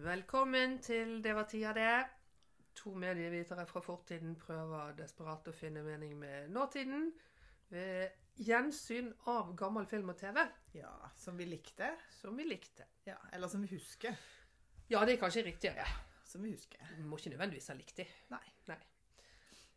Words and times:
Velkommen 0.00 0.78
til 0.82 1.18
Det 1.24 1.34
var 1.36 1.44
tida, 1.44 1.72
det. 1.76 2.06
To 2.80 2.94
medievitere 2.96 3.66
fra 3.68 3.80
fortiden 3.84 4.36
prøver 4.40 4.94
desperat 4.96 5.48
å 5.50 5.52
finne 5.52 5.82
mening 5.84 6.14
med 6.18 6.48
nåtiden 6.54 7.10
ved 7.68 8.14
gjensyn 8.40 9.10
av 9.28 9.50
gammel 9.60 9.84
film 9.90 10.08
og 10.14 10.16
TV 10.22 10.38
Ja, 10.78 10.92
som 11.20 11.36
vi 11.36 11.44
likte. 11.50 11.90
som 12.20 12.36
vi 12.38 12.46
likte. 12.48 12.86
Ja, 13.06 13.16
eller 13.32 13.48
som 13.48 13.60
vi 13.62 13.68
husker. 13.74 14.16
Ja, 14.88 15.04
det 15.04 15.18
er 15.18 15.20
kanskje 15.20 15.44
riktigere. 15.50 15.84
Som 16.24 16.42
vi 16.46 16.54
husker. 16.54 16.80
Må 17.04 17.18
ikke 17.18 17.34
nødvendigvis 17.34 17.68
ha 17.68 17.74
likt. 17.76 18.00
Nei. 18.30 18.42
Nei. 18.70 18.80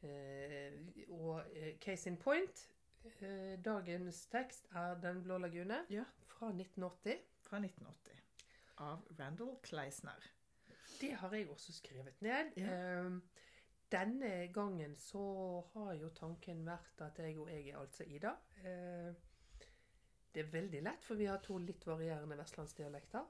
Eh, 0.03 0.79
og 1.09 1.43
eh, 1.55 1.75
case 1.79 2.09
in 2.09 2.17
point 2.17 2.63
eh, 3.21 3.59
Dagens 3.63 4.25
tekst 4.27 4.67
er 4.75 4.95
Den 4.99 5.21
blå 5.23 5.37
lagune 5.37 5.83
Ja. 5.89 6.03
fra 6.27 6.47
1980. 6.55 7.19
Fra 7.41 7.57
1980. 7.59 8.22
Av 8.81 9.03
Randall 9.19 9.55
Kleisner. 9.61 10.29
Det 11.01 11.11
har 11.19 11.33
jeg 11.35 11.49
også 11.49 11.73
skrevet 11.73 12.21
ned. 12.21 12.51
Ja. 12.57 12.73
Eh, 12.73 13.11
denne 13.93 14.31
gangen 14.53 14.95
så 14.97 15.23
har 15.73 15.93
jo 15.93 16.09
tanken 16.17 16.65
vært 16.65 17.01
at 17.05 17.19
jeg 17.21 17.37
og 17.39 17.51
jeg 17.51 17.69
er 17.69 17.77
altså 17.77 18.07
Ida. 18.09 18.33
Eh, 18.63 19.13
det 20.33 20.41
er 20.41 20.51
veldig 20.53 20.81
lett, 20.81 21.03
for 21.05 21.19
vi 21.19 21.29
har 21.29 21.41
to 21.45 21.59
litt 21.61 21.85
varierende 21.85 22.37
vestlandsdialekter. 22.39 23.25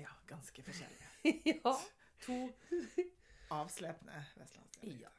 Ja, 0.00 0.10
ganske 0.26 0.62
forskjellige. 0.66 1.10
ja. 1.54 1.74
To 2.26 2.38
avslepne 3.54 4.24
vestlandsdialekter. 4.36 5.04
ja. 5.06 5.12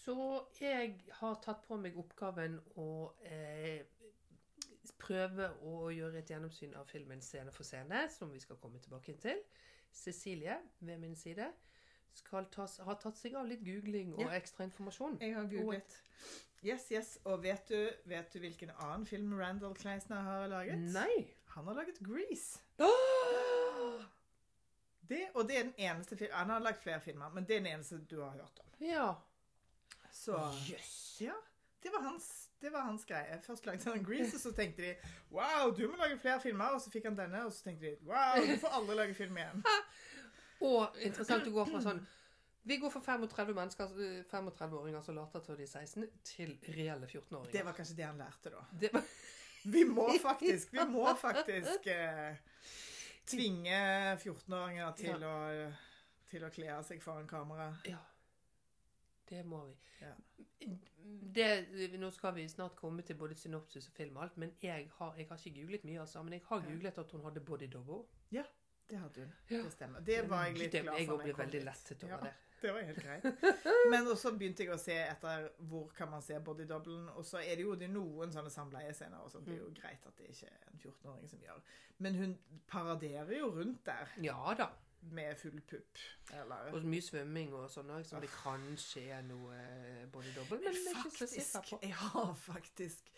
Så 0.00 0.44
jeg 0.60 0.94
har 1.20 1.40
tatt 1.44 1.66
på 1.66 1.76
meg 1.78 1.98
oppgaven 2.00 2.56
å 2.80 2.86
eh, 3.26 3.82
prøve 5.10 5.50
å 5.66 5.88
gjøre 5.94 6.18
et 6.22 6.30
gjennomsyn 6.30 6.74
av 6.78 6.86
filmen 6.90 7.20
scene 7.24 7.50
for 7.54 7.66
scene, 7.66 8.04
som 8.14 8.30
vi 8.32 8.40
skal 8.42 8.56
komme 8.62 8.78
tilbake 8.82 9.16
til. 9.22 9.42
Cecilie 9.92 10.56
ved 10.80 10.98
min 11.02 11.16
side 11.18 11.48
skal 12.14 12.46
tas, 12.50 12.76
ha 12.86 12.94
tatt 12.98 13.18
seg 13.18 13.34
av 13.38 13.46
litt 13.46 13.62
googling 13.66 14.14
og 14.16 14.20
Ja. 14.28 14.36
ekstra 14.38 14.64
informasjon. 14.68 15.18
Jeg 15.20 15.34
har 15.34 15.48
googlet. 15.50 15.96
Yes, 16.62 16.88
yes. 16.92 17.18
Og 17.24 17.42
vet 17.42 17.68
du, 17.68 17.90
vet 18.06 18.32
du 18.32 18.38
hvilken 18.42 18.70
annen 18.84 19.06
film 19.06 19.32
Randall 19.38 19.74
Kleisner 19.74 20.20
har 20.26 20.46
laget? 20.52 20.78
Nei! 20.92 21.26
Han 21.54 21.66
har 21.66 21.74
laget 21.74 21.98
Grease. 22.04 22.60
Åh! 22.78 24.02
Det, 25.08 25.24
og 25.34 25.48
det 25.48 25.56
er 25.58 25.62
den 25.62 25.74
eneste 25.78 26.16
film 26.16 26.30
Han 26.32 26.50
har 26.50 26.60
laget 26.62 26.82
flere 26.84 27.00
filmer, 27.00 27.28
men 27.34 27.44
det 27.48 27.56
er 27.56 27.60
den 27.64 27.72
eneste 27.72 27.98
du 28.10 28.20
har 28.22 28.30
hørt 28.36 28.60
om. 28.60 28.66
Ja. 28.86 29.14
Så 30.12 30.36
Jøss. 30.68 31.20
Ja, 31.20 31.34
det 31.82 31.90
var 31.94 32.02
hans, 32.10 32.49
det 32.60 32.72
var 32.72 32.84
hans 32.86 33.04
greie. 33.08 33.40
Først 33.46 33.66
lagde 33.66 33.90
han 33.90 34.04
Grease, 34.04 34.36
og 34.36 34.40
så 34.40 34.52
tenkte 34.56 34.82
de 34.82 34.94
Wow, 35.32 35.70
du 35.76 35.86
må 35.88 35.96
lage 35.96 36.18
flere 36.18 36.40
filmer. 36.40 36.76
Og 36.76 36.80
så 36.80 36.92
fikk 36.92 37.08
han 37.08 37.18
denne, 37.18 37.44
og 37.46 37.52
så 37.52 37.64
tenkte 37.64 37.86
de 37.86 37.96
Wow, 38.08 38.40
du 38.46 38.56
får 38.60 38.76
aldri 38.80 38.96
lage 38.98 39.14
film 39.14 39.38
igjen. 39.40 39.64
Og 40.60 40.98
interessant 41.00 41.46
å 41.48 41.52
gå 41.54 41.64
fra 41.70 41.80
sånn 41.80 42.02
Vi 42.68 42.76
går 42.76 42.92
fra 42.92 43.00
35 43.00 43.54
mennesker, 43.56 43.94
eh, 44.04 44.18
35-åringer 44.28 45.04
som 45.06 45.16
later 45.16 45.44
til 45.46 45.56
de 45.56 45.64
er 45.64 45.70
16, 45.72 46.08
til 46.28 46.50
reelle 46.76 47.08
14-åringer. 47.08 47.52
Det 47.54 47.64
var 47.64 47.78
kanskje 47.78 47.96
det 47.96 48.04
han 48.04 48.20
lærte, 48.20 48.52
da. 48.52 48.64
Det 48.82 48.92
var 48.92 49.06
Vi 49.74 49.84
må 49.84 50.06
faktisk 50.20 50.72
Vi 50.76 50.84
må 50.88 51.06
faktisk 51.20 51.88
eh, 51.92 52.36
tvinge 53.28 53.80
14-åringer 54.20 54.92
til, 55.00 55.24
å, 55.24 55.34
til 56.28 56.44
å 56.44 56.52
kle 56.52 56.70
av 56.76 56.84
seg 56.84 57.00
foran 57.04 57.28
kamera. 57.30 57.72
Ja. 57.88 58.00
Det 59.30 59.44
må 59.46 59.60
vi. 59.66 59.74
Ja. 60.02 60.14
Det, 61.34 61.46
nå 61.98 62.10
skal 62.10 62.34
vi 62.34 62.48
snart 62.50 62.74
komme 62.76 63.02
til 63.06 63.16
både 63.18 63.34
synopsis 63.38 63.86
og 63.88 63.94
film 63.96 64.16
og 64.18 64.22
alt, 64.26 64.36
men 64.42 64.52
jeg 64.62 64.88
har, 64.98 65.14
jeg 65.16 65.26
har 65.30 65.36
ikke 65.46 65.60
googlet 65.60 65.84
mye, 65.86 66.00
altså. 66.02 66.22
Men 66.26 66.32
jeg 66.38 66.42
har 66.48 66.64
googlet 66.66 66.98
at 66.98 67.10
hun 67.14 67.22
hadde 67.24 67.40
body 67.46 67.68
double. 67.72 68.02
Ja, 68.34 68.42
det 68.90 68.98
hadde 68.98 69.24
hun. 69.24 69.32
Ja. 69.50 69.62
Det 69.62 69.72
stemmer. 69.72 70.00
Det 70.00 70.20
var 70.30 70.44
jeg 70.48 70.58
litt 70.58 70.72
Det- 70.72 70.82
glad 70.82 70.98
Jeg 70.98 71.08
òg 71.08 71.22
ble 71.22 71.34
veldig 71.38 71.62
lettet 71.64 72.04
over 72.04 72.14
Ja, 72.16 72.20
det. 72.26 72.32
det 72.62 72.72
var 72.74 72.82
helt 72.82 73.02
greit. 73.02 73.24
Men 73.90 74.06
også 74.12 74.34
begynte 74.36 74.64
jeg 74.66 74.74
å 74.74 74.78
se 74.82 74.96
etter 74.98 75.48
hvor 75.70 75.86
kan 75.96 76.10
man 76.10 76.22
se 76.22 76.40
body 76.44 76.66
doublen. 76.68 77.08
Og 77.14 77.24
så 77.24 77.38
er 77.38 77.54
det 77.56 77.62
jo 77.64 77.74
det 77.74 77.88
er 77.88 77.94
noen 77.94 78.32
sånne 78.34 78.50
samleiescener, 78.50 79.22
og 79.22 79.30
sånt. 79.30 79.46
det 79.46 79.54
er 79.54 79.62
jo 79.62 79.70
greit 79.78 80.06
at 80.06 80.18
det 80.18 80.28
ikke 80.34 80.50
er 80.50 80.68
en 80.72 80.78
14-åring 80.82 81.28
som 81.30 81.40
gjør. 81.46 81.62
Men 81.98 82.14
hun 82.14 82.38
paraderer 82.68 83.38
jo 83.38 83.48
rundt 83.54 83.86
der 83.86 84.12
Ja 84.26 84.54
da. 84.58 84.68
Med 85.00 85.36
full 85.36 85.60
pupp. 85.60 85.98
Eller 86.32 86.72
Og 86.76 86.84
mye 86.84 87.02
svømming 87.04 87.52
og 87.56 87.68
sånn 87.72 87.90
òg, 87.94 88.04
som 88.06 88.22
det 88.22 88.30
kanskje 88.34 89.06
er 89.16 89.22
noe 89.26 89.58
både 90.12 90.32
body 90.32 90.34
double. 90.36 90.60
Men 90.64 90.80
faktisk, 91.02 91.72
jeg 91.82 91.94
har 91.94 92.32
faktisk 92.38 93.12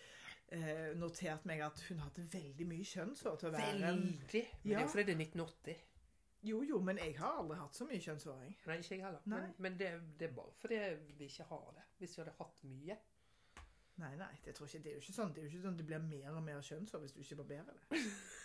eh, 0.48 0.92
notert 0.98 1.47
meg 1.48 1.65
at 1.66 1.81
hun 1.88 2.03
hadde 2.04 2.26
veldig 2.32 2.69
mye 2.71 2.91
kjønnshår 2.92 3.41
til 3.41 3.50
å 3.50 3.54
være 3.56 3.72
Veldig. 3.72 3.94
Men 3.97 4.21
det 4.31 4.76
er 4.76 4.84
jo 4.87 4.92
fordi 4.94 5.09
det 5.10 5.16
er 5.16 5.25
1980. 5.26 5.88
Jo, 6.42 6.62
jo, 6.66 6.81
men 6.82 6.98
jeg 6.98 7.15
har 7.21 7.38
aldri 7.38 7.56
hatt 7.60 7.76
så 7.76 7.87
mye 7.87 8.03
kjønnshåring. 8.03 8.54
Nei, 8.66 8.76
ikke 8.82 8.97
jeg 8.97 9.04
heller. 9.04 9.26
Men, 9.31 9.53
men 9.62 9.78
det, 9.78 9.92
det 10.19 10.31
er 10.31 10.32
bare 10.34 10.54
fordi 10.59 10.78
vi 11.19 11.28
ikke 11.31 11.47
har 11.53 11.69
det. 11.76 11.84
Hvis 12.00 12.16
vi 12.16 12.22
hadde 12.25 12.34
hatt 12.41 12.65
mye. 12.66 12.97
Nei, 14.00 14.14
nei, 14.16 14.30
det, 14.44 14.54
tror 14.56 14.66
jeg 14.66 14.75
ikke, 14.80 14.84
det 14.84 14.91
er 14.91 14.94
jo 14.97 15.00
ikke 15.04 15.12
sånn. 15.12 15.32
Det 15.34 15.42
er 15.42 15.44
jo 15.47 15.50
ikke 15.53 15.62
sånn 15.66 15.76
det 15.76 15.84
blir 15.86 15.98
mer 16.00 16.30
og 16.38 16.42
mer 16.42 16.60
kjønnshår 16.64 17.00
hvis 17.04 17.12
du 17.12 17.20
ikke 17.20 17.36
barberer 17.42 17.64
det. 17.69 18.00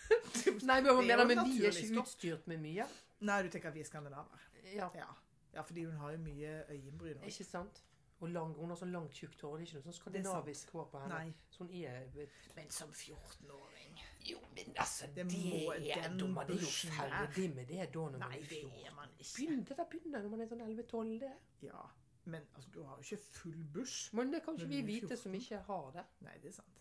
Nei, 0.68 0.80
men 0.82 0.84
Det 0.84 0.88
er 0.88 0.92
jo 0.92 1.00
men 1.00 1.08
vi 1.08 1.12
er 1.12 1.34
naturlig 1.34 1.72
ikke 1.72 1.88
stoff. 1.94 2.06
utstyrt 2.12 2.46
med 2.52 2.60
mye. 2.62 2.86
Nei, 3.20 3.42
du 3.42 3.48
tenker 3.54 3.68
at 3.72 3.74
vi 3.74 3.80
er 3.80 3.88
skandinaver. 3.88 4.44
Ja, 4.74 4.90
Ja. 4.94 5.08
ja, 5.54 5.62
fordi 5.62 5.84
hun 5.88 5.96
har 5.96 6.12
jo 6.12 6.18
mye 6.18 6.52
øyenbryn. 6.70 7.16
også. 7.22 7.26
ikke 7.32 7.44
sant? 7.50 7.82
Og 8.20 8.28
lang, 8.34 8.52
hun 8.58 8.68
har 8.68 8.76
så 8.76 8.84
langt, 8.90 9.12
tjukt 9.14 9.40
hår. 9.40 9.56
Det 9.58 9.62
er 9.62 9.66
ikke 9.68 9.78
noe 9.78 9.86
sånn 9.88 9.96
skandinavisk 10.00 10.70
hår 10.74 10.86
på 10.92 11.00
henne. 11.04 11.18
Nei. 11.18 11.34
Så 11.50 11.64
hun 11.64 11.70
er 11.70 12.26
Men 12.56 12.70
som 12.70 12.88
14-åring 12.90 14.00
Jo, 14.28 14.38
men 14.56 14.72
altså, 14.76 15.06
det, 15.14 15.24
Det 15.30 15.38
må 15.44 15.72
er 15.72 16.02
den 16.08 16.18
da 16.18 16.26
man 16.26 16.44
er 16.50 16.52
jo 16.52 16.58
bushen 16.66 16.90
der. 16.90 16.96
ferdig 17.14 17.54
med 17.54 17.66
det 17.70 17.86
da 17.94 18.00
når 18.00 18.18
man 18.18 18.28
Nei, 18.34 18.40
det 18.50 18.58
er 18.86 18.94
man 18.96 19.08
ikke. 19.18 19.36
Begynn, 19.36 19.64
det 19.68 19.76
der 19.78 19.84
begynner 19.92 20.22
når 20.22 20.28
man 20.34 20.40
er 20.40 20.50
sånn 20.50 20.64
11-12, 20.66 21.20
det. 21.22 21.32
Ja, 21.62 21.84
men 22.28 22.44
altså, 22.54 22.70
du 22.74 22.82
har 22.84 22.96
jo 22.96 23.02
ikke 23.06 23.22
full 23.32 23.64
buss. 23.74 23.96
Men 24.12 24.32
det 24.32 24.42
kan 24.44 24.54
ikke 24.58 24.68
vi 24.70 24.80
vite 24.86 25.06
14. 25.08 25.16
som 25.22 25.34
ikke 25.38 25.58
har 25.68 25.90
det. 25.96 26.04
Nei, 26.26 26.34
det 26.42 26.48
er 26.48 26.56
sant. 26.58 26.74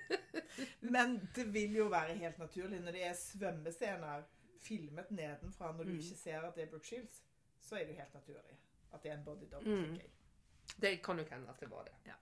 Men 0.80 1.14
det 1.36 1.46
vil 1.54 1.76
jo 1.76 1.86
være 1.92 2.14
helt 2.18 2.38
naturlig 2.38 2.80
når 2.84 2.92
det 2.96 3.04
er 3.06 3.12
svømmescener 3.16 4.22
filmet 4.60 5.10
nedenfra, 5.10 5.70
når 5.76 5.84
du 5.84 5.90
Mm. 5.90 5.98
ikke 5.98 6.16
ser 6.18 6.40
at 6.40 6.54
det 6.56 6.62
er 6.64 6.70
Brooke 6.70 6.86
Shields, 6.86 7.22
så 7.60 7.74
er 7.76 7.84
det 7.86 7.94
jo 7.94 8.00
helt 8.00 8.14
naturlig 8.14 8.58
at 8.92 9.02
det 9.02 9.10
er 9.12 9.16
en 9.18 9.24
body 9.24 9.46
double. 9.52 9.76
Mm. 9.86 10.00
Det 10.82 11.02
kan 11.02 11.18
jo 11.18 11.24
hende 11.30 11.48
at 11.48 11.60
det 11.60 11.70
var 11.70 11.84
det. 11.84 12.12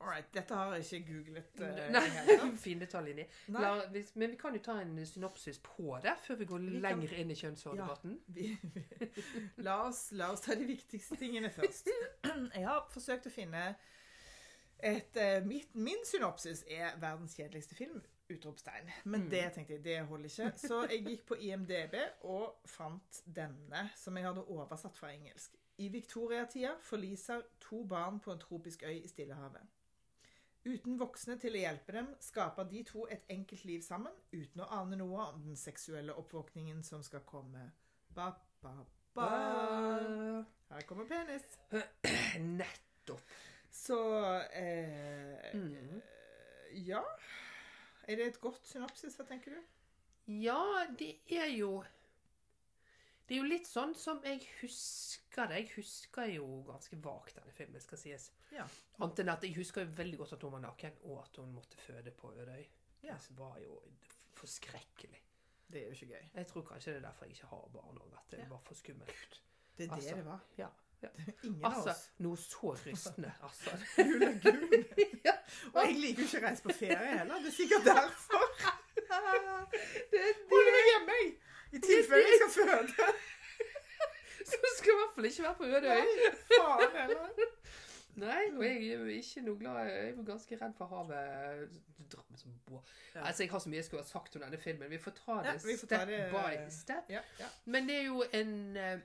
All 0.00 0.08
right, 0.08 0.24
dette 0.34 0.54
har 0.54 0.74
jeg 0.74 0.84
ikke 1.02 1.12
googlet. 1.12 1.50
Uh, 1.60 1.90
Nei, 1.92 2.00
helt. 2.08 2.58
fin 2.66 2.78
detaljlinje. 2.80 3.26
Nei. 3.52 3.60
La, 3.62 3.86
hvis- 3.92 4.14
men 4.16 4.30
vi 4.30 4.36
kan 4.40 4.54
jo 4.56 4.60
ta 4.64 4.78
en 4.80 4.94
synopsis 5.06 5.58
på 5.58 5.98
det, 6.02 6.14
før 6.24 6.34
vi 6.40 6.44
går 6.44 6.58
Vi 6.58 6.80
kan- 6.80 7.02
inn 7.20 7.30
i 7.30 7.34
kjønnshårdebatten. 7.34 8.14
Ja, 8.36 8.56
la, 9.56 9.92
la 10.12 10.30
oss 10.32 10.40
ta 10.40 10.54
de 10.54 10.64
viktigste 10.64 11.16
tingene 11.20 11.50
først. 11.50 11.88
Jeg 12.54 12.64
har 12.66 12.86
forsøkt 12.90 13.26
å 13.26 13.30
finne 13.34 13.74
et 14.82 15.16
uh, 15.20 15.46
mitt, 15.46 15.74
Min 15.74 16.00
synopsis 16.08 16.64
er 16.68 16.96
'verdens 16.96 17.34
kjedeligste 17.36 17.74
film'. 17.74 18.00
Utropstegn. 18.30 18.86
Men 19.04 19.20
Mm. 19.24 19.30
det 19.30 19.52
tenkte 19.52 19.72
jeg, 19.74 19.84
det 19.84 20.06
holder 20.06 20.24
ikke. 20.28 20.52
Så 20.68 20.86
jeg 20.90 21.04
gikk 21.04 21.24
på 21.26 21.34
IMDb 21.34 21.94
og 22.22 22.60
fant 22.64 23.22
denne, 23.26 23.90
som 23.96 24.16
jeg 24.16 24.24
hadde 24.24 24.44
oversatt 24.46 24.96
fra 24.96 25.10
engelsk. 25.12 25.56
I 25.78 25.88
Victoria-tida 25.88 26.76
forliser 26.80 27.42
to 27.60 27.84
barn 27.84 28.20
på 28.20 28.32
en 28.32 28.38
tropisk 28.38 28.82
øy 28.82 29.00
i 29.04 29.08
Stillehavet. 29.08 29.66
Uten 30.64 30.98
voksne 31.00 31.38
til 31.40 31.54
å 31.56 31.60
hjelpe 31.62 31.94
dem 31.96 32.08
skaper 32.20 32.66
de 32.68 32.82
to 32.84 33.06
et 33.08 33.22
enkelt 33.32 33.64
liv 33.64 33.80
sammen, 33.84 34.12
uten 34.32 34.60
å 34.60 34.68
ane 34.76 34.98
noe 35.00 35.30
om 35.30 35.38
den 35.46 35.56
seksuelle 35.56 36.12
oppvåkningen 36.20 36.82
som 36.84 37.02
skal 37.02 37.24
komme. 37.24 37.62
Ba, 38.14 38.34
ba, 38.60 38.74
ba. 39.16 39.28
Her 40.70 40.84
kommer 40.88 41.08
penis. 41.08 41.46
Nettopp. 42.60 43.24
Så 43.70 43.96
eh, 44.52 45.54
Mm. 45.54 46.02
Ja. 46.86 47.00
Er 48.08 48.16
det 48.16 48.26
et 48.26 48.40
godt 48.40 48.66
synopsis, 48.66 49.16
hva 49.16 49.24
tenker 49.26 49.54
du? 49.54 49.62
Ja, 50.42 50.60
det 50.98 51.14
er 51.26 51.48
jo 51.56 51.80
Det 53.30 53.36
er 53.36 53.44
jo 53.44 53.46
litt 53.46 53.68
sånn 53.70 53.92
som 53.94 54.18
jeg 54.26 54.40
husker 54.58 55.46
det. 55.46 55.60
Jeg 55.60 55.68
husker 55.76 56.26
jo 56.32 56.46
ganske 56.66 56.96
vagt 57.04 57.36
denne 57.38 57.52
filmen, 57.54 57.78
skal 57.84 58.00
sies. 58.00 58.24
Ja. 58.50 58.64
Annet 58.98 59.20
enn 59.22 59.28
at 59.30 59.44
jeg 59.46 59.54
husker 59.54 59.84
jo 59.86 59.92
veldig 60.00 60.18
godt 60.18 60.32
at 60.34 60.42
hun 60.42 60.56
var 60.56 60.62
naken, 60.64 60.96
og 61.06 61.20
at 61.22 61.38
hun 61.38 61.52
måtte 61.54 61.78
føde 61.78 62.10
på 62.10 62.32
Ødøy. 62.34 62.64
Ja. 63.06 63.14
Det 63.22 63.36
var 63.38 63.60
jo 63.62 63.76
forskrekkelig. 64.34 65.20
Det 65.70 65.78
er 65.78 65.86
jo 65.86 65.94
ikke 65.94 66.08
gøy. 66.16 66.24
Jeg 66.40 66.46
tror 66.50 66.64
kanskje 66.72 66.90
det 66.96 66.98
er 66.98 67.06
derfor 67.06 67.28
jeg 67.28 67.36
ikke 67.36 67.50
har 67.52 67.68
barn 67.76 68.00
òg, 68.02 68.14
at 68.18 68.30
det 68.34 68.40
Ja. 68.42 68.48
var 68.50 68.58
for 68.66 68.74
skummelt. 68.74 69.40
Det 69.78 69.84
er 69.86 69.94
det 69.94 69.94
Altså, 69.94 70.16
det 70.16 70.24
var. 70.26 70.40
Ja. 70.58 70.68
ja. 71.02 71.08
Ingen 71.44 71.64
av 71.64 71.70
Altså, 71.72 71.90
oss. 71.90 72.10
noe 72.18 72.36
så 72.36 72.72
rystende. 72.86 73.30
Altså. 73.46 73.70
Gul 73.96 74.22
er 74.26 74.40
gul. 74.42 74.66
ja. 75.28 75.36
Og 75.74 75.78
jeg 75.86 75.94
liker 76.02 76.22
jo 76.22 76.26
ikke 76.26 76.42
å 76.42 76.48
reise 76.48 76.62
på 76.66 76.74
ferie 76.82 77.14
heller. 77.20 77.38
Det 77.46 77.52
er 77.52 77.56
sikkert 77.60 77.84
derfor. 77.84 78.42
det, 80.10 80.26
Hold 80.50 80.72
meg 80.74 80.90
hjemme, 80.90 81.20
jeg! 81.22 81.32
I 81.72 81.78
tilfelle 81.78 82.26
jeg 82.26 82.40
skal 82.40 82.52
føde. 82.66 83.12
Så 84.50 84.56
skal 84.78 84.92
i 84.92 84.96
hvert 84.98 85.14
fall 85.14 85.28
ikke 85.28 85.42
være 85.44 85.54
på 85.60 85.64
Ødøy. 85.64 86.00
Nei, 86.00 86.30
faen 86.50 86.96
heller. 86.96 87.50
Nei, 88.20 88.40
og 88.56 88.64
jeg 88.64 88.88
er 88.96 89.04
ikke 89.14 89.42
noe 89.46 89.58
glad 89.60 89.76
Jeg 89.86 90.00
er 90.00 90.08
jo 90.16 90.24
ganske 90.26 90.56
redd 90.60 90.72
for 90.76 90.90
havet. 90.90 91.76
som 92.40 92.56
bå... 92.66 92.80
Ja. 93.14 93.22
Altså, 93.28 93.42
jeg 93.44 93.50
har 93.52 93.58
så 93.62 93.68
mye 93.70 93.78
jeg 93.78 93.84
skulle 93.86 94.02
ha 94.02 94.08
sagt 94.08 94.36
om 94.36 94.42
denne 94.42 94.58
filmen. 94.58 94.90
Vi 94.90 94.98
får 94.98 95.14
ta 95.20 95.36
det 95.44 95.52
Ja, 95.52 95.52
vi 95.68 95.76
får 95.76 95.86
step 95.86 95.98
ta 95.98 96.04
det- 96.10 96.32
by 96.32 96.70
step. 96.74 97.10
Ja. 97.14 97.22
Men 97.64 97.86
det 97.88 97.96
er 98.00 98.04
jo 98.08 98.24
en 98.34 98.76
eh, 98.76 98.98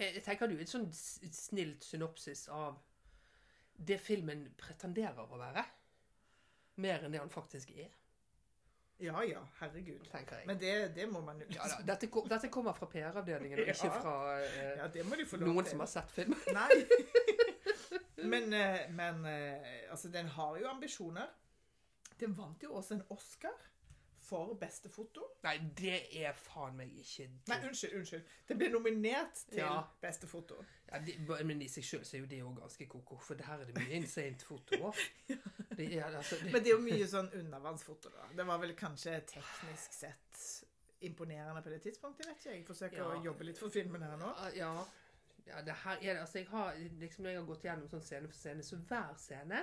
Jeg 0.00 0.22
tenker 0.24 0.46
det 0.48 0.56
er 0.56 0.64
et 0.64 0.72
sånn 0.72 0.88
snilt 0.94 1.84
synopsis 1.84 2.46
av 2.48 2.78
det 3.76 3.98
filmen 4.00 4.46
pretenderer 4.56 5.28
å 5.28 5.38
være. 5.40 5.64
Mer 6.80 7.04
enn 7.04 7.12
det 7.12 7.20
han 7.20 7.30
faktisk 7.32 7.70
er, 7.76 7.90
ja, 9.02 9.22
ja, 9.26 9.40
herregud. 9.60 10.04
tenker 10.12 10.36
jeg. 10.38 10.46
Men 10.46 10.58
det, 10.60 10.72
det 10.96 11.08
må 11.10 11.20
man 11.26 11.40
jo 11.42 11.46
ja, 11.54 11.66
da, 11.72 11.80
dette, 11.92 12.06
kom- 12.12 12.28
dette 12.30 12.48
kommer 12.48 12.72
fra 12.78 12.86
PR-avdelingen, 12.86 13.58
og 13.58 13.68
ikke 13.74 13.88
Ja. 13.90 14.00
fra 14.00 14.14
eh, 14.40 14.76
Ja, 14.78 14.86
det 14.94 15.04
må 15.08 15.16
de 15.18 15.26
få 15.26 15.36
lov 15.42 15.48
noen 15.52 15.64
til. 15.64 15.70
som 15.74 15.80
har 15.84 15.90
sett 15.92 16.10
filmen. 16.10 16.38
Nei. 16.58 18.26
men 18.32 18.52
eh, 18.52 18.86
men 18.90 19.24
eh, 19.26 19.90
altså, 19.90 20.08
den 20.08 20.28
har 20.36 20.56
jo 20.60 20.68
ambisjoner. 20.70 21.26
Den 22.20 22.36
vant 22.38 22.62
jo 22.62 22.74
også 22.78 22.94
en 22.94 23.02
Oscar 23.10 23.56
for 24.32 24.54
beste 24.60 24.88
foto. 24.92 25.26
Nei, 25.44 25.58
det 25.76 25.98
er 26.22 26.32
faen 26.38 26.76
meg 26.78 26.92
ikke 27.02 27.26
Nei, 27.50 27.58
unnskyld. 27.68 27.94
unnskyld. 28.00 28.30
Det 28.48 28.56
ble 28.60 28.68
nominert 28.72 29.42
til 29.50 29.60
Ja. 29.60 29.82
beste 30.00 30.26
foto. 30.30 30.56
Ja, 30.88 30.98
det, 31.04 31.18
men 31.48 31.60
i 31.64 31.68
seg 31.72 31.84
sjøl 31.84 32.02
er 32.04 32.18
jo 32.22 32.26
det 32.30 32.38
jo 32.40 32.50
ganske 32.56 32.86
koko, 32.88 33.16
for 33.20 33.34
her 33.44 33.60
er 33.60 33.68
det 33.70 33.76
mye 33.76 33.96
insane 34.00 34.38
foto 34.40 34.78
òg. 34.88 35.02
Det 35.76 35.86
er 35.96 36.04
altså 36.04 36.36
Men 36.44 36.60
det 36.60 36.68
er 36.68 36.74
jo 36.76 36.82
mye 36.84 37.06
sånn 37.08 37.30
undervannsfoto, 37.38 38.10
da. 38.12 38.26
Det 38.36 38.44
var 38.46 38.58
vel 38.60 38.74
kanskje 38.76 39.14
teknisk 39.30 39.94
sett 39.96 40.42
imponerende 41.02 41.62
på 41.64 41.70
det 41.72 41.78
tidspunktet, 41.86 42.26
vet 42.28 42.36
ikke 42.42 42.50
jeg. 42.56 42.64
Forsøker 42.68 42.98
Ja. 43.00 43.06
å 43.08 43.22
jobbe 43.24 43.44
litt 43.48 43.58
for 43.58 43.72
filmen 43.72 44.02
her 44.04 44.16
nå. 44.20 44.32
Ja. 44.56 44.72
ja 45.48 45.62
det 45.64 45.74
her 45.84 45.96
er 45.96 46.12
det. 46.14 46.20
Altså, 46.20 46.38
jeg 46.42 46.48
har 46.52 46.74
liksom 47.00 47.24
når 47.24 47.30
jeg 47.32 47.40
har 47.40 47.46
gått 47.48 47.64
gjennom 47.64 47.88
sånn 47.88 48.04
scene 48.04 48.28
for 48.28 48.36
scene, 48.38 48.62
så 48.62 48.76
hver 48.76 49.16
scene 49.18 49.62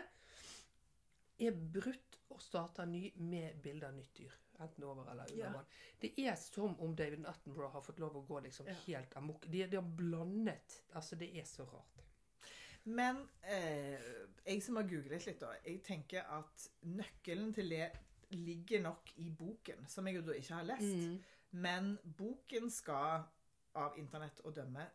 er 1.39 1.51
brutt 1.73 2.17
og 2.33 2.41
starter 2.43 2.85
ny 2.89 3.11
med 3.15 3.61
bilde 3.63 3.87
av 3.87 3.93
nytt 3.95 4.11
dyr. 4.17 4.33
Enten 4.59 4.83
over 4.83 5.11
eller 5.11 5.31
under 5.31 5.53
vann. 5.53 5.69
Det 5.99 6.11
er 6.19 6.35
som 6.35 6.75
om 6.83 6.95
David 6.95 7.25
Attenborough 7.25 7.71
har 7.73 7.83
fått 7.85 7.99
lov 7.99 8.17
å 8.19 8.25
gå 8.27 8.41
liksom 8.43 8.67
helt 8.85 9.15
amok. 9.15 9.47
De, 9.47 9.63
de 9.71 9.79
har 9.79 9.95
blandet 10.01 10.81
Altså, 10.93 11.15
det 11.15 11.31
er 11.39 11.47
så 11.47 11.63
rart. 11.69 12.03
Men 12.83 13.21
eh, 13.43 13.99
jeg 14.45 14.63
som 14.63 14.79
har 14.79 14.87
googlet 14.89 15.25
litt, 15.27 15.41
da, 15.41 15.51
jeg 15.65 15.81
tenker 15.85 16.27
at 16.35 16.69
nøkkelen 16.89 17.51
til 17.53 17.71
det 17.71 17.89
ligger 18.33 18.83
nok 18.83 19.11
i 19.21 19.29
boken, 19.33 19.87
som 19.89 20.07
jeg 20.07 20.19
jo 20.19 20.25
da 20.27 20.37
ikke 20.37 20.59
har 20.59 20.67
lest. 20.69 21.27
Men 21.51 21.95
boken 22.17 22.69
skal, 22.71 23.25
av 23.77 23.97
internett 24.01 24.41
å 24.45 24.53
dømme, 24.53 24.85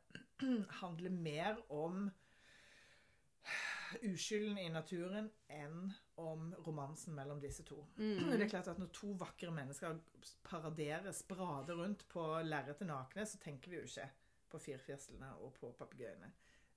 handle 0.81 1.11
mer 1.15 1.61
om 1.73 2.09
uskylden 4.11 4.59
i 4.59 4.69
naturen 4.73 5.31
enn 5.53 5.93
om 6.17 6.55
romansen 6.67 7.15
mellom 7.15 7.41
disse 7.41 7.63
to. 7.67 7.81
Det 7.97 8.41
er 8.41 8.49
klart 8.49 8.69
at 8.69 8.79
Når 8.79 8.91
to 8.95 9.13
vakre 9.19 9.51
mennesker 9.55 9.99
paraderer, 10.47 11.13
sprader 11.13 11.75
rundt 11.81 12.07
på 12.09 12.25
lerretet 12.47 12.87
nakne, 12.87 13.27
så 13.27 13.39
tenker 13.43 13.71
vi 13.71 13.81
jo 13.81 13.89
ikke 13.89 14.09
på 14.55 14.61
firfjeslene 14.63 15.33
og 15.43 15.55
på 15.59 15.73
papegøyene. 15.79 16.31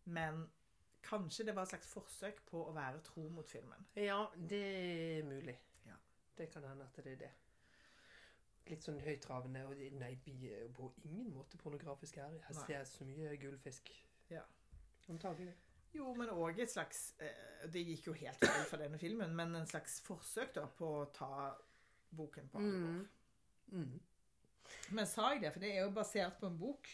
Men 0.06 0.46
kanskje 1.04 1.46
det 1.46 1.56
var 1.56 1.68
et 1.68 1.76
slags 1.76 1.90
forsøk 1.94 2.42
på 2.50 2.64
å 2.70 2.74
være 2.76 3.04
tro 3.06 3.28
mot 3.30 3.50
filmen. 3.50 3.86
Ja, 3.96 4.24
det 4.36 4.64
er 4.64 5.28
mulig. 5.28 5.58
Ja. 5.86 5.98
Det 6.38 6.50
kan 6.54 6.66
hende 6.66 6.88
at 6.88 6.98
det 7.04 7.14
er 7.14 7.22
det. 7.28 7.34
Litt 8.68 8.84
sånn 8.84 9.00
høytravende. 9.00 9.64
Og 9.70 9.80
nei, 10.00 10.12
vi 10.26 10.50
er 10.52 10.66
jo 10.66 10.74
på 10.76 10.90
ingen 11.08 11.30
måte 11.36 11.60
pornografiske 11.62 12.20
her. 12.24 12.34
Jeg 12.42 12.58
Nei. 12.58 12.66
jeg 12.74 12.90
så 12.90 13.08
mye 13.08 13.38
gullfisk. 13.40 13.94
Ja. 14.34 14.44
Antagelig. 15.08 15.54
Jo, 15.96 16.12
men 16.18 16.30
òg 16.30 16.60
et 16.62 16.72
slags 16.72 17.14
eh, 17.24 17.64
Det 17.74 17.82
gikk 17.88 18.10
jo 18.10 18.14
helt 18.18 18.44
feil 18.44 18.66
for 18.70 18.82
denne 18.82 19.00
filmen, 19.02 19.34
men 19.36 19.56
en 19.56 19.70
slags 19.70 20.00
forsøk 20.06 20.54
da 20.58 20.68
på 20.78 20.92
å 21.00 21.08
ta 21.16 21.32
boken 22.18 22.50
på 22.52 22.62
alvor. 22.62 23.02
Mm. 23.72 23.82
Mm. 23.84 24.00
Men 24.96 25.10
sa 25.10 25.32
jeg 25.34 25.44
det? 25.44 25.52
For 25.56 25.64
det 25.64 25.74
er 25.74 25.86
jo 25.86 25.96
basert 25.96 26.40
på 26.40 26.50
en 26.50 26.60
bok 26.60 26.90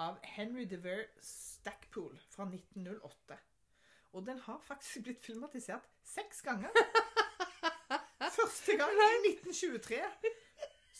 av 0.00 0.18
Henry 0.34 0.64
DeVere 0.68 1.08
Stackpool 1.20 2.16
fra 2.32 2.46
1908. 2.48 3.38
Og 4.12 4.26
den 4.26 4.40
har 4.44 4.60
faktisk 4.64 5.06
blitt 5.06 5.24
filmatisert 5.24 5.88
seks 6.04 6.42
ganger. 6.44 6.72
Første 8.38 8.76
gang 8.80 8.96
i 8.96 9.32
1923 9.32 10.00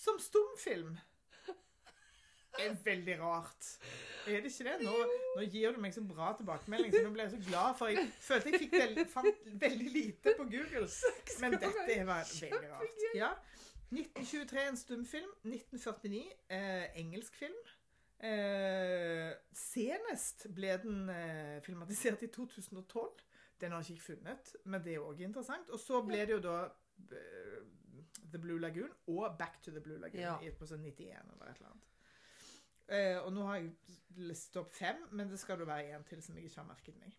som 0.03 0.21
stumfilm. 0.21 0.97
Det 2.57 2.67
er 2.69 2.75
veldig 2.85 3.15
rart. 3.21 3.69
Er 4.27 4.41
det 4.45 4.51
ikke 4.53 4.65
det? 4.69 4.75
Nå, 4.87 4.93
nå 5.37 5.45
gir 5.51 5.73
du 5.75 5.81
meg 5.83 5.95
så 5.95 6.03
bra 6.07 6.33
tilbakemelding, 6.39 6.93
så 6.95 7.03
nå 7.07 7.11
ble 7.15 7.25
jeg 7.27 7.33
så 7.35 7.41
glad, 7.49 7.75
for 7.79 7.91
jeg 7.91 8.05
følte 8.21 8.53
jeg 8.55 8.69
veld, 8.73 9.01
fant 9.11 9.47
veldig 9.63 9.89
lite 9.95 10.35
på 10.39 10.45
Google. 10.53 10.87
Men 11.41 11.57
dette 11.57 11.97
var 12.07 12.29
veldig 12.29 12.71
rart. 12.75 13.07
Ja. 13.19 13.33
1923 13.93 14.67
en 14.69 14.77
stumfilm. 14.81 15.33
1949 15.45 16.23
eh, 16.49 16.85
engelsk 17.03 17.35
film. 17.41 17.59
Eh, 18.23 19.33
senest 19.59 20.47
ble 20.55 20.77
den 20.85 21.09
eh, 21.11 21.59
filmatisert 21.65 22.23
i 22.23 22.31
2012. 22.33 23.27
Den 23.61 23.75
har 23.75 23.83
jeg 23.83 23.97
ikke 23.99 24.09
funnet, 24.13 24.55
men 24.65 24.83
det 24.85 24.95
er 24.97 25.05
òg 25.05 25.21
interessant. 25.27 25.69
Og 25.75 25.81
så 25.83 26.01
ble 26.07 26.23
det 26.27 26.37
jo 26.37 26.43
da 26.45 26.57
eh, 27.11 27.59
The 28.33 28.41
Blue 28.43 28.61
Lagoon 28.63 28.93
og 29.13 29.37
Back 29.39 29.61
to 29.63 29.75
the 29.75 29.83
Blue 29.83 29.99
Lagoon 30.03 30.23
Ja. 30.23 30.37
i 30.43 30.51
på 30.55 30.67
sånn 30.71 30.83
91 30.87 31.11
eller 31.35 31.51
et 31.51 31.59
eller 31.61 31.73
annet. 31.75 31.89
Eh, 32.89 33.19
og 33.23 33.33
nå 33.33 33.45
har 33.47 33.57
jeg 33.57 33.73
listet 34.17 34.57
opp 34.61 34.73
fem, 34.75 34.97
men 35.13 35.31
det 35.31 35.39
skal 35.41 35.59
da 35.59 35.65
være 35.65 35.97
en 35.97 36.05
til 36.05 36.23
som 36.23 36.37
jeg 36.37 36.45
ikke 36.45 36.61
har 36.61 36.69
merket 36.69 36.97
meg. 37.01 37.15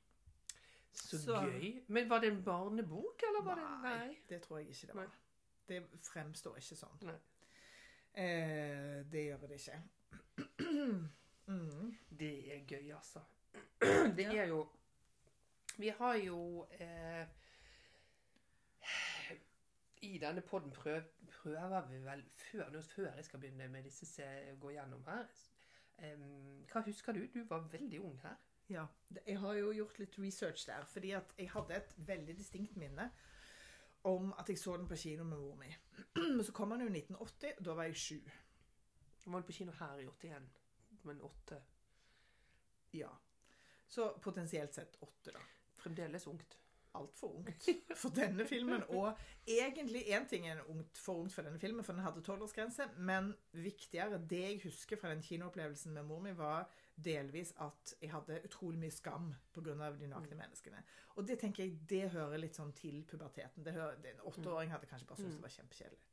Så, 0.93 1.17
Så- 1.17 1.41
gøy. 1.41 1.83
Men 1.87 2.09
var 2.09 2.19
det 2.19 2.31
en 2.31 2.43
barnebok, 2.43 3.23
eller 3.23 3.41
var 3.43 3.55
det 3.55 3.81
Nei. 3.83 4.17
det 4.29 4.41
tror 4.41 4.57
jeg 4.57 4.67
ikke 4.69 4.87
det 4.87 4.95
Nei. 4.95 5.03
var. 5.03 5.11
Det 5.67 5.83
fremstår 6.01 6.57
ikke 6.59 6.75
sånn. 6.75 6.99
Nei. 7.01 7.15
Eh, 8.13 9.03
det 9.11 9.25
gjør 9.25 9.47
det 9.47 9.51
ikke. 9.51 9.81
mm. 11.47 11.97
Det 12.19 12.33
er 12.55 12.65
gøy, 12.67 12.91
altså. 12.93 13.19
Det 14.17 14.25
er 14.25 14.45
jo 14.47 14.69
Vi 15.77 15.89
har 15.89 16.15
jo 16.15 16.67
eh, 16.79 17.25
I 20.01 20.17
denne 20.17 20.41
podden 20.41 20.71
prøv, 20.71 21.01
prøver 21.27 21.87
vi 21.89 21.97
vel 22.05 22.23
før, 22.29 22.81
før 22.81 23.15
jeg 23.15 23.25
skal 23.25 23.39
begynne 23.39 23.67
med 23.67 23.83
disse 23.83 24.05
se, 24.05 24.55
gå 24.59 24.69
gjennom 24.75 25.03
her 25.07 25.25
Hva 26.71 26.81
husker 26.85 27.15
du? 27.15 27.25
Du 27.33 27.43
var 27.49 27.67
veldig 27.71 28.01
ung 28.01 28.17
her. 28.23 28.39
Ja. 28.69 28.85
Jeg 29.27 29.39
har 29.39 29.53
jo 29.59 29.71
gjort 29.75 29.99
litt 29.99 30.17
research 30.19 30.65
der, 30.67 30.85
fordi 30.89 31.11
at 31.17 31.33
jeg 31.37 31.51
hadde 31.51 31.75
et 31.77 31.95
veldig 32.07 32.37
distinkt 32.37 32.77
minne 32.79 33.09
om 34.03 34.33
at 34.39 34.49
jeg 34.49 34.59
så 34.59 34.77
den 34.77 34.87
på 34.87 34.97
kino 34.99 35.23
med 35.23 35.39
mor 35.39 35.55
mi. 35.55 35.69
Men 36.15 36.43
så 36.43 36.51
kom 36.51 36.73
den 36.73 36.83
jo 36.83 36.89
i 36.89 36.97
1980, 36.97 37.53
og 37.57 37.65
da 37.65 37.75
var 37.77 37.87
jeg 37.87 37.95
sju. 37.95 38.19
Var 39.25 39.45
på 39.47 39.55
kino 39.55 39.71
her 39.79 40.01
i 40.03 40.07
81, 40.07 40.49
men 41.03 41.21
åtte. 41.21 41.61
Ja. 42.93 43.09
Så 43.87 44.09
potensielt 44.21 44.73
sett 44.75 44.97
åtte, 44.99 45.31
da. 45.31 45.39
Fremdeles 45.77 46.27
ungt. 46.27 46.57
Altfor 46.97 47.35
ungt 47.39 47.69
for 47.97 48.13
denne 48.15 48.45
filmen. 48.45 48.83
Og 48.97 49.17
egentlig 49.47 50.03
én 50.13 50.27
ting 50.29 50.47
er 50.47 50.61
ungt, 50.69 50.97
for 50.97 51.23
ungt 51.23 51.33
for 51.33 51.45
denne 51.45 51.59
filmen, 51.59 51.83
for 51.85 51.93
den 51.93 52.05
hadde 52.05 52.23
tolvårsgrense. 52.25 52.89
Men 52.97 53.33
viktigere, 53.51 54.21
det 54.29 54.41
jeg 54.41 54.61
husker 54.63 54.99
fra 55.01 55.13
den 55.13 55.23
kinoopplevelsen 55.25 55.93
med 55.93 56.07
mor 56.09 56.21
mi, 56.23 56.35
var 56.37 56.69
delvis 56.95 57.53
at 57.63 57.95
jeg 58.01 58.11
hadde 58.13 58.41
utrolig 58.45 58.79
mye 58.79 58.93
skam 58.93 59.31
pga. 59.53 59.91
de 59.99 60.07
nakne 60.07 60.37
menneskene. 60.37 60.83
Og 61.15 61.27
det 61.27 61.39
tenker 61.39 61.63
jeg, 61.63 61.79
det 61.89 62.09
hører 62.13 62.37
litt 62.37 62.57
sånn 62.57 62.73
til 62.77 63.03
puberteten. 63.09 63.65
Det 63.65 63.73
hører, 63.73 63.97
det, 64.01 64.13
en 64.13 64.27
åtteåring 64.29 64.71
hadde 64.73 64.89
kanskje 64.89 65.07
bare 65.09 65.21
syntes 65.21 65.39
det 65.39 65.47
var 65.47 65.57
kjempekjedelig. 65.57 66.05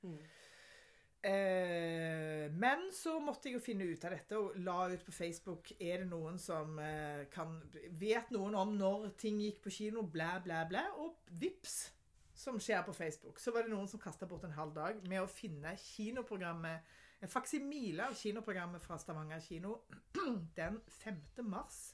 Eh, 1.20 2.46
men 2.56 2.86
så 2.96 3.18
måtte 3.20 3.50
jeg 3.50 3.58
jo 3.58 3.62
finne 3.64 3.84
ut 3.90 4.04
av 4.08 4.14
dette 4.14 4.38
og 4.40 4.54
la 4.64 4.86
ut 4.88 5.02
på 5.04 5.12
Facebook 5.12 5.68
Er 5.76 6.00
det 6.00 6.06
noen 6.08 6.38
som 6.40 6.78
eh, 6.80 7.26
kan 7.28 7.58
Vet 8.00 8.30
noen 8.32 8.56
om 8.56 8.72
når 8.78 9.10
ting 9.20 9.36
gikk 9.42 9.58
på 9.66 9.72
kino? 9.74 10.06
Blæ, 10.08 10.38
blæ, 10.46 10.62
blæ. 10.70 10.86
Og 11.04 11.18
vips, 11.42 11.90
som 12.32 12.56
skjer 12.56 12.86
på 12.86 12.96
Facebook. 12.96 13.38
Så 13.38 13.52
var 13.52 13.66
det 13.66 13.74
noen 13.74 13.90
som 13.90 14.00
kasta 14.00 14.28
bort 14.30 14.48
en 14.48 14.56
halv 14.56 14.72
dag 14.78 15.04
med 15.10 15.20
å 15.20 15.28
finne 15.28 15.76
kinoprogrammet 15.76 16.96
en 17.20 17.28
faksimile 17.28 18.06
av 18.08 18.14
kinoprogrammet 18.16 18.80
fra 18.80 18.96
Stavanger 18.98 19.42
kino 19.44 19.74
den 20.56 20.80
5. 21.02 21.18
mars 21.44 21.90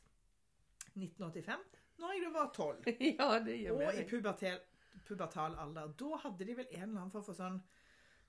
1985, 0.94 1.64
når 1.98 2.12
jeg 2.14 2.22
da 2.22 2.30
var 2.36 2.52
tolv. 2.54 2.86
ja, 3.00 3.26
Og 3.34 3.50
i 3.50 3.66
mening. 3.66 4.06
pubertal 5.06 5.58
alder. 5.58 5.90
Da 5.98 6.20
hadde 6.22 6.46
de 6.46 6.54
vel 6.56 6.70
en 6.70 6.82
eller 6.86 7.00
annen 7.00 7.12
form 7.12 7.26
for 7.26 7.36
sånn 7.36 7.58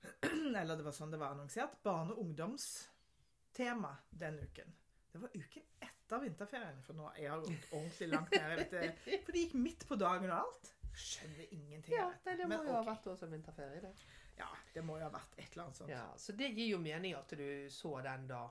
Eller 0.60 0.76
det 0.76 0.86
var 0.86 0.94
sånn 0.96 1.12
det 1.12 1.20
var 1.20 1.34
annonsert. 1.36 1.78
Barne- 1.82 2.14
og 2.14 2.22
ungdomstema 2.24 3.94
den 4.10 4.38
uken. 4.44 4.74
Det 5.12 5.22
var 5.22 5.34
uken 5.34 5.68
etter 5.84 6.22
vinterferien. 6.24 6.82
For 6.86 6.98
nå 6.98 7.08
er 7.14 7.22
jeg 7.24 7.46
gått 7.46 7.72
ordentlig 7.72 8.08
langt 8.12 8.36
ned. 8.36 8.76
For 9.24 9.32
det 9.32 9.44
gikk 9.46 9.56
midt 9.58 9.86
på 9.88 9.98
dagen 10.00 10.30
og 10.30 10.38
alt. 10.42 10.72
Skjønner 10.98 11.52
ingenting 11.54 11.94
Ja, 11.94 12.08
det, 12.24 12.36
det 12.40 12.46
må 12.48 12.56
Men 12.56 12.66
jo 12.66 12.74
ha 12.74 12.82
vært 12.86 13.06
også 13.06 13.28
vinterferie, 13.30 13.82
det. 13.84 13.92
Ja, 14.38 14.48
det 14.74 14.82
må 14.86 14.96
jo 14.98 15.06
ha 15.06 15.12
vært 15.14 15.36
et 15.38 15.52
eller 15.52 15.68
annet 15.68 15.78
sånt. 15.78 15.92
Ja, 15.92 16.06
så 16.18 16.34
det 16.38 16.48
gir 16.56 16.72
jo 16.72 16.80
mening 16.82 17.14
at 17.18 17.34
du 17.38 17.70
så 17.70 17.96
den 18.06 18.26
da 18.30 18.44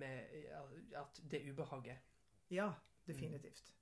med 0.00 0.34
at 1.00 1.20
det 1.30 1.42
ubehaget. 1.48 1.98
Ja, 2.52 2.68
definitivt. 3.06 3.72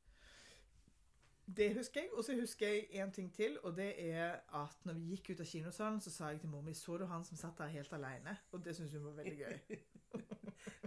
Det 1.56 1.74
husker 1.76 2.00
jeg. 2.00 2.10
Og 2.12 2.24
så 2.24 2.34
husker 2.40 2.68
jeg 2.68 3.02
en 3.02 3.12
ting 3.12 3.34
til, 3.34 3.58
og 3.62 3.76
det 3.76 3.92
er 4.10 4.40
at 4.54 4.84
når 4.84 4.98
vi 4.98 5.14
gikk 5.14 5.30
ut 5.30 5.40
av 5.40 5.46
kinosalen, 5.46 6.00
så 6.00 6.10
sa 6.12 6.32
jeg 6.32 6.40
til 6.40 6.50
mor 6.52 6.60
mi 6.66 6.74
så 6.76 6.98
du 7.00 7.06
han 7.08 7.24
som 7.24 7.36
satt 7.40 7.58
der 7.58 7.72
helt 7.72 7.92
alene? 7.92 8.36
Og 8.52 8.64
det 8.64 8.76
syns 8.76 8.92
hun 8.92 9.04
var 9.04 9.16
veldig 9.22 9.38
gøy. 9.38 9.58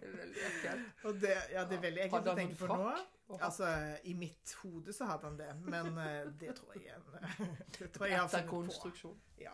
Det 0.01 0.09
er 0.09 0.17
veldig 0.17 0.41
ekkelt. 0.47 1.03
Og 1.05 1.13
det, 1.21 1.33
ja, 1.53 1.61
det 1.69 1.75
er 1.77 1.81
veldig 1.81 2.01
ekkelt 2.03 2.27
å 2.27 2.33
tenke 2.35 2.55
på 2.57 2.67
nå. 2.67 2.93
Altså, 3.37 3.67
I 4.03 4.13
mitt 4.17 4.53
hode 4.63 4.93
så 4.93 5.05
hadde 5.05 5.29
han 5.29 5.37
det, 5.39 5.49
men 5.63 5.97
eh, 6.01 6.31
det 6.41 6.55
tror 6.57 6.73
jeg 6.75 6.97
Det 7.77 7.91
tror 7.93 8.05
jeg 8.05 8.15
jeg 8.15 8.19
har 8.19 8.27
funnet 8.33 8.49
på. 8.49 9.13
Ja. 9.39 9.53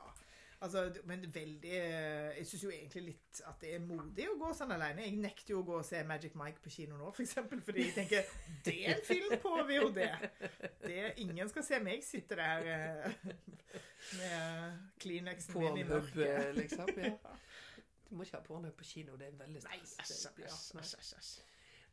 Altså, 0.60 0.88
men 1.06 1.22
veldig 1.34 1.74
eh, 1.78 2.38
Jeg 2.40 2.48
syns 2.50 2.64
jo 2.64 2.70
egentlig 2.74 3.02
litt 3.12 3.42
at 3.46 3.60
det 3.62 3.76
er 3.76 3.84
modig 3.86 4.26
å 4.32 4.38
gå 4.40 4.48
sånn 4.58 4.72
alene. 4.74 5.04
Jeg 5.06 5.20
nekter 5.22 5.54
jo 5.54 5.60
å 5.62 5.66
gå 5.68 5.76
og 5.78 5.86
se 5.86 6.00
Magic 6.10 6.34
Mike 6.40 6.64
på 6.64 6.72
kino 6.74 6.98
nå, 6.98 7.12
f.eks. 7.14 7.36
For 7.38 7.62
fordi 7.68 7.84
jeg 7.86 7.94
tenker 7.94 8.32
det 8.66 8.74
er 8.88 8.96
en 8.96 9.04
film 9.06 9.36
på 9.44 9.52
VOD. 9.70 10.00
Det 10.82 11.04
ingen 11.22 11.52
skal 11.54 11.68
se 11.68 11.80
meg 11.86 12.02
sitte 12.06 12.40
der 12.40 12.72
eh, 12.74 13.20
med 14.18 14.80
Kleenexen 15.04 15.60
min 15.62 15.78
i 15.84 15.86
mørket. 15.86 16.26
eh, 16.26 16.54
liksom. 16.58 16.90
Ja. 17.08 17.36
Du 18.08 18.16
må 18.16 18.24
ikke 18.24 18.38
ha 18.40 18.44
pornhub 18.46 18.74
på 18.80 18.86
kino, 18.88 19.18
det 19.20 19.28
er 19.28 19.34
veldig 19.36 19.62
stress. 19.62 19.98
nei. 20.74 20.84
æsj, 20.86 20.96
æsj, 21.04 21.16
æsj. 21.20 21.47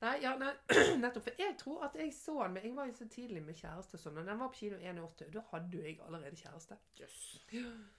Nei, 0.05 0.15
ja, 0.21 0.35
nei, 0.41 0.53
nettopp. 1.03 1.25
For 1.29 1.41
jeg 1.41 1.55
tror 1.61 1.87
at 1.89 1.95
jeg 1.99 2.13
så 2.17 2.35
den 2.45 2.59
Jeg 2.61 2.75
var 2.77 2.89
jo 2.91 2.97
så 2.99 3.07
tidlig 3.09 3.43
med 3.45 3.57
kjæreste 3.59 3.99
og 3.99 4.03
sånn, 4.03 4.21
og 4.21 4.29
den 4.29 4.41
var 4.43 4.51
på 4.53 4.61
kino 4.61 4.81
81. 4.81 5.31
Da 5.35 5.45
hadde 5.53 5.79
jo 5.79 5.85
jeg 5.85 6.01
allerede 6.05 6.41
kjæreste. 6.41 6.79
Jøss. 7.01 7.21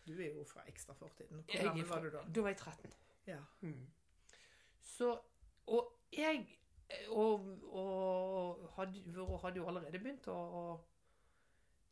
Du 0.06 0.14
er 0.14 0.30
jo 0.30 0.46
fra 0.50 0.66
ekstrafortiden. 0.70 1.42
Hvor 1.42 1.58
Jeg 1.58 1.64
er 1.64 1.72
gammel 1.72 1.90
var 1.90 2.06
du 2.06 2.12
da? 2.14 2.26
Da 2.36 2.46
var 2.46 2.54
jeg 2.54 2.62
13. 2.62 3.00
Ja. 3.32 3.40
Mm. 3.62 3.88
Så 4.86 5.16
Og 5.66 5.94
jeg 6.14 6.46
og, 7.10 7.48
og 7.74 8.70
hadde, 8.76 9.02
og 9.22 9.40
hadde 9.42 9.58
jo 9.58 9.68
allerede 9.68 10.00
begynt 10.00 10.28
å, 10.30 10.36
å 10.38 10.66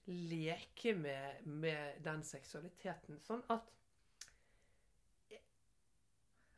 leke 0.06 0.94
med, 0.94 1.48
med 1.48 2.04
den 2.06 2.22
seksualiteten. 2.28 3.18
Sånn 3.24 3.42
at 3.54 3.72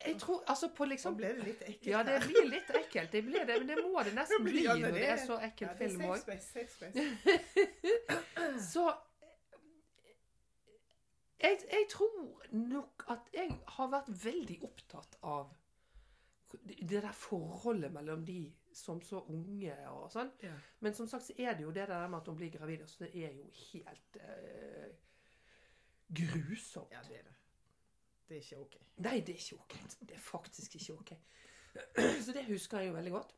jeg 0.06 0.20
tror 0.22 0.44
Altså 0.48 0.70
på 0.78 0.86
liksom... 0.86 1.14
Da 1.14 1.18
ble 1.18 1.32
det 1.38 1.48
litt 1.48 1.64
ekkelt. 1.66 1.90
Ja, 1.90 2.04
det 2.08 2.20
blir 2.28 2.48
litt 2.50 2.70
ekkelt. 2.70 3.12
Det 3.12 3.24
blir 3.26 3.46
det, 3.46 3.58
men 3.62 3.68
det 3.72 3.78
må 3.84 4.04
det 4.06 4.14
nesten 4.20 4.46
bli 4.46 4.64
ja, 4.66 4.78
når 4.80 4.96
det 4.98 5.10
er 5.10 5.20
så 5.24 5.40
ekkel 5.50 5.68
Ja, 5.68 5.76
film 5.82 6.02
òg. 6.10 6.20
Så 8.72 8.86
jeg, 11.42 11.60
jeg 11.72 11.88
tror 11.92 12.46
nok 12.56 13.06
at 13.12 13.30
jeg 13.34 13.52
har 13.78 13.90
vært 13.92 14.12
veldig 14.24 14.60
opptatt 14.66 15.18
av 15.22 15.52
det 16.64 17.02
der 17.04 17.12
forholdet 17.12 17.92
mellom 17.92 18.24
de 18.26 18.40
som 18.76 19.02
så 19.04 19.22
unge 19.32 19.76
og 19.92 20.08
sånn. 20.12 20.32
Ja. 20.44 20.54
Men 20.84 20.96
som 20.96 21.08
sagt 21.12 21.28
så 21.28 21.36
er 21.40 21.56
det 21.56 21.66
jo 21.66 21.74
det 21.76 21.88
der 21.90 22.08
med 22.08 22.20
at 22.22 22.30
hun 22.32 22.40
blir 22.40 22.52
gravid. 22.54 22.84
Så 22.92 23.06
det 23.06 23.12
er 23.24 23.36
jo 23.36 23.48
helt 23.72 24.20
eh, 24.20 24.90
grusomt. 26.08 26.92
ja, 26.92 27.04
det 27.08 27.20
er 27.22 27.28
det. 27.30 27.35
Det 28.30 28.38
er 28.38 28.42
ikke 28.42 28.60
OK. 28.60 28.76
Nei, 29.06 29.20
det 29.20 29.36
er 29.36 29.42
ikke 29.42 29.56
ok. 29.60 29.76
Det 30.10 30.16
er 30.16 30.20
faktisk 30.24 30.76
ikke 30.76 30.94
ok. 30.94 31.12
Så 32.26 32.34
det 32.34 32.46
husker 32.48 32.80
jeg 32.80 32.88
jo 32.88 32.94
veldig 32.94 33.12
godt. 33.12 33.36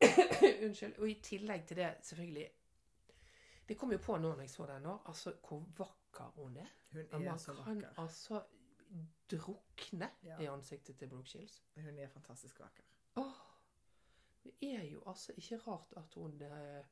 Unnskyld. 0.66 0.98
Og 0.98 1.10
i 1.10 1.14
tillegg 1.22 1.66
til 1.66 1.76
det, 1.76 1.90
selvfølgelig 2.02 2.50
Det 3.68 3.76
kom 3.78 3.92
jo 3.92 3.98
på 3.98 4.16
nå 4.16 4.28
når 4.34 4.40
jeg 4.40 4.50
så 4.50 4.66
den 4.66 4.82
nå, 4.82 4.98
altså 5.10 5.32
hvor 5.48 5.64
vakker 5.78 6.24
hun 6.36 6.56
er. 6.56 6.68
Hun 6.92 7.00
er 7.10 7.18
man 7.18 7.38
så 7.38 7.54
kan 7.64 7.84
altså 7.98 8.42
drukne 9.30 10.10
Ja. 10.24 10.38
i 10.40 10.46
ansiktet 10.46 10.96
til 10.98 11.08
Brooke 11.08 11.28
Shields. 11.28 11.64
Hun 11.74 11.98
er 11.98 12.08
fantastisk 12.08 12.60
vakker. 12.60 12.84
Åh, 13.16 13.32
det 14.44 14.52
er 14.62 14.84
jo 14.84 15.02
altså 15.06 15.32
ikke 15.36 15.56
rart 15.56 15.92
at 15.96 16.14
hun 16.14 16.42
eh, 16.42 16.84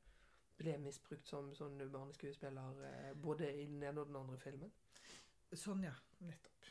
ble 0.57 0.77
misbrukt 0.77 1.27
som 1.27 1.53
sånn 1.55 1.79
barneskuespiller 1.91 2.83
eh, 2.89 3.13
både 3.23 3.53
i 3.53 3.65
den 3.65 3.83
ene 3.83 4.01
og 4.01 4.07
den 4.07 4.15
andre 4.19 4.37
filmen. 4.39 4.71
Sånn, 5.55 5.83
ja. 5.87 5.93
Nettopp. 6.19 6.67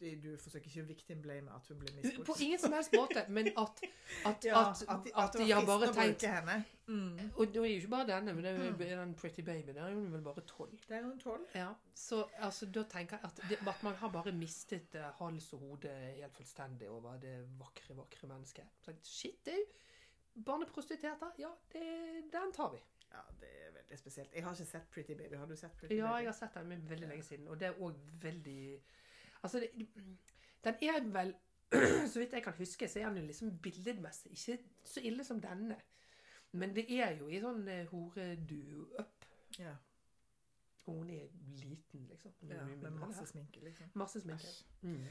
Du, 0.00 0.30
forsøker 0.40 0.70
ikke 0.70 0.82
å 0.82 0.88
victim-blame 0.88 1.52
at 1.52 1.66
hun 1.68 1.80
ble 1.82 2.12
På 2.24 2.36
ingen 2.40 2.60
som 2.60 2.72
helst 2.72 2.94
måte, 2.96 3.26
men 3.28 3.50
at, 3.52 3.82
at, 4.24 4.46
Ja, 4.48 4.62
at, 4.70 4.82
at, 4.88 5.10
at 5.24 5.36
de 5.36 5.48
har 5.52 5.66
bare 5.68 5.90
tenkt 5.92 6.24
henne. 6.24 6.62
Mm. 6.88 7.18
Og 7.36 7.52
det 7.52 7.60
er 7.60 7.66
jo 7.68 7.82
ikke 7.82 7.92
bare 7.92 8.06
denne, 8.08 8.32
men 8.34 8.46
det 8.46 8.54
er 8.54 8.94
jo 8.94 9.00
den 9.02 9.12
Pretty 9.14 9.44
Baby. 9.46 9.74
Der 9.76 9.84
er 9.84 9.94
hun 9.94 10.08
vel 10.12 10.24
bare 10.24 10.42
tolv. 10.48 10.78
Der 10.88 10.96
er 11.02 11.04
hun 11.04 11.20
tolv. 11.20 11.44
Ja, 11.54 11.68
så 11.94 12.24
altså, 12.38 12.66
da 12.66 12.86
tenker 12.90 13.20
jeg 13.20 13.28
at, 13.28 13.42
det, 13.50 13.60
at 13.68 13.84
man 13.86 13.94
har 14.00 14.14
bare 14.14 14.32
mistet 14.32 14.96
uh, 14.96 15.10
hals 15.20 15.52
og 15.52 15.66
hode 15.66 15.92
helt 16.16 16.36
fullstendig 16.36 16.88
over 16.88 17.20
det 17.22 17.36
vakre, 17.60 17.96
vakre 17.98 18.30
mennesket. 18.32 18.72
Så, 18.80 18.96
shit, 19.04 19.44
det 19.44 19.58
er 19.58 19.62
jo 19.62 20.44
barneprostituerte. 20.48 21.34
Ja, 21.38 21.52
det, 21.72 21.84
den 22.32 22.56
tar 22.56 22.72
vi. 22.72 22.80
Ja, 23.10 23.22
det 23.40 23.50
er 23.66 23.72
veldig 23.74 23.98
spesielt. 23.98 24.34
Jeg 24.34 24.44
har 24.44 24.52
ikke 24.52 24.64
sett 24.64 24.90
Pretty 24.90 25.14
Baby. 25.14 25.36
Har 25.36 25.46
du 25.46 25.56
sett 25.56 25.76
Pretty 25.76 25.96
Ja, 25.96 26.06
Baby? 26.06 26.24
jeg 26.24 26.32
har 26.32 26.38
sett 26.38 26.54
den 26.54 26.68
men 26.68 26.90
veldig 26.90 27.08
lenge 27.08 27.22
siden, 27.26 27.48
og 27.48 27.60
det 27.60 27.68
er 27.68 27.80
òg 27.82 28.02
veldig 28.22 28.62
Altså, 29.42 29.60
det, 29.60 29.88
den 30.64 30.74
er 30.82 31.00
vel 31.12 31.34
Så 32.12 32.18
vidt 32.18 32.32
jeg 32.34 32.42
kan 32.42 32.52
huske, 32.58 32.88
så 32.88 32.98
er 33.00 33.08
den 33.08 33.18
jo 33.22 33.26
liksom 33.28 33.52
billedmessig 33.62 34.32
ikke 34.34 34.56
så 34.84 35.00
ille 35.06 35.24
som 35.24 35.38
denne. 35.40 35.76
Men 36.52 36.72
det 36.74 36.86
er 36.98 37.12
jo 37.20 37.28
i 37.30 37.38
sånn 37.40 37.60
hore-do-up. 37.92 39.26
Ja, 39.58 39.76
Og 40.86 40.94
hun 40.96 41.10
er 41.14 41.28
liten, 41.62 42.06
liksom. 42.10 42.32
Hun 42.40 42.50
ja 42.50 42.64
med 42.66 42.90
masse 42.98 43.26
sminke, 43.30 43.60
liksom. 43.62 43.90
Masse 43.94 44.20
sminke. 44.24 44.50
Mm. 44.82 45.04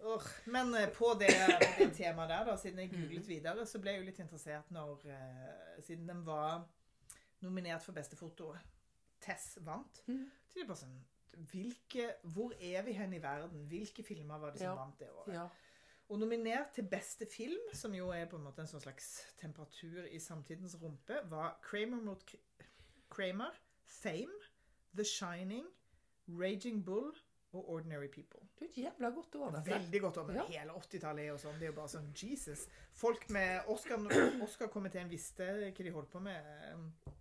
Åh, 0.00 0.26
men 0.46 0.72
eh, 0.78 0.88
på 0.94 1.10
det, 1.20 1.28
det 1.78 1.90
temaet 1.98 2.30
der, 2.30 2.44
da, 2.48 2.56
siden 2.56 2.78
jeg 2.78 2.90
googlet 2.94 3.18
Mhm. 3.24 3.28
videre, 3.28 3.66
så 3.66 3.78
ble 3.82 3.90
jeg 3.90 4.00
jo 4.00 4.06
litt 4.08 4.20
interessert 4.24 4.70
når 4.70 5.04
eh, 5.12 5.82
Siden 5.84 6.08
den 6.08 6.24
var 6.26 6.64
nominert 7.40 7.82
for 7.82 7.92
beste 7.92 8.16
foto, 8.16 8.54
Tess 9.20 9.58
vant. 9.60 10.00
Mm. 10.06 10.24
Så 10.48 10.54
det 10.54 10.62
er 10.62 10.66
bare 10.72 10.80
sånn 10.86 10.98
hvilke, 11.50 12.14
Hvor 12.24 12.52
er 12.60 12.82
vi 12.82 12.92
hen 12.92 13.12
i 13.14 13.22
verden? 13.22 13.66
Hvilke 13.68 14.02
filmer 14.02 14.38
var 14.38 14.50
det 14.50 14.58
som 14.60 14.66
Ja. 14.66 14.74
vant 14.74 14.98
det 14.98 15.10
året? 15.10 15.34
Ja. 15.34 15.48
Og 16.08 16.18
nominert 16.18 16.70
til 16.74 16.84
beste 16.88 17.26
film, 17.26 17.60
som 17.74 17.94
jo 17.94 18.08
er 18.10 18.24
på 18.26 18.36
en 18.36 18.42
måte 18.44 18.60
en 18.60 18.66
sånn 18.66 18.80
slags 18.80 19.26
temperatur 19.40 20.04
i 20.10 20.18
samtidens 20.18 20.76
rumpe, 20.82 21.18
var 21.30 21.58
Kramer 21.62 22.00
mot 22.00 22.34
Kramer, 23.10 23.50
Fame, 23.84 24.32
The 24.96 25.04
Shining, 25.04 25.66
Raging 26.28 26.84
Bull 26.84 27.12
og 27.52 27.68
Ordinary 27.70 28.08
People. 28.08 28.40
Du 28.58 28.64
er 28.64 28.68
et 28.68 28.76
jævla 28.76 29.10
godt 29.10 29.34
år, 29.34 29.50
dette. 29.50 29.70
Veldig 29.70 30.00
godt 30.00 30.16
om 30.16 30.30
Ja. 30.30 30.44
Hele 30.46 30.72
80-tallet 30.72 31.22
er 31.24 31.28
jo 31.28 31.36
sånn. 31.36 31.54
Det 31.54 31.62
er 31.62 31.66
jo 31.66 31.72
bare 31.72 31.88
sånn 31.88 32.12
Jesus. 32.14 32.66
Folk 32.92 33.30
med 33.30 33.60
Oscar- 33.66 33.98
Oscar-komiteen 34.44 35.08
visste 35.10 35.44
hva 35.44 35.84
de 35.84 35.90
holdt 35.90 36.10
på 36.10 36.20
med 36.20 36.36
eh, 36.36 37.12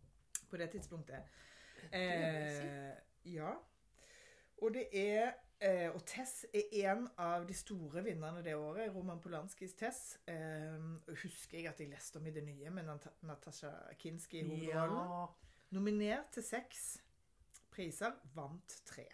på 0.49 0.57
det 0.57 0.71
tidspunktet. 0.71 1.23
Det. 1.91 1.93
Eh, 1.93 2.95
ja. 3.25 3.53
Og 4.61 4.73
det 4.73 4.87
er 4.91 5.33
eh, 5.61 5.89
Og 5.93 6.01
Tess 6.07 6.45
er 6.53 6.71
en 6.89 7.07
av 7.21 7.45
de 7.47 7.53
store 7.57 8.03
vinnerne 8.05 8.43
det 8.45 8.55
året. 8.57 8.89
Roman 8.95 9.21
Polanskis 9.21 9.75
Tess. 9.77 10.17
Eh, 10.27 10.77
husker 11.23 11.59
jeg 11.59 11.69
at 11.71 11.81
jeg 11.81 11.91
leste 11.91 12.21
om 12.21 12.25
i 12.27 12.33
det 12.33 12.45
nye 12.45 12.73
med 12.73 12.89
Nat 12.89 13.07
Natasha 13.21 13.71
Kinski 13.99 14.41
i 14.41 14.47
hovedrollen. 14.47 15.13
Ja. 15.13 15.27
Nominert 15.77 16.31
til 16.33 16.45
seks 16.47 16.83
priser, 17.73 18.13
vant 18.33 18.81
tre. 18.87 19.05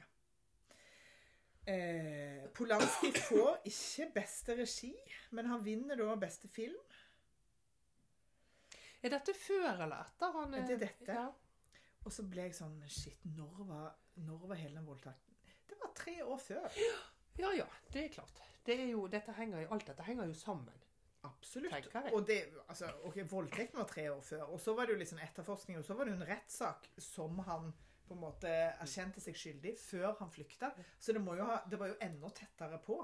Eh, 1.68 2.44
Polanski 2.56 3.12
får 3.16 3.64
ikke 3.68 4.10
beste 4.16 4.56
regi, 4.60 4.94
men 5.32 5.48
han 5.52 5.64
vinner 5.66 6.00
da 6.00 6.16
beste 6.20 6.48
film. 6.52 6.80
Er 9.04 9.12
dette 9.12 9.36
før 9.36 9.84
eller 9.84 10.00
etter 10.00 10.36
han 10.38 10.54
Det 10.56 10.78
er 10.78 10.84
dette. 10.86 11.16
Ja. 11.16 11.28
Og 12.04 12.12
så 12.12 12.24
ble 12.28 12.48
jeg 12.48 12.56
sånn 12.56 12.80
Shit, 12.92 13.20
når 13.36 13.64
var, 13.68 13.94
når 14.24 14.48
var 14.48 14.60
hele 14.60 14.80
den 14.80 14.88
voldtekten? 14.88 15.33
Var 15.84 15.94
tre 16.00 16.16
år 16.24 16.40
før. 16.40 16.80
ja 17.40 17.52
ja, 17.58 17.68
det 17.94 18.06
er 18.06 18.10
klart. 18.18 18.42
Det 18.66 18.80
er 18.80 18.90
jo, 18.94 19.08
dette 19.12 19.34
henger, 19.36 19.62
jo- 19.66 19.72
alt 19.76 19.88
dette 19.88 20.04
henger 20.08 20.30
jo 20.32 20.34
sammen. 20.40 20.80
Absolutt. 21.24 21.72
Og 22.14 22.28
det, 22.28 22.38
altså, 22.68 22.90
ok, 23.08 23.18
Voldtekten 23.32 23.80
var 23.80 23.88
tre 23.88 24.10
år 24.12 24.22
før, 24.22 24.42
og 24.44 24.60
så 24.60 24.74
var 24.76 24.86
det 24.90 24.98
jo 25.00 25.06
sånn 25.08 25.24
etterforskning, 25.24 25.78
og 25.80 25.86
så 25.88 25.96
var 25.96 26.06
det 26.08 26.14
jo 26.16 26.20
en 26.22 26.28
rettssak 26.28 26.90
som 27.00 27.40
han 27.48 27.74
på 28.08 28.14
en 28.18 28.20
måte 28.20 28.50
erkjente 28.84 29.22
seg 29.24 29.38
skyldig 29.40 29.78
før 29.80 30.18
han 30.20 30.32
flykta. 30.32 30.74
Så 31.00 31.16
det, 31.16 31.22
må 31.24 31.38
jo 31.40 31.46
ha, 31.48 31.62
det 31.72 31.80
var 31.80 31.94
jo 31.94 31.96
enda 32.04 32.30
tettere 32.36 32.80
på. 32.84 32.98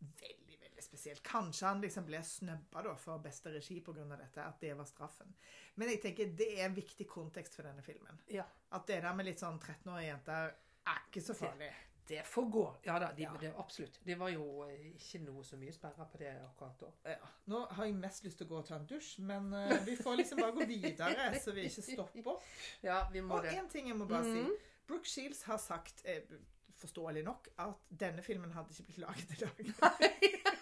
Veldig, 0.00 0.58
veldig 0.64 0.82
spesielt. 0.82 1.22
Kanskje 1.26 1.66
han 1.70 1.80
liksom 1.82 2.06
ble 2.08 2.18
snøbba 2.26 2.82
da 2.88 2.94
for 2.98 3.22
beste 3.22 3.52
regi 3.54 3.78
pga. 3.86 4.04
dette, 4.16 4.42
at 4.42 4.60
det 4.60 4.74
var 4.78 4.84
straffen. 4.90 5.30
Men 5.76 5.88
jeg 5.94 6.02
tenker 6.02 6.34
det 6.38 6.50
er 6.58 6.66
en 6.66 6.74
viktig 6.74 7.06
kontekst 7.06 7.54
for 7.54 7.62
denne 7.70 7.82
filmen. 7.86 8.18
Ja. 8.34 8.44
At 8.72 8.86
det 8.90 9.02
der 9.02 9.14
med 9.14 9.26
litt 9.30 9.38
sånn 9.42 9.60
13-årige 9.62 10.10
jenter 10.10 10.54
er 10.88 11.04
ikke 11.06 11.22
så 11.22 11.34
farlig. 11.38 11.70
Det 12.08 12.22
får 12.26 12.46
gå. 12.50 12.62
Ja 12.86 12.98
da, 12.98 13.10
de, 13.16 13.22
Ja. 13.22 13.32
Det, 13.40 13.50
absolutt. 13.60 13.98
Det 14.06 14.14
var 14.18 14.30
jo 14.32 14.44
eh, 14.64 14.86
ikke 14.96 15.20
noe 15.26 15.42
så 15.44 15.56
mye 15.60 15.72
sperra 15.76 16.06
på 16.08 16.18
det 16.22 16.30
akkurat 16.40 16.80
da. 16.80 16.90
Ja. 17.12 17.32
Nå 17.52 17.60
har 17.76 17.84
jeg 17.84 17.94
mest 18.00 18.24
lyst 18.24 18.38
til 18.40 18.46
å 18.48 18.52
gå 18.54 18.58
og 18.62 18.66
ta 18.70 18.78
en 18.80 18.86
dusj, 18.88 19.18
men 19.28 19.50
uh, 19.52 19.74
vi 19.84 19.96
får 19.96 20.16
liksom 20.22 20.40
bare 20.40 20.56
gå 20.56 20.66
videre, 20.70 21.28
så 21.44 21.52
vi 21.52 21.66
ikke 21.68 21.84
stopper 21.90 22.30
opp. 22.34 22.46
Ja, 22.88 23.02
vi 23.12 23.20
må 23.20 23.36
Og 23.36 23.44
det. 23.44 23.52
en 23.58 23.68
ting 23.68 23.88
jeg 23.92 23.96
må 24.00 24.06
bare 24.08 24.24
Mhm. 24.24 24.48
si. 24.48 24.70
Brooke 24.88 25.08
Shields 25.08 25.42
har 25.44 25.58
sagt, 25.60 26.00
eh, 26.08 26.22
forståelig 26.80 27.24
nok, 27.26 27.48
at 27.58 27.88
denne 28.00 28.22
filmen 28.22 28.52
hadde 28.56 28.70
ikke 28.72 28.86
blitt 28.88 28.98
laget 29.04 29.30
i 29.36 29.40
dag. 29.44 29.74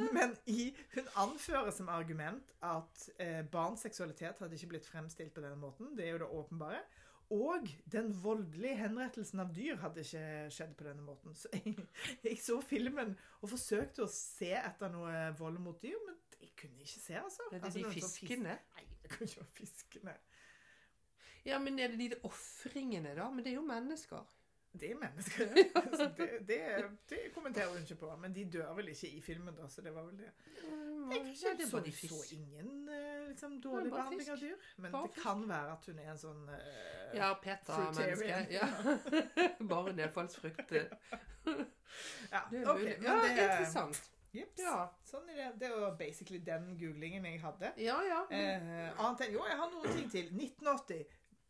Men 0.12 0.36
i, 0.46 0.70
hun 0.94 1.08
anfører 1.16 1.70
som 1.74 1.88
argument 1.92 2.52
at 2.64 3.08
eh, 3.20 3.42
barns 3.52 3.82
seksualitet 3.84 4.38
hadde 4.40 4.56
ikke 4.56 4.70
blitt 4.74 4.86
fremstilt 4.88 5.34
på 5.34 5.42
denne 5.44 5.58
måten. 5.60 5.92
Det 5.98 6.06
er 6.06 6.14
jo 6.14 6.22
det 6.22 6.30
åpenbare. 6.38 6.80
Og 7.30 7.68
den 7.92 8.08
voldelige 8.24 8.74
henrettelsen 8.80 9.42
av 9.44 9.52
dyr 9.54 9.78
hadde 9.78 10.02
ikke 10.02 10.24
skjedd 10.50 10.72
på 10.78 10.86
denne 10.88 11.04
måten. 11.06 11.36
Så 11.38 11.50
jeg, 11.54 11.76
jeg 12.24 12.40
så 12.42 12.58
filmen 12.64 13.14
og 13.38 13.52
forsøkte 13.52 14.02
å 14.02 14.10
se 14.10 14.50
etter 14.58 14.90
noe 14.90 15.28
vold 15.38 15.60
mot 15.62 15.78
dyr, 15.82 15.98
men 16.08 16.18
jeg 16.40 16.50
kunne 16.58 16.82
ikke 16.82 16.98
se, 16.98 17.14
altså. 17.20 17.46
Er 17.52 17.60
det 17.60 17.70
altså, 17.70 17.84
de 17.84 17.94
fiskene? 17.94 18.56
Fisk... 18.58 18.76
Nei, 18.80 18.88
det 19.02 19.12
kunne 19.14 19.30
ikke 19.30 19.44
være 19.44 19.56
fiskene. 19.60 20.16
Ja, 21.46 21.58
men 21.62 21.78
er 21.78 21.94
det 21.94 21.98
de 22.02 22.20
ofringene, 22.28 23.14
da? 23.16 23.30
Men 23.30 23.44
det 23.44 23.54
er 23.54 23.60
jo 23.60 23.66
mennesker. 23.68 24.36
Det 24.72 24.90
er 24.90 24.98
mennesker. 24.98 25.54
Altså, 25.80 26.10
det, 26.16 26.28
det, 26.48 26.60
det 27.10 27.18
kommenterer 27.34 27.68
hun 27.72 27.82
ikke 27.82 27.94
på. 28.02 28.10
Men 28.16 28.34
de 28.34 28.44
dør 28.52 28.74
vel 28.74 28.88
ikke 28.92 29.08
i 29.08 29.20
filmen, 29.20 29.54
da, 29.56 29.68
så 29.68 29.82
det 29.82 29.94
var 29.94 30.06
vel 30.06 30.18
det. 30.18 30.30
Jeg 30.60 31.36
Ja, 31.42 31.54
det 31.58 31.66
er 31.66 31.70
så, 31.70 31.82
så 32.08 32.34
ingen 32.34 32.88
eh, 32.88 33.19
liksom, 33.30 33.56
dårlig 33.64 33.86
er 33.90 33.96
behandling 33.96 34.30
av 34.34 34.40
dyr. 34.44 34.68
Men 34.76 34.92
Bare 34.92 35.08
det 35.08 35.14
fisk. 35.14 35.24
kan 35.26 35.44
være 35.48 35.72
at 35.72 35.86
hun 35.90 35.98
er 36.04 36.10
en 36.12 36.20
sånn 36.22 36.44
uh, 36.50 37.16
Ja, 37.16 37.32
PETA-menneske. 37.42 38.40
Ja. 38.54 38.68
Bare 39.74 39.92
nedfallsfrukt. 39.98 40.68
Det 40.70 40.84
ja, 42.30 42.40
er 42.52 42.68
ok, 42.70 42.80
Ja, 43.02 43.20
det- 43.22 43.36
interessant. 43.36 44.02
Jips. 44.32 44.60
Ja. 44.62 44.84
Sånn 45.02 45.26
er 45.32 45.34
det. 45.40 45.46
Det 45.58 45.70
var 45.74 45.96
basically 45.98 46.38
den 46.46 46.76
googlingen 46.78 47.24
jeg 47.26 47.40
hadde. 47.42 47.72
Ja, 47.82 47.96
ja. 48.06 48.20
Eh, 48.30 48.92
annet 49.02 49.24
enn 49.26 49.32
Jo, 49.34 49.42
jeg 49.48 49.56
har 49.58 49.72
noen 49.72 49.96
ting 49.96 50.06
til. 50.12 50.28
1980. 50.36 51.00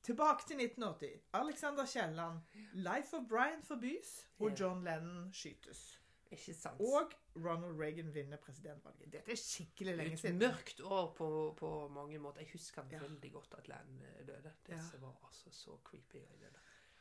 Tilbake 0.02 0.46
til 0.48 0.56
1980. 0.64 1.18
Alexander 1.36 1.84
Kielland. 1.84 2.40
'Life 2.72 3.12
of 3.16 3.26
Brian' 3.28 3.60
forbys, 3.68 4.26
og 4.38 4.56
John 4.60 4.80
Lennon 4.84 5.28
skytes. 5.32 5.99
Ikke 6.30 6.54
sant. 6.54 6.80
Og 6.80 7.10
Ronald 7.36 7.80
Reagan 7.80 8.12
vinner 8.14 8.36
presidentvalget. 8.38 9.08
Dette 9.12 9.32
er 9.32 9.36
skikkelig 9.40 9.96
lenge 9.96 10.16
siden. 10.20 10.36
Et 10.42 10.48
mørkt 10.48 10.80
år 10.86 11.08
på, 11.18 11.28
på 11.58 11.70
mange 11.88 12.18
måter. 12.22 12.40
Jeg 12.44 12.50
husker 12.52 12.82
Ja. 12.92 12.98
veldig 13.02 13.32
godt 13.32 13.54
at 13.58 13.68
Len 13.68 14.02
eh, 14.06 14.26
døde. 14.26 14.52
Det 14.66 14.76
Ja. 14.76 14.98
var 15.00 15.16
altså 15.26 15.50
så 15.50 15.76
creepy. 15.84 16.22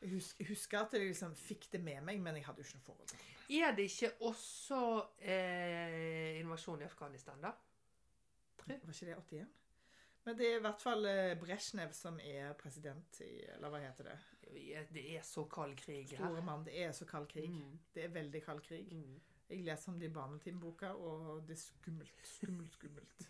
Jeg 0.02 0.10
husker, 0.14 0.46
husker 0.48 0.80
at 0.80 0.94
jeg 0.94 1.08
liksom 1.08 1.36
fikk 1.36 1.72
det 1.72 1.82
med 1.84 2.02
meg, 2.02 2.20
men 2.22 2.36
jeg 2.36 2.46
hadde 2.46 2.58
jo 2.62 2.64
ikke 2.64 2.78
noe 2.78 2.86
forhold 2.86 3.08
til 3.08 3.18
det. 3.18 3.62
Er 3.62 3.76
det 3.76 3.84
ikke 3.84 4.12
også 4.22 4.82
eh, 5.22 6.40
invasjon 6.40 6.82
i 6.82 6.86
Afghanistan, 6.86 7.42
da? 7.42 7.52
Var 8.68 8.94
ikke 8.94 9.06
det 9.06 9.18
81? 9.18 9.48
Men 10.30 10.38
det 10.38 10.46
er 10.46 10.60
i 10.60 10.62
hvert 10.62 10.82
fall 10.84 11.08
eh, 11.10 11.32
Brezjnev 11.42 11.94
som 11.98 12.20
er 12.22 12.52
president 12.54 13.16
i 13.26 13.32
Eller 13.56 13.72
hva 13.74 13.80
heter 13.82 14.12
det? 14.12 14.18
Det 14.94 15.02
er 15.16 15.24
så 15.26 15.42
kald 15.50 15.74
krig 15.78 16.12
her. 16.12 16.22
Store 16.22 16.44
mann. 16.46 16.66
Det 16.68 16.76
er 16.84 16.92
så 16.94 17.08
kald 17.10 17.26
krig. 17.32 17.50
Mm. 17.50 17.80
Det 17.96 18.04
er 18.04 18.12
veldig 18.14 18.42
kald 18.46 18.62
krig. 18.62 18.92
Mm. 18.94 19.16
Jeg 19.50 19.64
leser 19.66 19.90
om 19.90 19.98
det 19.98 20.12
i 20.12 20.14
barnetimeboka, 20.14 20.92
og 20.94 21.42
det 21.48 21.56
er 21.56 21.62
skummelt, 21.64 22.22
skummelt, 22.36 22.78
skummelt. 22.78 23.26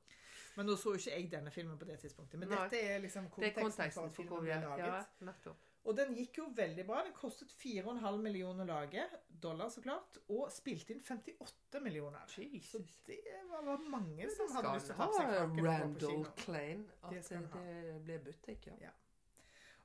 Men 0.58 0.68
nå 0.68 0.76
så 0.76 0.92
ikke 0.98 1.14
jeg 1.14 1.30
denne 1.32 1.54
filmen 1.54 1.78
på 1.80 1.88
det 1.88 1.96
tidspunktet. 2.04 2.40
Men 2.40 2.52
Nei. 2.52 2.60
dette 2.66 2.80
er 2.84 3.00
liksom 3.00 3.30
Det 3.38 3.48
er 3.48 3.56
konteksten, 3.56 3.94
for 3.94 4.02
konteksten 4.02 4.28
hvor 4.28 4.44
vi 4.44 4.52
er. 4.52 4.60
laget. 4.60 4.84
Ja, 4.92 5.30
nettopp. 5.30 5.71
Og 5.82 5.96
den 5.98 6.12
gikk 6.14 6.38
jo 6.38 6.44
veldig 6.54 6.84
bra. 6.86 7.00
Den 7.02 7.14
kostet 7.16 7.50
4,5 7.58 8.18
millioner 8.22 8.62
å 8.62 8.68
lage. 8.68 9.06
Dollar, 9.42 9.70
så 9.72 9.82
klart. 9.82 10.20
Og 10.30 10.46
spilte 10.54 10.94
inn 10.94 11.02
58 11.02 11.80
millioner. 11.82 12.22
Så 12.28 12.82
det 13.08 13.18
var, 13.50 13.64
var 13.66 13.82
mange 13.90 14.22
Det 14.22 14.36
som 14.36 14.52
hadde 14.54 14.76
lyst 14.76 14.92
til 14.92 14.96
å 14.96 15.00
ta 15.00 15.08
seg 15.16 15.56
på 15.56 15.66
Randall. 15.66 16.26
Klein. 16.38 16.84
At 17.02 17.16
det, 17.16 17.24
det, 17.32 17.64
det 17.82 17.96
ble 18.06 18.20
butikk, 18.28 18.70
ja. 18.78 18.94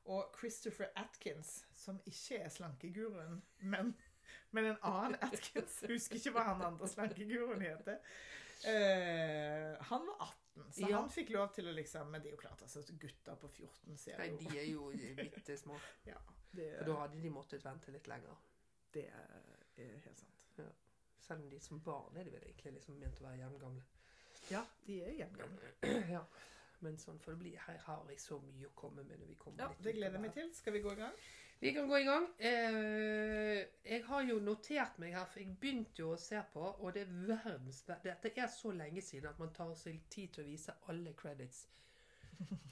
Og 0.07 0.37
Christopher 0.39 0.87
Atkins, 0.95 1.65
som 1.75 1.97
ikke 2.07 2.37
er 2.45 2.51
slankeguruen, 2.53 3.41
men, 3.59 3.91
men 4.55 4.69
en 4.69 4.77
annen 4.87 5.17
Atkins 5.25 5.81
Husker 5.89 6.21
ikke 6.21 6.31
hva 6.37 6.45
han 6.53 6.63
andre 6.69 6.87
slankeguruen 6.87 7.65
heter. 7.65 7.99
Uh, 8.63 9.73
han 9.89 10.05
var 10.07 10.29
18, 10.29 10.46
så 10.71 10.89
Ja. 10.89 10.99
han 11.01 11.09
fikk 11.09 11.29
lov 11.35 11.53
til 11.53 11.67
å 11.67 11.73
liksom 11.75 12.11
Men 12.11 12.21
det 12.21 12.29
er 12.31 12.35
jo 12.35 12.41
klart, 12.41 12.61
altså, 12.61 12.81
gutter 12.99 13.35
på 13.35 13.47
14 13.49 13.97
ser 13.97 14.17
Nei, 14.17 14.27
jo 14.29 14.37
de 14.37 14.57
er 14.59 14.65
jo 14.71 14.91
bitte 15.23 15.57
små. 15.57 15.79
Ja, 16.05 16.17
det, 16.51 16.77
For 16.79 16.85
da 16.85 16.95
hadde 17.01 17.21
de 17.21 17.29
måttet 17.29 17.65
vente 17.65 17.91
litt 17.91 18.07
lenger. 18.07 18.35
det 18.93 19.05
er 19.09 19.99
helt 20.05 20.17
sant. 20.19 20.33
Selv 21.19 21.43
om 21.43 21.49
de 21.49 21.59
som 21.59 21.79
barn 21.83 22.15
er 22.17 22.23
de 22.23 22.31
vel 22.31 22.43
egentlig 22.47 22.73
liksom 22.73 22.95
ment 22.99 23.19
å 23.19 23.23
være 23.25 23.37
jevngamle. 23.41 23.83
Ja, 24.51 24.61
de 24.85 25.01
er 25.03 25.11
jevngamle. 25.11 25.73
ja. 26.15 26.21
Men 26.79 26.97
sånn 26.97 27.17
får 27.19 27.31
det 27.33 27.39
bli. 27.39 27.51
Her 27.57 27.77
har 27.87 28.05
jeg 28.09 28.19
så 28.21 28.37
mye 28.39 28.67
å 28.69 28.73
komme 28.75 29.03
med 29.03 29.19
når 29.19 29.27
vi 29.27 29.35
kommer 29.35 29.59
Ja, 29.63 29.67
litt 29.69 29.83
det 29.83 29.93
gleder 29.97 30.13
jeg 30.19 30.21
meg 30.21 30.33
til. 30.33 30.53
Skal 30.55 30.73
vi 30.73 30.79
gå 30.85 30.91
i 30.93 30.99
gang? 31.01 31.15
Vi 31.59 31.73
kan 31.73 31.87
gå 31.89 31.97
i 31.97 32.03
gang. 32.05 32.27
Eh, 32.39 33.63
jeg 33.83 34.03
har 34.05 34.21
jo 34.29 34.39
notert 34.39 34.99
meg 35.01 35.15
her, 35.15 35.25
for 35.25 35.39
jeg 35.41 35.55
begynte 35.59 36.03
jo 36.03 36.11
å 36.13 36.19
se 36.21 36.37
på, 36.53 36.61
og 36.61 36.93
det 36.93 37.01
er 37.07 37.15
verdens 37.31 37.79
Dette 37.87 38.29
er 38.37 38.47
så 38.53 38.71
lenge 38.77 39.01
siden 39.01 39.29
at 39.31 39.39
man 39.41 39.53
tar 39.55 39.73
seg 39.75 40.03
tid 40.13 40.35
til 40.35 40.43
å 40.43 40.47
vise 40.51 40.75
alle 40.91 41.13
credits. 41.17 41.63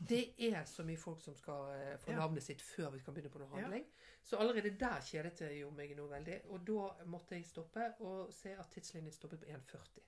Det 0.10 0.36
er 0.52 0.66
så 0.70 0.84
mye 0.86 0.98
folk 1.02 1.22
som 1.26 1.34
skal 1.36 1.72
eh, 1.74 1.96
få 1.98 2.12
Ja. 2.12 2.20
navnet 2.20 2.44
sitt 2.46 2.62
før 2.62 2.92
vi 2.94 3.00
kan 3.02 3.14
begynne 3.16 3.32
på 3.34 3.40
noe 3.42 3.50
Ja. 3.50 3.64
handling. 3.64 3.86
Så 4.24 4.38
allerede 4.38 4.78
der 4.78 5.02
kjedet 5.02 5.40
det 5.40 5.60
jo 5.60 5.72
meg 5.72 5.96
noe 5.98 6.10
veldig. 6.10 6.42
Og 6.54 6.62
da 6.68 7.06
måtte 7.06 7.36
jeg 7.36 7.46
stoppe 7.46 7.88
og 8.00 8.34
se 8.34 8.54
at 8.54 8.70
tidslinjen 8.74 9.12
stoppet 9.14 9.40
på 9.40 9.46
1,40. 9.50 10.04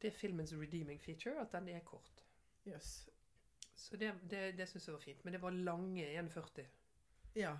Det 0.00 0.08
er 0.12 0.16
filmens 0.16 0.52
redeeming 0.54 1.00
feature, 1.00 1.40
at 1.40 1.50
den 1.52 1.68
er 1.68 1.80
kort. 1.80 2.22
Yes. 2.66 3.08
Så 3.74 3.96
det, 3.96 4.14
det, 4.30 4.56
det 4.56 4.68
syns 4.68 4.86
jeg 4.86 4.94
var 4.94 5.00
fint. 5.00 5.24
Men 5.24 5.32
det 5.32 5.42
var 5.42 5.50
lange 5.50 6.06
1,40 6.22 6.64
Ja. 7.34 7.56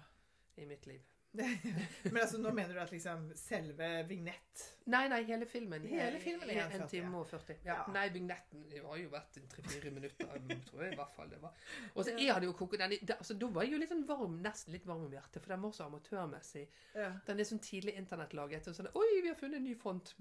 I 0.57 0.67
mitt 0.67 0.87
liv. 0.87 1.03
Men 2.05 2.19
altså, 2.21 2.37
nå 2.37 2.51
mener 2.53 2.75
du 2.77 2.81
at 2.83 2.91
liksom 2.93 3.31
selve 3.41 3.87
vignett 4.05 4.65
Nei, 4.93 5.07
nei, 5.09 5.23
hele 5.25 5.47
filmen. 5.49 5.85
Hele 5.89 6.19
filmen 6.21 6.51
er 6.51 6.67
en 6.67 6.83
1,40, 6.83 6.89
time 6.91 7.21
og 7.23 7.29
40. 7.31 7.63
Ja. 7.65 7.77
Ja. 7.79 7.85
Nei, 7.95 8.03
vignetten 8.13 8.67
det 8.69 8.83
var 8.85 8.99
jo 9.01 9.09
vært 9.13 9.39
en 9.41 9.47
tre-fire 9.49 9.93
minutter. 9.95 10.29
Tror 10.69 10.83
jeg 10.83 10.93
i 10.93 10.99
hvert 10.99 11.15
fall 11.17 11.31
det 11.31 11.39
var. 11.41 11.55
Og 11.95 12.05
så 12.05 12.17
er 12.19 12.43
det 12.43 12.51
jo 12.51 12.57
koket 12.59 12.83
den, 12.83 12.97
altså, 13.15 13.37
Da 13.39 13.49
var 13.55 13.65
jeg 13.65 13.77
jo 13.77 13.81
litt 13.81 13.93
sånn 13.95 14.05
varm, 14.11 14.35
nesten 14.45 14.75
litt 14.77 14.85
varm 14.91 15.07
om 15.07 15.15
hjertet, 15.15 15.39
for 15.39 15.55
den 15.55 15.63
var 15.65 15.73
så 15.79 15.87
amatørmessig. 15.87 16.67
ja. 16.99 17.09
Den 17.31 17.41
er 17.41 17.49
sånn 17.49 17.63
tidlig 17.65 17.97
internettlaget. 18.03 18.69
Og 18.69 18.77
sånn 18.77 18.91
Oi, 18.93 19.09
vi 19.23 19.31
har 19.31 19.39
funnet 19.41 19.63
en 19.63 19.67
ny 19.71 19.77
font! 19.79 20.13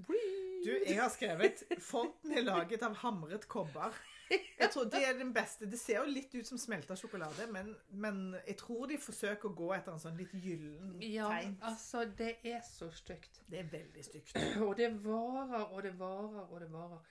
Du, 0.62 0.72
jeg 0.72 0.96
har 1.00 1.10
skrevet 1.12 1.65
Fonten 1.82 2.38
er 2.38 2.46
laget 2.46 2.86
av 2.86 2.96
hamret 3.02 3.50
kobber. 3.52 3.98
Jeg 4.32 4.70
tror 4.72 4.86
det 4.94 5.02
er 5.08 5.17
den 5.20 5.34
beste. 5.36 5.67
Det 5.70 5.80
ser 5.80 5.98
jo 6.00 6.06
litt 6.12 6.34
ut 6.36 6.48
som 6.48 6.58
smelta 6.62 6.96
sjokolade, 6.96 7.48
men, 7.52 7.74
men 7.89 8.22
jeg 8.48 8.58
tror 8.62 8.86
de 8.91 8.98
forsøker 9.02 9.50
å 9.50 9.56
gå 9.58 9.72
etter 9.76 9.96
en 9.96 10.00
sånn 10.04 10.20
litt 10.20 10.32
gyllen 10.34 10.94
Ja, 11.04 11.28
tegn. 11.34 11.58
altså, 11.67 12.06
det 12.17 12.38
er 12.48 12.62
så 12.63 12.88
stygt. 12.96 13.41
Det 13.52 13.60
er 13.63 13.72
veldig 13.74 14.06
stygt. 14.08 14.38
Og 14.67 14.76
det 14.80 14.91
varer 15.04 15.65
og 15.72 15.84
det 15.84 15.91
varer 16.00 16.46
og 16.48 16.62
det 16.63 16.70
varer. 16.72 17.02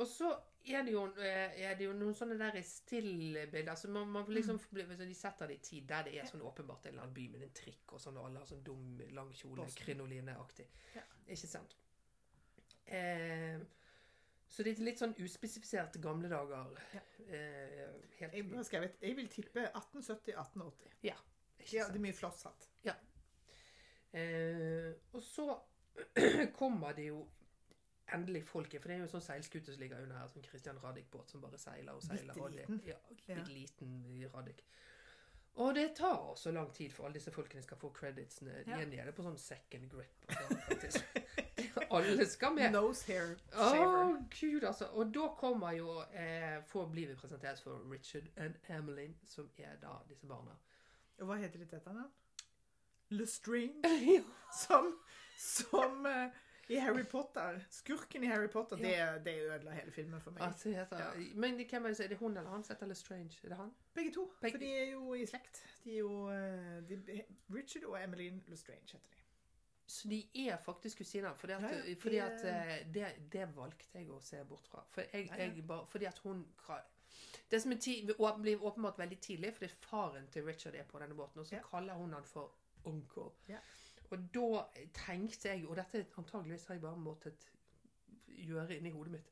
Og 0.00 0.06
så 0.08 0.30
er 0.70 0.84
det 0.86 0.92
jo, 0.94 1.02
eh, 1.20 1.56
er 1.66 1.74
det 1.76 1.84
jo 1.88 1.92
noen 1.96 2.14
sånne 2.16 2.36
der 2.40 2.60
stillbilder. 2.64 3.66
Altså 3.72 3.88
man, 3.92 4.08
man 4.08 4.28
liksom, 4.32 4.60
Mm. 4.70 4.92
De 4.96 5.14
setter 5.14 5.48
det 5.50 5.56
i 5.58 5.62
tid 5.64 5.88
der 5.88 6.04
det 6.06 6.14
er 6.20 6.28
sånn 6.28 6.44
åpenbart 6.46 6.86
en 6.86 6.92
eller 6.94 7.02
annen 7.02 7.14
by 7.16 7.26
med 7.32 7.42
en 7.42 7.52
trikk 7.56 7.92
og 7.96 8.00
sånn, 8.00 8.16
og 8.20 8.28
alle 8.28 8.38
har 8.44 8.46
sånn 8.48 8.62
dum, 8.64 9.00
lang 9.16 9.32
kjole, 9.34 9.66
krinoline-aktig. 9.80 10.66
Ja. 10.94 11.02
Ikke 11.26 11.48
sant? 11.50 11.74
Eh, 12.86 13.58
så 14.50 14.64
det 14.66 14.72
er 14.74 14.82
litt 14.84 14.98
sånn 14.98 15.12
uspesifisert 15.22 15.96
gamle 16.02 16.28
dager. 16.32 16.72
Ja. 16.96 17.02
Eh, 17.30 17.92
helt 18.18 18.34
Jeg 18.34 18.64
skrevet 18.66 18.96
Jeg 19.04 19.16
vil 19.16 19.28
tippe 19.30 19.68
1870-1880. 19.70 20.96
Ja. 21.06 21.14
Ja, 21.70 21.86
det 21.88 22.00
er 22.00 22.02
mye 22.02 22.16
flosshatt. 22.16 22.66
Eh, 24.12 24.92
og 25.14 25.22
så 25.22 25.44
kommer 26.58 26.92
det 26.96 27.04
jo 27.12 27.20
endelig 28.10 28.42
folket, 28.48 28.80
for 28.82 28.90
det 28.90 28.96
er 28.96 29.02
jo 29.04 29.06
en 29.06 29.12
sånn 29.12 29.22
seilskute 29.22 29.70
som 29.70 29.78
ligger 29.84 30.02
under 30.02 30.18
her, 30.18 30.30
sånn 30.32 30.42
Christian 30.48 30.80
Radich-båt 30.82 31.30
som 31.30 31.44
bare 31.44 31.60
seiler 31.62 31.94
og 31.94 32.02
seiler. 32.02 32.34
og 32.42 32.50
det- 32.50 32.66
Bitteliten. 32.66 32.80
Ja, 32.88 32.96
Ja. 33.28 33.34
bitte 33.36 33.54
liten 33.54 34.30
Radich. 34.34 34.64
Og 35.62 35.74
det 35.74 35.94
tar 35.96 36.34
så 36.36 36.50
lang 36.54 36.72
tid 36.74 36.92
for 36.92 37.04
alle 37.06 37.14
disse 37.14 37.30
folkene 37.30 37.62
skal 37.62 37.76
få 37.78 37.92
creditsene. 37.92 38.64
Ja. 38.66 38.76
Igjen 38.80 38.98
er 38.98 39.04
det 39.04 39.14
på 39.14 39.22
sånn 39.22 39.38
second 39.38 39.88
grip. 39.90 40.26
og 40.28 40.34
sånn. 40.34 41.46
alle 41.90 42.26
skal 42.26 42.52
med. 42.54 42.70
Nose 42.72 43.06
hair 43.12 43.32
Å, 43.52 43.70
shaver. 43.72 44.16
gud, 44.40 44.64
altså. 44.68 44.86
Og 44.94 45.14
da 45.14 45.28
kommer 45.40 45.72
jo 45.76 45.96
eh, 46.14 46.60
For 46.70 46.86
blir 46.92 47.08
vi 47.10 47.14
presentert 47.18 47.60
for 47.64 47.82
Richard 47.92 48.28
and 48.36 48.54
Emmeline, 48.68 49.14
som 49.26 49.50
er 49.58 49.76
da 49.82 49.96
disse 50.08 50.26
barna. 50.30 50.54
Og 51.20 51.26
hva 51.28 51.36
heter 51.42 51.58
ditt 51.64 51.72
etternavn? 51.76 52.10
Lestrange. 53.10 53.82
ja. 54.14 54.22
Som, 54.54 54.92
som 55.38 56.06
eh, 56.06 56.30
i 56.70 56.78
Harry 56.78 57.02
Potter. 57.04 57.60
Skurken 57.70 58.24
i 58.24 58.26
Harry 58.30 58.48
Potter. 58.48 58.76
Det, 58.76 58.94
det 59.24 59.34
ødela 59.48 59.70
hele 59.74 59.90
filmen 59.92 60.20
for 60.22 60.30
meg. 60.36 60.42
Altså, 60.46 60.70
heter, 60.70 60.98
Ja. 61.02 61.10
Men 61.34 61.58
hvem 61.66 61.84
er 61.88 61.88
det, 61.96 62.04
er 62.04 62.08
det 62.14 62.18
hun 62.20 62.36
eller 62.36 62.50
han 62.50 62.62
som 62.64 62.76
heter 62.76 62.86
Lestrange? 62.86 63.38
Er 63.44 63.48
det 63.48 63.56
han? 63.58 63.72
Begge 63.94 64.12
to. 64.14 64.28
Begge- 64.40 64.54
For 64.58 64.62
de 64.62 64.70
er 64.78 64.90
jo 64.92 65.14
i 65.18 65.26
slekt. 65.26 65.64
De 65.84 65.94
er 65.96 65.98
jo 66.04 66.28
eh, 66.30 66.76
de, 66.88 67.00
Richard 67.54 67.84
og 67.90 67.98
Emmeline 68.02 68.40
Lestrange 68.46 68.86
heter 68.94 69.10
de. 69.10 69.19
Så 69.90 70.08
de 70.08 70.20
er 70.46 70.56
faktisk 70.62 70.98
kusiner. 71.02 71.34
Fordi 71.34 71.52
at, 71.56 71.62
Ja, 71.66 71.82
de 71.86 71.96
fordi 71.98 72.16
at 72.22 72.44
eh, 72.46 72.74
det, 72.94 73.08
det 73.32 73.48
valgte 73.56 73.98
jeg 73.98 74.10
å 74.14 74.20
se 74.22 74.44
bort 74.46 74.68
fra. 74.70 74.84
For 74.94 75.02
jeg, 75.12 75.30
jeg 75.36 75.64
bare, 75.66 75.86
fordi 75.90 76.04
at 76.06 76.18
hun 76.24 76.44
Det 77.50 77.58
som 77.62 77.72
ti, 77.82 77.96
blir 78.06 78.62
åpenbart 78.62 78.98
veldig 79.00 79.18
tidlig, 79.20 79.50
fordi 79.56 79.68
faren 79.74 80.28
til 80.30 80.44
Richard 80.46 80.74
er 80.78 80.84
på 80.86 80.98
denne 81.02 81.14
båten, 81.18 81.40
og 81.42 81.46
så 81.46 81.56
Ja. 81.56 81.62
kaller 81.70 81.94
hun 81.98 82.12
han 82.14 82.24
for 82.24 82.52
onkel. 82.84 83.32
Ja. 83.48 83.58
Og 84.10 84.18
da 84.34 84.64
tenkte 84.94 85.48
jeg 85.48 85.66
Og 85.68 85.76
dette 85.76 86.06
antageligvis 86.18 86.66
har 86.66 86.74
jeg 86.74 86.82
bare 86.82 86.96
måttet 86.98 87.50
gjøre 88.46 88.76
inni 88.78 88.90
hodet 88.90 89.12
mitt 89.12 89.30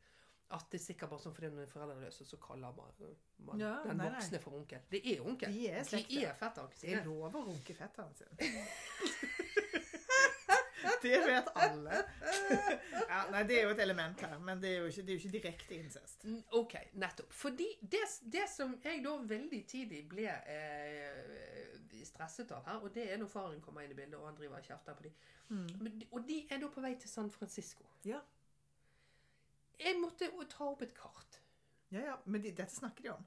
at 0.51 0.65
det 0.73 0.79
er 0.81 0.85
sikkert 0.85 1.11
bare 1.11 1.21
sånn 1.21 1.35
fordi 1.37 1.49
man 1.53 1.91
er 1.93 2.01
løse, 2.01 2.25
så 2.25 2.37
kaller 2.41 2.73
man, 2.73 3.17
man 3.39 3.61
Ja, 3.61 3.83
den 3.85 3.97
nei, 3.99 4.07
nei. 4.07 4.15
voksne 4.15 4.39
for 4.41 4.55
onkel. 4.57 4.79
Det 4.91 5.01
er 5.05 5.21
onkel. 5.21 5.53
De 5.53 5.67
er 5.69 5.83
slekt, 5.85 6.09
De 6.09 6.23
er 6.25 6.33
fetteren 6.41 6.71
Det 6.71 6.79
sine. 6.81 7.01
er 7.01 7.05
lov 7.05 7.35
å 7.37 7.43
runke 7.51 7.75
fetteren 7.75 8.15
sin. 8.15 8.27
det 11.03 11.19
vet 11.27 11.49
alle. 11.55 12.03
Ja, 13.09 13.23
nei, 13.33 13.43
det 13.49 13.59
er 13.59 13.67
jo 13.67 13.75
et 13.75 13.83
element 13.83 14.21
her, 14.25 14.39
men 14.45 14.61
det 14.63 14.73
er 14.75 14.83
jo 14.83 14.91
ikke, 14.93 15.05
det 15.07 15.15
er 15.15 15.17
jo 15.17 15.23
ikke 15.23 15.35
direkte 15.39 15.79
incest. 15.79 16.25
Mm, 16.29 16.41
OK, 16.61 16.75
nettopp. 17.01 17.33
Fordi 17.35 17.69
det, 17.81 18.05
det 18.33 18.47
som 18.53 18.77
jeg 18.85 19.03
da 19.05 19.15
veldig 19.33 19.63
tidlig 19.71 20.05
ble 20.11 20.29
eh, 20.29 21.49
stresset 22.09 22.53
av 22.57 22.67
her, 22.67 22.83
og 22.85 22.95
det 22.95 23.07
er 23.13 23.21
når 23.21 23.31
faren 23.33 23.61
kommer 23.65 23.85
inn 23.85 23.93
i 23.93 23.99
bildet, 23.99 24.19
og 24.19 24.29
han 24.29 24.39
driver 24.39 24.61
og 24.61 24.67
kjefter 24.71 24.97
på 24.99 25.07
dem 25.07 25.15
mm. 25.49 26.03
og 26.11 26.25
de 26.29 26.39
er 26.51 26.61
da 26.63 26.71
på 26.73 26.85
vei 26.85 26.95
til 27.01 27.11
San 27.11 27.31
Francisco. 27.31 27.87
Ja, 28.07 28.21
Jeg 29.79 29.95
måtte 30.03 30.27
ta 30.51 30.65
opp 30.67 30.83
et 30.83 30.95
kart. 30.95 31.41
ja, 31.91 32.01
ja 32.01 32.17
men 32.25 32.43
de, 32.43 32.51
dette 32.51 32.75
snakker 32.75 33.03
de 33.03 33.13
om. 33.15 33.27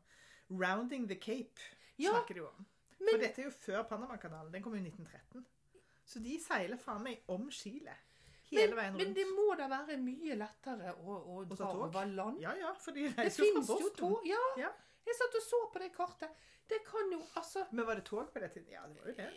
Rounding 0.50 1.08
the 1.08 1.16
Cape 1.16 1.62
Ja, 1.98 2.12
snakker 2.12 2.34
de 2.34 2.42
om. 2.48 2.66
For 2.98 3.08
men 3.08 3.22
dette 3.24 3.42
er 3.42 3.48
jo 3.48 3.52
før 3.56 3.84
Panamakanalen. 3.88 4.52
Den 4.54 4.64
kom 4.64 4.76
jo 4.76 4.82
i 4.82 4.88
1913. 4.88 5.46
Så 6.06 6.20
de 6.24 6.38
seiler 6.42 6.78
faen 6.82 7.04
meg 7.06 7.22
om 7.32 7.50
Chile. 7.52 7.94
Hele 8.52 8.76
men, 8.76 8.80
veien 8.82 8.98
men 9.00 9.14
det 9.16 9.26
må 9.32 9.54
da 9.56 9.68
være 9.72 9.96
mye 10.02 10.36
lettere 10.36 10.92
å, 11.00 11.18
å 11.38 11.44
dra 11.48 11.70
over 11.86 12.10
land? 12.12 12.42
Ja, 12.44 12.52
ja, 12.60 12.74
for 12.76 12.92
de 12.98 13.08
Det 13.08 13.16
reiser 13.18 13.46
jo 13.48 13.62
fra 13.62 13.78
fins 13.78 13.86
jo 13.86 13.92
tog. 13.96 14.26
Ja. 14.28 14.42
Ja. 14.60 14.72
Jeg 15.08 15.18
satt 15.18 15.38
og 15.40 15.46
så 15.46 15.62
på 15.74 15.80
det 15.82 15.92
kartet. 15.96 16.34
Det 16.70 16.82
kan 16.88 17.10
jo 17.12 17.22
altså 17.40 17.64
Men 17.72 17.88
var 17.88 17.96
det 18.00 18.06
tog 18.08 18.28
på 18.34 18.40
det 18.44 18.52
tidspunktet? 18.54 18.76
Ja, 18.76 18.84
det 18.88 19.00
var 19.00 19.08
jo 19.12 19.16
det. 19.18 19.30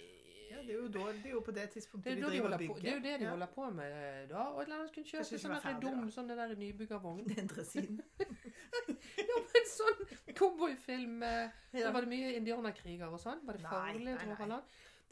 Ja, 0.55 0.61
det, 0.63 0.71
er 0.71 0.77
jo 0.79 0.89
da, 0.93 1.05
det 1.13 1.31
er 1.31 1.33
jo 1.35 1.41
på 1.47 1.55
det 1.57 1.65
tidspunktet 1.73 2.11
det 2.13 2.21
de 2.21 2.27
driver 2.29 2.53
og 2.53 2.53
på, 2.53 2.59
bygger. 2.59 2.83
det 2.83 2.91
er 2.91 2.95
jo 2.95 3.03
det 3.07 3.15
de 3.21 3.25
Ja. 3.25 3.31
holder 3.31 3.47
på 3.55 3.71
med 3.75 4.29
da. 4.31 4.43
Og 4.55 4.61
eller 4.63 4.77
annet 4.77 4.93
Kanskje 4.95 5.23
kjøpe 5.23 5.41
sånn 5.43 5.55
der 5.65 5.81
dum 5.83 6.11
sånn 6.15 6.29
det 6.31 6.37
der 6.39 6.55
nybyggervogn. 6.61 7.25
Den 7.35 7.51
dresinen. 7.51 8.03
Ja, 9.25 9.37
men 9.41 9.67
sånn 9.71 10.01
cowboyfilm 10.35 11.23
eh, 11.23 11.55
Ja. 11.79 11.91
Var 11.95 12.05
det 12.07 12.11
mye 12.11 12.35
indianerkriger 12.39 13.11
og 13.15 13.21
sånn. 13.23 13.41
Var 13.47 13.59
det 13.59 13.67
farlig 13.67 14.11
nei, 14.11 14.15
å 14.15 14.37
dra 14.37 14.47
nei. 14.51 14.61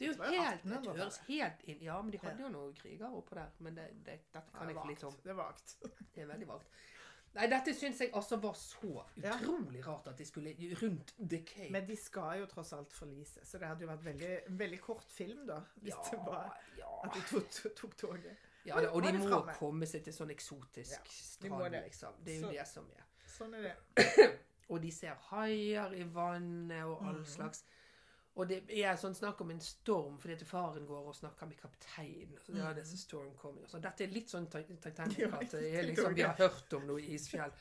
Det 0.02 0.20
er 0.20 0.32
jo 0.36 0.42
helt, 0.42 0.62
det 0.62 0.70
1800-tallet. 0.72 1.02
høres 1.02 1.18
helt 1.28 1.62
inn 1.68 1.82
Ja, 1.82 2.02
men 2.02 2.10
de 2.10 2.18
hadde 2.18 2.38
Ja. 2.42 2.46
jo 2.48 2.48
noen 2.52 2.74
kriger 2.74 3.06
oppå 3.12 3.34
der. 3.34 3.50
Men 3.58 3.74
det, 3.74 3.86
det, 4.04 4.18
dette 4.32 4.42
kan 4.52 4.68
Ja, 4.68 4.80
jeg 4.82 4.96
det 4.98 5.02
er 5.02 5.06
om. 5.06 5.16
Det 5.22 5.30
er 5.30 5.34
vagt. 5.34 5.76
Det 6.14 6.22
er 6.22 6.26
veldig 6.26 6.48
vagt. 6.48 6.66
Nei, 7.34 7.46
dette 7.48 7.72
syns 7.74 7.98
jeg 8.00 8.10
altså 8.12 8.36
var 8.36 8.52
så 8.52 9.04
Ja. 9.16 9.30
utrolig 9.38 9.86
rart 9.86 10.06
at 10.08 10.18
de 10.18 10.24
skulle 10.24 10.52
rundt 10.82 11.14
The 11.30 11.38
Cape. 11.42 11.70
Men 11.72 11.86
de 11.88 11.96
skal 11.96 12.40
jo 12.40 12.46
tross 12.46 12.72
alt 12.72 12.92
forlise, 12.92 13.40
så 13.46 13.58
det 13.58 13.66
hadde 13.68 13.80
jo 13.86 13.88
vært 13.88 14.04
veldig, 14.04 14.40
veldig 14.58 14.80
kort 14.80 15.04
film, 15.08 15.46
da. 15.46 15.60
Hvis 15.80 15.94
det 16.10 16.18
var 16.26 16.58
ja. 16.78 16.90
at 17.04 17.14
de 17.14 17.20
tok, 17.30 17.74
tok, 17.76 17.96
toget. 17.96 18.36
ja 18.66 18.80
da, 18.80 18.90
og 18.90 19.02
de 19.02 19.12
de 19.12 19.18
må 19.18 19.28
fremme. 19.30 19.54
komme 19.58 19.86
seg 19.86 20.04
til 20.04 20.12
sånn 20.12 20.30
eksotisk 20.30 20.90
Ja, 20.92 20.98
de 21.02 21.10
strand, 21.48 21.72
det. 21.72 21.82
liksom. 21.84 22.12
Det 22.24 22.34
er 22.36 22.40
jo 22.40 22.46
Så- 22.46 22.52
det 22.52 22.66
som 22.68 22.90
er. 22.98 23.02
Sånn 23.26 23.54
er 23.54 23.62
det. 23.62 24.38
Og 24.72 24.80
de 24.82 24.90
ser 24.90 25.14
haier 25.14 25.92
i 25.94 26.02
vannet 26.02 26.84
og 26.84 27.02
all 27.02 27.14
Mhm. 27.20 27.24
slags. 27.26 27.64
Og 28.40 28.48
det 28.48 28.62
er 28.80 28.96
sånn 28.96 29.12
snakk 29.12 29.42
om 29.44 29.50
en 29.52 29.58
storm 29.60 30.14
fordi 30.20 30.38
at 30.38 30.42
faren 30.48 30.86
går 30.88 31.08
og 31.10 31.16
snakker 31.18 31.50
med 31.50 31.58
kapteinen. 31.60 32.38
Så, 32.40 32.54
ja, 32.56 32.70
det 32.72 32.80
er 32.80 32.88
så 32.88 32.96
storm 32.96 33.34
coming. 33.36 33.66
og 33.66 33.68
sånn. 33.74 33.82
Dette 33.84 34.06
er 34.06 34.14
litt 34.14 34.32
sånn 34.32 34.46
Ti- 34.48 34.64
Titanic. 34.80 35.18
At 35.36 35.52
det 35.52 35.82
liksom, 35.90 36.14
vi 36.16 36.24
har 36.24 36.38
hørt 36.38 36.72
om 36.78 36.86
noe 36.88 37.02
isfjell. 37.12 37.52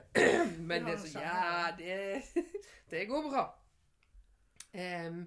Men 0.70 0.86
det 0.88 0.94
er 0.94 1.02
så. 1.02 1.20
Ja, 1.20 1.72
det, 1.76 2.46
det 2.94 3.02
går 3.10 3.28
bra. 3.28 3.44
Um, 4.74 5.26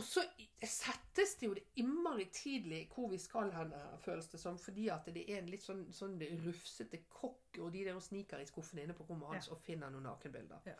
og 0.00 0.04
så 0.04 0.22
settes 0.64 1.36
det 1.40 1.46
jo 1.46 1.54
det 1.56 1.64
innmari 1.80 2.26
tidlig 2.34 2.82
hvor 2.92 3.08
vi 3.12 3.18
skal 3.20 3.50
hen, 3.54 3.70
her, 3.76 3.94
føles 4.02 4.28
det 4.32 4.40
som. 4.42 4.58
Fordi 4.58 4.88
at 4.92 5.06
det 5.14 5.26
er 5.30 5.42
en 5.44 5.50
litt 5.52 5.62
sånn, 5.64 5.86
sånn 5.94 6.18
rufsete 6.44 7.04
kokk, 7.06 7.60
og 7.60 7.70
de 7.74 7.84
der 7.86 8.02
sniker 8.02 8.42
i 8.42 8.48
skuffene 8.48 8.82
inne 8.86 8.96
på 8.98 9.06
rommet 9.08 9.30
hans 9.34 9.50
og 9.54 9.62
finner 9.62 9.92
noen 9.94 10.08
nakenbilder. 10.10 10.66
Ja. 10.66 10.76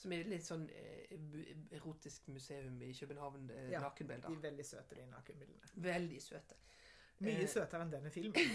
Som 0.00 0.12
er 0.16 0.24
litt 0.30 0.44
sånn 0.46 0.62
eh, 0.72 1.10
erotisk 1.76 2.28
museum 2.32 2.78
i 2.82 2.92
København. 2.96 3.50
Eh, 3.52 3.66
Ja, 3.74 3.80
nakenbilder. 3.84 4.28
De 4.30 4.38
er 4.38 4.44
veldig 4.48 4.64
søte, 4.64 4.96
de 4.96 5.04
nakenbildene. 5.10 5.72
Veldig 5.84 6.22
søte. 6.24 6.56
Mye 7.20 7.42
Eh, 7.42 7.48
søtere 7.52 7.82
enn 7.84 7.90
denne 7.92 8.10
filmen. 8.14 8.54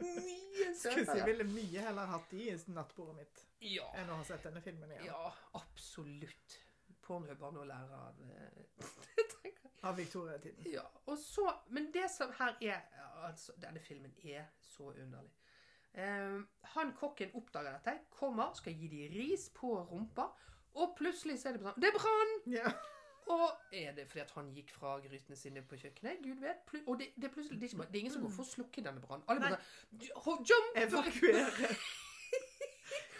Mye 0.00 0.70
søtere. 0.74 1.04
Skulle 1.04 1.16
jeg 1.18 1.26
ville 1.28 1.44
mye 1.50 1.82
heller 1.84 2.08
hatt 2.14 2.30
de 2.32 2.46
i 2.48 2.54
nattbordet 2.72 3.16
mitt 3.18 3.42
Ja, 3.68 3.84
enn 4.00 4.08
å 4.12 4.16
ha 4.20 4.24
sett 4.24 4.46
denne 4.46 4.62
filmen 4.64 4.90
igjen. 4.94 5.10
ja, 5.10 5.32
absolutt. 5.60 6.56
Pornhub 7.04 7.40
har 7.44 7.52
noe 7.52 7.64
å 7.66 7.68
lære 7.68 7.98
av 8.06 8.22
eh, 8.24 8.62
det. 9.44 9.52
Av 9.88 9.96
Victoria-tiden. 9.96 10.64
Ja, 10.72 10.84
og 11.08 11.18
så, 11.20 11.46
Men 11.72 11.90
det 11.92 12.06
som 12.12 12.32
her 12.38 12.56
er 12.60 12.82
altså, 13.26 13.52
Denne 13.60 13.80
filmen 13.80 14.12
er 14.24 14.48
så 14.60 14.90
underlig. 14.92 15.32
Eh, 15.94 16.38
han 16.74 16.92
kokken 16.94 17.32
oppdager 17.34 17.72
dette, 17.72 17.96
kommer, 18.14 18.52
skal 18.54 18.76
gi 18.78 18.88
de 18.92 19.08
ris 19.10 19.48
på 19.54 19.72
rumpa, 19.90 20.28
og 20.78 20.94
plutselig 20.98 21.40
så 21.40 21.50
er 21.50 21.58
det 21.58 21.64
sånn 21.64 21.82
Det 21.82 21.90
er 21.90 21.96
brann! 21.98 22.34
Ja. 22.54 22.72
Og 23.30 23.74
er 23.76 23.92
det 23.94 24.06
fordi 24.10 24.22
at 24.24 24.30
han 24.34 24.48
gikk 24.54 24.72
fra 24.74 24.96
grytene 25.02 25.36
sine 25.38 25.62
på 25.62 25.78
kjøkkenet? 25.78 26.22
Gud 26.24 26.40
vet. 26.42 26.62
Pl 26.66 26.80
og 26.86 26.98
det, 26.98 27.12
det, 27.14 27.28
er 27.28 27.34
plutselig, 27.34 27.60
det, 27.60 27.68
er 27.68 27.74
ikke 27.74 27.86
det 27.86 27.98
er 27.98 28.04
ingen 28.04 28.14
som 28.14 28.24
går 28.26 28.32
for 28.34 28.46
å 28.46 28.50
slukke 28.50 28.84
denne 28.86 29.02
brannen. 29.04 29.26
Alle 29.30 29.44
bare 29.44 29.60
sånn 30.24 30.46
Jump! 30.50 30.78
Evakuere. 30.84 31.76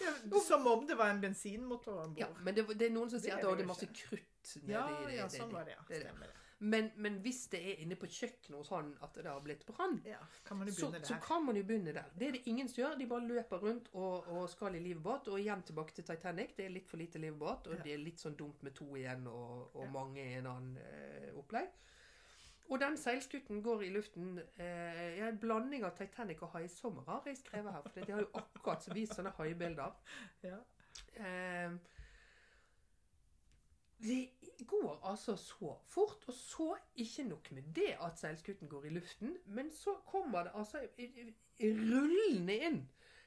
Ja, 0.01 0.41
som 0.47 0.67
om 0.67 0.87
det 0.89 0.97
var 0.97 1.11
en 1.13 1.21
bensinmotor 1.21 1.99
om 2.07 2.15
Ja, 2.19 2.27
men 2.41 2.57
det, 2.57 2.65
det 2.81 2.87
er 2.89 2.95
noen 2.95 3.11
som 3.13 3.21
sier 3.21 3.37
er 3.37 3.45
at 3.45 3.59
det 3.59 3.67
er 3.67 3.69
masse 3.69 3.89
krutt 3.93 4.55
nedi 4.65 4.73
Ja, 4.73 4.85
ja, 5.13 5.27
sånn 5.29 5.53
var 5.53 5.69
det, 5.69 5.77
ja. 5.77 5.83
er. 5.85 6.07
Stemmer 6.07 6.31
det. 6.31 6.50
Men, 6.63 6.91
men 7.01 7.15
hvis 7.25 7.47
det 7.53 7.61
er 7.71 7.79
inne 7.81 7.97
på 7.97 8.09
kjøkkenet 8.11 8.59
hos 8.59 8.69
han 8.75 8.91
at 9.01 9.15
det 9.17 9.25
har 9.31 9.41
blitt 9.41 9.63
brann, 9.65 9.95
Ja, 10.05 10.19
så, 10.45 10.91
så 11.03 11.17
kan 11.25 11.45
man 11.47 11.57
jo 11.57 11.63
begynne 11.65 11.95
der. 11.97 12.11
Det 12.13 12.27
er 12.27 12.35
det 12.37 12.43
ingen 12.53 12.69
som 12.69 12.83
gjør. 12.83 12.99
De 13.01 13.07
bare 13.09 13.25
løper 13.25 13.63
rundt 13.63 13.89
og, 13.95 14.29
og 14.29 14.49
skal 14.53 14.77
i 14.77 14.83
livbåt. 14.85 15.31
Og 15.33 15.41
igjen 15.41 15.63
tilbake 15.65 15.97
til 15.97 16.05
Titanic. 16.05 16.53
Det 16.59 16.67
er 16.67 16.75
litt 16.75 16.91
for 16.91 17.01
lite 17.01 17.23
livbåt, 17.23 17.71
og 17.71 17.81
det 17.85 17.95
er 17.95 18.03
litt 18.03 18.21
sånn 18.21 18.37
dumt 18.37 18.61
med 18.67 18.77
to 18.77 18.91
igjen 19.01 19.25
og, 19.31 19.71
og 19.75 19.89
mange 19.95 20.21
i 20.21 20.35
en 20.37 20.51
annen 20.51 20.77
eh, 20.85 21.31
opplegg. 21.41 21.73
Og 22.71 22.79
den 22.79 22.99
seilskutten 23.01 23.63
går 23.65 23.83
i 23.83 23.89
luften 23.91 24.37
eh, 24.39 25.17
En 25.27 25.39
blanding 25.43 25.83
av 25.89 25.97
Titanic 25.99 26.43
og 26.45 26.53
Haisommer 26.55 27.09
har 27.09 27.25
jeg 27.27 27.41
skrevet 27.41 27.73
her. 27.73 27.89
For 27.89 28.05
de 28.05 28.13
har 28.19 28.27
jo 28.27 28.29
akkurat 28.43 28.91
vist 28.95 29.17
sånne 29.17 29.33
haibilder. 29.39 29.97
Ja. 30.51 30.61
Eh, 31.17 31.73
det 34.03 34.67
går 34.67 35.01
altså 35.05 35.37
så 35.37 35.75
fort, 35.89 36.25
og 36.29 36.35
så 36.35 36.75
ikke 36.97 37.25
nok 37.29 37.51
med 37.53 37.63
det 37.75 37.97
at 38.01 38.19
seilskuten 38.21 38.69
går 38.69 38.85
i 38.85 38.95
luften, 38.97 39.37
men 39.47 39.71
så 39.73 39.95
kommer 40.07 40.43
det 40.49 40.53
altså 40.55 40.81
rullende 41.61 42.57
inn 42.67 42.81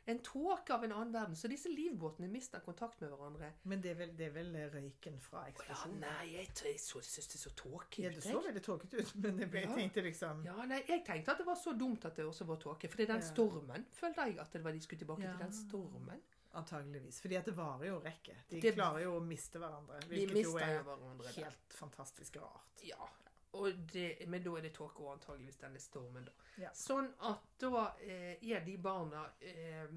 en 0.06 0.20
tåke 0.20 0.74
av 0.76 0.84
en 0.84 0.92
annen 0.92 1.14
verden, 1.14 1.36
så 1.40 1.48
disse 1.48 1.70
livbåtene 1.72 2.28
mister 2.28 2.60
kontakt 2.60 3.00
med 3.00 3.14
hverandre. 3.14 3.54
Men 3.72 3.80
det 3.84 3.94
er, 3.94 3.96
vel, 4.02 4.10
det 4.20 4.26
er 4.26 4.34
vel 4.36 4.50
røyken 4.74 5.16
fra 5.24 5.46
Å 5.48 5.68
ja, 5.70 5.78
nei, 6.02 6.26
jeg, 6.34 6.50
jeg 6.66 6.82
så, 6.84 7.00
syns 7.08 7.30
det 7.32 7.40
så 7.40 7.54
tåkete 7.56 8.04
Ja, 8.04 8.12
det 8.12 8.24
så 8.26 8.42
veldig 8.44 8.64
tåkete 8.66 9.00
ut, 9.00 9.14
men 9.24 9.40
jeg, 9.46 9.54
Ja. 9.64 9.72
tenkte 9.78 10.04
liksom 10.04 10.44
Ja, 10.44 10.58
nei, 10.68 10.82
jeg 10.90 11.06
tenkte 11.08 11.32
at 11.32 11.40
det 11.40 11.48
var 11.48 11.56
så 11.56 11.72
dumt 11.80 12.04
at 12.10 12.20
det 12.20 12.26
også 12.28 12.44
var 12.50 12.60
tåke. 12.60 12.90
For 12.92 13.00
det 13.00 13.08
er 13.08 13.14
den 13.14 13.24
Ja. 13.24 13.30
stormen, 13.32 13.88
følte 13.96 14.28
jeg 14.28 14.40
at 14.44 14.52
det 14.52 14.64
var 14.66 14.76
de 14.76 14.82
skulle 14.84 15.00
tilbake 15.06 15.22
til. 15.24 15.40
Den 15.40 15.56
stormen. 15.56 16.22
Antageligvis. 16.54 17.20
Fordi 17.22 17.36
at 17.36 17.46
det 17.46 17.56
varer 17.58 17.88
jo 17.88 18.00
rekke. 18.00 18.36
De 18.50 18.60
Det- 18.62 18.76
klarer 18.76 19.04
jo 19.04 19.16
å 19.20 19.24
miste 19.26 19.60
hverandre. 19.60 20.00
Hvilket 20.08 20.44
jo 20.44 20.58
er 20.58 20.84
hverandre. 20.84 21.24
der. 21.34 21.44
helt 21.44 21.74
fantastisk 21.74 22.36
rart. 22.38 22.84
Ja, 22.84 23.08
og 23.54 23.74
det, 23.94 24.28
men 24.28 24.44
da 24.44 24.56
er 24.58 24.62
det 24.62 24.74
tåke 24.74 25.00
og 25.02 25.13
antageligvis 25.20 25.58
denne 25.58 25.80
stormen, 25.80 26.26
da. 26.26 26.32
Ja. 26.58 26.70
Sånn 26.70 27.12
at 27.22 27.42
da 27.60 27.96
eh, 28.02 28.38
er 28.42 28.63
de 28.66 28.78
barna 28.78 29.26
eh, 29.42 29.88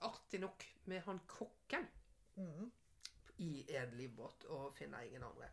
artig 0.00 0.40
nok 0.40 0.64
med 0.86 1.02
han 1.02 1.20
kokken 1.26 1.86
Mm. 2.38 2.70
i 3.38 3.64
en 3.76 3.90
livbåt 3.98 4.44
og 4.48 4.72
finner 4.74 5.02
ingen 5.02 5.22
andre. 5.22 5.48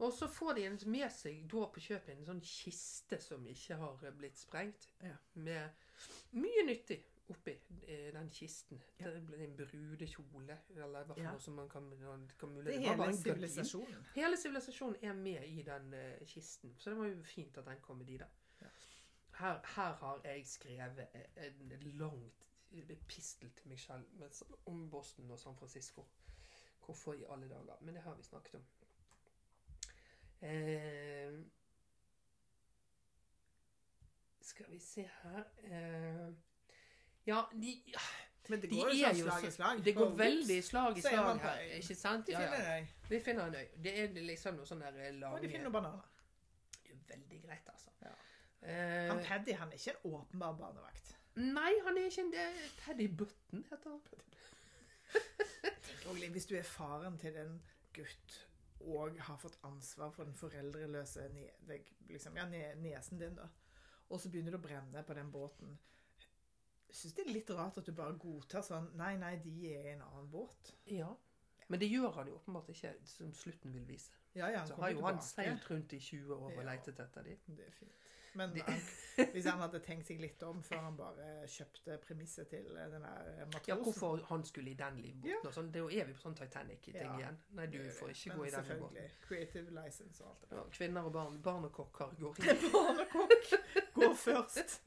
Og 0.00 0.12
så 0.12 0.26
får 0.28 0.54
de 0.54 0.86
med 0.90 1.12
seg 1.12 1.46
da 1.48 1.66
på 1.66 1.80
kjøpet 1.80 2.08
en 2.16 2.24
sånn 2.24 2.40
kiste 2.42 3.20
som 3.20 3.44
ikke 3.46 3.76
har 3.76 3.96
blitt 4.12 4.36
sprengt, 4.38 4.88
Ja. 5.02 5.16
med 5.34 5.70
mye 6.32 6.64
nyttig 6.66 7.02
oppi 7.28 7.54
eh, 7.82 8.12
den 8.12 8.30
kisten. 8.30 8.82
Ja. 9.00 9.10
Det 9.10 9.26
blir 9.26 9.44
en 9.44 9.56
brudekjole, 9.56 10.58
eller 10.76 11.04
hva 11.04 11.16
Ja. 11.16 11.38
som 11.38 11.54
man 11.54 11.68
kan, 11.68 11.90
kan. 12.38 12.56
Det 12.56 12.74
er 12.74 12.80
hele 12.80 13.16
sivilisasjonen. 13.16 14.06
Hele 14.14 14.36
sivilisasjonen 14.36 14.96
er 15.02 15.12
med 15.12 15.44
i 15.48 15.62
den 15.62 15.94
uh, 15.94 16.26
kisten, 16.26 16.74
så 16.78 16.90
det 16.90 16.98
var 16.98 17.06
jo 17.06 17.22
fint 17.22 17.58
at 17.58 17.66
den 17.66 17.80
kom 17.80 17.96
med 17.96 18.06
de 18.06 18.18
da. 18.18 18.28
Ja. 18.60 18.66
Her, 19.38 19.60
her 19.76 19.94
har 19.94 20.20
jeg 20.24 20.46
skrevet 20.46 21.06
en 21.36 21.72
langt 21.98 22.44
epistel 22.90 23.50
til 23.50 23.68
meg 23.68 23.78
selv 23.78 24.54
om 24.66 24.90
Boston 24.90 25.30
og 25.30 25.38
San 25.38 25.56
Francisco. 25.56 26.06
Hvorfor 26.84 27.12
i 27.12 27.24
alle 27.30 27.48
dager? 27.48 27.76
Men 27.80 27.94
det 27.94 28.02
har 28.02 28.14
vi 28.14 28.22
snakket 28.22 28.54
om. 28.54 28.64
Eh, 30.42 31.44
skal 34.40 34.66
vi 34.70 34.78
se 34.78 35.10
her 35.22 35.44
eh, 35.58 36.34
Ja, 37.26 37.42
de, 37.52 37.72
Men 38.48 38.60
det 38.60 38.70
de 38.70 38.76
går 38.76 38.90
jo 38.92 39.06
er 39.08 39.14
sånn 39.16 39.30
slag 39.30 39.44
i 39.44 39.50
slag. 39.54 39.84
Det 39.84 39.94
går 39.96 40.10
veldig 40.18 40.58
slag 40.64 40.98
i 40.98 41.04
slag 41.04 41.40
her. 41.40 41.62
Ikke 41.78 41.96
sant? 41.96 42.26
De 42.26 42.32
Ja, 42.32 42.40
ja. 42.42 42.86
Vi 43.08 43.20
finner 43.20 43.46
en 43.48 43.54
øy. 43.54 43.68
Det 43.84 43.94
er 44.02 44.18
liksom 44.26 44.58
noe 44.58 44.68
sånn 44.68 44.82
der 44.84 44.92
Og 45.30 45.40
de 45.40 45.48
finner 45.48 45.64
noen 45.68 45.78
bananer. 45.78 46.10
Det 46.82 46.92
er 46.92 47.00
veldig 47.16 47.40
greit, 47.46 47.68
altså. 47.72 47.90
Ja. 48.02 48.12
Eh, 48.62 49.08
Han 49.08 49.24
Paddy 49.24 49.52
han 49.52 49.72
er 49.72 49.80
ikke 49.80 49.96
en 49.96 50.12
åpenbar 50.12 50.52
barnevakt. 50.60 51.14
Nei, 51.34 51.72
han 51.84 51.98
er 51.98 52.10
ikke 52.10 52.20
en 52.26 52.32
det 52.32 52.46
Paddy 52.84 53.08
Button, 53.08 53.64
heter 53.70 53.90
han. 53.90 54.00
Hvis 56.32 56.46
du 56.46 56.56
er 56.58 56.62
faren 56.62 57.18
til 57.18 57.36
en 57.40 57.56
gutt 57.94 58.40
og 58.84 59.18
har 59.18 59.38
fått 59.40 59.56
ansvar 59.64 60.10
for 60.12 60.24
den 60.28 60.34
foreldreløse 60.36 61.28
ne 61.32 61.78
liksom, 62.08 62.36
ja, 62.36 62.44
ne 62.48 62.74
nesen 62.82 63.18
din, 63.20 63.34
da, 63.38 63.46
og 64.10 64.20
så 64.20 64.28
begynner 64.28 64.52
det 64.52 64.60
å 64.60 64.66
brenne 64.66 65.02
på 65.06 65.16
den 65.16 65.30
båten 65.32 65.78
Jeg 66.94 67.00
syns 67.00 67.14
det 67.16 67.24
er 67.26 67.32
litt 67.34 67.48
rart 67.50 67.78
at 67.80 67.86
du 67.88 67.92
bare 67.92 68.14
godtar 68.22 68.62
sånn 68.62 68.84
Nei, 68.94 69.16
nei, 69.18 69.32
de 69.42 69.54
er 69.74 69.88
i 69.88 69.94
en 69.96 70.02
annen 70.06 70.28
båt. 70.30 70.74
Ja. 70.86 71.08
Men 71.68 71.80
det 71.80 71.88
gjør 71.90 72.12
han 72.14 72.28
jo 72.30 72.36
åpenbart 72.38 72.68
ikke, 72.70 72.92
som 73.08 73.32
slutten 73.34 73.72
vil 73.74 73.82
vise. 73.88 74.12
Ja, 74.36 74.46
ja, 74.52 74.58
han 74.62 74.68
Så 74.68 74.76
har 74.78 74.90
jo 74.92 75.00
han 75.02 75.18
seilt 75.20 75.66
rundt 75.70 75.92
i 75.96 75.98
20 75.98 76.34
år 76.36 76.52
og 76.52 76.58
Ja. 76.60 76.66
leitet 76.70 77.00
etter 77.00 77.22
dem. 77.24 77.38
Det 77.48 77.66
er 77.66 77.70
fint. 77.72 77.90
Men 78.36 78.50
Det- 78.54 78.62
han, 78.62 78.80
hvis 79.32 79.44
han 79.46 79.58
hadde 79.58 79.80
tenkt 79.80 80.06
seg 80.06 80.20
litt 80.20 80.42
om 80.42 80.62
før 80.62 80.80
han 80.82 80.96
bare 80.96 81.46
kjøpte 81.46 81.98
premisset 82.02 82.48
til 82.50 82.66
eh, 82.76 82.88
den 82.90 83.02
der 83.02 83.46
matrosen 83.46 83.68
Ja, 83.68 83.76
hvorfor 83.76 84.24
han 84.28 84.44
skulle 84.44 84.70
i 84.70 84.74
den 84.74 84.96
livbåten 85.02 85.30
Ja. 85.30 85.36
og 85.44 85.52
sånn. 85.54 85.70
Det 85.72 85.82
er 85.82 86.04
vi 86.06 86.12
på 86.12 86.20
sånn 86.22 86.34
Titanic-ting 86.36 86.94
igjen. 86.96 87.38
Nei, 87.50 87.66
du 87.66 87.78
får 87.90 88.08
ikke 88.10 88.36
gå 88.36 88.46
i 88.46 88.50
den 88.50 88.64
selvfølgelig. 88.64 89.10
Creative 89.28 89.70
license 89.70 90.20
og 90.24 90.30
alt 90.30 90.40
det 90.40 90.50
der. 90.50 90.56
Ja, 90.56 90.64
kvinner 90.70 91.04
og 91.04 91.12
barn. 91.12 91.42
Barn 91.42 91.64
og 91.64 91.72
kokker 91.72 92.14
går 92.18 92.34
i. 92.38 92.42
Barnekokk 92.74 93.83
går 93.94 94.14
først. 94.18 94.80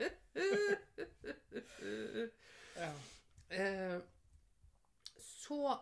Ja. 2.77 2.91
Eh, 3.49 3.99
så 5.17 5.77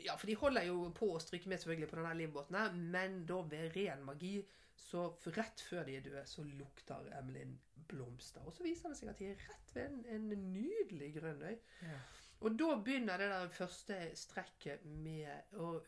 Ja, 0.00 0.14
for 0.16 0.26
de 0.26 0.34
holder 0.40 0.64
jo 0.64 0.86
på 0.96 1.10
å 1.12 1.18
stryke 1.20 1.50
med 1.52 1.60
selvfølgelig 1.60 1.90
på 1.90 1.98
denne 1.98 2.14
livbåten, 2.16 2.56
her, 2.56 2.72
men 2.72 3.18
da 3.28 3.42
ved 3.44 3.74
ren 3.76 4.00
magi 4.06 4.38
så 4.80 5.10
rett 5.36 5.60
før 5.60 5.84
de 5.84 5.98
er 5.98 6.06
døde, 6.06 6.22
så 6.26 6.42
lukter 6.46 7.10
Emilyn 7.18 7.58
blomster. 7.90 8.40
Og 8.48 8.54
så 8.56 8.64
viser 8.64 8.88
det 8.88 8.96
seg 8.96 9.10
at 9.12 9.20
de 9.20 9.28
er 9.34 9.42
rett 9.44 9.74
ved 9.74 9.90
en, 9.90 10.00
en 10.14 10.30
nydelig 10.54 11.10
grønn 11.18 11.42
øy. 11.44 11.58
Ja. 11.84 11.98
Og 12.40 12.54
da 12.58 12.70
begynner 12.84 13.16
det 13.20 13.28
der 13.30 13.48
første 13.52 14.16
strekket 14.16 14.84
med 14.84 15.26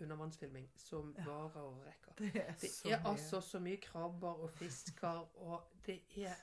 undervannsfilming 0.01 0.67
som 0.77 1.15
Ja. 1.19 1.25
varer 1.25 1.61
og 1.63 1.85
rekker. 1.87 2.13
Det 2.19 2.37
er 2.49 2.53
Det 2.61 2.71
så 2.71 2.89
er 2.89 2.99
mye. 3.01 3.11
altså 3.11 3.41
så 3.41 3.59
mye 3.59 3.77
krabber 3.81 4.29
og 4.43 4.51
fisker, 4.51 5.29
og 5.39 5.63
det 5.87 6.03
er 6.17 6.35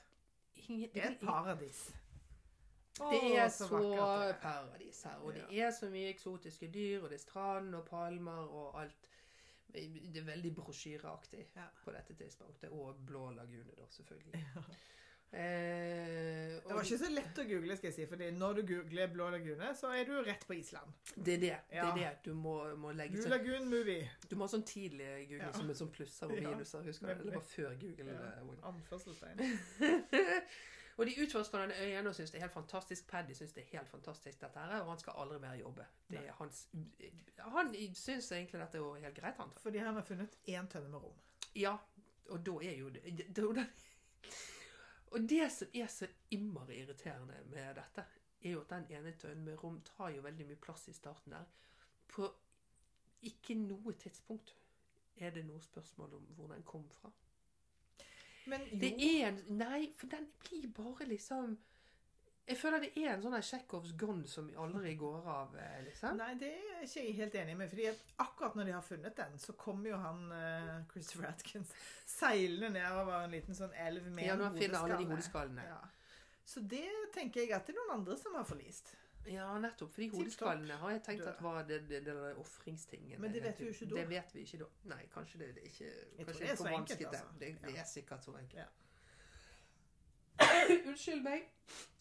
ingen 0.56 0.90
Det 0.94 1.04
er 1.04 1.10
et 1.10 1.20
paradis. 1.20 1.94
Det 2.98 3.36
er 3.38 3.48
så, 3.48 3.64
er. 3.92 4.32
paradis 4.42 5.02
her, 5.02 5.14
og 5.16 5.32
det 5.34 5.60
er 5.62 5.70
så 5.70 5.88
mye 5.90 6.08
eksotiske 6.08 6.70
dyr, 6.74 7.02
og 7.02 7.10
det 7.10 7.14
er 7.16 7.20
strand 7.22 7.74
og 7.74 7.84
palmer 7.86 8.32
og 8.50 8.80
alt. 8.82 9.06
Det 9.72 10.16
er 10.16 10.22
veldig 10.24 10.54
brosjyreaktig 10.54 11.46
Ja. 11.56 11.64
på 11.84 11.92
dette 11.92 12.14
tidspunktet. 12.14 12.70
Og 12.70 12.96
Blå 13.06 13.30
lagune, 13.30 13.70
da, 13.78 13.82
selvfølgelig. 13.90 14.34
Ja. 14.56 14.60
Eh, 15.32 16.56
Det 16.66 16.74
var 16.74 16.82
ikke 16.82 16.98
så 16.98 17.08
lett 17.12 17.38
å 17.38 17.44
google, 17.46 17.76
skal 17.78 17.88
jeg 17.90 17.94
si, 17.96 18.06
fordi 18.10 18.30
når 18.34 18.56
du 18.58 18.62
googler 18.70 19.10
Blå 19.12 19.28
lagune, 19.30 19.68
så 19.78 19.92
er 19.94 20.04
du 20.08 20.16
rett 20.26 20.42
på 20.46 20.54
Island. 20.58 20.90
det 21.16 21.34
er 21.34 21.40
det. 21.44 21.52
det, 21.70 21.78
er 21.84 21.94
det. 21.94 22.10
Du 22.24 22.32
må, 22.34 22.56
må 22.76 22.90
legge 22.92 23.14
Blue 23.18 23.30
Lagoon 23.30 23.68
Movie. 23.70 24.08
Du 24.30 24.34
må 24.36 24.46
ha 24.48 24.52
sånn 24.54 24.64
tidlig 24.66 25.06
google 25.30 25.46
Ja. 25.46 25.52
som 25.54 25.70
er 25.70 25.78
sånn 25.78 25.92
plusser 25.94 26.26
og 26.26 26.42
minuser. 26.50 26.82
Husker 26.86 27.06
du? 27.06 27.14
det? 27.14 27.24
Det 27.30 27.34
var 27.38 27.46
før 27.52 27.78
Google. 27.80 28.10
Ja. 28.10 28.34
eh, 28.42 28.68
Anførselstegn. 28.70 29.42
og 31.00 31.06
de 31.06 31.14
utforsker 31.24 31.62
denne 31.64 31.78
øyen 31.86 32.06
og 32.10 32.14
syns 32.18 32.30
det 32.34 32.38
er 32.40 32.46
helt 32.48 32.56
fantastisk. 32.58 33.06
Paddy 33.10 33.32
syns 33.38 33.54
det 33.56 33.64
er 33.64 33.78
helt 33.78 33.88
fantastisk, 33.88 34.40
dette 34.42 34.58
her, 34.66 34.80
og 34.82 34.90
han 34.94 34.98
skal 35.02 35.14
aldri 35.24 35.38
mer 35.46 35.54
jobbe. 35.62 35.86
Det 36.10 36.18
er 36.26 36.34
hans, 36.40 36.66
han 37.38 37.70
syns 37.94 38.32
egentlig 38.34 38.60
dette 38.66 38.78
er 38.82 39.06
helt 39.06 39.16
greit, 39.22 39.38
han. 39.38 39.54
Fordi 39.62 39.78
han 39.78 39.94
har 39.94 40.02
funnet 40.10 40.36
én 40.50 40.66
tønne 40.68 40.90
med 40.90 41.06
rom. 41.06 41.16
Ja, 41.54 41.76
og 42.30 42.42
da 42.46 42.58
er 42.66 42.76
jo 42.78 42.90
det, 42.94 43.02
det, 43.18 43.30
det 43.36 43.66
Og 45.10 45.28
det 45.28 45.46
som 45.52 45.68
er 45.74 45.88
så 45.90 46.06
innmari 46.30 46.80
irriterende 46.82 47.40
med 47.50 47.74
dette, 47.80 48.04
er 48.40 48.54
jo 48.54 48.60
at 48.62 48.70
den 48.70 48.86
ene 48.96 49.12
tønnen 49.18 49.44
med 49.44 49.58
rom 49.62 49.80
tar 49.84 50.12
jo 50.14 50.22
veldig 50.24 50.46
mye 50.48 50.60
plass 50.62 50.88
i 50.88 50.94
starten 50.96 51.34
der. 51.34 51.48
På 52.08 52.30
ikke 53.26 53.56
noe 53.58 53.92
tidspunkt 54.00 54.54
er 55.20 55.34
det 55.34 55.44
noe 55.44 55.60
spørsmål 55.60 56.14
om 56.16 56.28
hvor 56.36 56.54
den 56.54 56.62
kom 56.64 56.86
fra. 57.00 57.10
Men 58.48 58.62
jo, 58.70 58.78
Det 58.80 58.92
er 58.96 59.28
en 59.28 59.42
Nei, 59.58 59.90
for 59.98 60.08
den 60.08 60.30
blir 60.40 60.70
bare 60.72 61.06
liksom 61.10 61.58
Jeg 62.50 62.58
føler 62.58 62.82
det 62.82 62.90
er 62.98 63.12
en 63.12 63.20
sånn 63.22 63.36
Tsjekhovs 63.38 63.92
gun 63.98 64.24
som 64.26 64.48
aldri 64.58 64.96
går 64.98 65.26
av, 65.30 65.52
eh, 65.54 65.76
liksom. 65.86 66.16
Nei, 66.18 66.32
det 66.40 66.48
er 66.50 66.80
ikke 66.82 67.04
jeg 67.04 67.14
helt 67.20 67.36
enig 67.44 67.54
med. 67.60 67.70
fordi 67.70 67.86
at 67.92 68.00
akkurat 68.24 68.56
når 68.58 68.66
de 68.66 68.74
har 68.74 68.82
funnet 68.82 69.16
den, 69.16 69.38
så 69.38 69.54
kommer 69.60 69.92
jo 69.92 70.00
han 70.02 70.24
uh, 70.32 70.80
Christopher 70.90 71.28
Atkins 71.30 71.70
seilende 72.10 72.72
nedover 72.74 73.22
en 73.22 73.36
liten 73.36 73.54
sånn 73.54 73.76
elv 73.78 74.08
med 74.10 74.26
Ja, 74.26 74.34
en 74.34 74.42
hodeskalle. 74.50 75.68
Ja. 75.68 75.78
Så 76.44 76.64
det 76.66 76.88
tenker 77.14 77.44
jeg 77.44 77.54
at 77.54 77.68
det 77.68 77.76
er 77.76 77.78
noen 77.84 78.00
andre 78.00 78.18
som 78.18 78.34
har 78.34 78.48
forlist. 78.48 78.90
Ja, 79.30 79.46
nettopp. 79.58 79.92
Fordi 79.94 80.08
hodeskallene 80.08 80.76
har 80.80 80.94
jeg 80.96 81.02
tenkt 81.06 81.26
at 81.30 81.42
var 81.44 81.62
det, 81.68 81.82
det, 81.88 82.02
det 82.06 82.14
der 82.16 82.38
ofringstingen. 82.40 83.20
Men 83.20 83.34
det 83.34 83.44
vet 83.44 83.60
vi 83.60 83.68
jo 83.68 83.76
ikke 83.76 83.90
da. 83.92 83.96
Det 84.00 84.06
vet 84.10 84.34
vi 84.34 84.44
ikke 84.46 84.62
da. 84.64 84.70
Nei, 84.90 85.00
kanskje 85.14 85.42
det, 85.42 85.50
det 85.58 85.66
ikke 85.70 85.90
Jeg 85.90 86.26
tror 86.26 86.40
det 86.40 86.50
er 86.50 86.56
så 86.56 86.70
enkelt, 86.74 87.06
altså. 87.10 87.34
Det, 87.40 87.50
det 87.66 87.74
er 87.78 87.90
sikkert 87.92 88.24
så 88.24 88.34
enkelt. 88.40 88.62
Ja. 88.64 88.89
Unnskyld 90.88 91.22
meg. 91.22 91.46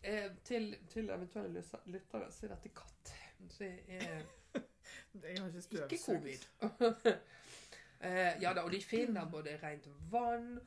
Eh, 0.03 0.31
til, 0.43 0.75
til 0.89 1.09
eventuelle 1.09 1.63
lyttere 1.85 2.31
så 2.31 2.45
er 2.45 2.55
dette 2.55 2.69
katt. 2.75 3.13
Så 3.49 3.63
jeg 3.63 3.83
er 3.87 4.21
ikke 5.13 5.85
ikke 5.91 6.03
covid. 6.05 6.45
eh, 8.05 8.41
ja 8.41 8.53
da, 8.53 8.61
og 8.61 8.71
de 8.71 8.81
finner 8.83 9.29
både 9.31 9.59
rent 9.63 9.87
vann 10.11 10.59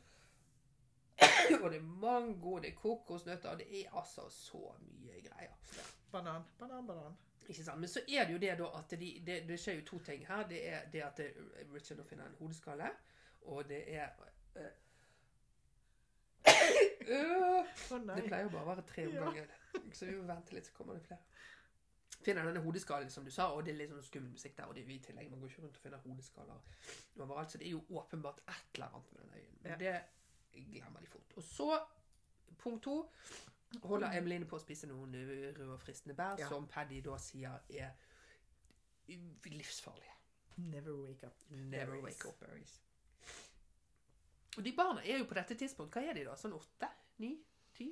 og 1.62 1.70
det 1.70 1.78
er 1.78 1.82
mango, 1.82 2.58
det 2.58 2.68
er 2.68 2.74
kokosnøtter, 2.74 3.56
det 3.56 3.66
er 3.80 3.96
altså 3.96 4.28
så 4.28 4.74
mye 4.80 5.20
greier. 5.22 5.52
Banan, 6.12 6.42
banan, 6.58 6.86
banan. 6.86 7.16
Ikke 7.48 7.64
sant? 7.64 7.80
Men 7.80 7.88
så 7.88 8.00
er 8.08 8.24
det 8.24 8.32
jo 8.32 8.38
det 8.38 8.58
da 8.58 8.68
at 8.78 8.90
de, 9.00 9.22
det, 9.26 9.48
det 9.48 9.58
skjer 9.60 9.74
jo 9.80 9.84
to 9.86 9.98
ting 9.98 10.26
her. 10.26 10.46
Det 10.48 10.68
er 10.68 10.80
det 10.92 11.02
at 11.02 11.20
Richard 11.74 11.98
nå 11.98 12.04
finner 12.04 12.26
en 12.26 12.36
hodeskalle, 12.38 12.90
og 13.42 13.68
det 13.68 13.82
er 13.94 14.08
øh, 17.08 18.16
Det 18.16 18.24
pleier 18.26 18.42
jo 18.42 18.52
bare 18.52 18.62
å 18.62 18.70
være 18.72 18.84
tre 18.86 19.06
om 19.08 19.14
gangen. 19.18 19.50
Så 19.92 20.06
vi 20.06 20.16
må 20.16 20.26
vente 20.28 20.54
litt, 20.54 20.66
så 20.66 20.72
kommer 20.76 20.98
det 20.98 21.06
flere. 21.06 21.20
Finner 22.22 22.46
denne 22.46 22.60
hodeskallen, 22.62 23.10
som 23.10 23.24
du 23.24 23.30
sa, 23.34 23.48
og 23.50 23.64
det 23.66 23.72
er 23.72 23.78
litt 23.80 23.90
sånn 23.90 24.04
skummel 24.06 24.34
musikk 24.36 24.56
der. 24.56 24.68
Og 24.70 24.76
det 24.76 24.82
er 24.84 24.90
jo 24.90 24.94
i 24.94 25.02
tillegg, 25.02 25.30
man 25.30 25.40
går 25.42 25.50
ikke 25.50 25.64
rundt 25.64 25.78
og 25.80 25.82
finner 25.82 26.04
hodeskaller 26.04 26.60
overalt. 27.18 27.50
Så 27.50 27.58
det 27.58 27.66
er 27.66 27.74
jo 27.74 27.82
åpenbart 27.90 28.38
et 28.46 28.76
eller 28.76 28.86
annet 28.92 29.12
med 29.12 29.22
den 29.24 29.34
øyen. 29.38 29.58
Men 29.64 29.80
det 29.80 29.96
glemmer 30.70 31.00
de 31.00 31.10
fort. 31.10 31.36
Og 31.36 31.42
så, 31.42 31.68
punkt 32.62 32.84
to, 32.84 32.96
holder 33.82 34.18
Emeline 34.18 34.46
på 34.46 34.58
å 34.58 34.62
spise 34.62 34.86
noen 34.86 35.16
røde 35.16 35.66
og 35.72 35.80
fristende 35.80 36.14
bær, 36.14 36.38
som 36.48 36.68
Paddy 36.70 37.00
da 37.02 37.18
sier 37.18 37.58
er 37.72 37.90
livsfarlige. 39.48 40.18
Never 40.56 40.94
wake 40.94 41.26
up. 41.26 41.34
Never 41.50 41.86
Berries. 41.86 42.04
wake 42.04 42.28
up 42.28 42.40
berries. 42.40 42.80
Og 44.58 44.64
de 44.64 44.72
barna 44.76 45.00
er 45.04 45.18
jo 45.22 45.24
på 45.30 45.34
dette 45.38 45.54
tidspunkt, 45.56 45.94
hva 45.96 46.02
er 46.10 46.14
de 46.18 46.24
da? 46.28 46.34
Sånn 46.36 46.52
åtte? 46.56 46.88
Ni? 47.22 47.34
Ti? 47.76 47.86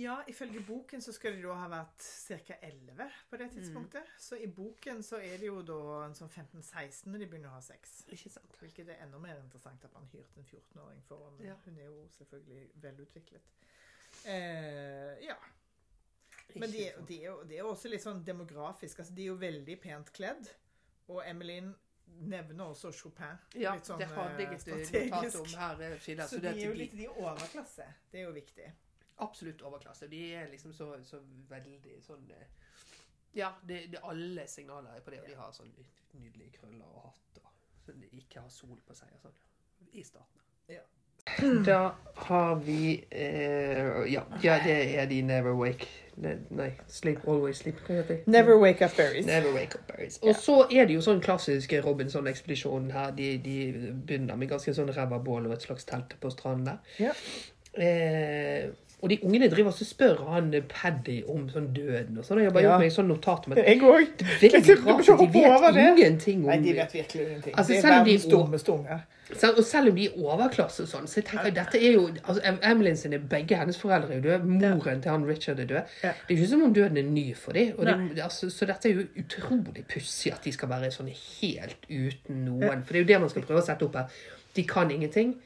Ja, 0.00 0.16
ifølge 0.26 0.58
boken 0.66 1.02
så 1.04 1.12
skal 1.14 1.36
de 1.36 1.42
da 1.44 1.54
ha 1.54 1.68
vært 1.70 2.02
ca. 2.48 2.56
11 2.66 3.04
på 3.30 3.38
det 3.38 3.50
tidspunktet. 3.52 4.08
Så 4.18 4.34
i 4.42 4.48
boken 4.50 5.02
så 5.06 5.20
er 5.22 5.36
det 5.38 5.46
jo 5.46 5.60
da 5.62 5.76
en 6.08 6.16
sånn 6.18 6.32
15-16 6.32 7.06
når 7.12 7.22
de 7.22 7.28
begynner 7.30 7.52
å 7.52 7.58
ha 7.58 7.62
sex. 7.62 8.00
Ikke 8.10 8.32
sant? 8.32 8.56
Hvilket 8.58 8.90
er 8.90 9.04
enda 9.04 9.20
mer 9.22 9.38
interessant 9.38 9.84
at 9.86 9.94
man 9.94 10.08
hyrte 10.10 10.40
en 10.42 10.48
14-åring 10.48 11.04
for. 11.06 11.30
Men 11.38 11.46
Ja. 11.52 11.54
hun 11.66 11.78
er 11.78 11.84
jo 11.92 12.08
selvfølgelig 12.16 12.64
velutviklet. 12.82 13.52
Eh, 14.24 15.24
ja. 15.28 15.36
Men 16.56 16.70
de, 16.70 16.88
er- 16.88 17.00
de 17.06 17.20
er 17.20 17.26
jo, 17.30 17.38
det 17.44 17.58
er 17.58 17.64
også 17.68 17.88
litt 17.90 18.02
sånn 18.02 18.24
demografisk. 18.26 18.98
Altså, 18.98 19.14
de 19.14 19.22
er 19.22 19.26
jo 19.32 19.38
veldig 19.40 19.78
pent 19.82 20.12
kledd. 20.12 20.50
Og 21.08 21.22
Emmeline 21.26 21.74
nevner 22.06 22.64
også 22.64 22.92
Chopin. 22.92 23.36
Ja, 23.58 23.74
sånn, 23.82 24.00
det 24.00 24.08
hadde 24.12 24.42
jeg 24.42 24.52
eh, 24.52 24.80
et 24.80 25.12
notat 25.12 25.38
om 25.40 25.54
her. 25.60 25.98
Skiller, 25.98 26.26
Så 26.28 26.36
Så 26.36 26.42
de 26.42 26.50
er 26.52 26.60
jo 26.66 26.74
litt 26.78 26.96
de 26.96 27.06
er 27.08 27.20
overklasse. 27.20 27.86
Det 28.12 28.20
er 28.20 28.24
jo 28.28 28.34
viktig. 28.36 28.72
absolutt 29.24 29.62
overklasse. 29.62 30.08
De 30.10 30.20
er 30.34 30.48
liksom 30.50 30.72
så, 30.72 30.90
så 31.04 31.20
veldig 31.48 31.98
sånn 32.02 32.30
eh, 32.30 32.46
Ja, 33.34 33.52
det, 33.62 33.86
det 33.92 34.02
alle 34.02 34.46
signaler 34.46 34.96
er 34.96 35.00
på 35.00 35.10
det. 35.10 35.22
Og 35.22 35.28
de 35.28 35.38
har 35.38 35.52
sånn 35.52 35.72
nydelige 36.12 36.60
krøller 36.60 36.86
og 36.86 37.08
hatt. 37.08 37.40
Og, 37.42 37.50
så 37.84 37.92
de 37.92 38.08
ikke 38.18 38.40
har 38.40 38.50
sol 38.50 38.80
på 38.86 38.94
seg 38.96 39.12
og 39.16 39.26
sånn. 39.26 39.40
I 39.92 40.04
starten. 40.06 40.40
Ja. 40.70 40.82
Da 41.66 41.80
har 42.14 42.54
vi 42.62 43.04
eh, 43.10 44.12
ja, 44.12 44.22
ja, 44.42 44.58
det 44.64 44.98
er 44.98 45.06
de 45.10 45.22
Never 45.22 45.54
Wake 45.58 45.88
ne, 46.16 46.36
Nei, 46.50 46.70
Sleep 46.88 47.28
Always 47.28 47.56
Sleep. 47.56 47.80
Hva 47.86 47.94
heter 47.98 48.14
det? 48.14 48.26
Never 48.26 48.58
wake 48.60 48.84
up 48.84 48.96
berries. 48.96 49.26
Never 49.26 49.52
Wake 49.54 49.78
Up 49.78 49.86
Berries. 49.88 50.18
Og 50.22 50.36
så 50.38 50.60
er 50.70 50.86
det 50.86 50.94
jo 50.94 51.02
sånn 51.04 51.22
klassisk 51.24 51.74
Robinson-ekspedisjonen 51.84 52.92
her. 52.94 53.10
De, 53.16 53.32
de 53.42 53.56
begynner 54.06 54.38
med 54.38 54.52
ganske 54.52 54.74
sånn 54.76 54.92
ræva 54.94 55.18
bål 55.18 55.48
og 55.50 55.56
et 55.56 55.66
slags 55.66 55.88
telt 55.88 56.14
på 56.20 56.30
stranden 56.30 56.70
der. 56.70 56.94
Ja. 57.08 57.14
Eh, 57.74 58.70
Og 59.04 59.10
de 59.12 59.18
ungene 59.22 59.50
driver 59.52 59.68
og 59.68 59.76
spør 59.84 60.20
han 60.32 60.46
eh, 60.56 60.62
Paddy 60.70 61.18
om 61.28 61.42
sånn 61.52 61.66
døden 61.76 62.16
og 62.18 62.24
sånn. 62.24 62.38
Jeg 62.40 62.48
har 62.48 62.54
bare 62.56 62.62
Ja. 62.64 62.70
gjort 62.72 62.80
meg 62.86 62.92
sånn 62.94 63.10
notat 63.12 63.46
om 63.46 63.52
at 63.52 63.58
Jeg 63.66 63.80
òg. 63.84 64.06
det 64.40 64.52
de 64.64 65.40
vet 65.44 65.98
ingenting 65.98 66.38
om 66.40 66.46
Nei, 66.48 66.56
de 66.64 66.72
vet 66.78 66.92
virkelig 66.96 67.26
ingenting. 67.28 67.54
Altså, 67.54 67.68
det 67.68 67.78
er 67.78 67.82
de- 67.82 67.98
verdens 67.98 68.24
dummeste 68.32 68.72
unger. 68.72 69.04
Og 69.56 69.64
selv 69.64 69.88
om 69.88 69.94
de 69.96 70.04
er 70.06 70.16
overklasse 70.20 70.80
og 70.84 70.88
sånn, 70.88 71.06
så 71.08 71.14
jeg 71.20 71.24
tenker 71.24 71.50
dette 71.54 71.76
er 71.80 71.92
jo 71.92 72.08
altså, 72.28 72.40
Em- 72.44 72.58
Emilyn 72.62 72.96
sine, 72.96 73.18
Begge 73.18 73.56
hennes 73.56 73.76
foreldre 73.80 74.14
er 74.16 74.20
døde. 74.20 74.44
Moren 74.44 75.00
til 75.02 75.10
han 75.10 75.24
Richard 75.26 75.60
er 75.60 75.64
død. 75.66 75.82
Det 76.02 76.10
er 76.30 76.34
ikke 76.36 76.48
som 76.48 76.62
om 76.62 76.72
døden 76.74 76.96
er 76.98 77.02
ny 77.02 77.34
for 77.34 77.52
dem. 77.52 77.74
Nei. 77.82 78.20
altså, 78.22 78.48
så 78.50 78.66
dette 78.66 78.88
er 78.88 78.94
jo 78.94 79.06
utrolig 79.18 79.84
pussig 79.88 80.32
at 80.32 80.42
de 80.44 80.52
skal 80.52 80.68
være 80.68 80.90
sånn 80.92 81.08
helt 81.40 81.84
uten 81.90 82.44
noen. 82.44 82.82
For 82.84 82.92
det 82.92 83.00
er 83.00 83.04
jo 83.04 83.12
det 83.12 83.20
man 83.20 83.28
skal 83.28 83.42
prøve 83.42 83.60
å 83.60 83.66
sette 83.66 83.82
opp 83.84 83.94
her. 83.96 84.06
De 84.54 84.62
kan 84.64 84.90
ingenting. 84.90 85.36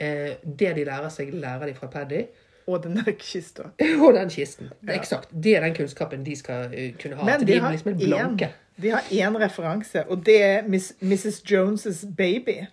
Eh, 0.00 0.34
det 0.44 0.74
de 0.76 0.84
lærer 0.84 1.10
seg, 1.10 1.32
lærer 1.34 1.66
de 1.66 1.74
fra 1.74 1.86
Paddy. 1.88 2.26
Og 2.68 2.82
den 2.84 2.98
der 3.00 3.14
kista. 3.16 3.70
Og 4.04 4.14
den 4.14 4.30
kisten. 4.30 4.70
Ja. 4.86 4.94
Eksakt. 4.98 5.30
Det 5.32 5.56
er 5.56 5.64
den 5.64 5.74
kunnskapen 5.74 6.24
de 6.26 6.36
skal 6.36 6.74
eh, 6.74 6.90
kunne 7.00 7.16
ha. 7.16 7.24
Men 7.24 7.46
de 7.46 7.52
de 7.52 7.60
har 7.64 7.72
liksom 7.72 7.94
en 7.94 8.00
én 8.00 8.50
de 8.82 8.90
har 8.90 9.00
én 9.10 9.38
referanse, 9.40 10.04
og 10.06 10.26
det 10.26 10.42
er 10.42 10.68
Miss, 10.68 10.92
Mrs. 11.00 11.42
Jones' 11.50 12.06
baby. 12.16 12.66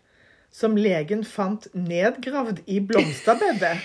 Som 0.52 0.78
legen 0.78 1.26
fant 1.26 1.68
nedgravd 1.74 2.62
i 2.66 2.80
blomsterbedet. 2.80 3.82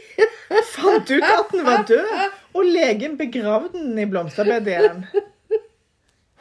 Fant 0.74 1.10
ut 1.10 1.22
at 1.24 1.52
den 1.52 1.62
var 1.64 1.84
død, 1.88 2.08
og 2.54 2.64
legen 2.64 3.14
begravde 3.16 3.70
den 3.72 3.98
i 3.98 4.04
blomsterbedet 4.04 4.66
igjen. 4.66 5.04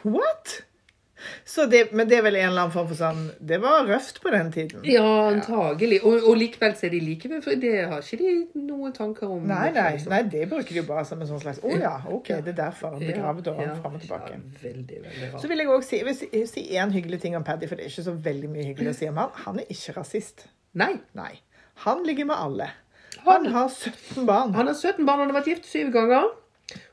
What? 0.03 0.63
Så 1.45 1.65
det, 1.69 1.81
men 1.93 2.07
det 2.09 2.17
er 2.19 2.23
vel 2.25 2.37
en 2.39 2.47
eller 2.49 2.61
annen 2.63 2.73
form 2.73 2.87
for 2.89 2.99
sånn 2.99 3.21
Det 3.51 3.57
var 3.63 3.83
røft 3.87 4.21
på 4.23 4.31
den 4.33 4.51
tiden. 4.53 4.83
Ja, 4.87 5.03
antagelig. 5.29 5.99
Og, 6.07 6.23
og 6.29 6.37
likevel 6.39 6.75
så 6.79 6.87
er 6.87 6.93
de 6.95 7.01
like 7.03 7.29
ved, 7.31 7.41
for 7.45 7.59
det 7.59 7.73
har 7.91 8.03
ikke 8.05 8.19
de 8.21 8.63
noen 8.69 8.93
tanker 8.95 9.27
om. 9.35 9.43
Nei, 9.49 9.69
nei, 9.75 9.87
liksom. 9.97 10.13
nei, 10.15 10.21
det 10.31 10.45
bruker 10.51 10.71
de 10.73 10.81
jo 10.81 10.85
bare 10.87 11.05
som 11.09 11.21
en 11.21 11.29
sånn 11.29 11.43
slags 11.43 11.61
Å 11.63 11.75
ja, 11.75 11.93
OK, 12.09 12.31
det 12.45 12.53
er 12.53 12.59
derfor 12.61 12.95
han 12.95 13.03
begravde 13.03 13.53
og 13.53 13.63
Ja, 13.65 13.75
fram 13.81 13.97
og 13.99 14.03
tilbake. 14.05 14.35
Ja, 14.37 14.63
veldig, 14.63 15.01
veldig 15.07 15.31
rart. 15.33 15.41
Så 15.43 15.51
vil 15.51 15.63
jeg 15.63 15.71
også 15.75 15.89
si, 15.89 16.29
jeg 16.33 16.49
si, 16.53 16.65
en 16.79 16.95
hyggelig 16.95 17.21
ting 17.25 17.37
om 17.39 17.45
Paddy, 17.47 17.67
for 17.69 17.79
det 17.79 17.87
er 17.87 17.93
ikke 17.93 18.07
så 18.09 18.15
veldig 18.29 18.51
mye 18.55 18.67
hyggelig 18.71 18.93
å 18.93 18.97
si 19.01 19.09
om 19.11 19.19
han. 19.21 19.33
Han 19.45 19.61
er 19.63 19.71
ikke 19.75 19.97
rasist. 19.99 20.47
Nei. 20.79 20.93
Nei. 21.17 21.33
Han 21.85 22.03
ligger 22.07 22.27
med 22.29 22.35
alle. 22.39 22.69
Han, 23.25 23.45
Han 23.45 23.53
har 23.53 23.69
17 23.69 24.25
barn. 24.27 24.53
han 24.53 24.67
har 24.67 24.75
17 24.75 25.05
barn, 25.05 25.19
han 25.23 25.31
har 25.31 25.41
vært 25.41 25.51
gift 25.51 25.67
syv 25.67 25.91
ganger. 25.95 26.29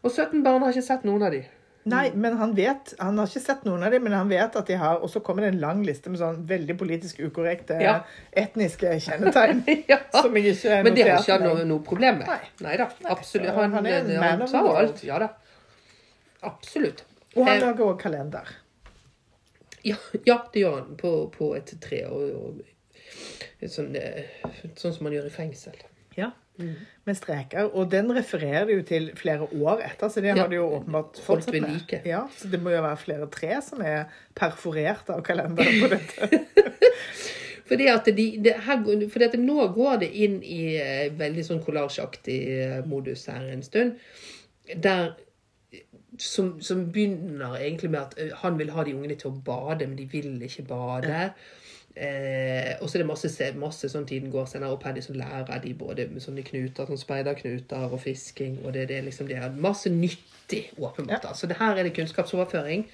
Og 0.02 0.10
17 0.10 0.42
barn 0.42 0.62
har 0.64 0.72
ikke 0.72 0.86
sett 0.86 1.04
noen 1.06 1.26
av 1.26 1.34
de. 1.34 1.42
Nei, 1.86 2.10
men 2.18 2.34
han 2.40 2.50
vet 2.56 2.94
Han 2.98 3.18
har 3.20 3.28
ikke 3.30 3.40
sett 3.44 3.60
noen 3.64 3.84
av 3.86 3.92
dem, 3.94 4.02
men 4.02 4.12
han 4.16 4.28
vet 4.28 4.56
at 4.58 4.66
de 4.66 4.74
har 4.80 4.98
Og 5.04 5.10
så 5.12 5.20
kommer 5.22 5.44
det 5.46 5.52
en 5.54 5.60
lang 5.62 5.84
liste 5.86 6.10
med 6.10 6.18
sånn 6.18 6.40
veldig 6.48 6.74
politisk 6.80 7.20
ukorrekte 7.22 7.76
Ja. 7.80 8.00
etniske 8.34 8.90
kjennetegn. 9.04 9.60
ja. 9.92 10.00
Som 10.16 10.34
jeg 10.34 10.56
ikke 10.56 10.80
Men 10.82 10.94
det 10.98 11.04
har 11.06 11.20
ikke 11.22 11.36
han 11.38 11.46
noe, 11.46 11.64
noe 11.68 11.84
problem 11.86 12.18
med. 12.22 12.26
Nei. 12.32 12.50
Nei 12.66 12.76
da. 12.80 12.88
Absolutt. 13.14 13.52
Han, 13.54 13.72
han 13.78 13.86
er 13.86 14.00
en 14.00 14.14
man 14.20 14.42
of 14.42 14.50
tar 14.50 14.70
alt. 14.82 15.04
Ja 15.06 15.20
da. 15.22 15.28
Absolutt. 16.42 17.04
Og 17.36 17.44
han 17.46 17.56
Eh, 17.56 17.62
lager 17.62 17.84
også 17.84 18.00
kalender. 18.02 18.50
Ja, 19.86 19.94
ja, 20.26 20.40
det 20.52 20.62
gjør 20.64 20.80
han 20.80 20.96
på, 20.98 21.10
på 21.30 21.52
et 21.54 21.70
tre. 21.80 22.02
Og, 22.10 22.34
og 22.34 23.68
sånn, 23.70 23.92
eh, 23.94 24.26
sånn 24.74 24.94
som 24.96 25.06
man 25.06 25.14
gjør 25.14 25.28
i 25.30 25.34
fengsel. 25.36 25.76
Ja. 26.18 26.32
Med 26.58 27.16
streker. 27.18 27.68
Og 27.76 27.90
den 27.92 28.08
refererer 28.16 28.64
de 28.68 28.78
jo 28.78 28.82
til 28.88 29.10
flere 29.18 29.46
år 29.52 29.82
etter, 29.86 30.08
så 30.08 30.20
det 30.24 30.32
Ja. 30.32 30.42
har 30.42 30.48
de 30.48 30.56
jo 30.56 30.68
åpenbart 30.78 31.20
fortsatt 31.22 31.54
med. 31.60 31.68
like. 31.72 32.00
Ja, 32.08 32.22
så 32.36 32.48
det 32.50 32.62
må 32.62 32.70
jo 32.70 32.82
være 32.82 32.96
flere 32.96 33.28
tre 33.30 33.60
som 33.62 33.80
er 33.84 34.04
perforert 34.34 35.10
av 35.10 35.22
kalenderen 35.22 35.80
på 35.82 35.88
dette. 35.96 36.40
Fordi 37.66 37.86
at, 37.90 38.06
de, 38.16 38.26
det, 38.44 38.54
her, 38.62 38.82
fordi 39.10 39.24
at 39.24 39.38
nå 39.42 39.68
går 39.74 39.96
det 40.04 40.10
inn 40.14 40.36
i 40.42 40.76
eh, 40.78 41.08
veldig 41.18 41.44
sånn 41.48 41.62
kollasjaktig 41.66 42.36
eh, 42.56 42.80
modus 42.86 43.26
her 43.26 43.48
en 43.50 43.62
stund. 43.66 43.96
Der 44.82 45.16
som, 46.18 46.60
som 46.62 46.86
begynner 46.94 47.56
egentlig 47.58 47.90
med 47.90 48.00
at 48.00 48.14
eh, 48.22 48.30
han 48.42 48.58
vil 48.58 48.70
ha 48.70 48.84
de 48.86 48.94
ungene 48.94 49.18
til 49.18 49.32
å 49.32 49.40
bade, 49.44 49.86
men 49.86 49.96
de 49.98 50.06
vil 50.12 50.38
ikke 50.46 50.62
bade. 50.70 51.32
Eh, 51.96 52.74
og 52.82 52.90
så 52.90 52.98
er 52.98 53.02
det 53.02 53.08
masse, 53.08 53.28
se- 53.32 53.52
masse 53.56 53.88
sånn 53.88 54.04
tiden 54.08 54.28
går 54.30 54.44
senere, 54.50 54.74
og 54.76 54.80
Paddy 54.82 55.00
som 55.00 55.16
lærer 55.16 55.62
de 55.64 55.72
både 55.74 56.04
med 56.12 56.20
sånne 56.20 56.44
knuter, 56.44 56.84
sånn 56.90 57.00
speiderknuter 57.00 57.86
og 57.88 58.00
fisking, 58.02 58.58
og 58.66 58.74
det, 58.76 58.88
det 58.90 58.98
er 58.98 59.06
liksom 59.06 59.28
det 59.30 59.38
er 59.40 59.54
masse 59.56 59.88
nyttig, 59.88 60.66
åpenbart. 60.76 61.22
da. 61.24 61.32
Så 61.34 61.48
det 61.48 61.56
her 61.56 61.76
er 61.80 61.88
det 61.88 61.94
kunnskapsoverføring. 61.96 62.84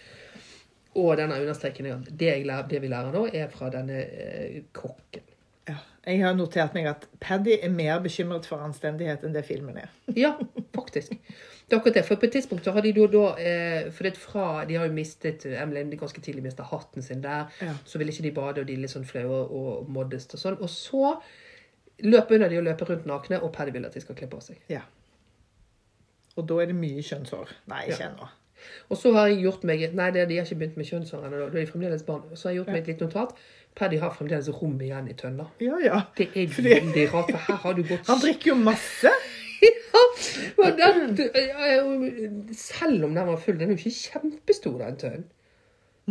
Og 0.95 1.17
denne 1.17 1.39
understrekingen 1.41 1.93
av 1.93 2.03
det, 2.21 2.33
det 2.71 2.83
vi 2.85 2.89
lærer 2.93 3.13
nå, 3.15 3.27
er 3.33 3.49
fra 3.51 3.71
denne 3.73 3.99
eh, 4.05 4.59
kokken. 4.77 5.23
Ja. 5.69 5.79
Jeg 6.07 6.21
har 6.25 6.35
notert 6.35 6.75
meg 6.75 6.87
at 6.91 7.07
Paddy 7.23 7.55
er 7.63 7.71
mer 7.73 7.99
bekymret 8.05 8.47
for 8.51 8.61
anstendighet 8.63 9.23
enn 9.25 9.33
det 9.35 9.45
filmen 9.49 9.79
er. 9.83 9.89
Ja, 10.19 10.35
faktisk. 10.77 11.15
Det 11.73 11.79
er 11.79 11.81
akkurat 11.81 11.95
det. 11.97 12.05
For 12.05 12.21
på 12.21 12.27
et 12.29 12.35
tidspunkt 12.37 12.67
så 12.69 12.73
har 12.77 12.85
de 12.85 12.91
da, 12.93 13.07
da 13.09 13.21
eh, 13.41 13.87
For 13.97 14.05
det 14.05 14.19
fra 14.21 14.65
De 14.69 14.75
har 14.77 14.85
jo 14.85 14.93
mistet 14.93 15.47
Emily 15.49 15.97
ganske 15.97 16.21
tidlig 16.21 16.43
mistet 16.45 16.69
hatten 16.69 17.03
sin 17.03 17.23
der. 17.25 17.47
Ja. 17.65 17.73
Så 17.89 17.99
ville 17.99 18.13
ikke 18.13 18.27
de 18.27 18.33
bade, 18.37 18.61
og 18.61 18.69
de 18.69 18.75
er 18.77 18.83
litt 18.83 18.93
sånn 18.93 19.09
flaue 19.09 19.39
og 19.49 19.89
modest 19.89 20.37
og 20.37 20.43
sånn. 20.43 20.59
Og 20.61 20.69
så 20.69 21.15
løper 22.05 22.37
under 22.37 22.53
de 22.53 22.61
og 22.61 22.67
løper 22.69 22.93
rundt 22.93 23.09
nakne, 23.09 23.41
og 23.41 23.55
Paddy 23.57 23.73
vil 23.73 23.89
at 23.89 23.97
de 23.97 24.05
skal 24.05 24.19
kle 24.21 24.29
på 24.29 24.43
seg. 24.45 24.61
Ja. 24.69 24.85
Og 26.37 26.45
da 26.51 26.61
er 26.61 26.69
det 26.69 26.77
mye 26.77 27.01
kjønnshår. 27.09 27.57
Nei, 27.73 27.87
ikke 27.89 28.11
ennå. 28.11 28.29
Og 28.93 28.99
så 29.01 29.11
har 29.17 29.33
jeg 29.33 29.41
gjort 29.47 29.65
meg 29.67 29.89
Nei, 29.97 30.13
de 30.13 30.21
har 30.29 30.45
ikke 30.45 30.61
begynt 30.61 30.77
med 30.77 30.93
kjønnshår 30.93 31.25
ennå. 31.25 31.45
Da 31.47 31.57
er 31.57 31.65
de 31.65 31.71
fremdeles 31.73 32.05
barn. 32.05 32.29
Så 32.37 32.51
har 32.51 32.53
jeg 32.53 32.61
gjort 32.61 32.75
meg 32.77 32.83
et 32.85 32.93
lite 32.93 33.09
notat. 33.09 33.33
Paddy 33.81 33.97
har 34.05 34.13
fremdeles 34.13 34.53
rom 34.61 34.77
igjen 34.85 35.09
i 35.09 35.17
tønna. 35.17 35.49
Ja, 35.65 35.81
ja. 35.81 36.03
Det 36.19 36.29
er 36.37 36.53
veldig 36.53 37.13
rart, 37.15 37.33
for 37.33 37.47
her 37.49 37.63
har 37.65 37.81
du 37.81 37.87
gått 37.89 38.13
Han 38.13 38.21
drikker 38.21 38.53
jo 38.53 38.61
masse. 38.61 39.17
Den, 40.79 41.15
selv 42.57 43.07
om 43.07 43.15
den 43.15 43.31
var 43.31 43.39
full, 43.41 43.59
den 43.61 43.71
er 43.71 43.77
jo 43.77 43.81
ikke 43.81 43.99
kjempestor, 43.99 44.79
den 44.83 44.99
tønnen. 45.01 45.31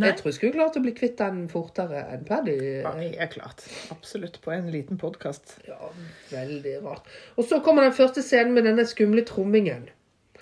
Jeg 0.00 0.16
tror 0.16 0.30
jeg 0.30 0.36
skulle 0.38 0.56
klart 0.56 0.76
å 0.78 0.82
bli 0.82 0.94
kvitt 0.96 1.18
den 1.20 1.42
fortere 1.52 2.00
enn 2.14 2.22
Paddy. 2.24 2.54
Ja, 2.80 2.94
er 2.96 3.28
klart. 3.30 3.60
Absolutt. 3.92 4.38
På 4.40 4.54
en 4.54 4.70
liten 4.72 4.96
podkast. 4.98 5.58
Ja, 5.68 5.90
veldig 6.30 6.78
rart. 6.86 7.10
Og 7.36 7.44
så 7.50 7.60
kommer 7.64 7.84
den 7.84 7.96
første 7.96 8.24
scenen 8.24 8.56
med 8.56 8.64
denne 8.64 8.86
skumle 8.88 9.24
trommingen. 9.28 9.90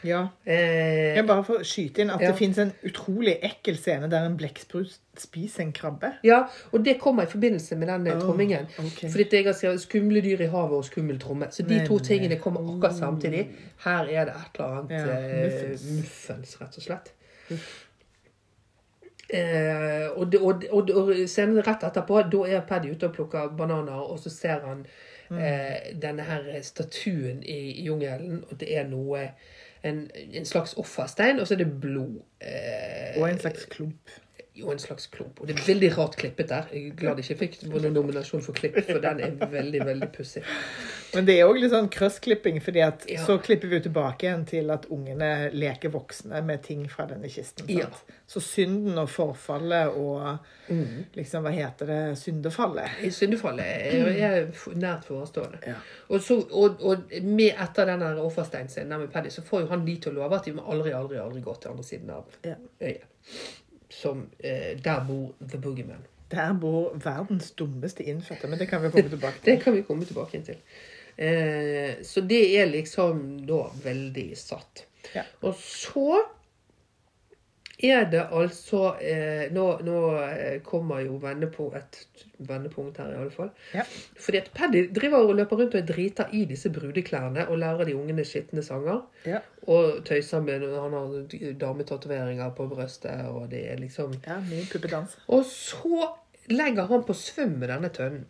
Ja. 0.05 0.29
Eh, 0.47 1.17
Jeg 1.17 1.27
bare 1.27 1.45
får 1.45 1.63
skyte 1.65 2.01
inn 2.01 2.11
at 2.11 2.21
Ja. 2.23 2.31
det 2.31 2.39
fins 2.39 2.59
en 2.59 2.73
utrolig 2.87 3.35
ekkel 3.43 3.77
scene 3.77 4.09
der 4.11 4.25
en 4.27 4.37
blekksprut 4.37 4.95
spiser 5.19 5.61
en 5.63 5.73
krabbe. 5.73 6.13
ja, 6.25 6.45
og 6.73 6.85
det 6.85 6.99
kommer 7.01 7.23
i 7.23 7.27
forbindelse 7.27 7.77
med 7.77 7.89
den 7.89 8.07
eh, 8.07 8.15
Oh, 8.17 8.21
trommingen. 8.21 8.67
Okay. 8.79 9.11
Fordi 9.11 9.29
jeg 9.37 9.45
har 9.45 9.53
skrevet 9.53 9.81
'skumle 9.81 10.21
dyr 10.23 10.41
i 10.41 10.47
havet' 10.49 10.73
og 10.73 10.85
'skummel 10.85 11.19
tromme'. 11.19 11.51
Så 11.51 11.63
de 11.63 11.87
to 11.87 11.99
tingene 11.99 12.37
kommer 12.37 12.61
akkurat 12.61 12.95
samtidig. 12.97 13.49
Her 13.85 14.05
er 14.09 14.25
det 14.25 14.35
et 14.35 14.59
eller 14.59 14.69
annet 14.79 14.91
Ja, 14.91 15.19
eh, 15.19 15.45
muffens. 15.45 15.85
muffens, 15.97 16.61
rett 16.61 16.77
og 16.77 16.83
slett. 16.83 17.13
Eh, 19.33 20.09
og, 20.17 20.33
det, 20.33 20.41
og, 20.41 20.65
og, 20.73 20.91
og 20.91 21.13
scenen 21.31 21.61
rett 21.67 21.85
etterpå, 21.87 22.23
da 22.33 22.41
er 22.51 22.65
Paddy 22.67 22.91
ute 22.97 23.07
og 23.07 23.15
plukker 23.15 23.53
bananer, 23.57 24.01
og 24.11 24.19
så 24.19 24.31
ser 24.31 24.61
han 24.67 24.87
Mm. 25.31 25.39
eh, 25.39 25.93
denne 26.03 26.23
her 26.27 26.43
statuen 26.63 27.43
i 27.47 27.85
jungelen, 27.87 28.45
og 28.51 28.59
det 28.61 28.77
er 28.77 28.89
noe 28.91 29.29
en, 29.85 30.11
en 30.15 30.45
slags 30.45 30.75
offerstein, 30.77 31.41
og 31.41 31.47
så 31.47 31.55
er 31.55 31.59
det 31.59 31.81
blod. 31.81 32.21
Eh, 32.41 33.21
Og 33.23 33.31
en 33.31 33.39
slags 33.39 33.65
klump. 33.65 34.11
Jo 34.61 34.71
en 34.73 34.79
slags 34.83 35.07
klump. 35.13 35.41
Og 35.41 35.49
det 35.49 35.57
er 35.59 35.65
veldig 35.67 35.91
rart 35.97 36.17
klippet 36.21 36.49
der. 36.53 36.69
Jeg 36.73 36.91
er 36.91 36.97
glad 37.01 37.19
jeg 37.21 37.31
ikke 37.31 37.39
fikk 37.45 37.59
noen 37.71 37.93
nominasjon 37.97 38.43
for 38.45 38.53
klipp, 38.57 38.79
for 38.87 39.01
den 39.03 39.21
er 39.27 39.35
veldig, 39.51 39.81
veldig 39.89 40.09
pussig. 40.15 40.43
Men 41.15 41.27
det 41.27 41.39
er 41.41 41.49
òg 41.51 41.59
litt 41.59 41.73
sånn 41.73 41.89
krøssklipping, 41.91 42.61
fordi 42.63 42.83
at 42.87 43.05
Ja. 43.11 43.25
så 43.27 43.39
klipper 43.43 43.69
vi 43.69 43.81
jo 43.81 43.85
tilbake 43.89 44.29
igjen 44.29 44.45
til 44.47 44.71
at 44.71 44.87
ungene 44.91 45.51
leker 45.53 45.91
voksne 45.91 46.43
med 46.47 46.63
ting 46.63 46.87
fra 46.89 47.07
denne 47.11 47.29
kisten. 47.29 47.67
Ja. 47.69 47.89
Så 48.31 48.41
synden 48.41 48.99
og 48.99 49.09
forfallet 49.11 49.97
og 49.97 50.39
Mm. 50.71 51.05
liksom, 51.17 51.43
hva 51.43 51.51
heter 51.51 51.87
det, 51.87 52.19
syndefallet. 52.19 52.91
Syndefallet 53.13 53.65
er, 53.67 54.07
er 54.23 54.75
nært 54.79 55.05
forestående. 55.09 55.59
Ja. 55.67 55.75
Og, 56.09 56.21
så, 56.23 56.37
og, 56.53 56.77
og 56.81 57.11
med 57.23 57.57
etter 57.59 57.87
den 57.91 58.03
offersteinen 58.03 58.41
offersteinscenen 58.41 59.01
med 59.01 59.11
Paddy, 59.13 59.29
så 59.35 59.43
får 59.43 59.61
jo 59.65 59.67
han 59.73 59.85
de 59.87 59.97
til 59.97 60.13
å 60.13 60.21
love 60.23 60.37
at 60.39 60.45
de 60.47 60.53
må 60.53 60.63
aldri, 60.71 60.93
aldri, 60.95 61.19
aldri 61.19 61.43
gå 61.43 61.55
til 61.61 61.71
andre 61.73 61.85
siden 61.85 62.11
av 62.15 62.25
Ja. 62.47 62.55
øyet. 62.81 63.03
Som 64.01 64.25
eh, 64.39 64.79
Der 64.81 65.05
bor 65.09 65.35
The 65.41 65.61
Boogeyman. 65.61 66.07
Der 66.31 66.55
bor 66.55 66.95
verdens 66.95 67.51
dummeste 67.59 68.07
innfødte, 68.07 68.49
men 68.49 68.59
det 68.59 68.69
kan 68.71 68.83
vi 68.83 68.91
komme 68.95 69.13
tilbake 69.17 69.43
til. 69.43 69.53
Det 69.53 69.63
kan 69.63 69.77
vi 69.77 69.83
komme 69.83 70.09
tilbake 70.09 70.43
til. 70.47 70.61
Eh, 71.17 72.01
så 72.07 72.23
det 72.25 72.45
er 72.57 72.71
liksom 72.71 73.43
da 73.49 73.65
veldig 73.85 74.29
satt. 74.39 74.87
Ja. 75.15 75.27
Og 75.45 75.59
så 75.59 76.23
er 77.83 78.05
det 78.13 78.23
altså 78.37 78.95
eh, 79.01 79.47
Nå, 79.53 79.65
nå 79.87 79.99
eh, 80.25 80.57
kommer 80.67 81.01
jo 81.05 81.19
vendepunkt, 81.23 81.77
et 81.77 82.25
vendepunkt 82.49 82.99
her, 83.01 83.13
i 83.13 83.21
alle 83.21 83.31
fall. 83.35 83.51
Ja. 83.75 83.85
Fordi 84.21 84.41
at 84.41 84.51
Paddy 84.57 84.83
driver 84.97 85.27
og 85.29 85.35
løper 85.39 85.61
rundt 85.61 85.75
og 85.77 85.81
er 85.83 85.87
drita 85.89 86.27
i 86.37 86.45
disse 86.49 86.71
brudeklærne 86.73 87.47
og 87.49 87.59
lærer 87.63 87.85
de 87.89 87.97
ungene 87.97 88.25
skitne 88.25 88.63
sanger. 88.65 89.03
Ja. 89.29 89.41
Og 89.69 90.05
tøyser 90.09 90.41
med 90.45 90.65
Han 90.81 90.93
har 90.97 91.55
dametatoveringer 91.61 92.51
på 92.57 92.67
brøstet, 92.73 93.25
og 93.29 93.51
det 93.53 93.65
er 93.73 93.81
liksom 93.81 94.15
Ja, 94.27 94.41
mye 94.51 94.67
puppedans. 94.73 95.17
Og 95.29 95.45
så 95.49 96.09
legger 96.51 96.89
han 96.91 97.05
på 97.07 97.15
svøm 97.15 97.59
med 97.61 97.69
denne 97.71 97.89
tønnen. 97.95 98.27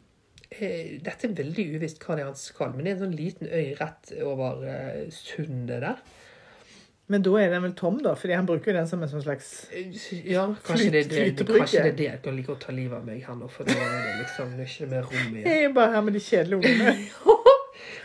eh, 0.51 0.99
Dette 1.05 1.29
er 1.29 1.37
veldig 1.39 1.67
uvisst 1.77 2.03
hva 2.05 2.17
det 2.19 2.25
er 2.25 2.33
han 2.33 2.39
skal, 2.39 2.73
men 2.75 2.85
det 2.85 2.91
er 2.93 2.97
en 2.99 3.05
sånn 3.07 3.19
liten 3.19 3.47
øy 3.47 3.75
rett 3.79 4.11
over 4.27 4.65
eh, 4.67 5.05
sundet 5.15 5.81
der. 5.87 6.03
Men 7.11 7.23
da 7.27 7.33
er 7.43 7.49
den 7.51 7.65
vel 7.67 7.73
tom, 7.75 7.97
da? 8.05 8.13
Fordi 8.15 8.37
han 8.39 8.47
bruker 8.47 8.77
den 8.77 8.87
som 8.87 9.01
en 9.03 9.09
sånn 9.11 9.25
slags 9.25 9.47
Ja, 10.31 10.45
kanskje 10.67 10.91
det 10.95 11.01
er 11.05 11.09
det, 11.11 11.25
det, 11.41 11.47
kanskje 11.51 11.83
det 11.83 11.91
er 11.93 11.97
det 11.99 12.07
jeg 12.07 12.21
kan 12.23 12.37
like 12.39 12.53
å 12.55 12.59
ta 12.63 12.71
livet 12.77 13.01
av 13.01 13.07
meg 13.09 13.25
her 13.27 13.35
nå, 13.41 13.49
for 13.51 13.67
da 13.67 13.75
er 13.75 13.97
det 14.07 14.13
liksom 14.21 14.53
det 14.57 14.67
er 14.69 14.71
ikke 14.75 14.91
mer 14.93 15.09
rom 15.09 15.35
igjen. 15.35 15.49
Jeg 15.51 15.65
er 15.69 15.73
bare 15.81 15.95
her 15.97 16.05
med 16.07 16.15
de 16.19 16.23
kjedelige 16.31 16.61
ungene. 16.63 16.97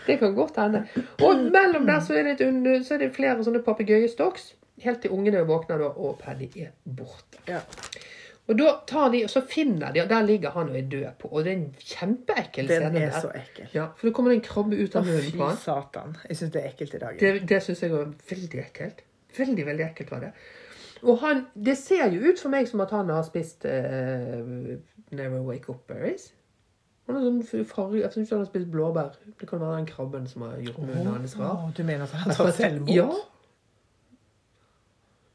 Det 0.05 0.19
kan 0.21 0.35
godt 0.37 0.57
hende. 0.61 0.83
Og 1.25 1.39
mellom 1.51 1.85
der 1.89 1.99
så 2.05 2.13
er 2.13 2.27
det, 2.27 2.35
et, 2.39 2.43
un- 2.47 2.83
så 2.85 2.93
er 2.93 2.99
det 3.01 3.07
flere 3.15 3.41
sånne 3.43 3.61
papegøyestoks, 3.65 4.43
helt 4.85 4.99
til 5.01 5.11
ungene 5.15 5.41
våkner 5.49 5.79
da, 5.81 5.87
og 5.97 6.19
Paddy 6.21 6.45
er 6.61 6.69
borte. 6.85 7.39
Ja. 7.49 7.61
Og 8.45 8.57
da 8.59 8.75
tar 8.85 9.09
de, 9.09 9.23
og 9.25 9.31
så 9.33 9.41
finner 9.49 9.93
de, 9.93 10.03
og 10.03 10.09
der 10.09 10.25
ligger 10.27 10.53
han 10.53 10.69
og 10.69 10.77
er 10.77 10.89
død 10.89 11.05
på, 11.21 11.31
og 11.31 11.45
det 11.45 11.51
er 11.51 11.55
en 11.57 11.71
kjempeekkel 11.79 12.67
scene 12.69 12.91
Den 12.91 12.93
scene 12.93 13.05
er 13.07 13.15
der. 13.15 13.23
så 13.23 13.31
ekkel. 13.39 13.71
Ja, 13.73 13.87
for 13.97 14.07
da 14.07 14.13
kommer 14.13 14.31
det 14.31 14.37
en 14.37 14.45
krabbe 14.45 14.77
ut 14.77 14.95
av 14.99 15.07
munnen 15.07 15.31
på 15.39 15.47
han. 15.47 15.57
Fy 15.57 15.63
satan. 15.63 16.13
Jeg 16.29 16.37
syns 16.37 16.53
det 16.53 16.61
er 16.61 16.69
ekkelt 16.69 16.93
i 16.93 17.01
dag. 17.01 17.17
Det, 17.19 17.33
det 17.49 17.61
syns 17.65 17.81
jeg 17.81 17.91
var 17.95 18.13
veldig 18.29 18.61
ekkelt. 18.67 19.01
Veldig, 19.39 19.65
veldig 19.65 19.85
ekkelt 19.89 20.13
var 20.13 20.23
det. 20.27 20.31
Og 21.01 21.19
han, 21.25 21.45
det 21.65 21.77
ser 21.77 22.05
jo 22.13 22.21
ut 22.29 22.39
for 22.41 22.53
meg 22.53 22.69
som 22.69 22.85
at 22.85 22.93
han 22.93 23.09
har 23.13 23.25
spist 23.25 23.65
uh, 23.65 24.77
Never 25.11 25.41
Wake 25.41 25.69
Up 25.73 25.87
Berries. 25.89 26.29
Han 27.05 27.17
har 27.17 27.25
sånn 27.25 27.65
farge, 27.69 27.99
jeg 28.01 28.09
ikke 28.09 28.33
han 28.33 28.41
har 28.41 28.49
spist 28.49 28.69
blåbær. 28.73 29.17
Det 29.39 29.49
kan 29.49 29.61
være 29.61 29.81
den 29.81 29.89
krabben 29.89 30.25
som 30.29 30.45
har 30.47 30.57
gjort 30.61 30.79
munnen 30.81 31.11
hans 31.11 31.35
rar. 31.37 31.65
Du 31.77 31.83
mener 31.85 32.07
at 32.07 32.15
han 32.17 32.33
tar 32.33 32.53
selvmord? 32.57 32.93
Ja. 32.93 33.09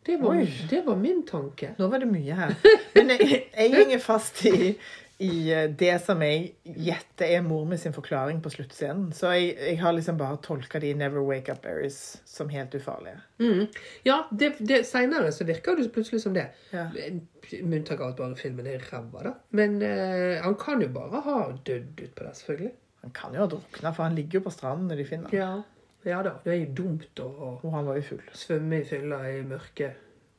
Det 0.06 0.16
var, 0.16 0.40
det 0.70 0.80
var 0.86 0.96
min 0.96 1.26
tanke. 1.26 1.74
Nå 1.78 1.88
var 1.92 2.00
det 2.00 2.08
mye 2.08 2.36
her. 2.36 2.54
Men 2.94 3.12
jeg, 3.14 3.44
jeg 3.52 3.72
henger 3.74 4.00
fast 4.00 4.40
i, 4.48 4.72
i 5.20 5.32
det 5.76 5.92
som 6.00 6.22
jeg 6.24 6.54
gjetter 6.64 7.34
er 7.36 7.42
mor 7.44 7.66
med 7.68 7.82
sin 7.82 7.92
forklaring 7.92 8.38
på 8.40 8.52
sluttscenen. 8.54 9.10
Så 9.16 9.34
jeg, 9.36 9.50
jeg 9.60 9.80
har 9.82 9.92
liksom 9.92 10.16
bare 10.20 10.40
tolka 10.40 10.80
de 10.80 10.94
Never 10.96 11.20
Wake 11.26 11.52
Up 11.52 11.60
Berries 11.66 11.98
som 12.24 12.48
helt 12.48 12.74
ufarlige. 12.74 13.18
Mm. 13.42 13.66
Ja, 14.08 14.22
det, 14.30 14.54
det, 14.58 14.86
senere 14.88 15.32
så 15.36 15.44
virker 15.44 15.76
det 15.76 15.90
plutselig 15.92 16.22
som 16.24 16.36
det. 16.36 16.46
Ja. 16.72 16.86
Med 16.94 17.82
unntak 17.82 18.00
av 18.00 18.14
at 18.14 18.22
bare 18.22 18.38
filmen 18.40 18.70
er 18.70 18.80
ræva, 18.88 19.26
da. 19.26 19.34
Men 19.52 19.76
uh, 19.84 20.40
han 20.46 20.56
kan 20.60 20.80
jo 20.80 20.88
bare 20.94 21.20
ha 21.28 21.42
dødd 21.66 22.00
ut 22.00 22.14
på 22.16 22.24
det, 22.24 22.32
selvfølgelig. 22.40 22.72
Han 23.04 23.12
kan 23.16 23.36
jo 23.36 23.44
ha 23.44 23.50
drukna, 23.52 23.92
for 23.92 24.08
han 24.08 24.16
ligger 24.16 24.40
jo 24.40 24.46
på 24.48 24.54
stranden 24.56 24.88
når 24.88 25.02
de 25.02 25.06
finner 25.12 25.28
ham. 25.28 25.36
Ja. 25.36 25.79
Ja 26.04 26.22
da, 26.22 26.30
det 26.44 26.52
er 26.52 26.60
jo 26.64 26.70
dumt 26.84 27.20
å 27.20 27.26
Og 27.64 27.72
han 27.74 27.86
var 27.86 27.96
jo 27.96 28.02
full. 28.02 28.22
svømme 28.32 28.80
i 28.80 28.84
fylla 28.88 29.18
i 29.30 29.42
mørket. 29.42 29.92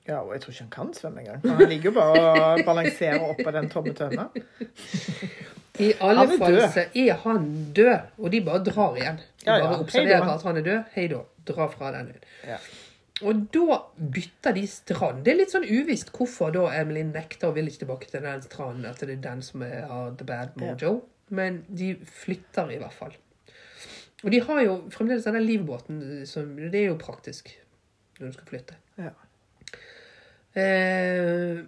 Ja, 0.07 0.21
og 0.23 0.31
jeg 0.33 0.41
tror 0.41 0.51
ikke 0.53 0.63
han 0.65 0.69
kan 0.73 0.93
svømme 0.97 1.21
engang. 1.21 1.41
for 1.43 1.49
Han 1.59 1.69
ligger 1.69 1.91
jo 1.91 1.95
bare 1.99 2.21
og 2.57 2.63
balanserer 2.65 3.21
oppå 3.29 3.51
den 3.53 3.69
tomme 3.69 3.93
tønna. 3.93 4.29
I 5.79 5.93
alle 6.01 6.19
Han 6.25 6.31
er 6.33 6.37
fall 6.41 6.55
død. 6.55 6.69
så 6.73 6.83
er 6.95 7.13
han 7.23 7.45
død, 7.73 7.99
og 8.17 8.31
de 8.33 8.41
bare 8.45 8.63
drar 8.65 8.95
igjen. 8.97 9.19
De 9.21 9.45
Ja, 9.47 9.55
ja. 9.57 9.63
bare 9.63 9.75
Hei 9.75 9.83
observerer 9.83 10.25
da. 10.25 10.33
at 10.33 10.43
han 10.43 10.57
er 10.57 10.61
død. 10.61 10.83
Hei 10.95 11.07
da. 11.07 11.21
Dra 11.47 11.67
fra 11.67 11.91
den 11.95 12.07
øyen. 12.11 12.25
Ja. 12.47 12.57
Og 13.21 13.39
da 13.53 13.77
bytter 14.11 14.53
de 14.57 14.65
strand. 14.67 15.23
Det 15.25 15.31
er 15.33 15.37
litt 15.37 15.51
sånn 15.53 15.65
uvisst 15.69 16.11
hvorfor 16.17 16.51
da 16.53 16.65
Emily 16.81 17.03
nekter 17.05 17.47
og 17.51 17.55
vil 17.55 17.67
ikke 17.69 17.83
tilbake 17.85 18.09
til 18.11 18.21
den 18.25 18.41
stranden. 18.41 18.85
At 18.89 18.99
det 18.99 19.09
er 19.19 19.21
den 19.29 19.41
som 19.45 19.61
er, 19.61 19.85
har 19.87 20.11
the 20.17 20.25
bad 20.25 20.57
mojo. 20.57 21.03
Men 21.29 21.61
de 21.69 21.93
flytter 22.05 22.71
i 22.73 22.77
hvert 22.81 22.93
fall. 22.97 23.13
Og 24.23 24.31
de 24.31 24.39
har 24.45 24.61
jo 24.65 24.77
fremdeles 24.93 25.23
denne 25.25 25.41
livbåten. 25.43 26.01
Som, 26.29 26.55
det 26.71 26.75
er 26.83 26.89
jo 26.91 26.97
praktisk 27.01 27.49
når 28.19 28.27
du 28.27 28.33
skal 28.37 28.49
flytte. 28.51 28.75
Ja. 29.01 29.13
Eh, 30.61 31.61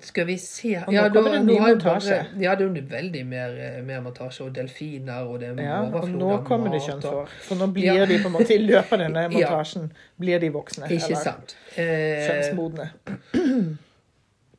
skal 0.00 0.26
vi 0.28 0.36
se 0.38 0.76
Og 0.86 0.92
nå 0.94 1.02
kommer 1.12 1.34
det 1.34 1.40
en 1.40 1.46
ny 1.50 1.56
montasje. 1.60 2.18
Ja, 2.40 2.54
det 2.56 2.64
er 2.64 2.68
jo 2.70 2.84
veldig 2.92 3.22
mer, 3.26 3.56
eh, 3.60 3.80
mer 3.84 4.00
montasje. 4.04 4.46
Og 4.46 4.54
delfiner, 4.56 5.26
og 5.26 5.40
det 5.40 5.48
er 5.50 5.62
Ja, 5.62 5.80
overflod 5.82 6.18
nå 6.22 6.44
kommer 6.46 6.70
det 6.72 6.80
mat, 6.80 6.88
kjønnshår. 6.88 7.28
For 7.48 7.54
nå 7.60 7.66
blir 7.74 7.90
Ja. 7.98 8.06
de 8.06 8.18
på 8.22 8.26
en 8.30 8.32
måte 8.38 8.54
i 8.54 8.58
løpet 8.62 8.92
av 8.92 8.98
denne 8.98 9.22
Ja. 9.22 9.28
montasjen 9.28 9.90
blir 10.20 10.38
de 10.40 10.48
voksne. 10.50 10.88
Ikke 10.88 11.04
eller 11.04 11.16
sant. 11.16 11.56
Eh, 11.76 12.28
Kjønnsmodne. 12.28 12.90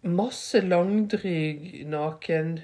masse 0.03 0.61
langdryg, 0.61 1.85
naken 1.87 2.59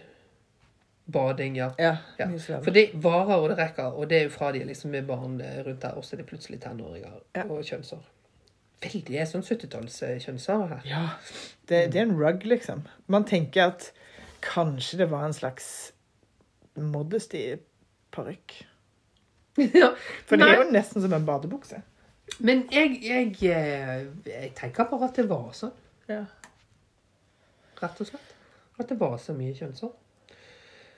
bading, 1.12 1.56
ja. 1.58 1.72
Ja. 1.80 1.96
Ja. 2.20 2.28
For 2.62 2.72
det 2.76 2.90
varer 3.04 3.36
og 3.42 3.50
det 3.50 3.58
rekker, 3.58 3.94
og 3.98 4.10
det 4.10 4.18
er 4.20 4.24
jo 4.28 4.30
fra 4.34 4.52
de 4.56 4.64
liksom 4.68 4.94
er 4.96 5.06
barn 5.08 5.40
eh, 5.42 5.60
rundt 5.66 5.82
der, 5.82 5.98
og 5.98 6.06
så 6.06 6.16
er 6.16 6.22
det 6.24 6.30
plutselig 6.30 6.60
tenåringer 6.64 7.20
Ja. 7.36 7.44
og 7.50 7.64
kjønnshår. 7.66 8.04
Veldig 8.84 9.18
er 9.20 9.26
sånn 9.28 9.44
70-talls-kjønnshår 9.44 10.68
her. 10.72 10.84
Ja, 10.88 11.02
det, 11.68 11.82
det 11.94 12.00
er 12.00 12.06
en 12.08 12.16
rug, 12.20 12.46
liksom. 12.48 12.86
Man 13.12 13.26
tenker 13.28 13.74
at 13.74 13.90
kanskje 14.46 15.02
det 15.02 15.10
var 15.12 15.26
en 15.28 15.34
slags 15.36 15.92
modesty-parykk. 16.80 18.54
ja. 19.82 19.90
For 20.28 20.40
det 20.40 20.48
er 20.48 20.62
jo 20.62 20.68
nesten 20.72 21.04
som 21.04 21.14
en 21.18 21.26
badebukse. 21.28 21.82
Men 22.46 22.64
jeg, 22.72 23.00
jeg, 23.04 23.34
eh, 23.50 24.06
jeg 24.30 24.52
tenker 24.58 24.88
bare 24.92 25.10
at 25.10 25.18
det 25.20 25.28
var 25.30 25.50
sånn, 25.58 25.74
Ja. 26.10 26.24
rett 27.82 28.00
og 28.02 28.08
slett. 28.10 28.36
At 28.80 28.88
det 28.90 29.00
var 29.00 29.18
så 29.20 29.34
mye 29.36 29.54
kjønnshår. 29.58 29.92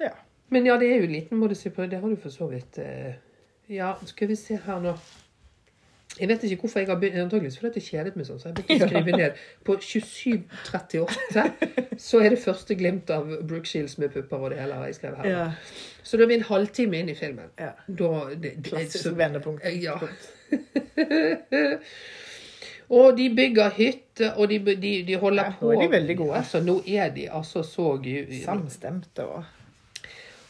Ja. 0.02 0.10
Men 0.52 0.66
ja, 0.68 0.76
det 0.78 0.90
er 0.92 0.98
jo 0.98 1.04
en 1.08 1.12
liten 1.16 1.40
på 1.42 1.48
det. 1.88 2.00
Har 2.02 2.10
du 2.10 2.16
for 2.20 2.30
så 2.30 2.48
vidt. 2.52 2.78
eh, 2.78 3.14
Ja, 3.70 3.94
skal 4.06 4.28
vi 4.28 4.36
se 4.36 4.58
her 4.66 4.80
nå. 4.84 4.98
Jeg 6.20 6.28
vet 6.28 6.44
ikke 6.44 6.62
hvorfor 6.66 6.80
jeg 6.82 6.88
har 6.90 7.00
begynt, 7.00 7.22
antakeligvis 7.24 7.56
fordi 7.58 7.80
jeg 7.80 7.84
kjedet 7.88 8.16
meg 8.20 8.26
sånn, 8.28 8.40
så 8.42 8.48
jeg 8.50 8.56
begynte 8.58 8.84
å 8.84 8.88
skrive 8.90 9.12
ned. 9.18 9.32
På 9.64 9.76
27.38 9.80 11.96
så 11.98 12.20
er 12.20 12.30
det 12.34 12.40
første 12.44 12.76
glimt 12.76 13.10
av 13.16 13.30
Brooke 13.48 13.66
Shields 13.70 13.96
med 13.98 14.10
pupper 14.12 14.38
og 14.44 14.50
det 14.52 14.60
hele 14.60 14.76
jeg 14.90 14.96
skrevet 15.00 15.18
her. 15.24 15.30
ja. 15.32 15.46
Så 16.04 16.18
da 16.18 16.24
er 16.26 16.28
vi 16.28 16.34
en 16.42 16.50
halvtime 16.50 16.98
inn 17.00 17.10
i 17.10 17.16
filmen. 17.16 17.48
ja. 17.60 17.72
Da, 17.88 18.12
det, 18.36 18.42
det, 18.58 18.64
Klassisk 18.74 19.04
så- 19.06 19.16
vendepunkt. 19.16 19.64
Ja. 19.80 19.96
og 22.92 23.16
de 23.18 23.30
bygger 23.36 23.70
hytte, 23.78 24.34
og 24.36 24.50
de, 24.52 24.58
de, 24.76 24.92
de 25.08 25.16
holder 25.22 25.44
Ja, 25.48 25.54
nå 25.62 25.72
er 25.72 25.82
de 25.86 25.90
veldig 25.96 26.18
gode. 26.18 26.36
Altså, 26.42 26.60
nå 26.66 26.80
er 26.88 27.10
de 27.16 27.28
altså 27.32 27.64
så 27.64 27.94
Samstemte 28.44 29.26
og 29.26 29.44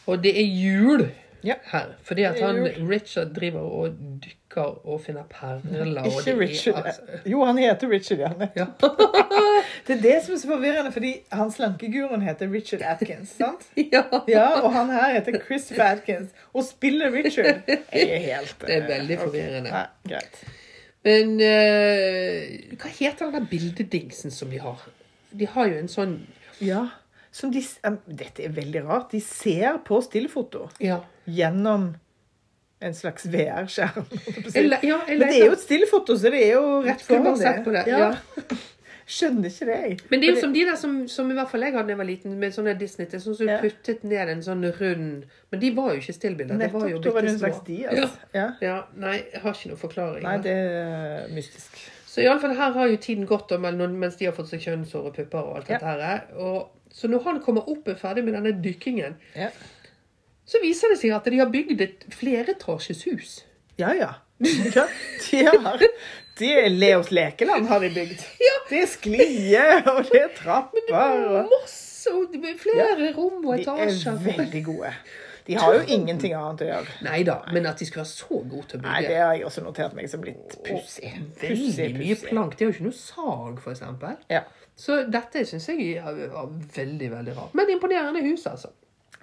Og 0.07 0.23
det 0.23 0.33
er 0.39 0.45
jul 0.45 1.09
Ja. 1.43 1.53
her. 1.71 1.85
Fordi 2.03 2.21
at 2.23 2.39
han. 2.41 2.67
Richard 2.89 3.33
driver 3.35 3.59
og 3.59 3.93
dykker 4.23 4.85
og 4.87 5.01
finner 5.01 5.23
perler. 5.29 6.03
Ikke 6.05 6.25
det 6.25 6.33
er 6.33 6.39
Richard. 6.39 6.85
altså- 6.85 7.01
Jo, 7.25 7.43
han 7.45 7.57
heter 7.57 7.89
Richard, 7.89 8.19
ja. 8.55 8.65
Det 9.87 9.97
er 9.97 10.01
det 10.01 10.17
som 10.25 10.33
er 10.33 10.37
så 10.37 10.47
forvirrende, 10.47 10.91
fordi 10.91 11.13
han 11.31 11.51
slankeguruen 11.51 12.21
heter 12.21 12.51
Richard 12.53 12.81
Atkins, 12.85 13.29
sant? 13.37 13.65
ja. 13.93 14.03
Ja, 14.27 14.59
og 14.61 14.73
han 14.73 14.89
her 14.89 15.13
heter 15.13 15.39
Christopher 15.45 15.83
Atkins, 15.83 16.29
og 16.53 16.63
spiller 16.63 17.11
Richard. 17.13 17.61
Jeg 17.93 18.09
er 18.09 18.17
helt... 18.17 18.55
Det 18.61 18.75
er 18.75 18.83
eh, 18.83 18.89
veldig 18.89 19.17
forvirrende. 19.19 19.69
forvirrende. 19.69 19.69
Ja, 20.09 20.15
greit. 20.15 20.43
Men 21.03 21.31
uh, 21.41 22.77
hva 22.77 22.89
heter 22.99 23.25
den 23.25 23.33
der 23.33 23.45
bildedingsen 23.49 24.31
som 24.31 24.49
de 24.53 24.59
har? 24.61 24.83
De 25.39 25.47
har 25.47 25.67
jo 25.71 25.77
en 25.79 25.87
sånn 25.89 26.19
Ja, 26.61 26.83
som 27.32 27.51
de, 27.51 27.61
dette 28.07 28.43
er 28.43 28.49
veldig 28.55 28.82
rart. 28.88 29.11
De 29.13 29.21
ser 29.23 29.77
på 29.88 30.01
stillfoto 30.03 30.65
Ja. 30.84 30.99
gjennom 31.27 31.93
en 32.82 32.93
slags 32.97 33.25
VR-skjerm. 33.29 34.05
ja, 34.84 34.99
Men 35.07 35.19
det 35.19 35.29
er 35.38 35.45
jo 35.45 35.51
et 35.53 35.59
stillfoto, 35.63 36.15
så 36.17 36.32
det 36.34 36.41
er 36.47 36.53
jo 36.57 36.82
rett 36.84 37.01
foran 37.05 37.38
det, 37.38 37.88
Ja. 37.88 38.13
Skjønner 39.11 39.49
ikke 39.49 39.65
det, 39.67 39.75
jeg. 39.84 39.95
Men 40.11 40.21
det 40.21 40.27
er 40.29 40.36
jo 40.36 40.41
som 40.45 40.53
de 40.55 40.61
der 40.63 40.77
som, 40.79 40.91
som 41.11 41.32
i 41.32 41.36
hvert 41.36 41.49
fall 41.51 41.63
jeg 41.65 41.73
hadde 41.75 41.89
da 41.89 41.91
jeg 41.91 41.99
var 41.99 42.07
liten, 42.07 42.36
med 42.39 42.53
sånne 42.55 42.75
Disney 42.79 43.07
til, 43.11 43.19
sånn 43.19 43.36
som 43.36 43.49
Ja. 43.49 43.57
puttet 43.59 44.03
ned 44.07 44.29
en 44.29 44.43
sånn 44.45 44.63
rund 44.77 45.25
Men 45.51 45.59
de 45.59 45.71
var 45.75 45.89
jo 45.95 45.99
ikke 45.99 46.15
stillbilder. 46.15 46.57
Det 46.61 46.69
var 46.71 46.86
jo 46.88 46.95
Nettopp, 46.99 47.03
da 47.03 47.11
var 47.17 47.21
det 47.27 47.32
en 47.34 47.39
slags 47.41 47.63
de, 47.67 47.79
altså. 47.91 48.09
Ja. 48.38 48.45
Ja, 48.61 48.75
nei, 48.95 49.17
jeg 49.34 49.41
har 49.41 49.57
ikke 49.57 49.71
noen 49.73 49.82
forklaring. 49.82 50.23
Nei, 50.23 50.38
det 50.45 50.53
er 50.55 51.27
mystisk. 51.36 51.82
Så 52.07 52.21
i 52.23 52.27
alle 52.27 52.39
fall 52.43 52.55
her 52.55 52.71
har 52.75 52.88
jo 52.91 52.97
tiden 53.03 53.27
gått 53.27 53.51
om, 53.55 53.61
mens 53.99 54.15
de 54.19 54.25
har 54.29 54.34
fått 54.38 54.49
seg 54.51 54.63
kjønnshår 54.63 55.05
og 55.11 55.15
pupper 55.15 55.43
og 55.43 55.57
alt 55.57 55.67
dette 55.67 55.84
her. 55.86 56.23
Og, 56.38 56.69
så 56.91 57.07
når 57.11 57.23
han 57.27 57.39
kommer 57.43 57.67
opp 57.69 57.87
og 57.87 57.93
er 57.95 57.99
ferdig 58.01 58.23
med 58.27 58.35
denne 58.37 58.51
dykkingen, 58.63 59.15
Ja, 59.35 59.49
så 60.51 60.59
viser 60.63 60.91
det 60.91 60.97
seg 60.99 61.13
at 61.15 61.27
de 61.31 61.37
har 61.39 61.49
bygd 61.53 61.81
et 61.85 62.05
flereetasjes 62.11 63.05
hus. 63.07 63.37
ja. 63.79 63.93
ja. 63.95 64.11
ja 64.41 64.87
de 65.29 65.43
har 65.45 65.83
Det 66.39 66.47
er 66.63 66.69
Leos 66.73 67.11
lekeland 67.13 67.67
har 67.69 67.79
de 67.83 67.89
bygd. 67.93 68.23
Det 68.69 68.79
er 68.81 68.87
sklie, 68.89 69.65
og 69.91 69.99
det 70.09 70.21
er 70.23 70.31
trapper. 70.35 70.87
Og... 70.95 71.51
Masse, 71.51 72.09
og 72.11 72.33
med 72.41 72.57
flere 72.59 73.11
rom 73.17 73.45
og 73.45 73.57
De 73.59 73.67
er 73.69 73.83
etasjer. 73.91 74.17
veldig 74.25 74.63
gode. 74.65 74.93
De 75.47 75.57
har 75.57 75.73
jo 75.75 75.81
ingenting 75.93 76.33
annet 76.37 76.61
å 76.63 76.67
gjøre. 76.71 76.95
Nei 77.05 77.21
da, 77.27 77.35
men 77.53 77.65
at 77.69 77.79
de 77.81 77.85
skulle 77.85 78.03
være 78.03 78.11
så 78.13 78.41
gode 78.49 78.65
til 78.71 78.79
å 78.79 78.83
Nei, 78.85 78.97
bygge. 79.01 79.09
det 79.13 79.21
har 79.21 79.31
jeg 79.37 79.45
også 79.49 79.63
notert 79.65 79.95
meg 79.97 80.09
som 80.09 80.25
litt 80.25 80.57
pussig. 80.65 81.13
Veldig 81.41 81.87
mye 81.97 82.17
plank. 82.25 82.57
De 82.57 82.65
har 82.65 82.71
jo 82.71 82.75
ikke 82.77 82.87
noe 82.89 82.97
sag, 82.97 83.61
for 83.63 83.73
eksempel. 83.73 84.17
Ja, 84.31 84.43
Så 84.76 85.03
dette 85.11 85.43
syns 85.45 85.67
jeg 85.69 85.99
var 86.32 86.47
veldig, 86.76 87.11
veldig 87.11 87.34
rart. 87.38 87.53
Men 87.53 87.69
imponerende 87.69 88.22
hus, 88.26 88.45
altså. 88.49 88.69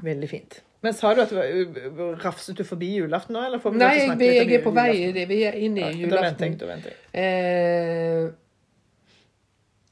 veldig 0.03 0.29
fint. 0.31 0.61
Men 0.83 0.93
sa 0.95 1.11
du 1.15 1.21
at 1.25 1.31
du 1.33 2.03
rafset 2.23 2.55
du 2.57 2.63
forbi 2.65 2.93
julaften 3.01 3.35
nå, 3.35 3.41
eller 3.49 3.59
får 3.59 3.73
vi 3.75 3.79
Nei, 3.81 3.95
jeg, 3.99 4.19
vi, 4.21 4.27
jeg 4.37 4.53
er 4.55 4.63
på 4.63 4.71
vei. 4.77 4.93
julaften? 4.93 5.15
det- 5.15 5.29
Vi 5.29 5.39
er 5.49 5.53
inne 5.59 5.81
i 5.81 6.03
Ja, 6.03 6.09
Da 6.09 6.21
venter 6.23 6.47
jeg, 6.47 6.53
julaften. 6.53 6.59
da 6.59 6.67
venter 6.67 6.91
jeg. 6.91 6.99
Eh, 7.19 8.31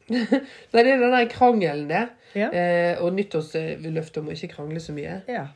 Nei, 0.11 0.83
det 0.85 0.93
er 0.93 1.01
den 1.03 1.11
der 1.17 1.29
krangelen 1.33 1.89
der. 1.91 2.13
Ja. 2.37 2.51
Eh, 2.53 3.03
og 3.03 3.13
nyttårsløftet 3.17 4.21
om 4.21 4.29
å 4.31 4.35
ikke 4.37 4.53
krangle 4.55 4.81
så 4.83 4.95
mye. 4.95 5.17
Ja. 5.31 5.49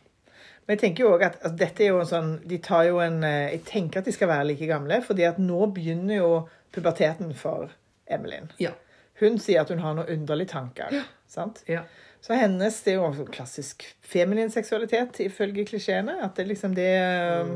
Men 0.66 0.74
jeg 0.76 0.80
tenker 0.82 1.05
jo 1.05 1.12
også 1.14 1.26
at, 1.28 1.36
altså, 1.44 1.57
dette 1.61 1.84
er 1.84 1.88
jo 1.92 1.98
en 2.01 2.07
sånn 2.11 2.28
De 2.46 2.59
tar 2.62 2.84
jo 2.86 2.98
en 3.03 3.24
eh, 3.26 3.48
Jeg 3.57 3.62
tenker 3.66 3.98
at 4.03 4.07
de 4.07 4.12
skal 4.14 4.28
være 4.30 4.44
like 4.53 4.66
gamle, 4.70 5.01
fordi 5.03 5.24
at 5.26 5.38
nå 5.42 5.66
begynner 5.74 6.16
jo 6.20 6.30
puberteten 6.74 7.32
for 7.34 7.70
Emelin. 8.11 8.51
Ja. 8.62 8.72
Hun 9.20 9.38
sier 9.42 9.62
at 9.62 9.70
hun 9.72 9.82
har 9.84 9.96
noen 9.98 10.08
underlige 10.20 10.54
tanker. 10.54 10.94
Sant? 11.30 11.62
Ja. 11.70 11.84
Så 12.20 12.36
hennes 12.36 12.80
Det 12.84 12.92
er 12.92 12.98
jo 12.98 13.06
også 13.08 13.26
klassisk 13.32 13.84
feminin 14.04 14.50
seksualitet, 14.52 15.20
ifølge 15.24 15.64
klisjeene. 15.68 16.18
At 16.24 16.36
det 16.36 16.48
liksom 16.50 16.74
det 16.76 16.90
mm. 17.46 17.54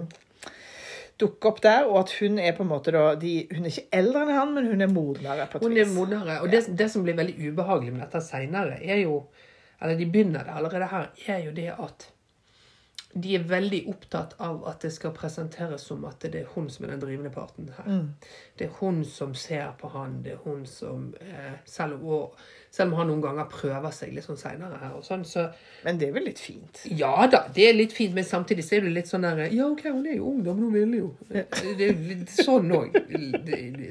dukker 1.20 1.52
opp 1.52 1.60
der, 1.64 1.88
og 1.90 1.98
at 2.04 2.14
hun 2.20 2.38
er 2.40 2.56
på 2.56 2.64
en 2.64 2.72
måte 2.72 2.94
da 2.94 3.14
de, 3.20 3.34
Hun 3.52 3.66
er 3.66 3.74
ikke 3.74 4.00
eldre 4.00 4.24
enn 4.24 4.34
han, 4.38 4.54
men 4.56 4.70
hun 4.72 4.86
er 4.86 4.92
modnere 4.92 5.48
på 5.50 5.58
et 5.60 5.66
Hun 5.66 5.76
er 5.76 5.84
vis. 5.84 5.94
modnere. 5.96 6.40
Og 6.40 6.50
det, 6.52 6.64
det 6.78 6.88
som 6.92 7.04
blir 7.04 7.18
veldig 7.18 7.36
ubehagelig 7.50 7.92
med 7.92 8.06
dette 8.06 8.24
seinere, 8.24 8.80
er 8.80 9.04
jo 9.04 9.24
Eller 9.82 9.98
de 9.98 10.06
begynner 10.08 10.46
det 10.46 10.52
allerede 10.54 10.86
her, 10.88 11.08
er 11.28 11.40
jo 11.44 11.50
det 11.52 11.70
at 11.74 12.04
de 13.14 13.36
er 13.38 13.44
veldig 13.46 13.78
opptatt 13.92 14.32
av 14.42 14.64
at 14.66 14.82
det 14.82 14.90
skal 14.90 15.12
presenteres 15.14 15.84
som 15.86 16.02
at 16.08 16.24
det 16.24 16.40
er 16.40 16.48
hun 16.54 16.64
som 16.72 16.84
er 16.84 16.90
den 16.94 17.02
drivende 17.04 17.30
parten 17.30 17.68
her. 17.76 17.86
Mm. 17.86 18.08
Det 18.58 18.66
er 18.66 18.72
hun 18.80 19.04
som 19.06 19.34
ser 19.38 19.68
på 19.78 19.88
han, 19.92 20.16
det 20.24 20.32
er 20.32 20.40
hun 20.42 20.64
som 20.66 21.12
eh, 21.22 21.52
selv, 21.64 22.02
og, 22.02 22.34
selv 22.74 22.90
om 22.90 22.98
han 22.98 23.06
noen 23.12 23.22
ganger 23.22 23.46
prøver 23.52 23.94
seg 23.94 24.16
litt 24.16 24.26
sånn 24.26 24.40
seinere 24.40 24.80
her 24.82 24.96
og 24.98 25.06
sånn, 25.06 25.22
så 25.24 25.46
Men 25.84 26.00
det 26.00 26.08
er 26.08 26.16
vel 26.16 26.26
litt 26.26 26.42
fint. 26.42 26.82
Ja 26.90 27.28
da, 27.30 27.44
det 27.54 27.68
er 27.68 27.78
litt 27.78 27.94
fint, 27.94 28.14
men 28.18 28.26
samtidig 28.26 28.66
så 28.66 28.80
er 28.80 28.88
du 28.88 28.90
litt 28.90 29.10
sånn 29.10 29.22
der 29.28 29.44
Ja, 29.54 29.68
OK, 29.70 29.86
hun 29.94 30.06
er 30.10 30.18
jo 30.18 30.32
ung, 30.32 30.42
da, 30.42 30.54
men 30.58 30.66
hun 30.66 30.74
ville 30.74 31.02
jo. 31.04 31.14
Det 31.30 31.88
er 31.90 31.94
litt 32.10 32.34
sånn 32.34 32.70
òg. 32.74 32.98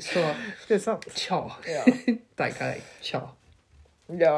Så 0.03 0.27
Det 0.67 0.79
er 0.81 0.83
sant. 0.83 1.07
tja, 1.15 1.41
Ja. 1.71 1.83
tenker 2.43 2.73
jeg. 2.75 2.83
Tja. 3.01 3.23
ja. 4.19 4.37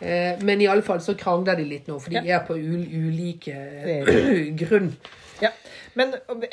Eh, 0.00 0.38
men 0.46 0.60
i 0.62 0.66
alle 0.70 0.82
fall 0.86 1.00
så 1.02 1.14
krangler 1.18 1.56
de 1.58 1.64
litt 1.66 1.88
nå, 1.90 1.96
for 2.00 2.10
de 2.14 2.20
er 2.30 2.44
på 2.46 2.54
ul 2.54 2.84
ulike 2.86 3.54
grunn. 4.60 4.92
ja. 5.42 5.50
Men 5.98 6.12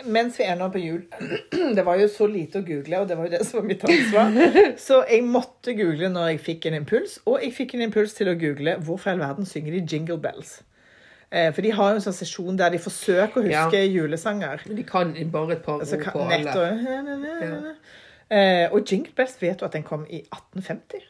mens 0.09 0.39
vi 0.39 0.45
er 0.47 0.55
nå 0.57 0.71
på 0.73 0.79
jul 0.81 1.03
Det 1.77 1.83
var 1.85 1.99
jo 2.01 2.07
så 2.09 2.25
lite 2.31 2.63
å 2.63 2.65
google, 2.65 3.01
og 3.03 3.09
det 3.11 3.17
var 3.19 3.27
jo 3.27 3.33
det 3.35 3.41
som 3.45 3.59
var 3.59 3.67
mitt 3.67 3.83
ansvar. 3.85 4.31
Så 4.87 5.01
jeg 5.11 5.21
måtte 5.27 5.75
google 5.77 6.09
når 6.09 6.31
jeg 6.31 6.39
fikk 6.47 6.65
en 6.71 6.79
impuls, 6.79 7.19
og 7.29 7.43
jeg 7.43 7.53
fikk 7.53 7.75
en 7.77 7.85
impuls 7.85 8.15
til 8.17 8.31
å 8.31 8.37
google 8.41 8.77
hvorfor 8.81 9.11
i 9.11 9.13
all 9.13 9.21
verden 9.21 9.45
synger 9.45 9.75
de 9.77 9.83
Jingle 9.93 10.17
Bells. 10.23 10.55
Eh, 11.29 11.51
For 11.53 11.61
de 11.65 11.71
har 11.77 11.91
jo 11.93 11.99
en 11.99 12.05
sånn 12.07 12.17
sesjon 12.17 12.57
der 12.57 12.73
de 12.73 12.79
forsøker 12.81 13.41
å 13.41 13.45
huske 13.45 13.83
julesanger. 13.85 14.65
Men 14.65 14.77
de 14.81 14.83
kan 14.89 15.13
bare 15.33 15.59
et 15.59 15.63
par 15.65 15.83
ord 15.83 16.05
på 16.09 16.25
alle. 16.25 16.53
og 16.55 17.73
Eh, 18.33 18.71
Og 18.73 18.81
Jingle 18.89 19.13
Bells 19.13 19.35
vet 19.41 19.59
du 19.61 19.65
at 19.67 19.75
den 19.77 19.83
kom 19.85 20.07
i 20.09 20.23
1850? 20.33 21.03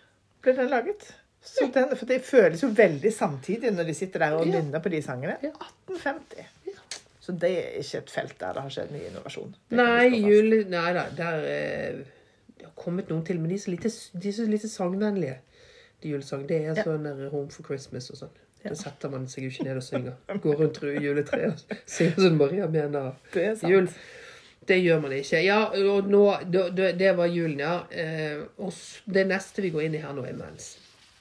Ble 0.43 0.55
den 0.57 0.67
laget? 0.73 1.13
Så 1.45 1.67
den, 1.73 1.91
for 1.97 2.05
det 2.09 2.21
føles 2.25 2.61
jo 2.63 2.67
veldig 2.75 3.11
samtidig 3.13 3.71
når 3.75 3.87
de 3.89 3.93
sitter 3.95 4.19
der 4.25 4.33
og 4.39 4.47
nynner 4.49 4.81
på 4.83 4.89
de 4.91 5.01
sangene. 5.05 5.37
1850. 5.43 6.45
Så 7.25 7.33
det 7.41 7.49
er 7.57 7.77
ikke 7.81 7.97
et 8.03 8.11
felt 8.13 8.35
der 8.39 8.53
det 8.53 8.61
har 8.61 8.73
skjedd 8.73 8.91
mye 8.93 9.07
innovasjon. 9.09 9.53
Det 9.71 9.77
Nei, 9.79 10.09
jule... 10.21 10.59
Nei 10.69 10.91
da, 10.93 11.05
der 11.17 11.45
eh, 11.49 12.01
Det 12.57 12.67
har 12.67 12.73
kommet 12.77 13.09
noen 13.09 13.23
til, 13.25 13.39
men 13.41 13.49
de 13.49 13.55
er 13.57 13.63
så 13.63 13.71
lite, 13.73 13.89
de 14.13 14.29
er 14.29 14.35
så 14.37 14.45
lite 14.49 14.69
sangvennlige. 14.69 15.37
De 16.03 16.11
julesang. 16.11 16.43
Det 16.49 16.59
er 16.69 16.77
sånn 16.85 17.07
der 17.07 17.29
Home 17.33 17.49
for 17.53 17.65
Christmas 17.65 18.11
og 18.13 18.19
sånn. 18.19 18.35
Ja. 18.65 18.69
Det 18.73 18.77
setter 18.81 19.09
man 19.13 19.25
seg 19.29 19.45
jo 19.45 19.49
ikke 19.53 19.65
ned 19.67 19.77
og 19.81 19.85
synger. 19.85 20.15
Går 20.43 20.55
rundt 20.61 20.79
ru- 20.83 21.01
juletreet 21.01 21.65
og 21.65 21.81
synger 21.89 22.21
sånn 22.27 22.37
Maria 22.39 22.67
mener. 22.69 23.11
Det. 23.33 23.49
Jul. 23.69 23.89
Det 24.65 24.79
gjør 24.81 25.01
man 25.03 25.11
ikke. 25.13 25.41
Ja, 25.45 25.59
og 25.93 26.07
nå 26.09 26.23
det, 26.49 26.63
det- 26.77 26.95
det 26.97 27.11
var 27.17 27.29
julen, 27.29 27.59
ja. 27.61 27.75
Eh, 27.93 28.39
og 28.57 28.73
det 29.13 29.27
neste 29.29 29.61
vi 29.65 29.69
går 29.73 29.85
inn 29.89 29.97
i 29.97 30.01
her 30.05 30.13
nå, 30.17 30.23
er 30.29 30.37
mens. 30.37 30.75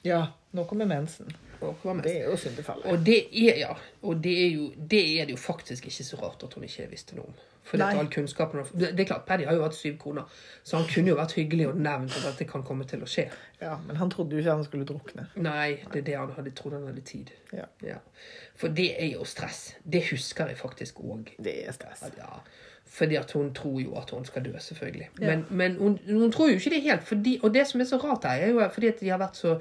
Ja, 0.04 0.26
nå 0.52 0.64
kommer 0.68 0.88
mensen. 0.90 1.32
Det 2.04 2.12
er 2.20 2.28
jo 2.28 2.36
syndefallet. 2.36 2.84
og 2.86 3.06
det 3.06 3.18
er 3.32 3.58
ja, 3.58 3.74
og 4.02 4.18
det 4.24 4.34
er, 4.46 4.50
jo, 4.52 4.68
det 4.90 5.20
er 5.20 5.24
det 5.24 5.30
jo 5.30 5.40
faktisk 5.40 5.86
ikke 5.88 6.04
så 6.04 6.16
rart 6.20 6.42
at 6.44 6.54
hun 6.54 6.64
ikke 6.64 6.90
visste 6.90 7.16
noe 7.16 7.30
om. 7.30 7.42
For 7.64 7.80
all 7.80 8.10
kunnskapen 8.12 8.60
Det 8.76 9.00
er 9.00 9.04
klart, 9.04 9.24
Paddy 9.24 9.46
har 9.48 9.56
jo 9.56 9.62
hatt 9.62 9.74
syv 9.74 9.96
koner, 9.98 10.28
så 10.62 10.76
han 10.76 10.88
kunne 10.94 11.08
jo 11.08 11.16
vært 11.16 11.32
hyggelig 11.32 11.70
og 11.70 11.78
nevnt 11.80 12.12
at 12.18 12.26
dette 12.26 12.44
kan 12.50 12.62
komme 12.62 12.84
til 12.84 13.00
å 13.02 13.08
skje. 13.08 13.24
Ja, 13.62 13.78
men 13.86 13.96
han 13.96 14.12
trodde 14.12 14.36
jo 14.36 14.42
ikke 14.42 14.58
han 14.58 14.66
skulle 14.66 14.84
drukne. 14.84 15.24
Nei, 15.40 15.78
det 15.92 16.02
er 16.02 16.06
det 16.10 16.18
han 16.18 16.34
hadde 16.36 16.52
trodd 16.58 16.76
han 16.76 16.84
hadde 16.90 17.06
tid. 17.08 17.32
Ja. 17.56 17.96
For 18.60 18.68
det 18.68 18.90
er 19.00 19.14
jo 19.14 19.24
stress. 19.24 19.78
Det 19.80 20.04
husker 20.10 20.52
jeg 20.52 20.60
faktisk 20.60 21.00
òg. 21.00 21.32
Det 21.40 21.56
er 21.64 21.72
stress. 21.72 22.04
Ja, 22.18 22.42
fordi 22.94 23.14
at 23.18 23.32
hun 23.32 23.54
tror 23.54 23.80
jo 23.80 23.94
at 23.98 24.10
hun 24.10 24.24
skal 24.24 24.44
dø, 24.44 24.52
selvfølgelig. 24.58 25.08
Ja. 25.20 25.26
Men, 25.26 25.46
men 25.50 25.76
hun, 25.76 25.98
hun 26.08 26.32
tror 26.32 26.48
jo 26.48 26.54
ikke 26.54 26.70
det 26.70 26.82
helt. 26.82 27.02
Fordi, 27.02 27.40
og 27.42 27.54
det 27.54 27.66
som 27.66 27.80
er 27.80 27.84
så 27.84 27.96
rart 27.96 28.24
her, 28.24 28.30
er 28.30 28.50
jo 28.50 28.68
fordi 28.72 28.86
at 28.86 29.00
de 29.00 29.08
har 29.08 29.18
vært 29.18 29.36
så 29.36 29.56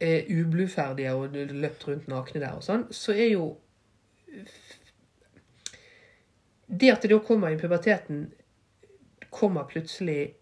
eh, 0.00 0.24
ubluferdige 0.40 1.12
og 1.12 1.28
løpt 1.32 1.88
rundt 1.88 2.08
nakne 2.08 2.40
der 2.40 2.56
og 2.56 2.64
sånn, 2.64 2.86
så 2.90 3.12
er 3.12 3.28
jo 3.34 3.56
Det 6.66 6.90
at 6.90 7.02
det 7.02 7.12
da 7.12 7.18
kommer 7.22 7.48
i 7.48 7.56
puberteten, 7.56 8.24
kommer 9.30 9.68
plutselig 9.70 10.34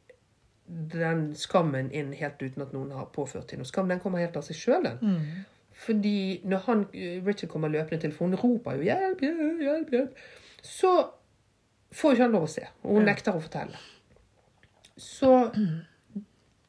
den 0.92 1.34
skammen 1.36 1.90
inn 1.92 2.14
helt 2.16 2.40
uten 2.42 2.62
at 2.62 2.72
noen 2.72 2.94
har 2.96 3.10
påført 3.12 3.50
til 3.50 3.60
noe 3.60 3.68
skam. 3.68 3.90
Den 3.90 4.00
kommer 4.00 4.22
helt 4.22 4.36
av 4.36 4.46
seg 4.46 4.56
sjøl, 4.56 4.86
den. 4.86 4.96
Mm. 5.02 5.44
Fordi 5.84 6.40
når 6.48 6.64
han, 6.64 6.86
eh, 6.94 7.20
Richard 7.26 7.50
kommer 7.50 7.68
løpende 7.68 8.00
til, 8.00 8.12
for 8.12 8.24
hun 8.24 8.34
roper 8.34 8.78
jo 8.78 8.86
'hjelp, 8.88 9.20
hjelp, 9.20 9.60
hjelp', 9.60 9.90
hjelp, 9.90 10.16
så 10.62 10.94
får 11.94 12.14
ikke 12.16 12.26
han 12.26 12.32
lov 12.36 12.46
å 12.48 12.52
se. 12.54 12.66
Og 12.82 12.96
hun 12.96 13.02
Ja. 13.06 13.12
nekter 13.12 13.36
å 13.36 13.42
fortelle. 13.42 13.76
Så 14.96 15.50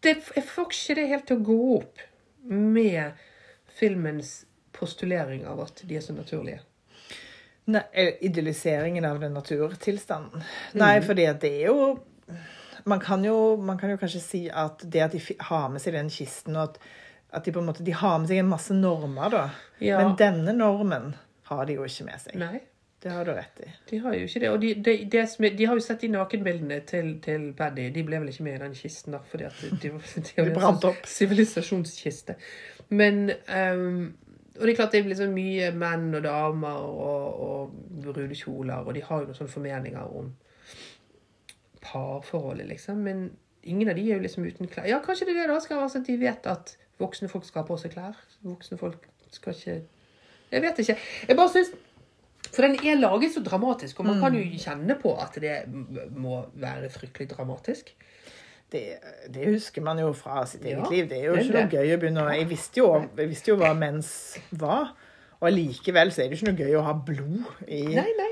det, 0.01 0.15
jeg 0.35 0.43
får 0.45 0.71
ikke 0.71 0.95
det 0.99 1.07
helt 1.11 1.27
til 1.29 1.37
å 1.39 1.45
gå 1.45 1.57
opp 1.79 1.99
med 2.49 3.13
filmens 3.79 4.45
postulering 4.75 5.45
av 5.47 5.59
at 5.65 5.81
de 5.87 5.97
er 5.97 6.01
så 6.05 6.13
naturlige. 6.15 6.59
Nei, 7.67 7.81
eh, 7.93 8.13
idealiseringen 8.21 9.05
av 9.05 9.19
den 9.19 9.33
naturtilstanden. 9.33 10.43
Nei, 10.77 10.99
fordi 11.01 11.25
at 11.29 11.39
det 11.41 11.51
er 11.63 11.71
jo 11.71 11.99
man 12.85 12.99
kan, 13.01 13.23
jo 13.25 13.55
man 13.57 13.79
kan 13.81 13.89
jo 13.89 13.97
kanskje 13.97 14.21
si 14.21 14.43
at 14.49 14.83
det 14.85 15.01
at 15.01 15.11
de 15.15 15.21
har 15.47 15.69
med 15.73 15.81
seg 15.81 15.93
den 15.97 16.09
kisten, 16.13 16.55
og 16.55 16.69
at, 16.75 16.79
at 17.33 17.43
de 17.47 17.51
på 17.55 17.59
en 17.63 17.65
måte 17.71 17.83
de 17.83 17.91
har 17.97 18.19
med 18.19 18.29
seg 18.29 18.37
en 18.43 18.51
masse 18.51 18.75
normer, 18.77 19.29
da. 19.33 19.49
Ja. 19.81 19.97
Men 20.03 20.13
denne 20.19 20.53
normen 20.53 21.15
har 21.49 21.65
de 21.65 21.73
jo 21.79 21.87
ikke 21.87 22.05
med 22.05 22.21
seg. 22.21 22.35
Nei, 22.37 22.61
Det 23.05 23.11
har 23.13 23.25
du 23.25 23.31
rett 23.37 23.59
i. 23.61 23.67
de 23.89 23.97
har 24.01 24.13
jo 24.17 24.25
ikke 24.25 24.39
det. 24.41 24.49
Og 24.49 24.61
de, 24.61 24.69
de, 24.73 24.93
de, 25.13 25.19
som 25.29 25.45
de 25.57 25.65
har 25.69 25.77
jo 25.77 25.81
sett 25.85 26.01
de 26.01 26.07
nakenbildene 26.09 26.79
til, 26.89 27.11
til 27.21 27.51
Paddy. 27.53 27.91
De 27.93 28.03
ble 28.07 28.17
vel 28.23 28.31
ikke 28.31 28.45
med 28.47 28.55
i 28.55 28.61
den 28.63 28.73
kisten, 28.73 29.13
da, 29.13 29.19
fordi 29.29 29.45
at 29.45 29.59
de, 29.61 29.91
de, 29.91 30.45
brant 30.55 30.87
opp. 30.89 31.05
Sivilisasjonskiste. 31.05 32.33
Men 32.89 33.29
um, 33.29 34.15
Og 34.55 34.65
det 34.65 34.73
er 34.73 34.79
klart 34.79 34.97
det 34.97 35.03
er 35.03 35.19
så 35.21 35.29
mye 35.29 35.69
menn 35.77 36.17
og 36.17 36.25
damer 36.25 36.81
og, 36.81 37.45
og 37.45 37.77
brudekjoler, 38.07 38.81
og 38.81 38.97
de 38.97 39.05
har 39.05 39.21
jo 39.21 39.29
noen 39.29 39.37
sånne 39.37 39.53
formeninger 39.53 40.17
om 40.23 40.33
parforholdet, 41.85 42.71
liksom. 42.73 43.05
Men 43.05 43.25
ingen 43.61 43.93
av 43.93 44.01
de 44.01 44.09
er 44.09 44.15
jo 44.17 44.25
liksom 44.25 44.49
uten 44.49 44.71
klær. 44.71 44.89
Ja, 44.89 45.03
kanskje 45.05 45.29
det 45.29 45.37
er 45.37 45.43
det 45.45 45.53
da 45.53 45.61
skal 45.61 45.83
være 45.83 45.93
sånn 45.93 46.07
at 46.07 46.09
de 46.09 46.21
vet 46.25 46.53
at 46.57 46.77
voksne 46.97 47.29
folk 47.29 47.45
skal 47.45 47.61
ha 47.61 47.69
på 47.69 47.77
seg 47.85 47.93
klær. 47.93 48.17
Voksne 48.41 48.81
folk 48.81 49.05
skal 49.29 49.53
ikke 49.53 49.81
Jeg 50.49 50.61
vet 50.61 50.79
ikke. 50.79 51.01
Jeg 51.29 51.37
bare 51.37 51.53
syns 51.53 51.75
For 52.51 52.65
den 52.65 52.75
er 52.79 52.99
laget 52.99 53.33
så 53.33 53.41
dramatisk, 53.43 53.99
og 53.99 54.09
man 54.09 54.19
kan 54.21 54.35
jo 54.37 54.43
kjenne 54.61 54.97
på 55.01 55.15
at 55.21 55.37
det 55.41 55.55
må 56.15 56.43
være 56.61 56.89
fryktelig 56.93 57.29
dramatisk. 57.31 57.93
Det, 58.71 58.81
det 59.31 59.47
husker 59.53 59.83
man 59.85 59.99
jo 60.01 60.11
fra 60.17 60.41
sitt 60.49 60.63
eget 60.65 60.81
Ja, 60.81 60.89
liv. 60.91 61.09
Det 61.09 61.19
er 61.19 61.25
jo 61.27 61.35
det 61.35 61.41
er 61.41 61.45
ikke 61.45 61.59
noe 61.59 61.73
gøy 61.75 61.93
å 61.93 61.99
begynne 62.01 62.23
Jeg 62.33 62.47
visste 62.49 62.81
jo, 62.81 62.87
jeg 63.17 63.29
visste 63.29 63.51
jo 63.53 63.57
hva 63.61 63.71
mens 63.77 64.09
var. 64.51 64.95
Og 65.39 65.49
allikevel 65.51 66.11
så 66.11 66.23
er 66.23 66.31
det 66.31 66.39
ikke 66.39 66.49
noe 66.49 66.63
gøy 66.65 66.77
å 66.79 66.85
ha 66.87 66.95
blod 66.97 67.67
i 67.67 67.83
Nei, 67.93 68.07
nei. 68.17 68.31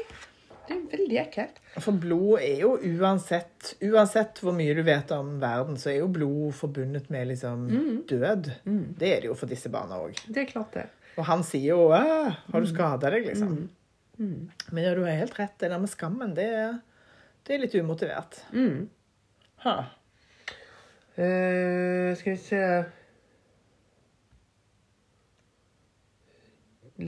Det 0.63 0.77
er 0.77 0.83
veldig 0.93 1.17
ekkelt. 1.19 1.57
For 1.83 1.99
blod 1.99 2.39
er 2.39 2.61
jo 2.63 2.71
uansett 2.79 3.73
Uansett 3.83 4.39
hvor 4.39 4.55
mye 4.55 4.73
du 4.77 4.79
vet 4.87 5.11
om 5.11 5.35
verden, 5.41 5.75
så 5.79 5.91
er 5.91 5.99
jo 5.99 6.09
blod 6.15 6.55
forbundet 6.55 7.09
med 7.13 7.27
liksom 7.33 7.65
død. 8.09 8.51
Det 8.63 9.09
er 9.11 9.23
det 9.25 9.29
jo 9.29 9.35
for 9.37 9.51
disse 9.51 9.71
barna 9.73 9.99
òg. 10.01 10.17
Det 10.27 10.45
er 10.45 10.49
klart, 10.49 10.73
det. 10.79 10.87
Og 11.19 11.27
han 11.27 11.43
sier 11.45 11.75
jo 11.75 11.91
«Æ, 11.93 12.01
'Har 12.49 12.63
du 12.63 12.67
skada 12.71 13.11
deg?' 13.13 13.27
liksom. 13.27 13.69
Men 14.17 14.83
ja, 14.83 14.95
du 14.95 15.01
har 15.01 15.17
helt 15.17 15.39
rett. 15.39 15.55
Det 15.59 15.69
der 15.71 15.81
med 15.81 15.89
skammen, 15.89 16.35
det, 16.37 16.49
det 17.47 17.55
er 17.55 17.63
litt 17.63 17.75
umotivert. 17.75 18.39
Mm. 18.53 18.89
Ha. 19.65 19.77
Uh, 21.13 22.09
skal 22.17 22.33
vi 22.33 22.39
se 22.41 22.61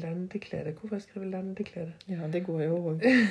Lendeklede. 0.01 0.71
Hvorfor 0.75 0.95
har 0.95 0.99
jeg 1.01 1.05
skrevet 1.09 1.29
lendeklede? 1.31 1.93
Ja, 2.11 2.27
det 2.31 2.41
går 2.45 2.61
jo 2.65 2.77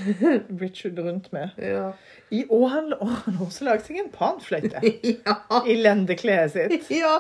Richard 0.62 0.98
rundt 0.98 1.30
med. 1.32 1.48
Ja. 1.58 1.92
I, 2.30 2.44
han 2.50 2.92
har 2.98 3.42
også 3.46 3.64
lagd 3.68 3.84
seg 3.86 3.98
en 4.00 4.10
panfløyte 4.14 4.80
ja. 5.26 5.36
i 5.68 5.76
lendeklede 5.80 6.48
sitt. 6.54 6.90
ja. 6.94 7.18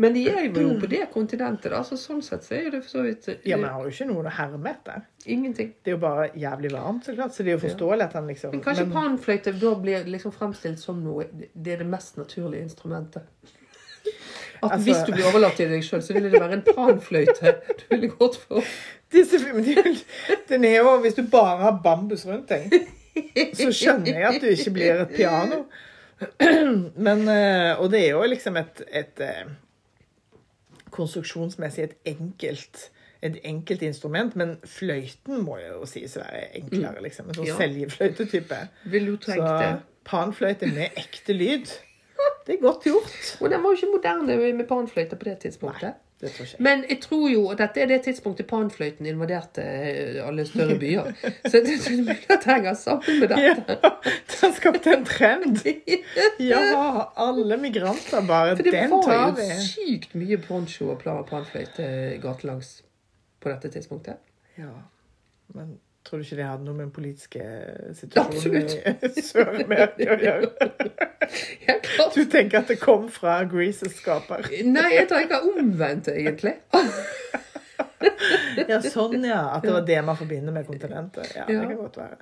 Men 0.00 0.14
de 0.16 0.22
er 0.32 0.46
jo 0.48 0.72
på 0.80 0.88
det 0.90 1.04
kontinentet, 1.12 1.70
da. 1.74 1.82
Så 1.84 1.98
sånn 2.00 2.22
sett 2.24 2.46
så 2.46 2.56
er 2.56 2.70
det 2.72 2.82
for 2.86 2.94
så 2.96 3.02
vidt 3.06 3.28
eh, 3.28 3.40
Ja, 3.50 3.58
men 3.60 3.68
han 3.68 3.80
har 3.80 3.88
jo 3.88 3.92
ikke 3.94 4.08
noe 4.08 4.24
å 4.26 4.32
herme 4.38 4.72
etter. 4.72 5.04
ingenting. 5.26 5.74
Det 5.84 5.92
er 5.92 5.98
jo 5.98 6.02
bare 6.02 6.28
jævlig 6.34 6.72
varmt, 6.72 7.04
så 7.06 7.14
klart. 7.16 7.34
Så 7.36 7.44
det 7.44 7.52
er 7.52 7.58
jo 7.58 7.64
forståelig 7.68 8.08
at 8.08 8.16
han 8.18 8.30
liksom 8.32 8.54
Men 8.56 8.64
kanskje 8.64 8.86
men- 8.88 8.96
panfløyte 8.96 9.52
da 9.60 9.74
blir 9.82 10.08
liksom 10.08 10.32
fremstilt 10.34 10.80
som 10.80 11.02
noe 11.04 11.28
Det 11.52 11.74
er 11.76 11.84
det 11.84 11.90
mest 11.92 12.16
naturlige 12.18 12.62
instrumentet. 12.70 13.28
At 14.62 14.72
Altså- 14.72 14.84
hvis 14.86 15.00
du 15.06 15.12
blir 15.12 15.24
overlatt 15.26 15.56
til 15.58 15.68
deg 15.72 15.82
sjøl, 15.84 16.02
så 16.02 16.12
ville 16.14 16.30
det 16.30 16.40
være 16.40 16.52
en 16.52 16.62
panfløyte 16.74 17.54
du 17.80 17.84
ville 17.90 18.08
gått 18.08 18.36
for. 18.36 18.62
Disse, 19.12 19.38
den 20.48 20.64
er 20.64 20.76
jo, 20.78 20.96
Hvis 21.02 21.14
du 21.18 21.22
bare 21.30 21.58
har 21.58 21.80
bambus 21.84 22.26
rundt 22.26 22.48
deg, 22.48 22.70
så 23.58 23.72
skjønner 23.74 24.06
jeg 24.20 24.24
at 24.34 24.40
du 24.40 24.46
ikke 24.46 24.70
blir 24.72 25.02
et 25.02 25.08
piano. 25.16 25.64
Men, 26.96 27.26
eh, 27.28 27.74
og 27.80 27.90
det 27.90 28.04
er 28.06 28.10
jo 28.14 28.22
liksom 28.30 28.56
et, 28.56 28.82
et 28.92 29.20
eh, 29.20 29.44
konstruksjonsmessig 30.94 31.82
et 31.88 31.96
enkelt 32.14 32.88
et 33.22 33.36
enkelt 33.46 33.82
instrument, 33.86 34.32
men 34.36 34.56
fløyten 34.66 35.44
må 35.46 35.54
jo 35.62 35.84
sies 35.86 36.16
å 36.18 36.24
være 36.24 36.40
enklere, 36.58 37.02
liksom. 37.04 37.28
En 37.30 37.34
sånn 37.36 37.46
Ja. 37.46 37.54
seljefløytetype. 37.60 38.56
Vil 38.90 39.06
du 39.06 39.16
tenke 39.16 39.46
Så 39.46 39.58
det? 39.60 39.82
panfløyte 40.04 40.66
med 40.74 40.90
ekte 40.98 41.32
lyd, 41.38 41.70
det 42.46 42.54
er 42.56 42.62
godt 42.62 42.84
gjort. 42.84 43.36
Og 43.40 43.50
den 43.50 43.62
var 43.62 43.70
jo 43.70 43.76
ikke 43.78 43.92
moderne 43.92 44.52
med 44.56 44.66
panfløyte 44.68 45.16
på 45.16 45.24
det 45.28 45.38
tidspunktet. 45.44 45.94
Det 46.22 46.30
ikke 46.30 46.42
jeg. 46.52 46.62
Men 46.62 46.84
jeg 46.88 46.98
tror 47.02 47.24
jo 47.32 47.40
at 47.50 47.58
dette 47.58 47.80
er 47.82 47.86
det 47.90 47.96
tidspunktet 48.04 48.46
panfløyten 48.46 49.06
invaderte 49.10 49.62
eh, 49.62 50.18
alle 50.26 50.44
større 50.46 50.76
byer. 50.78 51.08
Så 51.50 51.56
det 51.64 51.64
det 51.66 51.86
er 51.90 51.96
mulig 51.98 52.16
at 52.30 52.44
det 52.44 52.52
henger 52.52 52.74
sammen 52.78 53.20
med 53.20 53.34
Ja, 53.38 53.54
dette. 53.54 53.78
det 54.30 54.38
har 54.40 54.52
skapt 54.58 54.86
en 54.86 55.04
trend. 55.04 55.58
Ja, 56.52 56.60
alle 57.16 57.56
migranter 57.58 58.26
bare 58.26 58.56
For 58.56 58.62
det 58.62 58.72
Den 58.72 58.90
var 58.90 59.02
tar 59.02 59.42
jo 59.42 59.60
sykt 59.66 60.14
mye 60.14 60.38
poncho 60.38 60.90
og 60.94 61.02
panfløyte 61.30 62.18
gatelangs 62.22 62.82
på 63.42 63.50
dette 63.50 63.68
tidspunktet. 63.74 64.22
Ja, 64.58 64.70
men 65.54 65.78
tror 66.04 66.18
du 66.20 66.24
ikke 66.26 66.36
det 66.40 66.46
hadde 66.48 66.64
noe 66.66 66.74
med 66.74 66.86
den 66.88 66.94
politiske 66.94 67.42
situasjonen 67.98 68.66
i 69.08 69.22
Sør-Amerika 69.28 70.16
å 70.16 70.20
gjøre? 70.26 70.50
Du 72.12 72.24
tenker 72.28 72.58
at 72.62 72.68
det 72.72 72.78
kom 72.82 73.06
fra 73.12 73.38
Greases 73.48 73.94
skaper? 74.00 74.48
Nei, 74.66 74.88
jeg 74.96 75.08
tenker 75.10 75.46
omvendt, 75.52 76.10
egentlig. 76.12 76.56
Ja, 78.68 78.80
sånn 78.82 79.22
ja. 79.24 79.44
At 79.56 79.62
det 79.62 79.72
var 79.72 79.84
det 79.86 79.98
man 80.04 80.16
forbinder 80.18 80.54
med 80.54 80.66
kontinentet. 80.66 81.28
Ja, 81.36 81.44
Ja. 81.46 81.60
Det 81.62 81.68
kan 81.70 81.76
godt 81.78 81.96
være. 82.00 82.16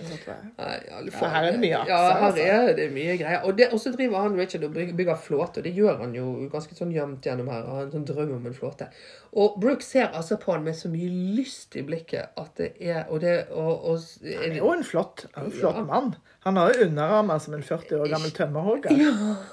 Nei, 0.00 0.76
Ja, 0.88 1.28
her 1.30 1.44
er 1.44 1.52
det 1.52 1.60
mye 1.60 1.76
akser, 1.78 1.90
Ja, 1.92 1.98
her 2.14 2.26
altså. 2.30 2.44
er 2.46 2.74
det 2.76 2.86
mye 2.94 3.16
greier. 3.20 3.42
Og, 3.44 3.56
det, 3.58 3.68
og 3.72 3.80
så 3.80 3.92
driver 3.92 4.22
han 4.24 4.36
Richard 4.38 4.64
og 4.64 4.72
byg- 4.74 4.94
bygger 4.96 5.16
flåte, 5.20 5.58
og 5.60 5.64
det 5.64 5.74
gjør 5.76 5.98
han 6.00 6.14
jo 6.16 6.48
ganske 6.52 6.74
sånn 6.78 6.92
gjemt 6.94 7.22
gjennom 7.26 7.48
her. 7.52 7.62
Han 7.66 7.76
har 7.76 7.82
en 7.88 7.92
sånn 7.92 8.06
drøm 8.08 8.32
om 8.36 8.46
en 8.46 8.54
flåte. 8.56 8.88
Og 9.32 9.60
Brooke 9.62 9.84
ser 9.86 10.08
altså 10.16 10.36
på 10.42 10.52
han 10.52 10.64
med 10.64 10.74
så 10.74 10.88
mye 10.90 11.08
lyst 11.36 11.76
i 11.78 11.82
blikket 11.86 12.32
at 12.36 12.56
det 12.58 12.72
er 12.80 13.04
Og 13.10 13.20
det 13.20 13.46
og, 13.52 13.84
og, 13.92 14.00
Han 14.24 14.50
er 14.52 14.56
jo 14.58 14.72
en 14.72 14.82
flott, 14.84 15.26
er 15.36 15.44
en 15.44 15.52
flott 15.52 15.76
Ja. 15.76 15.84
mann. 15.84 16.14
Han 16.44 16.56
har 16.56 16.72
jo 16.72 16.86
underarmer 16.88 17.38
som 17.38 17.54
en 17.54 17.62
40 17.62 18.00
år 18.00 18.08
gammel 18.08 18.30
tømmerhogger. 18.30 18.88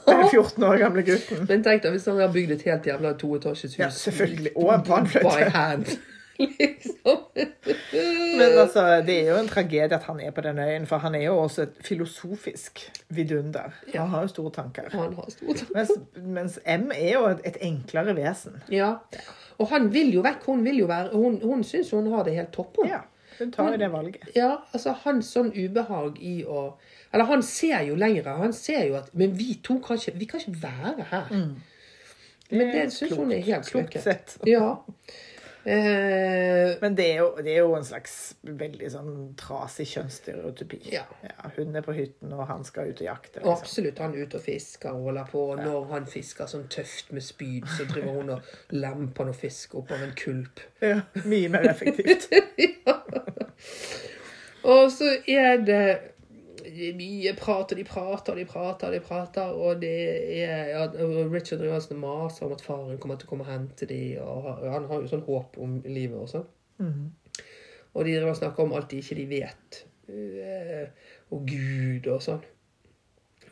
Den 0.08 0.30
14 0.32 0.64
år 0.64 0.78
gamle 0.78 1.04
gutten. 1.04 1.46
Men 1.50 1.64
tenk 1.64 1.84
deg 1.84 1.92
hvis 1.92 2.06
han 2.08 2.18
har 2.20 2.32
bygd 2.34 2.52
et 2.52 2.62
helt 2.64 2.86
jævla 2.88 3.14
toetasjes 3.20 3.76
hus 3.76 3.80
Ja, 3.80 3.90
selvfølgelig. 3.90 4.52
Og 4.56 4.74
en 4.74 4.84
panfløyte. 4.88 5.98
Liksom. 6.38 7.18
Men 8.38 8.58
altså, 8.62 8.84
det 9.08 9.16
er 9.24 9.32
jo 9.32 9.38
en 9.42 9.48
tragedie 9.50 9.96
at 9.98 10.04
han 10.04 10.20
er 10.22 10.32
på 10.32 10.42
den 10.46 10.60
øyen, 10.60 10.86
for 10.88 10.98
han 11.04 11.16
er 11.16 11.24
jo 11.26 11.38
også 11.42 11.62
et 11.68 11.76
filosofisk 11.88 12.84
vidunder. 13.10 13.74
Ja. 13.94 14.02
Han 14.06 14.10
har 14.10 14.22
jo 14.28 14.28
store 14.28 14.52
tanker. 14.52 14.90
Han 14.92 15.14
har 15.18 15.30
store 15.34 15.68
Mens, 15.76 15.92
mens 16.16 16.60
M 16.66 16.92
er 16.96 17.14
jo 17.14 17.26
et, 17.32 17.42
et 17.46 17.58
enklere 17.62 18.16
vesen. 18.18 18.62
Ja. 18.72 18.94
Og 19.58 19.68
han 19.72 19.90
vil 19.94 20.14
jo 20.14 20.22
vekk. 20.26 20.44
Hun 20.46 20.66
vil 20.66 20.78
jo 20.84 20.88
være 20.90 21.10
Hun, 21.18 21.40
hun 21.44 21.64
syns 21.66 21.90
hun 21.92 22.12
har 22.14 22.24
det 22.28 22.36
helt 22.38 22.52
topp. 22.54 22.76
hun. 22.82 22.90
Ja, 22.92 23.00
hun 23.40 23.52
tar 23.52 23.72
jo 23.74 23.78
det 23.82 23.92
valget. 23.94 24.28
Ja, 24.36 24.52
altså 24.74 24.94
hans 25.06 25.32
sånn 25.34 25.50
ubehag 25.56 26.20
i 26.22 26.44
å 26.46 26.68
Eller 27.14 27.26
han 27.30 27.42
ser 27.46 27.82
jo 27.88 27.96
lenger. 27.96 28.28
Han 28.38 28.54
ser 28.54 28.86
jo 28.90 28.98
at 29.00 29.10
Men 29.14 29.34
vi 29.38 29.56
to 29.64 29.80
kan 29.80 29.98
ikke 29.98 30.14
Vi 30.20 30.26
kan 30.30 30.40
ikke 30.44 30.62
være 30.62 31.06
her. 31.12 31.34
Men 32.52 32.70
det 32.72 32.86
syns 32.96 33.16
hun 33.18 33.32
er 33.36 33.42
helt 33.44 33.66
klokt. 33.68 33.98
sett. 34.04 34.38
Ja. 34.48 34.78
Eh, 35.68 36.78
Men 36.82 36.96
det 36.96 37.06
er, 37.12 37.18
jo, 37.18 37.32
det 37.44 37.52
er 37.52 37.58
jo 37.60 37.74
en 37.76 37.84
slags 37.84 38.36
veldig 38.42 38.88
sånn 38.94 39.14
trasig 39.40 39.88
kjønnsstereotypi. 39.92 40.80
Ja. 40.94 41.04
hun 41.58 41.76
er 41.76 41.84
på 41.84 41.96
hytten, 41.98 42.32
og 42.32 42.48
han 42.48 42.64
skal 42.68 42.94
ut 42.94 43.02
og 43.02 43.08
jakte. 43.10 43.42
Liksom. 43.42 43.52
absolutt. 43.52 44.00
Han 44.00 44.16
er 44.16 44.28
ute 44.28 44.40
og 44.40 44.46
fisker 44.46 44.96
og 44.96 45.10
holder 45.10 45.28
på. 45.32 45.44
Og 45.52 45.64
når 45.64 45.90
han 45.92 46.08
fisker 46.08 46.48
sånn 46.48 46.70
tøft 46.72 47.12
med 47.12 47.26
spyd, 47.26 47.68
så 47.76 47.88
driver 47.90 48.22
hun 48.22 48.34
og 48.38 48.54
lemper 48.76 49.28
noe 49.28 49.36
fisk 49.36 49.76
oppå 49.82 50.00
en 50.00 50.16
kulp. 50.18 50.64
Ja, 50.84 51.02
mye 51.26 51.52
mer 51.52 51.68
effektivt. 51.74 52.30
Og 54.68 54.90
så 54.92 55.14
er 55.32 55.62
det 55.64 55.84
mye 56.98 57.34
prat, 57.38 57.72
og 57.72 57.78
de 57.78 57.84
prater 57.88 58.34
og 58.34 58.40
de 58.40 58.46
prater 58.50 58.88
og 58.88 58.94
de 58.94 59.00
prater. 59.04 59.54
Og 59.54 59.82
det 59.82 59.94
er 60.44 60.72
ja, 60.74 60.84
Richard 61.32 61.64
og 61.66 62.00
maser 62.02 62.46
om 62.48 62.56
at 62.56 62.64
faren 62.66 62.98
kommer 62.98 63.20
til 63.20 63.30
å 63.30 63.32
komme 63.32 63.48
og 63.48 63.52
hente 63.52 63.90
dem, 63.90 64.18
og 64.24 64.66
han 64.66 64.90
har 64.90 65.02
jo 65.02 65.12
sånn 65.12 65.26
håp 65.28 65.58
om 65.62 65.80
livet 65.86 66.18
også. 66.20 66.44
Mhm. 66.80 67.08
Og 67.98 68.06
de 68.06 68.14
driver 68.14 68.30
og 68.30 68.38
snakker 68.38 68.64
om 68.64 68.74
alt 68.78 68.92
de 68.92 69.00
ikke 69.02 69.16
de 69.18 69.26
vet. 69.32 69.84
Eh, 70.08 70.88
Og 71.32 71.48
Gud 71.48 72.08
og 72.08 72.22
sånn. 72.22 72.44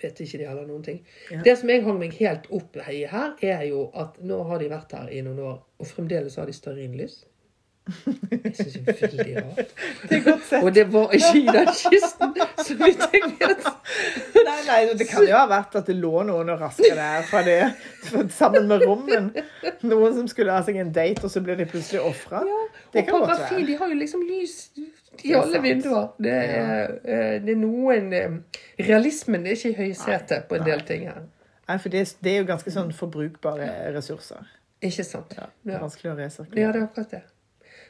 Vet 0.02 0.20
ikke 0.22 0.38
de 0.38 0.48
heller 0.48 0.68
noen 0.68 0.84
ting. 0.84 1.00
Ja. 1.32 1.42
Det 1.44 1.58
som 1.58 1.70
jeg 1.72 1.84
hang 1.84 1.98
meg 2.00 2.14
helt 2.20 2.46
opp 2.54 2.78
i 2.78 3.02
her, 3.10 3.34
er 3.42 3.64
jo 3.68 3.90
at 3.96 4.20
nå 4.24 4.42
har 4.48 4.60
de 4.60 4.70
vært 4.70 4.94
her 4.96 5.10
i 5.12 5.22
noen 5.26 5.40
år, 5.40 5.58
og 5.80 5.88
fremdeles 5.90 6.36
har 6.40 6.46
de 6.46 6.54
stearinlys. 6.56 7.24
Jeg 7.86 8.52
syns 8.58 8.74
det 8.74 8.94
er 8.94 9.00
veldig 9.02 9.36
rart. 9.38 9.74
Det 10.10 10.18
er 10.18 10.24
godt 10.26 10.46
sett. 10.48 10.64
Og 10.64 10.72
det 10.76 10.86
var 10.94 11.12
ikke 11.14 11.38
i 11.38 11.46
den 11.46 11.68
kisten, 11.70 12.32
så 12.66 12.78
vidt 12.80 13.04
jeg 13.14 13.30
vet. 13.40 13.68
Nei, 14.48 14.56
nei, 14.68 14.80
det 14.98 15.08
kan 15.10 15.28
jo 15.28 15.36
ha 15.38 15.44
vært 15.50 15.78
at 15.78 15.90
det 15.90 15.96
lå 16.00 16.24
noen 16.26 16.50
og 16.54 16.62
raska 16.62 16.92
der 16.98 17.28
fra 17.30 17.44
det, 17.46 17.60
sammen 18.34 18.68
med 18.72 18.86
rommen. 18.86 19.30
Noen 19.86 20.18
som 20.18 20.30
skulle 20.32 20.56
ha 20.56 20.66
seg 20.66 20.80
en 20.82 20.92
date, 20.96 21.26
og 21.28 21.34
så 21.34 21.44
ble 21.46 21.58
de 21.60 21.68
plutselig 21.70 22.02
ofra. 22.02 22.42
Ja, 22.46 22.60
Og 22.90 22.98
kan 22.98 23.12
godt 23.14 23.32
parafi, 23.36 23.62
de 23.70 23.78
har 23.78 23.94
jo 23.94 24.00
liksom 24.02 24.26
lys 24.26 24.58
i 25.24 25.36
alle 25.38 25.62
vinduer. 25.62 26.10
Det 26.22 26.34
er, 26.34 26.98
eh, 27.06 27.38
det 27.46 27.54
er 27.54 27.62
noen 27.62 28.12
Realismen 28.14 28.44
Realismen 28.80 29.46
er 29.46 29.56
ikke 29.58 29.72
i 29.72 29.78
høysetet 29.86 30.50
på 30.50 30.58
en 30.58 30.66
del 30.66 30.82
ting 30.88 31.08
her. 31.10 31.24
Nei, 31.66 31.78
for 31.82 31.90
det, 31.94 32.06
det 32.24 32.34
er 32.34 32.44
jo 32.44 32.50
ganske 32.50 32.74
sånn 32.74 32.92
forbrukbare 32.94 33.70
ressurser. 33.96 34.46
Ikke 34.86 35.06
sant? 35.08 35.34
Ja, 35.38 35.48
det 35.66 35.78
er 35.78 35.82
vanskelig 35.86 36.12
å 36.14 36.18
Ja, 36.20 36.72
det 36.72 36.82
er 36.82 36.84
akkurat 36.84 37.14
det. 37.14 37.24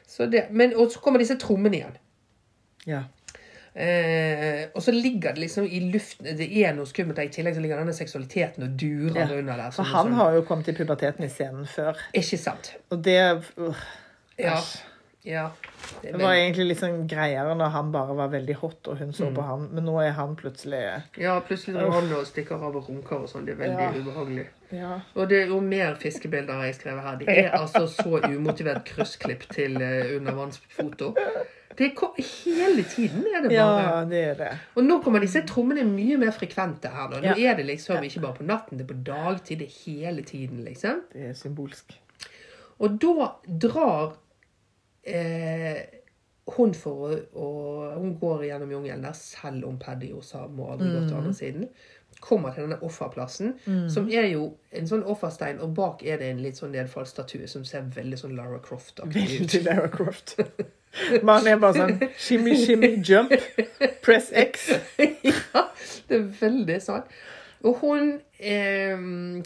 Så 0.06 0.26
det 0.30 0.46
men, 0.50 0.72
og 0.76 0.90
så 0.92 1.00
kommer 1.02 1.18
disse 1.22 1.36
trommene 1.38 1.80
igjen. 1.80 1.96
Ja. 2.86 3.02
Eh, 3.76 4.68
og 4.74 4.80
så 4.82 4.92
ligger 4.94 5.34
det 5.34 5.42
liksom 5.42 5.66
i 5.68 5.80
luften 5.92 6.24
Det 6.38 6.46
er 6.64 6.72
noe 6.72 6.86
skummelt 6.88 7.18
der. 7.18 7.26
I 7.28 7.32
tillegg 7.34 7.58
så 7.58 7.60
ligger 7.60 7.82
denne 7.82 7.92
seksualiteten 7.92 8.64
og 8.64 8.76
durer 8.80 9.18
Ja, 9.26 9.26
under 9.36 9.56
der. 9.60 9.70
For 9.74 9.82
han 9.84 10.06
sånn- 10.06 10.16
har 10.16 10.32
jo 10.38 10.44
kommet 10.48 10.68
i 10.68 10.72
puberteten 10.78 11.24
i 11.26 11.28
scenen 11.28 11.66
før. 11.68 11.98
Ikke 12.14 12.38
sant? 12.40 12.72
Og 12.90 13.02
det 13.04 13.18
uh, 13.58 13.74
æsj. 14.38 14.46
ja. 14.46 14.60
Det, 15.26 16.12
Det 16.12 16.20
var 16.22 16.34
egentlig 16.34 16.66
litt 16.68 16.78
sånn 16.78 17.08
greiere 17.10 17.54
når 17.58 17.70
han 17.74 17.88
bare 17.92 18.14
var 18.14 18.28
veldig 18.30 18.54
hot, 18.60 18.88
og 18.88 18.96
hun 19.00 19.08
Mm. 19.08 19.14
så 19.18 19.30
på 19.34 19.42
han. 19.46 19.68
Men 19.72 19.84
nå 19.84 19.96
er 20.04 20.12
han 20.12 20.36
plutselig 20.36 21.02
ja, 21.18 21.40
plutselig 21.40 21.74
driver 21.76 21.92
han 22.00 22.12
og 22.12 22.26
stikker 22.26 22.54
av 22.62 22.76
og 22.76 22.88
runker 22.88 23.16
og 23.24 23.28
sånn. 23.28 23.44
Det 23.46 23.54
er 23.56 23.60
veldig 23.64 23.80
Ja. 23.80 23.92
ubehagelig. 24.00 24.46
Ja. 24.72 25.00
Og 25.16 25.28
det 25.28 25.42
er 25.42 25.46
jo 25.48 25.60
mer 25.60 25.94
fiskebilder 25.94 26.54
har 26.54 26.64
jeg 26.64 26.74
skrevet 26.74 27.02
her. 27.02 27.16
Det 27.16 27.28
er 27.28 27.50
altså 27.58 27.86
så 27.88 28.20
umotivert 28.28 28.84
kryssklipp 28.84 29.48
til 29.50 29.76
uh, 29.82 30.16
undervannsfoto. 30.16 31.14
Det 31.78 31.90
kommer 31.94 32.22
hele 32.22 32.82
tiden 32.84 33.26
er 33.26 33.42
det 33.42 33.50
bare. 33.50 33.82
ja, 33.98 34.04
det 34.04 34.24
er 34.24 34.34
det. 34.34 34.52
Og 34.76 34.84
nå 34.84 35.02
kommer 35.04 35.20
disse 35.20 35.42
trommene 35.46 35.84
mye 35.84 36.16
mer 36.18 36.30
frekvente 36.32 36.88
her. 36.88 37.08
Da. 37.10 37.20
Nå 37.20 37.36
Ja. 37.36 37.50
er 37.52 37.56
det 37.56 37.66
liksom 37.66 38.02
ikke 38.02 38.20
bare 38.22 38.34
på 38.34 38.46
natten, 38.46 38.78
det 38.78 38.88
er 38.90 38.94
på 38.94 39.02
dagtid. 39.04 39.58
Det 39.58 39.66
er 39.68 39.90
hele 39.92 40.22
tiden, 40.22 40.64
liksom. 40.64 41.02
Det 41.12 41.28
er 41.30 41.32
symbolsk. 41.34 41.98
Og 42.80 42.98
da 43.00 43.32
drar 43.58 44.14
eh, 45.06 45.84
hun 46.56 46.74
får 46.74 47.00
å, 47.02 47.16
å 47.42 47.48
Hun 47.96 48.14
går 48.20 48.46
gjennom 48.46 48.70
jungelen 48.70 49.02
der, 49.02 49.14
selv 49.18 49.66
om 49.66 49.78
Paddy 49.82 50.12
og 50.14 50.24
Sam 50.24 50.54
må 50.58 50.70
aldri 50.72 50.92
gå 50.92 51.04
til 51.08 51.16
andre 51.18 51.34
siden. 51.34 51.68
Kommer 52.22 52.54
til 52.54 52.64
denne 52.64 52.78
offerplassen, 52.86 53.56
som 53.92 54.06
er 54.08 54.30
jo 54.30 54.46
en 54.72 54.86
sånn 54.88 55.02
offerstein, 55.04 55.58
og 55.60 55.74
bak 55.76 56.04
er 56.06 56.20
det 56.22 56.30
en 56.32 56.40
litt 56.40 56.56
sånn 56.56 56.72
nedfallsstatue 56.72 57.48
som 57.50 57.66
ser 57.68 57.90
veldig 57.92 58.20
sånn 58.22 58.36
Lara 58.38 58.60
Croft-aktig 58.64 59.26
ut. 59.26 59.34
Veldig 59.42 59.62
Lara 59.66 59.90
Croft. 59.92 60.36
Man 61.26 61.50
er 61.50 61.58
bare 61.60 61.76
sånn 61.76 62.14
shimmy, 62.16 62.56
shimmy, 62.62 62.94
jump, 63.04 63.34
press 64.06 64.30
X. 64.32 64.70
ja, 65.28 65.66
det 66.08 66.20
er 66.22 66.26
veldig 66.40 66.78
sånn. 66.86 67.04
Og 67.66 67.80
hun 67.82 68.12
eh, 68.38 68.96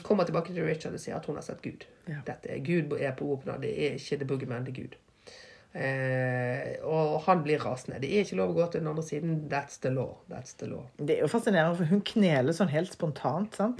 kommer 0.06 0.28
tilbake 0.28 0.52
til 0.52 0.66
Richard 0.66 0.94
og 0.94 1.02
sier 1.02 1.18
at 1.18 1.26
hun 1.26 1.40
har 1.40 1.46
sett 1.46 1.62
Gud. 1.64 1.88
Ja. 2.06 2.22
Dette 2.26 2.52
er 2.54 2.62
Gud 2.66 2.94
er 2.98 3.16
på 3.18 3.32
åpner, 3.34 3.58
det 3.62 3.72
er 3.72 3.98
ikke 3.98 4.20
The 4.20 4.28
Boogeyman, 4.30 4.66
det 4.68 4.76
er 4.76 4.82
Gud. 4.84 4.98
Eh, 5.70 6.80
og 6.82 7.20
han 7.28 7.44
blir 7.44 7.60
rasende. 7.62 8.00
Det 8.02 8.08
er 8.10 8.24
ikke 8.24 8.38
lov 8.40 8.50
å 8.50 8.56
gå 8.56 8.64
til 8.72 8.80
den 8.82 8.90
andre 8.90 9.04
siden. 9.06 9.36
That's 9.52 9.78
the 9.84 9.92
law. 9.94 10.16
That's 10.30 10.56
the 10.58 10.66
law. 10.66 10.82
Det 10.98 11.14
er 11.16 11.22
jo 11.22 11.30
fascinerende, 11.30 11.78
for 11.78 11.86
hun 11.92 12.02
kneler 12.10 12.56
sånn 12.56 12.72
helt 12.72 12.90
spontant. 12.96 13.54
sant? 13.54 13.78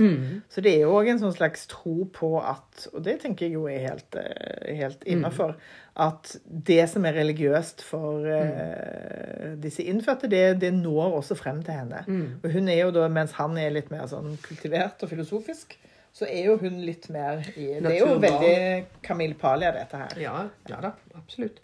Så 0.55 0.63
det 0.63 0.77
er 0.77 0.85
jo 0.85 0.95
òg 0.95 1.11
en 1.11 1.23
sånn 1.25 1.35
slags 1.35 1.67
tro 1.73 2.07
på 2.15 2.37
at 2.39 2.87
Og 2.95 3.03
det 3.05 3.19
tenker 3.21 3.47
jeg 3.47 3.59
jo 3.59 3.67
er 3.69 3.83
helt, 3.89 4.15
eh, 4.17 4.71
helt 4.79 5.03
innafor. 5.05 5.57
At 6.01 6.37
det 6.47 6.89
som 6.89 7.05
er 7.05 7.19
religiøst 7.19 7.83
for 7.83 8.25
eh, 8.25 9.57
disse 9.61 9.83
innfødte, 9.83 10.31
det, 10.31 10.61
det 10.63 10.71
når 10.79 11.19
også 11.19 11.35
frem 11.37 11.59
til 11.67 11.75
henne. 11.75 12.05
Og 12.45 12.51
hun 12.55 12.69
er 12.69 12.85
jo 12.87 12.95
da, 12.95 13.09
mens 13.09 13.33
han 13.33 13.59
er 13.59 13.75
litt 13.75 13.91
mer 13.91 14.07
sånn 14.07 14.39
kultivert 14.47 15.03
og 15.03 15.11
filosofisk, 15.11 15.77
så 16.13 16.27
er 16.29 16.45
jo 16.51 16.57
hun 16.61 16.81
litt 16.85 17.07
mer 17.11 17.45
i 17.57 17.69
Det 17.81 17.93
er 17.95 17.99
jo 18.01 18.19
veldig 18.19 18.87
Camille 19.07 19.35
Palia, 19.39 19.71
dette 19.73 19.97
her. 19.97 20.19
Ja, 20.21 20.49
ja 20.69 20.81
da, 20.83 20.91
absolutt. 21.17 21.61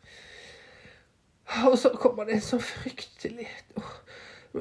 Og 1.67 1.79
så 1.79 1.91
kommer 1.95 2.25
det 2.27 2.41
så 2.43 2.59
fryktelig. 2.59 3.49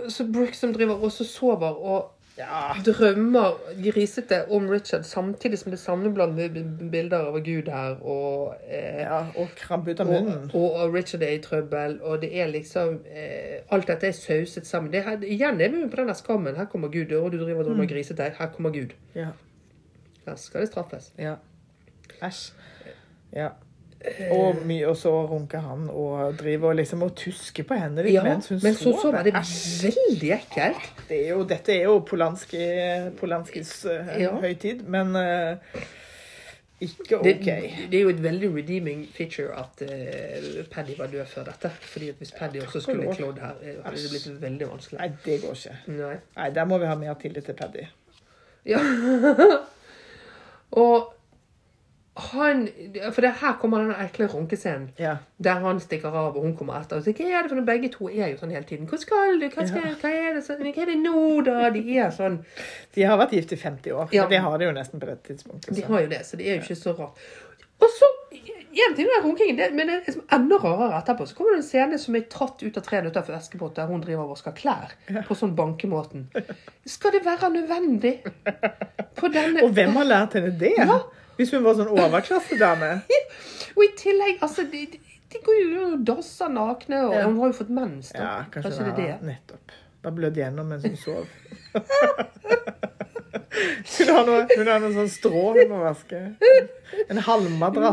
Så 0.10 0.26
Brooke 0.28 0.58
som 0.58 0.74
driver 0.76 1.00
og 1.02 1.12
så 1.12 1.24
sover 1.26 1.78
og 1.78 2.12
Ja. 2.38 2.74
drømmer 2.84 3.54
grisete 3.80 4.42
om 4.52 4.66
Richard, 4.70 5.04
samtidig 5.08 5.58
som 5.60 5.72
det 5.72 5.80
sammenblandet 5.80 6.52
bilder 6.92 7.30
av 7.30 7.38
Gud 7.46 7.70
her, 7.72 7.96
og, 8.04 8.56
eh, 8.68 9.04
ja 9.06 9.22
og 9.38 9.48
krabbe 9.56 9.92
ut 9.92 10.00
av 10.04 10.08
munnen. 10.10 10.52
og, 10.54 10.74
og 10.76 10.94
Richard 10.94 11.24
er 11.24 11.38
i 11.38 11.40
trøbbel, 11.40 12.02
og 12.04 12.22
det 12.22 12.34
er 12.36 12.48
liksom 12.52 13.00
eh, 13.08 13.62
Alt 13.72 13.88
dette 13.88 14.08
er 14.08 14.12
sauset 14.12 14.68
sammen. 14.68 14.92
Det 14.92 15.04
her, 15.04 15.18
igjen 15.24 15.62
er 15.62 15.70
vi 15.70 15.88
på 15.88 15.96
den 15.96 16.12
skammen. 16.16 16.56
Her 16.56 16.66
kommer 16.66 16.88
Gud, 16.92 17.12
og 17.16 17.32
du 17.32 17.38
driver 17.38 17.60
og 17.64 17.66
drømmer 17.70 17.86
grisete. 17.88 18.34
Her 18.38 18.48
kommer 18.52 18.70
Gud. 18.70 18.92
Ja. 19.16 19.32
Her 20.26 20.36
skal 20.42 20.62
det 20.66 20.70
straffes. 20.72 21.12
Ja. 21.22 21.36
Æsj. 22.24 22.52
Ja. 23.36 23.50
Og, 24.32 24.60
mye, 24.70 24.86
og 24.88 24.98
så 24.98 25.10
runker 25.26 25.64
han 25.66 25.88
og 25.90 26.36
driver 26.38 26.70
og 26.70 26.76
liksom 26.78 27.02
og 27.08 27.16
tusker 27.18 27.66
på 27.66 27.74
henne 27.80 28.04
litt 28.06 28.14
Ja, 28.14 28.22
mens 28.28 28.52
hun 28.52 28.60
men 28.62 28.76
så 28.78 28.92
sover 29.02 29.24
det 29.26 29.34
Æsj. 29.34 29.88
veldig 29.88 30.32
ekkelt. 30.36 30.90
Det 31.10 31.18
er 31.24 31.30
jo, 31.32 31.44
dette 31.50 31.74
er 31.74 31.84
jo 31.88 32.00
Polanski, 32.06 32.62
Polanskis 33.20 33.72
eh, 33.90 34.12
Ja. 34.22 34.36
høytid, 34.44 34.84
men 34.94 35.16
uh, 35.18 35.82
ikke 36.86 37.18
OK. 37.18 37.26
det 37.48 37.98
er 37.98 38.02
jo 38.04 38.10
et 38.14 38.22
veldig 38.24 38.52
redeeming 38.56 39.06
feature 39.16 39.56
at 39.58 39.82
uh, 39.88 40.66
Paddy 40.72 40.98
var 41.00 41.08
død 41.08 41.26
før 41.26 41.44
dette. 41.50 41.70
Fordi 41.82 42.12
hvis 42.20 42.32
Paddy 42.38 42.62
også 42.62 42.82
skulle 42.86 43.14
klådd 43.16 43.40
her, 43.42 43.56
eh, 43.64 43.80
hadde 43.86 44.02
det 44.04 44.12
blitt 44.14 44.42
veldig 44.42 44.70
vanskelig. 44.70 45.00
Nei, 45.00 45.12
det 45.26 45.42
går 45.42 45.56
ikke. 45.58 45.78
Nei. 45.88 46.16
Nei, 46.36 46.50
Der 46.60 46.66
må 46.66 46.78
vi 46.78 46.86
ha 46.86 46.96
mer 46.96 47.14
tillit 47.22 47.46
til 47.50 47.58
Paddy. 47.58 47.88
Ja. 48.66 48.80
og 50.72 51.12
han 52.16 52.70
For 53.12 53.22
det 53.22 53.32
her 53.42 53.58
kommer 53.60 53.78
den 53.78 53.92
ekle 53.92 54.28
runkescenen. 54.32 54.90
Ja. 55.00 55.18
Der 55.44 55.60
han 55.60 55.80
stikker 55.80 56.14
av, 56.16 56.38
og 56.38 56.42
hun 56.42 56.54
kommer 56.56 56.78
etter. 56.80 56.96
Og 56.96 57.04
så, 57.04 57.12
hva 57.12 57.26
er 57.28 57.44
det 57.44 57.52
for 57.52 57.60
noe? 57.60 57.68
Begge 57.68 57.90
to 57.92 58.08
er 58.08 58.30
jo 58.32 58.38
sånn 58.40 58.54
hele 58.56 58.64
tiden. 58.64 58.88
Hva 58.88 59.00
skal 59.02 59.36
du? 59.42 59.50
Hva, 59.52 59.66
skal, 59.68 59.90
hva, 60.00 60.12
er, 60.16 60.38
det, 60.38 60.46
hva 60.48 60.86
er 60.86 60.92
det 60.94 60.96
nå, 61.02 61.24
da? 61.44 61.58
De 61.76 61.82
er 61.98 62.14
sånn. 62.16 62.38
De 62.96 63.04
har 63.04 63.20
vært 63.20 63.36
gift 63.36 63.52
i 63.52 63.60
50 63.60 63.98
år. 64.00 64.16
Ja. 64.16 64.30
Det 64.32 64.40
har 64.46 64.56
de 64.62 64.70
jo 64.70 64.78
nesten 64.78 65.04
på 65.04 65.10
det 65.12 65.18
tidspunktet. 65.28 65.76
De 65.76 65.84
har 65.90 66.06
jo 66.06 66.14
det, 66.16 66.22
så 66.24 66.40
det 66.40 66.48
er 66.48 66.56
jo 66.56 66.64
ikke 66.64 66.80
så 66.86 66.96
rart. 66.96 67.28
Og 67.84 67.92
så 67.92 68.10
En 68.76 68.96
ting 68.96 69.08
er 69.08 69.22
runkingen, 69.24 69.56
det, 69.58 69.70
men 69.74 69.88
det 69.88 69.94
er 69.96 70.02
liksom 70.08 70.26
enda 70.36 70.58
rarere 70.60 70.98
etterpå. 71.00 71.26
Så 71.30 71.36
kommer 71.38 71.56
det 71.56 71.62
en 71.62 71.68
scene 71.70 72.00
som 72.02 72.16
er 72.20 72.26
tratt 72.32 72.60
ut 72.66 72.78
av 72.78 72.84
tre 72.84 73.00
minutter 73.02 73.24
for 73.24 73.38
Askepott, 73.38 73.76
der 73.78 73.88
hun 73.88 74.02
driver 74.04 74.26
og 74.26 74.34
vasker 74.34 74.52
klær. 74.58 74.92
På 75.30 75.38
sånn 75.40 75.54
bankemåten. 75.56 76.26
Skal 76.86 77.16
det 77.16 77.22
være 77.26 77.50
nødvendig? 77.56 78.12
På 79.16 79.30
denne 79.32 79.64
Og 79.64 79.72
hvem 79.78 79.96
har 80.02 80.10
lært 80.10 80.36
henne 80.36 80.52
det? 80.60 80.74
Ja. 80.78 81.00
Hvis 81.40 81.52
hun 81.56 81.64
var 81.64 81.76
sånn 81.80 81.92
overklassedame. 81.96 82.92
Og 83.78 83.84
i 83.84 83.90
tillegg, 84.00 84.38
altså 84.44 84.64
de, 84.72 84.84
de 85.32 85.42
går 85.48 85.58
jo 85.64 85.88
og 85.94 86.04
dasser 86.08 86.52
nakne, 86.52 87.02
og 87.08 87.16
Ja. 87.16 87.26
hun 87.28 87.40
har 87.42 87.50
jo 87.52 87.58
fått 87.64 87.72
mens. 87.76 88.12
da. 88.16 88.20
Ja, 88.24 88.36
kanskje, 88.52 88.70
Kanskje 88.72 88.86
det 88.86 88.92
er 88.92 89.18
det. 89.20 89.32
Nettopp. 89.34 89.74
Da 90.06 90.12
blødde 90.16 90.40
gjennom 90.44 90.68
mens 90.72 90.84
hun 90.88 90.96
sov. 91.00 91.26
hun, 93.56 94.10
har 94.16 94.26
noe, 94.28 94.42
hun 94.52 94.68
har 94.70 94.82
noe 94.84 94.94
sånn 94.96 95.12
strå 95.12 95.44
hun 95.56 95.72
må 95.72 95.82
vaske. 95.84 96.22
En 97.10 97.22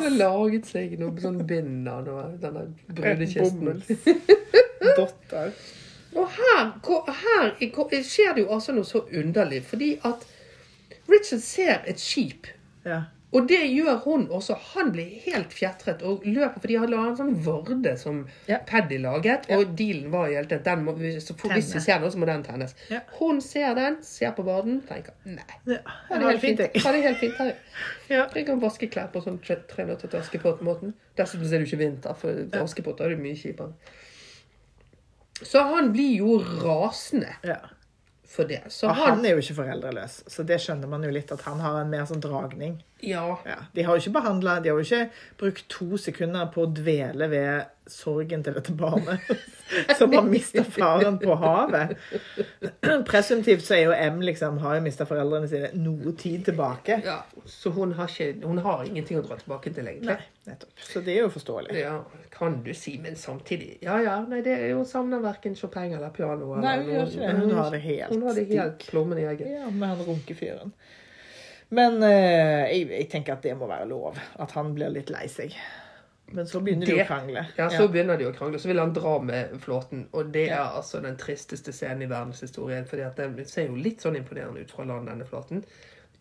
Hun 0.03 0.05
har 0.05 0.19
laget 0.19 0.69
seg 0.71 0.97
noe 1.01 1.23
sånn 1.23 1.41
bind 1.49 1.89
av 1.91 2.05
noe, 2.07 2.27
denne 2.43 2.67
brudekisten. 2.89 3.83
Dotter. 4.99 5.55
Og 6.13 6.29
her, 6.37 6.73
her 7.23 8.03
skjer 8.05 8.35
det 8.37 8.45
jo 8.45 8.53
altså 8.53 8.75
noe 8.77 8.85
så 8.85 9.05
underlig, 9.09 9.63
fordi 9.65 9.95
at 10.05 10.27
Richard 11.09 11.41
ser 11.45 11.83
et 11.89 12.01
skip, 12.01 12.47
Ja. 12.85 13.05
Og 13.33 13.47
det 13.49 13.61
gjør 13.73 13.97
hun 14.05 14.27
også. 14.29 14.55
Han 14.75 14.91
blir 14.93 15.09
helt 15.25 15.53
fjetret 15.57 16.03
og 16.05 16.25
løper, 16.29 16.61
fordi 16.61 16.77
han 16.83 16.91
la 16.93 17.05
en 17.09 17.17
sånn 17.17 17.35
vorde 17.47 17.95
som 17.99 18.27
Ja. 18.49 18.59
Paddy 18.69 18.99
laget, 19.01 19.47
og 19.57 19.73
dealen 19.79 20.11
var 20.13 20.29
helt 20.29 20.53
at 20.53 20.65
den 20.65 20.85
må, 20.85 20.93
så 21.21 21.35
for, 21.39 21.49
hvis 21.55 21.71
vi 21.75 21.81
ser 21.81 22.01
noe, 22.03 22.11
så 22.13 22.19
må 22.21 22.27
den 22.29 22.43
tennes. 22.45 22.75
Ja. 22.93 23.01
Hun 23.19 23.41
ser 23.41 23.75
den, 23.79 23.97
ser 24.03 24.33
på 24.37 24.45
varden, 24.45 24.83
tenker 24.89 25.15
nei. 25.25 25.43
ja. 25.67 25.79
Ha 26.11 26.19
det 26.19 26.29
helt 26.29 26.41
fint. 26.45 26.61
Ha 26.85 26.93
det 26.93 27.03
helt 27.09 27.19
fint. 27.19 27.41
Ja. 28.13 28.27
Jeg 28.35 28.47
kan 28.47 28.61
vaske 28.61 28.91
klær 28.93 29.09
på 29.15 29.23
sånn 29.25 29.41
tre 29.43 29.57
tre 29.69 29.85
minutter 29.89 30.09
til 30.13 30.21
Askepott-måten. 30.21 30.93
Dessuten 31.17 31.47
er 31.47 31.51
det 31.59 31.65
jo 31.65 31.71
ikke 31.73 31.83
vinter, 31.87 32.15
for 32.15 32.63
Askepott 32.63 33.01
er 33.01 33.15
det 33.17 33.19
mye 33.25 33.35
kjipere. 33.37 33.73
Så 35.43 35.63
han 35.73 35.93
blir 35.93 36.19
jo 36.21 36.37
rasende 36.63 37.33
Ja. 37.43 37.57
for 38.27 38.45
det. 38.45 38.61
Så 38.69 38.89
Og 38.89 38.95
han, 38.97 39.17
han 39.17 39.25
er 39.27 39.31
jo 39.35 39.39
ikke 39.43 39.55
foreldreløs, 39.59 40.23
så 40.29 40.45
det 40.47 40.61
skjønner 40.61 40.89
man 40.89 41.03
jo 41.03 41.11
litt 41.11 41.33
at 41.33 41.41
han 41.49 41.59
har 41.61 41.81
en 41.81 41.91
mer 41.91 42.05
sånn 42.09 42.21
dragning. 42.23 42.83
Ja. 43.03 43.27
Ja. 43.47 43.59
De 43.75 43.83
har 43.83 43.97
jo 43.99 44.05
ikke 44.05 44.15
behandla 44.21 44.61
de 44.63 44.71
har 44.71 44.79
jo 44.79 44.87
ikke 44.87 45.11
brukt 45.41 45.65
to 45.73 45.97
sekunder 45.99 46.47
på 46.55 46.67
å 46.67 46.71
dvele 46.71 47.27
ved 47.33 47.71
sorgen 47.91 48.45
til 48.47 48.55
dette 48.55 48.71
barnet 48.79 49.25
som 49.99 50.13
har 50.15 50.23
mista 50.31 50.63
faren 50.63 51.17
på 51.19 51.35
havet. 51.41 51.97
Presumptivt 53.09 53.65
så 53.67 53.75
er 53.75 53.83
jo 53.89 53.97
M 53.97 54.21
liksom, 54.23 54.61
har 54.63 54.77
jo 54.79 54.85
mista 54.85 55.07
foreldrene 55.09 55.49
sine 55.51 55.71
noe 55.83 56.13
tid 56.19 56.45
tilbake. 56.47 57.01
ja. 57.05 57.19
Så 57.45 57.73
hun 57.75 57.93
har, 57.99 58.07
ikke, 58.07 58.47
hun 58.47 58.61
har 58.63 58.85
ingenting 58.87 59.19
å 59.19 59.25
dra 59.27 59.35
tilbake 59.41 59.73
til, 59.75 59.89
egentlig. 59.91 60.15
Nei, 60.15 60.53
nettopp. 60.53 60.79
Så 60.87 61.03
det 61.03 61.17
er 61.17 61.25
jo 61.25 61.33
forståelig. 61.35 61.75
Ja, 61.81 61.97
kan 62.31 62.61
du 62.63 62.71
si, 62.75 62.95
men 63.03 63.17
samtidig 63.19 63.81
Ja 63.83 63.99
ja, 64.03 64.17
nei, 64.31 64.41
det 64.47 64.55
er 64.61 64.69
jo 64.77 64.85
savner 64.89 65.23
verken 65.25 65.57
Chopin 65.59 65.97
eller 65.99 66.15
piano. 66.15 66.55
Nei, 66.63 66.77
hun 66.85 66.93
gjør 66.95 67.11
ikke 67.11 67.27
det. 67.27 67.35
Hun 67.43 67.55
har 67.59 67.75
det 67.75 67.83
helt 67.89 68.15
Hun 68.15 68.27
har 68.29 68.39
det 68.39 68.47
helt 68.55 68.87
plommen 68.93 69.19
i 69.19 69.27
egget. 69.27 69.51
Ja, 69.59 69.71
med 69.71 69.89
han 69.97 70.05
runkefyren. 70.07 70.75
Men 71.73 72.03
eh, 72.05 72.69
jeg, 72.73 72.89
jeg 72.93 73.07
tenker 73.13 73.39
at 73.39 73.43
det 73.47 73.55
må 73.57 73.69
være 73.71 73.87
lov. 73.89 74.19
At 74.43 74.53
han 74.59 74.75
blir 74.77 74.93
litt 74.93 75.11
lei 75.13 75.25
seg. 75.33 75.55
Men 76.33 76.47
så 76.49 76.61
begynner 76.65 76.89
de 76.89 76.95
å 77.03 77.07
krangle. 77.09 77.43
Ja, 77.59 77.67
så 77.73 77.87
begynner 77.93 78.17
de 78.21 78.27
å 78.29 78.33
krangle. 78.37 78.61
Så 78.61 78.69
vil 78.71 78.81
han 78.81 78.93
dra 78.97 79.19
med 79.25 79.57
flåten. 79.61 80.07
Og 80.17 80.31
det 80.33 80.47
er 80.51 80.55
Ja. 80.57 80.67
altså 80.79 81.01
den 81.05 81.17
tristeste 81.21 81.73
scenen 81.77 82.03
i 82.07 82.09
verdenshistorien. 82.13 82.87
For 82.89 82.97
den 82.97 83.45
ser 83.49 83.67
jo 83.69 83.77
litt 83.77 84.01
sånn 84.05 84.17
imponerende 84.17 84.61
ut 84.65 84.71
fra 84.73 84.85
land, 84.89 85.09
denne 85.09 85.25
flåten. 85.29 85.65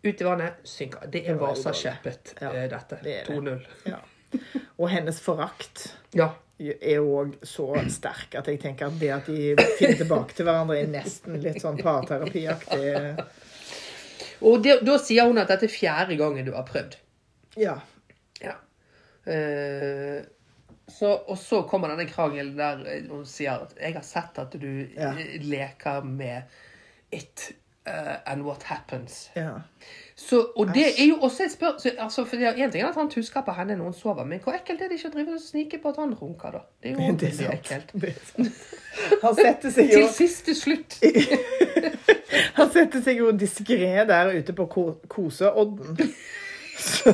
Ut 0.04 0.22
i 0.22 0.26
vannet, 0.26 0.54
synker. 0.68 1.08
Det 1.12 1.22
er 1.28 1.34
Det 1.36 1.40
var 1.40 1.56
Ja, 1.56 2.52
eh, 2.52 2.68
dette. 2.70 3.00
det 3.04 3.16
er 3.22 3.26
det. 3.26 3.36
2-0. 3.36 3.68
Ja. 3.86 4.00
Og 4.80 4.90
hennes 4.90 5.20
forakt 5.22 5.92
Ja. 6.14 6.32
er 6.60 7.00
òg 7.00 7.36
så 7.44 7.68
sterk 7.90 8.36
at 8.36 8.46
jeg 8.48 8.60
tenker 8.62 8.88
at 8.88 9.00
det 9.00 9.10
at 9.12 9.26
de 9.26 9.56
finner 9.80 9.98
tilbake 9.98 10.34
til 10.36 10.46
hverandre, 10.46 10.78
er 10.82 10.88
nesten 10.88 11.42
litt 11.42 11.62
sånn 11.62 11.78
parterapiaktig. 11.82 13.18
Og 14.42 14.64
det, 14.64 14.80
da 14.88 14.98
sier 14.98 15.28
hun 15.30 15.38
at 15.42 15.48
dette 15.52 15.68
er 15.70 15.74
fjerde 15.74 16.18
gangen 16.20 16.46
du 16.48 16.54
har 16.56 16.66
prøvd. 16.68 16.98
Ja. 17.62 17.76
Ja. 18.42 18.56
Eh, 19.32 20.24
så, 20.92 21.12
og 21.30 21.38
så 21.38 21.62
kommer 21.70 21.92
denne 21.94 22.08
krangelen 22.10 22.58
der 22.58 22.82
eh, 22.90 23.06
hun 23.10 23.26
sier 23.26 23.62
at 23.68 23.76
'jeg 23.80 23.94
har 23.94 24.04
sett 24.08 24.40
at 24.40 24.52
du 24.62 24.88
Ja. 24.98 25.14
leker 25.40 26.02
med 26.04 26.42
it 27.12 27.52
uh, 27.88 28.18
and 28.26 28.44
what 28.44 28.64
happens'. 28.64 29.30
ja. 29.36 29.62
Så, 30.22 30.52
og 30.56 30.68
det 30.76 31.02
er 31.02 31.06
jo 31.06 31.16
også 31.26 31.44
et 31.44 31.52
spørsmål 31.52 31.94
altså, 32.00 32.22
En 32.22 32.72
ting 32.72 32.84
er 32.84 32.88
at 32.88 32.96
han 32.96 33.10
tusker 33.10 33.42
på 33.42 33.52
henne 33.52 33.76
når 33.76 33.84
hun 33.84 33.94
sover, 33.94 34.24
men 34.24 34.40
hvor 34.44 34.54
ekkelt 34.54 34.82
er 34.82 34.92
det 34.92 35.00
ikke 35.00 35.10
å 35.10 35.14
drive 35.16 35.34
og 35.34 35.42
snike 35.42 35.80
på 35.82 35.90
at 35.90 35.98
han 36.02 36.14
runker, 36.14 36.52
da? 36.52 36.62
Det 36.84 36.92
er 36.92 37.08
jo 37.08 37.16
Det 37.22 37.32
er 37.32 37.56
ekkelt. 37.56 37.94
Det 38.02 38.10
er 38.10 38.20
sant. 38.28 38.62
Han 39.24 39.36
setter 39.40 39.74
seg 39.74 39.90
jo, 39.92 40.02
Til 40.04 40.10
siste 40.14 40.56
slutt. 40.56 41.00
han 42.60 42.72
setter 42.76 43.04
seg 43.08 43.24
jo 43.24 43.32
diskré 43.34 44.06
der 44.12 44.34
ute 44.38 44.56
på 44.58 44.68
ko 44.72 44.86
koseodden. 45.12 45.98
Så, 46.82 47.14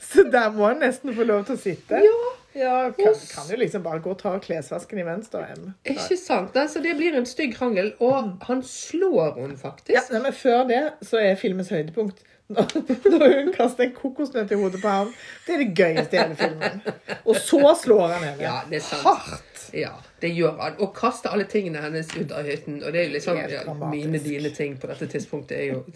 så 0.00 0.22
der 0.32 0.50
må 0.50 0.66
han 0.66 0.80
nesten 0.82 1.14
få 1.14 1.22
lov 1.28 1.44
til 1.46 1.54
å 1.54 1.60
sitte. 1.60 2.00
Ja, 2.02 2.14
Ja, 2.58 2.78
kan, 2.96 3.14
kan 3.34 3.50
jo 3.50 3.58
liksom 3.60 3.84
bare 3.84 4.02
gå 4.02 4.10
og 4.14 4.18
ta 4.20 4.32
klesvasken 4.42 4.98
imens, 5.02 5.30
da. 5.32 5.44
Em. 5.52 5.68
ikke 5.86 6.16
sant? 6.18 6.56
Altså, 6.56 6.82
det 6.82 6.96
blir 6.98 7.16
en 7.18 7.28
stygg 7.28 7.54
krangel, 7.58 7.92
og 8.02 8.42
han 8.48 8.64
slår 8.66 9.38
hun 9.38 9.54
faktisk. 9.60 9.94
Ja, 9.94 10.02
nei, 10.12 10.24
men 10.26 10.34
før 10.36 10.64
det 10.68 10.82
så 11.06 11.20
er 11.22 11.38
filmens 11.40 11.70
høydepunkt 11.74 12.24
når, 12.56 13.34
hun 13.36 13.50
kaster 13.52 13.84
en 13.84 13.90
kokosnøtt 13.92 14.52
i 14.54 14.56
hodet 14.56 14.80
på 14.80 14.88
ham. 14.88 15.10
Det 15.44 15.54
er 15.54 15.58
det 15.60 15.68
gøyeste 15.76 16.16
i 16.16 16.20
hele 16.22 16.36
filmen. 16.38 16.80
Og 17.28 17.36
så 17.36 17.74
slår 17.82 18.06
han 18.14 18.24
henne. 18.24 18.40
Ja, 18.40 18.54
det 18.70 18.80
er 18.80 18.86
sant. 18.86 19.04
Hardt. 19.04 19.66
Ja, 19.76 19.92
det 20.22 20.30
gjør 20.32 20.56
han. 20.62 20.78
Og 20.80 20.94
kaster 20.96 21.36
alle 21.36 21.44
tingene 21.44 21.82
hennes 21.84 22.08
ut 22.16 22.32
av 22.32 22.48
hytten. 22.48 22.80
Og 22.80 22.94
det 22.94 23.02
er 23.02 23.10
jo 23.10 23.14
liksom 23.18 23.42
ja. 23.42 23.76
Mine 23.92 24.22
dine 24.24 24.54
ting 24.56 24.78
på 24.80 24.88
dette 24.88 25.10
tidspunktet 25.12 25.60
er 25.60 25.74
jo 25.74 25.84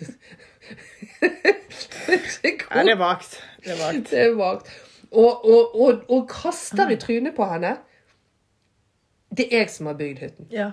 Ja, 2.74 2.82
det 2.84 2.92
er 2.92 3.00
vagt. 3.00 3.40
Det 3.64 3.72
er 3.72 3.80
vagt. 3.80 4.10
Det 4.10 4.20
er 4.26 4.34
vagt. 4.36 4.74
Og, 5.12 5.44
og, 5.44 5.74
og, 5.80 6.04
og 6.08 6.28
kaster 6.30 6.90
i 6.90 6.96
trynet 7.00 7.34
på 7.36 7.46
henne. 7.48 7.76
Det 9.32 9.46
er 9.48 9.62
jeg 9.64 9.70
som 9.72 9.88
har 9.88 9.96
bygd 9.96 10.18
hytten. 10.20 10.48
Ja. 10.52 10.70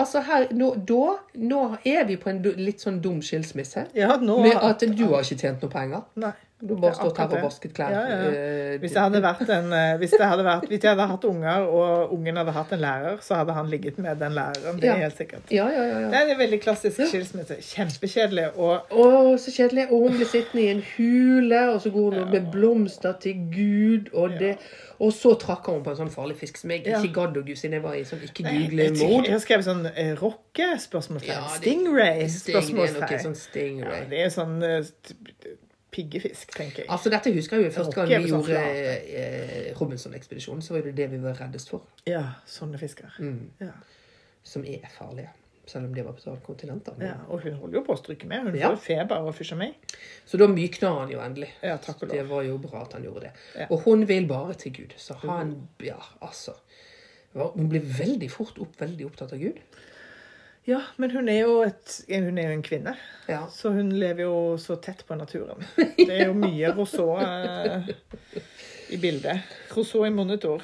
Altså 0.00 0.20
her, 0.26 0.46
nå, 0.52 0.74
da, 0.88 1.16
nå 1.40 1.60
er 1.88 2.04
vi 2.08 2.18
på 2.20 2.28
en 2.32 2.42
litt 2.60 2.84
sånn 2.84 3.00
dum 3.04 3.22
skilsmisse. 3.24 3.86
Ja, 3.96 4.16
nå 4.20 4.38
Med 4.44 4.56
at 4.56 4.84
du 4.84 5.06
har 5.14 5.24
ikke 5.24 5.40
tjent 5.40 5.64
noe 5.64 5.72
penger. 5.72 6.04
Nei. 6.20 6.34
Du 6.62 6.76
bare 6.78 6.94
stått 6.94 7.16
her 7.18 7.26
på 7.26 7.38
vasket 7.42 7.72
klær. 7.74 7.90
Ja, 7.90 8.02
ja. 8.06 8.18
Eh, 8.30 8.74
Hvis 8.78 8.92
jeg 8.94 9.02
hadde 9.02 9.18
vært 9.24 9.48
en 9.50 9.72
eh, 9.74 9.96
hvis, 9.98 10.12
det 10.14 10.26
hadde 10.30 10.44
vært, 10.46 10.66
hvis 10.70 10.84
jeg 10.84 10.92
hadde 10.92 11.06
hatt 11.10 11.24
unger, 11.26 11.64
og 11.66 12.12
ungen 12.14 12.36
hadde 12.38 12.54
hatt 12.54 12.74
en 12.76 12.82
lærer, 12.84 13.16
så 13.26 13.40
hadde 13.40 13.56
han 13.56 13.66
ligget 13.72 13.98
med 13.98 14.20
den 14.22 14.36
læreren. 14.38 14.78
Det 14.78 14.88
er 14.92 15.00
helt 15.02 15.18
sikkert. 15.18 15.50
Ja, 15.50 15.64
ja, 15.74 15.82
ja. 15.90 16.04
Det 16.12 16.20
er 16.20 16.30
en 16.36 16.38
veldig 16.38 16.60
klassisk 16.62 17.02
skilsmisse. 17.10 17.56
Kjempekjedelig. 17.66 18.46
Og 18.62 18.94
Å, 18.94 19.08
så 19.42 19.50
kjedelig. 19.56 19.88
Og 19.90 20.06
hun 20.06 20.16
blir 20.20 20.30
sittende 20.30 20.62
i 20.62 20.70
en 20.76 20.84
hule, 20.92 21.64
og 21.74 21.80
så 21.82 21.90
går 21.98 22.20
hun 22.20 22.30
med 22.36 22.46
blomster 22.54 23.18
til 23.26 23.42
Gud, 23.58 24.12
og 24.14 24.38
det 24.38 24.54
Og 25.02 25.10
så 25.10 25.32
trakk 25.34 25.66
hun 25.66 25.80
på 25.82 25.90
en 25.90 25.96
sånn 25.98 26.10
farlig 26.14 26.36
fisk 26.38 26.60
som 26.60 26.70
jeg 26.70 26.84
ikke 26.86 27.08
gadd 27.16 27.38
å 27.40 27.42
gu 27.42 27.56
siden 27.58 27.72
jeg 27.74 27.82
var 27.82 27.96
i 27.98 28.04
sånn 28.06 28.20
ikke-google-mode. 28.22 29.24
jeg 29.26 29.32
har 29.34 29.40
skrevet 29.42 29.66
sånn 29.66 29.82
eh, 29.90 30.12
rocke? 30.20 30.68
Spørsmålstegn. 30.78 31.48
Stingray? 31.56 32.28
Sting, 32.30 32.54
det 32.76 32.84
er 32.86 33.00
noe 33.00 33.18
sånn 33.24 33.34
stingray. 33.40 34.04
Ja, 34.04 34.08
det 34.12 34.20
er 34.28 34.30
sånn 34.30 34.62
eh, 34.62 34.92
piggefisk, 35.92 36.54
tenker 36.56 36.82
jeg. 36.82 36.88
Altså, 36.90 37.10
dette 37.12 37.32
husker 37.34 37.58
jeg 37.60 37.68
jo 37.68 37.74
første 37.76 37.94
gang 38.00 38.08
vi 38.24 38.30
sånn 38.30 38.42
gjorde 38.46 38.62
eh, 39.20 39.68
Robinson-ekspedisjonen. 39.78 40.62
Så 40.64 40.74
var 40.74 40.86
det 40.88 40.94
det 40.96 41.10
vi 41.12 41.20
var 41.22 41.36
reddest 41.40 41.68
for. 41.72 41.84
Ja, 42.08 42.24
sånne 42.48 42.80
fisker. 42.80 43.12
Mm. 43.20 43.50
Ja. 43.60 43.72
Som 44.42 44.64
er 44.64 44.88
farlige. 44.96 45.30
Selv 45.66 45.86
om 45.86 45.92
de 45.94 46.02
var 46.02 46.16
på 46.18 46.32
et 46.32 46.42
kontinent. 46.42 46.88
ja. 47.00 47.12
Og 47.30 47.44
hun 47.44 47.54
holder 47.60 47.78
jo 47.78 47.84
på 47.86 47.94
å 47.94 47.98
stryke 48.00 48.26
med. 48.26 48.48
Hun 48.48 48.56
Ja. 48.58 48.72
får 48.72 48.80
feber 48.82 49.22
og 49.28 49.34
fysjer 49.36 49.56
meg. 49.60 49.74
Så 50.26 50.36
da 50.40 50.48
mykna 50.50 50.90
han 50.98 51.10
jo 51.12 51.20
endelig. 51.22 51.50
Ja, 51.62 51.76
takk 51.76 52.02
og 52.02 52.08
Det 52.10 52.24
var 52.28 52.42
jo 52.42 52.56
bra 52.58 52.82
at 52.82 52.92
han 52.94 53.04
gjorde 53.04 53.20
det. 53.28 53.32
Ja. 53.56 53.66
Og 53.70 53.84
hun 53.84 54.02
vil 54.08 54.26
bare 54.26 54.54
til 54.54 54.72
Gud. 54.72 54.94
Så 54.98 55.14
han 55.22 55.68
Ja, 55.80 56.00
altså. 56.20 56.54
Hun 57.34 57.68
blir 57.68 57.80
veldig 57.80 58.30
fort 58.30 58.58
opp, 58.58 58.74
veldig 58.80 59.06
opptatt 59.06 59.32
av 59.32 59.38
Gud. 59.38 59.60
Ja, 60.64 60.80
men 60.96 61.10
hun 61.10 61.28
er 61.28 61.40
jo, 61.40 61.54
et, 61.66 61.96
hun 62.08 62.36
er 62.38 62.52
jo 62.52 62.56
en 62.58 62.62
kvinne. 62.62 62.92
Ja. 63.26 63.40
Så 63.50 63.72
hun 63.74 63.88
lever 63.98 64.22
jo 64.28 64.34
så 64.62 64.76
tett 64.78 65.00
på 65.08 65.16
naturen. 65.18 65.64
Det 65.98 66.06
er 66.20 66.28
jo 66.28 66.36
mye 66.38 66.70
Rousseau 66.76 67.16
eh, 67.18 67.88
i 68.94 69.00
bildet. 69.02 69.42
Rousseau 69.74 70.06
i 70.06 70.10
monitor. 70.14 70.62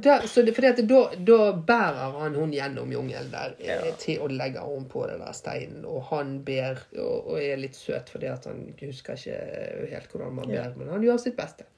Da, 0.00 0.22
så 0.28 0.42
det, 0.42 0.54
fordi 0.56 0.82
da, 0.88 1.00
da 1.28 1.38
bærer 1.52 2.14
han 2.20 2.34
hun 2.40 2.52
gjennom 2.56 2.92
jungelen 2.92 3.28
der 3.32 3.56
eh, 3.60 3.66
Ja. 3.68 3.90
til 4.00 4.22
å 4.24 4.28
legge 4.32 4.62
om 4.64 4.86
på 4.88 5.02
den 5.10 5.20
der 5.20 5.34
steinen. 5.36 5.82
Og 5.88 6.06
han 6.12 6.38
ber 6.44 6.80
og, 7.00 7.32
og 7.34 7.40
er 7.42 7.60
litt 7.60 7.76
søt 7.76 8.08
fordi 8.12 8.30
at 8.32 8.48
han 8.48 8.62
husker 8.80 9.16
ikke 9.20 9.90
helt 9.92 10.12
hvordan 10.14 10.38
man 10.40 10.48
ber, 10.48 10.56
Ja. 10.56 10.70
men 10.76 10.88
han 10.92 11.04
gjør 11.04 11.20
sitt 11.20 11.36
beste. 11.36 11.68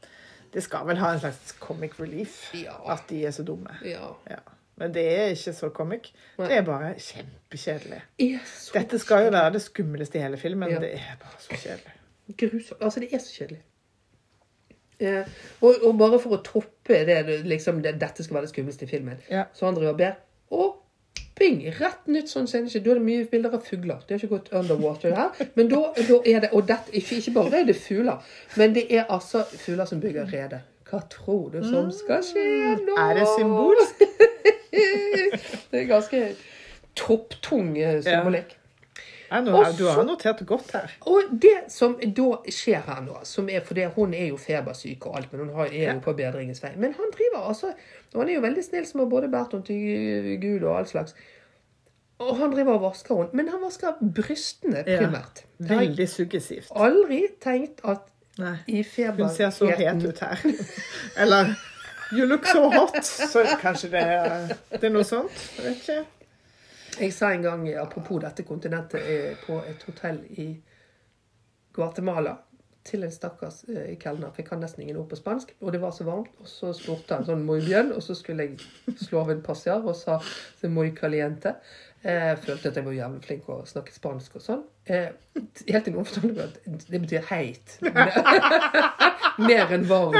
Det 0.55 0.62
skal 0.66 0.86
vel 0.86 0.98
ha 1.03 1.12
en 1.14 1.22
slags 1.22 1.55
comic 1.62 1.98
relief 2.03 2.40
Ja. 2.59 2.74
at 2.94 3.07
de 3.11 3.24
er 3.26 3.34
så 3.34 3.42
dumme. 3.46 3.74
Ja. 3.86 4.12
Ja. 4.30 4.38
Men 4.81 4.95
det 4.97 5.03
er 5.12 5.33
ikke 5.35 5.53
så 5.53 5.68
comic. 5.76 6.11
Det 6.41 6.53
er 6.57 6.62
bare 6.64 6.95
kjempekjedelig. 6.97 7.99
Det 8.18 8.28
Dette 8.74 8.99
skal 9.03 9.26
jo 9.26 9.33
være 9.35 9.53
det 9.59 9.62
skumleste 9.62 10.18
i 10.18 10.22
hele 10.24 10.41
filmen. 10.41 10.70
Ja. 10.72 10.81
Det 10.81 10.95
er 10.97 11.18
bare 11.20 11.41
så 11.45 11.53
kjedelig. 11.61 11.97
grusomt. 12.41 12.81
Altså, 12.83 13.01
det 13.05 13.11
er 13.14 13.18
så 13.20 13.35
kjedelig. 13.37 13.61
Eh, 15.01 15.24
og, 15.64 15.74
og 15.89 15.95
bare 16.01 16.18
for 16.20 16.37
å 16.37 16.43
toppe 16.45 16.99
det, 17.09 17.20
liksom, 17.49 17.78
det 17.85 17.95
dette 18.01 18.24
skal 18.24 18.37
være 18.41 18.49
det 18.49 18.53
skumleste 18.55 18.85
i 18.85 18.91
filmen, 18.91 19.20
Ja. 19.33 19.45
så 19.57 19.64
han 19.68 19.74
driver 19.78 19.95
og 19.95 20.01
ber, 20.01 20.18
og 20.51 20.76
bing, 21.41 21.62
rett 21.78 22.09
nytt 22.12 22.28
sånn 22.28 22.49
scene. 22.51 22.68
Da 22.68 22.91
er 22.93 22.99
det 23.01 23.05
mye 23.07 23.24
bilder 23.31 23.55
av 23.57 23.62
fugler. 23.64 24.03
Det 24.05 24.12
har 24.16 24.20
ikke 24.20 24.35
gått 24.35 24.51
underwater 24.53 25.14
her. 25.16 25.47
Men 25.57 25.70
da, 25.72 25.81
da 25.97 26.18
er 26.28 26.41
det, 26.45 26.51
og 26.53 26.66
dette, 26.68 26.93
ikke, 26.93 27.16
ikke 27.22 27.33
bare 27.39 27.62
er 27.62 27.70
det 27.70 27.76
fugler, 27.81 28.20
men 28.61 28.74
det 28.76 28.85
er 28.93 29.07
altså 29.09 29.45
fugler 29.49 29.89
som 29.89 30.01
bygger 30.05 30.28
rede. 30.35 30.61
Hva 30.91 31.01
tror 31.09 31.53
du 31.55 31.61
som 31.64 31.89
skal 31.95 32.20
skje 32.26 32.45
nå? 32.85 32.97
Er 32.99 33.14
det 33.20 33.26
symbolsk? 33.39 34.05
det 34.72 35.82
er 35.82 35.86
ganske 35.90 36.24
topptung 36.98 37.76
eh. 37.78 38.00
Ja, 39.30 39.40
du 39.78 39.86
har 39.86 40.02
notert 40.04 40.40
godt 40.46 40.72
her. 40.74 40.90
Og 41.06 41.28
det 41.42 41.70
som 41.70 41.94
da 42.02 42.28
skjer 42.50 42.82
her 42.86 43.02
nå, 43.04 43.20
som 43.24 43.48
er 43.50 43.62
fordi 43.66 43.84
hun 43.94 44.14
er 44.14 44.32
jo 44.32 44.38
febersyk 44.40 45.06
og 45.06 45.20
alt, 45.20 45.32
men 45.32 45.44
hun 45.44 45.52
har, 45.54 45.70
er 45.70 45.92
jo 45.92 46.00
på 46.02 46.14
bedringens 46.18 46.62
vei. 46.64 46.72
Men 46.76 46.96
han 46.98 47.12
driver 47.14 47.46
altså 47.48 47.70
og 48.10 48.18
Han 48.18 48.28
er 48.28 48.34
jo 48.34 48.40
veldig 48.42 48.64
snill 48.66 48.86
som 48.88 49.04
har 49.04 49.06
både 49.06 49.28
båret 49.30 49.52
henne 49.54 49.66
til 49.68 50.40
Gud 50.42 50.64
og 50.66 50.78
all 50.80 50.88
slags. 50.90 51.14
Og 52.18 52.36
han 52.36 52.50
driver 52.50 52.72
og 52.72 52.82
vasker 52.88 53.16
henne. 53.16 53.36
Men 53.38 53.52
han 53.52 53.62
vasker 53.62 54.00
brystene 54.02 54.82
primært. 54.84 55.44
Ja, 55.60 55.76
Veldig 55.76 56.08
suggestivt. 56.08 56.72
aldri 56.74 57.22
tenkt 57.40 57.84
at 57.84 58.10
Nei. 58.38 58.56
i 58.66 58.82
feberheten 58.82 59.28
Hun 59.28 59.34
ser 59.36 59.50
så 59.54 59.70
het 59.70 60.04
ut 60.06 60.18
her. 60.18 60.42
Eller 61.22 61.54
You 62.12 62.26
look 62.26 62.46
so 62.46 62.70
hot. 62.70 63.04
Så 63.04 63.44
kanskje 63.61 63.90
det 63.92 64.04
det 64.72 64.82
er 64.82 64.94
noe 64.94 65.06
sånt. 65.06 65.36
Jeg 65.58 65.66
vet 65.66 65.84
ikke. 65.84 66.00
Jeg 67.00 67.12
sa 67.14 67.30
en 67.32 67.42
gang, 67.42 67.66
apropos 67.78 68.20
dette 68.20 68.42
kontinentet, 68.44 69.00
eh, 69.06 69.36
på 69.46 69.61
et 69.68 69.82
hotell 69.86 70.18
i 70.42 70.50
Guatemala 71.72 72.34
til 72.84 73.04
en 73.04 73.12
stakkars 73.12 73.62
eh, 73.68 73.94
kelner, 74.00 74.32
for 74.32 74.42
jeg 74.42 74.48
kan 74.48 74.61
nesten 74.62 74.82
ingen 74.82 74.98
ord 75.00 75.08
på 75.11 75.18
spansk, 75.20 75.52
og 75.61 75.72
det 75.72 75.80
var 75.82 75.94
så 75.94 76.04
varmt, 76.08 76.32
og 76.40 76.48
så 76.48 76.72
spurte 76.76 77.16
han 77.16 77.26
sånn 77.28 77.44
muy 77.46 77.61
bien, 77.64 77.92
og 77.94 78.02
så 78.04 78.16
skulle 78.18 78.48
jeg 78.48 78.96
slå 79.04 79.22
av 79.22 79.32
en 79.34 79.42
passiar 79.44 79.84
og 79.84 79.96
sa 79.96 80.18
muy 80.68 80.90
caliente. 80.96 81.54
Jeg 82.02 82.38
følte 82.40 82.72
at 82.72 82.80
jeg 82.80 82.86
var 82.86 82.96
jævlig 82.96 83.24
flink 83.26 83.48
å 83.52 83.61
snakke 83.68 83.92
spansk 83.94 84.38
og 84.40 84.44
sånn. 84.44 84.62
Eh, 84.91 85.11
helt 85.70 85.84
til 85.86 85.95
noen 85.95 86.07
fortalte 86.09 86.32
meg 86.34 86.41
at 86.74 86.86
det 86.91 87.01
betyr 87.05 87.26
heit. 87.28 87.76
Mer 89.51 89.70
enn 89.76 89.84
varm. 89.88 90.16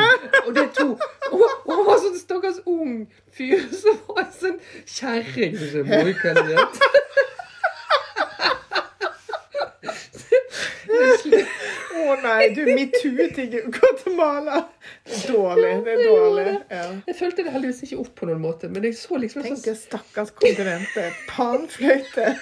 Og 0.47 0.53
det 0.55 0.69
to 0.77 0.93
Og 1.31 1.43
og 1.43 1.73
han 1.75 1.87
var 1.89 1.99
sånn 2.03 2.19
stakkars 2.19 2.61
ung 2.71 3.01
fyr 3.35 3.65
som 3.75 3.99
var 4.09 4.23
en 4.25 4.33
sånn 4.37 4.61
kjerring. 4.87 5.57
som. 5.59 5.91
Å 12.01 12.17
nei, 12.23 12.49
du 12.55 12.63
metoo 12.71 13.27
til 13.35 13.59
Guatemala. 13.75 14.63
Er 15.07 15.27
dårlig. 15.31 15.75
Det 15.87 15.97
er 15.97 16.01
dårlig. 16.07 16.47
Ja. 16.71 16.87
Jeg 17.11 17.19
følte 17.19 17.45
det 17.47 17.55
heldigvis 17.55 17.85
ikke 17.87 18.01
opp 18.05 18.15
på 18.23 18.31
noen 18.31 18.43
måte, 18.43 18.71
men 18.73 18.87
jeg 18.89 18.99
så 18.99 19.19
liksom 19.21 19.45
Tenk 19.47 19.63
sånn 19.67 19.79
stakkars 19.83 20.35
kontinentet. 20.39 21.21
Panfløyte. 21.31 22.35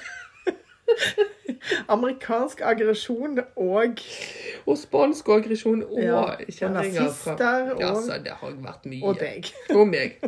Amerikansk 1.95 2.61
aggresjon 2.64 3.39
og 3.57 4.03
Og 4.66 4.78
spansk 4.78 5.28
aggresjon 5.28 5.82
og 5.84 6.03
Ja, 6.03 6.22
kjerringer 6.49 7.11
fra 7.14 7.34
og- 7.72 7.80
Ja, 7.80 7.95
så 7.95 8.18
det 8.24 8.32
har 8.41 8.51
vært 8.64 8.86
mye. 8.86 9.03
Og 9.05 9.18
deg. 9.20 9.51
Og 9.76 9.86
meg. 9.89 10.18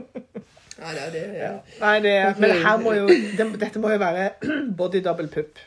Ja, 0.81 0.93
det, 0.97 1.13
det, 1.13 1.23
Ja. 1.37 1.49
Nei, 1.81 1.97
det, 2.01 2.13
men 2.41 2.51
her 2.65 2.79
må 2.81 2.93
jo, 2.97 3.07
det, 3.09 3.45
dette 3.61 3.79
må 3.83 3.91
jo 3.93 3.99
være 4.01 4.31
body 4.79 5.03
double 5.05 5.29
pupp. 5.29 5.59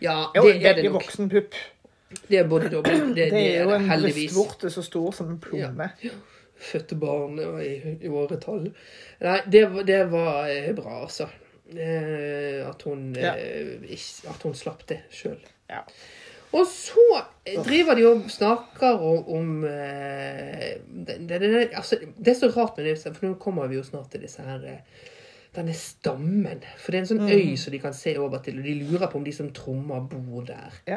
ja, 0.00 0.26
det 0.36 0.44
er, 0.62 0.68
er 0.70 0.74
det 0.78 0.84
nok. 0.84 1.00
voksen 1.02 1.28
pupp. 1.32 1.56
Det 2.28 2.38
er 2.38 2.46
body 2.46 2.68
double. 2.70 2.92
Det, 3.16 3.30
Det 3.32 3.40
er 3.56 3.64
jo 3.64 3.70
en 3.74 3.88
brystvorte 3.88 4.70
så 4.70 4.82
stor 4.86 5.10
som 5.12 5.26
en 5.32 5.40
plomme. 5.42 5.90
Fødte 6.54 6.94
barn 7.02 7.40
i, 7.64 7.72
i 8.06 8.08
åretall. 8.08 8.68
Nei, 9.20 9.40
det, 9.50 9.64
var- 9.74 9.82
det 9.90 9.98
var 10.12 10.46
eh, 10.54 10.70
bra, 10.78 11.00
altså. 11.02 11.26
Eh, 11.78 12.68
at, 12.68 12.82
hun, 12.82 13.14
Ja. 13.16 13.34
eh, 13.36 13.98
at 14.30 14.42
hun 14.42 14.54
slapp 14.54 14.86
det 14.88 15.00
sjøl. 15.10 15.38
Ja. 15.70 15.80
Og 16.52 16.66
så 16.68 17.00
eh, 17.46 17.62
driver 17.64 17.94
de 17.96 18.04
og 18.06 18.26
snakker 18.30 18.98
om, 19.00 19.28
om 19.28 19.62
det, 19.62 21.16
det, 21.28 21.40
det, 21.40 21.70
altså, 21.72 21.96
det 22.18 22.28
er 22.34 22.38
så 22.40 22.50
rart 22.56 22.76
med 22.76 22.86
det, 22.90 22.98
for 23.16 23.26
nå 23.26 23.34
kommer 23.40 23.66
vi 23.72 23.76
jo 23.80 23.82
snart 23.86 24.10
til 24.12 24.20
disse 24.26 24.42
her 24.44 24.66
denne 25.56 25.72
stammen. 25.76 26.62
For 26.80 26.92
det 26.92 26.98
er 26.98 27.02
en 27.06 27.10
sånn 27.10 27.24
Mm. 27.24 27.32
øy 27.32 27.56
som 27.60 27.72
de 27.72 27.78
kan 27.78 27.94
se 27.96 28.14
over 28.18 28.38
til, 28.44 28.58
og 28.58 28.64
de 28.64 28.74
lurer 28.84 29.06
på 29.12 29.18
om 29.18 29.24
de 29.24 29.32
som 29.32 29.50
trommer, 29.52 30.00
bor 30.08 30.44
der. 30.48 30.72
Ja. 30.88 30.96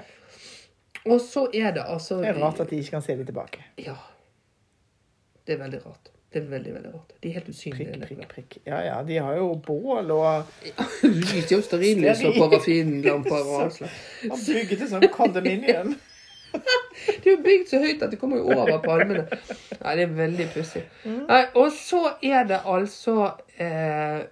Og 1.05 1.19
så 1.21 1.47
er 1.53 1.71
det 1.76 1.84
altså 1.86 2.17
Det 2.21 2.30
er 2.32 2.39
rart 2.41 2.59
at 2.63 2.69
de 2.69 2.78
ikke 2.80 2.89
kan 2.95 3.01
se 3.01 3.15
dem 3.15 3.26
tilbake. 3.26 3.63
Ja. 3.78 3.95
Det 5.47 5.53
er 5.55 5.63
veldig 5.63 5.82
rart. 5.86 6.09
Det 6.36 6.42
er 6.44 6.48
veldig, 6.52 6.72
veldig 6.74 6.90
rart. 6.92 7.12
De 7.24 7.30
er 7.30 7.34
helt 7.38 7.50
usynlige. 7.50 7.92
Prikk, 8.00 8.18
prikk, 8.18 8.32
prikk. 8.34 8.56
Ja, 8.68 8.80
ja, 8.84 8.96
de 9.08 9.20
har 9.24 9.38
jo 9.38 9.54
bål 9.56 10.10
og 10.12 10.50
Lys, 11.04 11.46
jo 11.52 11.62
stearinlys 11.64 12.24
og 12.28 12.36
parafinlamper 12.36 13.38
og 13.40 13.62
alt 13.62 13.78
slags. 13.78 14.02
har 14.34 14.42
bygde 14.50 14.90
sånn 14.90 15.08
kondominium. 15.14 15.94
Det 16.52 17.22
er 17.22 17.30
jo 17.30 17.38
bygd 17.46 17.72
så 17.72 17.80
høyt 17.86 18.04
at 18.04 18.12
det 18.12 18.20
kommer 18.20 18.44
jo 18.44 18.52
over 18.52 18.84
palmene. 18.84 19.24
Nei, 19.80 19.96
det 19.96 20.04
er 20.10 20.14
veldig 20.20 20.50
pussig. 20.58 20.84
Nei, 21.08 21.42
Og 21.56 21.72
så 21.80 22.04
er 22.20 22.52
det 22.52 22.60
altså 22.68 23.32
eh, 23.56 24.28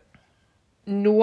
Nå 0.92 1.18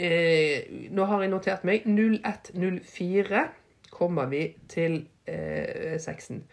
eh, 0.00 0.74
Nå 0.96 1.12
har 1.12 1.26
jeg 1.26 1.36
notert 1.36 1.68
meg 1.68 1.84
0104 1.92 3.48
kommer 3.92 4.32
vi 4.32 4.46
til 4.68 5.02
eh, 5.28 6.00
sexen. 6.00 6.46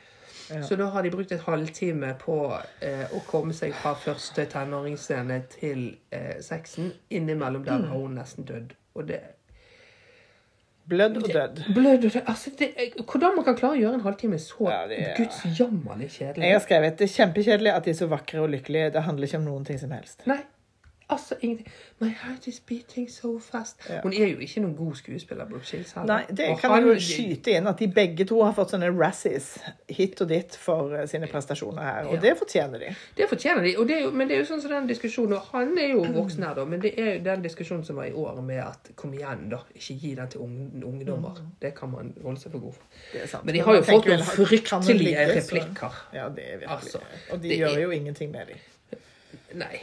Ja. 0.52 0.62
Så 0.68 0.76
da 0.76 0.86
har 0.94 1.04
de 1.04 1.12
brukt 1.14 1.32
et 1.32 1.44
halvtime 1.46 2.14
på 2.20 2.38
eh, 2.82 3.06
å 3.16 3.22
komme 3.28 3.54
seg 3.56 3.74
fra 3.74 3.94
første 3.96 4.46
tenåringsscene 4.52 5.38
til 5.54 5.86
eh, 6.12 6.40
sexen. 6.44 6.92
Innimellom 7.10 7.64
der 7.66 7.86
har 7.88 7.96
hun 7.98 8.18
nesten 8.20 8.48
dødd. 8.50 8.74
Og 8.96 9.08
det 9.08 9.22
Blødd 10.92 11.18
og 11.22 11.28
dødd. 11.30 11.60
Blød 11.76 11.94
og 11.94 12.02
død. 12.04 12.22
Altså, 12.28 12.52
det, 12.60 12.68
hvordan 13.06 13.36
man 13.38 13.46
kan 13.46 13.56
klare 13.56 13.78
å 13.78 13.80
gjøre 13.80 14.00
en 14.00 14.06
halvtime 14.06 14.40
så 14.42 14.66
Ja, 14.68 14.80
det 14.90 14.98
er- 15.00 15.20
gudsjammerlig 15.20 16.10
kjedelig. 16.12 16.44
Jeg 16.48 16.56
har 16.58 16.64
skrevet 16.66 16.98
det 16.98 17.06
er 17.08 17.14
kjempekjedelig 17.14 17.72
at 17.76 17.86
de 17.86 17.94
er 17.94 18.00
så 18.02 18.08
vakre 18.12 18.42
og 18.42 18.50
lykkelige. 18.50 18.90
Det 18.98 19.04
handler 19.06 19.28
ikke 19.30 19.38
om 19.38 19.46
noen 19.46 19.66
ting 19.66 19.80
som 19.80 19.92
helst. 19.96 20.26
Nei. 20.28 20.42
Altså 21.12 21.36
ingenting. 21.42 21.68
My 22.00 22.08
heart 22.10 22.48
is 22.48 22.60
beating 22.60 23.10
so 23.12 23.40
fast. 23.40 23.78
Ja. 23.90 24.00
Hun 24.02 24.14
er 24.14 24.28
jo 24.32 24.38
ikke 24.42 24.62
noen 24.62 24.76
god 24.76 24.96
skuespiller, 24.96 25.46
Brooke 25.46 25.66
Shields. 25.66 25.92
heller. 25.92 26.08
Nei, 26.08 26.26
det 26.30 26.50
Og 26.50 26.60
kan 26.60 26.72
han- 26.72 26.84
jo 26.88 26.94
skyte 27.00 27.52
inn 27.52 27.68
at 27.68 27.78
de 27.80 27.88
begge 27.88 28.26
to 28.26 28.44
har 28.44 28.54
fått 28.54 28.72
sånne 28.72 28.90
Razzies 29.00 29.58
hit 29.90 30.22
og 30.22 30.30
dit 30.30 30.56
for 30.56 30.96
eh, 30.96 31.06
sine 31.08 31.28
prestasjoner 31.28 31.82
her, 31.82 32.06
og 32.08 32.14
Ja. 32.16 32.20
det 32.22 32.38
fortjener 32.40 32.80
de. 32.80 32.96
Det 33.18 33.30
fortjener 33.30 33.62
de. 33.64 33.76
Det 33.88 34.02
jo, 34.02 34.12
men 34.12 34.28
det 34.28 34.38
er 34.38 34.40
jo 34.46 34.46
sånn 34.56 34.62
som 34.62 34.72
den 34.72 34.88
diskusjonen 34.88 35.34
og 35.34 35.42
Han 35.52 35.78
er 35.78 35.88
jo 35.94 36.04
voksen 36.04 36.44
her, 36.44 36.54
da, 36.56 36.66
men 36.66 36.80
det 36.82 36.94
er 37.00 37.14
jo 37.18 37.24
den 37.24 37.42
diskusjonen 37.44 37.86
som 37.86 37.96
var 37.96 38.06
i 38.06 38.12
år 38.14 38.42
med 38.42 38.58
at 38.60 38.92
kom 38.96 39.14
igjen, 39.14 39.50
da. 39.50 39.58
Ikke 39.76 40.00
gi 40.00 40.16
den 40.16 40.28
til 40.28 40.42
ungdommer. 40.42 40.88
ungdommer. 41.02 41.38
Det 41.62 41.76
kan 41.76 41.90
man 41.92 42.14
holde 42.24 42.40
seg 42.40 42.52
for 42.52 42.60
god 42.60 42.74
for. 42.74 43.44
Men 43.46 43.54
de 43.56 43.60
har 43.62 43.76
jo 43.76 43.82
fått 43.82 44.06
noen 44.06 44.20
fryktelige 44.24 44.98
ligge, 44.98 45.42
så- 45.42 45.56
replikker. 45.56 45.94
Ja, 46.14 46.30
det 46.30 46.44
er 46.54 46.58
virkelig. 46.58 46.70
Altså, 46.70 47.00
og 47.32 47.42
de 47.42 47.50
gjør 47.58 47.76
er- 47.78 47.82
jo 47.82 47.90
ingenting 47.92 48.32
med 48.32 48.48
dem. 48.48 48.58
Nei. 49.58 49.80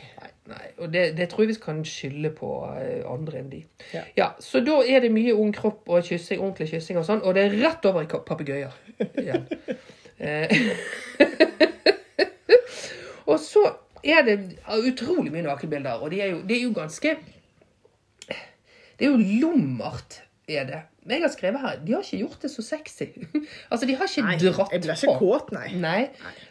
nei. 0.48 0.66
Og 0.78 0.92
det, 0.92 1.04
det 1.18 1.28
tror 1.30 1.44
jeg 1.44 1.52
vi 1.52 1.56
kan 1.62 1.80
skylde 1.86 2.30
på 2.36 2.50
eh, 2.80 3.02
andre 3.08 3.42
enn 3.42 3.50
de. 3.52 3.62
Ja. 4.16 4.30
Så 4.42 4.62
da 4.64 4.78
er 4.86 5.04
det 5.04 5.12
mye 5.14 5.34
ung 5.36 5.52
kropp 5.56 5.88
og 5.92 6.06
kyssing, 6.06 6.40
ordentlig 6.40 6.70
kyssing 6.72 7.00
og 7.00 7.06
sånn, 7.08 7.24
og 7.24 7.36
det 7.36 7.46
er 7.46 7.58
rett 7.62 7.88
over 7.88 8.06
i 8.06 8.10
papegøyer 8.10 8.78
igjen. 9.24 9.44
Eh, 10.18 10.54
og 13.30 13.36
så 13.42 13.64
er 14.02 14.24
det 14.26 14.38
utrolig 14.78 15.32
mye 15.34 15.46
nakenbilder, 15.46 16.00
og 16.02 16.14
det 16.14 16.22
er 16.24 16.32
jo, 16.32 16.40
det 16.46 16.58
er 16.58 16.64
jo 16.64 16.76
ganske 16.76 17.18
Det 18.98 19.06
er 19.06 19.12
jo 19.12 19.18
lummert, 19.44 20.22
er 20.48 20.64
det. 20.66 20.80
Men 21.08 21.16
jeg 21.16 21.24
har 21.24 21.32
skrevet 21.32 21.62
her 21.64 21.80
De 21.88 21.94
har 21.96 22.04
ikke 22.04 22.20
gjort 22.20 22.42
det 22.44 22.50
så 22.52 22.62
sexy. 22.66 23.06
altså, 23.72 23.88
de 23.88 23.96
har 23.96 24.10
ikke 24.10 24.24
Nei, 24.28 24.36
dratt 24.44 24.72
jeg 24.76 24.84
blir 24.84 24.94
ikke 24.94 25.16
på. 25.16 25.32
kåt, 25.32 25.50
nei. 25.56 25.72
Nei. 25.80 25.98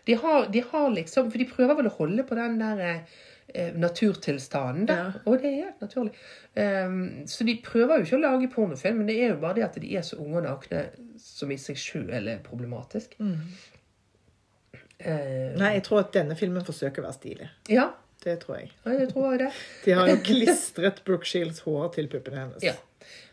De 0.10 0.18
har, 0.24 0.48
de 0.54 0.64
har 0.72 0.90
liksom 0.98 1.30
For 1.32 1.38
de 1.44 1.48
prøver 1.54 1.78
vel 1.82 1.90
å 1.92 1.96
holde 2.00 2.26
på 2.28 2.38
den 2.40 2.58
der 2.64 2.82
eh, 2.90 3.72
naturtilstanden, 3.78 4.88
der. 4.90 5.14
Ja. 5.14 5.22
Og 5.30 5.38
det 5.42 5.52
er 5.54 5.58
helt 5.70 5.86
naturlig. 5.86 6.14
Um, 6.58 6.98
så 7.30 7.46
de 7.48 7.54
prøver 7.64 8.02
jo 8.02 8.08
ikke 8.10 8.18
å 8.18 8.24
lage 8.26 8.50
pornofilm, 8.52 8.98
men 9.04 9.08
det 9.12 9.20
er 9.22 9.32
jo 9.36 9.40
bare 9.46 9.60
det 9.60 9.68
at 9.70 9.78
de 9.80 9.92
er 9.96 10.04
så 10.06 10.18
unge 10.20 10.42
og 10.42 10.48
nakne 10.50 10.82
som 11.22 11.52
i 11.54 11.58
seg 11.62 11.78
sjøl 11.80 12.10
er 12.34 12.42
problematisk. 12.44 13.14
Eh, 14.98 15.54
Nei, 15.58 15.72
jeg 15.78 15.84
tror 15.86 16.02
at 16.02 16.12
denne 16.16 16.36
filmen 16.40 16.66
forsøker 16.66 17.04
å 17.04 17.08
være 17.08 17.18
stilig. 17.20 17.48
ja, 17.70 17.88
Det 18.24 18.34
tror 18.42 18.58
jeg. 18.58 18.72
ja, 18.84 18.96
det 18.98 19.10
tror 19.14 19.28
jeg 19.32 19.40
det. 19.44 19.50
De 19.86 19.94
har 20.00 20.10
jo 20.10 20.16
klistret 20.32 21.04
Brooke 21.06 21.30
Shields 21.30 21.62
hår 21.68 21.92
til 21.96 22.10
puppene 22.12 22.42
hennes. 22.42 22.64
Ja, 22.66 22.74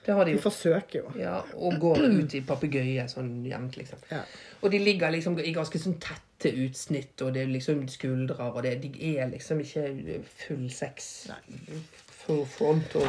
det 0.05 0.15
har 0.15 0.25
de 0.29 0.35
De 0.37 0.43
forsøker 0.43 0.99
jo. 0.99 1.13
Ja, 1.19 1.39
og 1.57 1.79
går 1.81 2.03
ut 2.05 2.35
i 2.37 2.43
papegøye 2.45 3.07
sånn 3.09 3.45
jevnt, 3.49 3.79
liksom. 3.81 4.03
Ja. 4.11 4.23
Og 4.61 4.73
de 4.73 4.81
ligger 4.83 5.13
liksom 5.15 5.39
i 5.41 5.53
ganske 5.57 5.81
sånn 5.81 5.97
tette 6.03 6.53
utsnitt, 6.65 7.15
og 7.25 7.33
det 7.37 7.45
er 7.45 7.53
liksom 7.53 7.87
skuldre, 7.89 8.51
og 8.53 8.63
det, 8.67 8.77
de 8.83 9.15
er 9.15 9.31
liksom 9.33 9.63
ikke 9.65 10.21
full 10.45 10.67
sex. 10.73 11.13
Full 12.25 12.45
front 12.49 12.99
og 13.01 13.09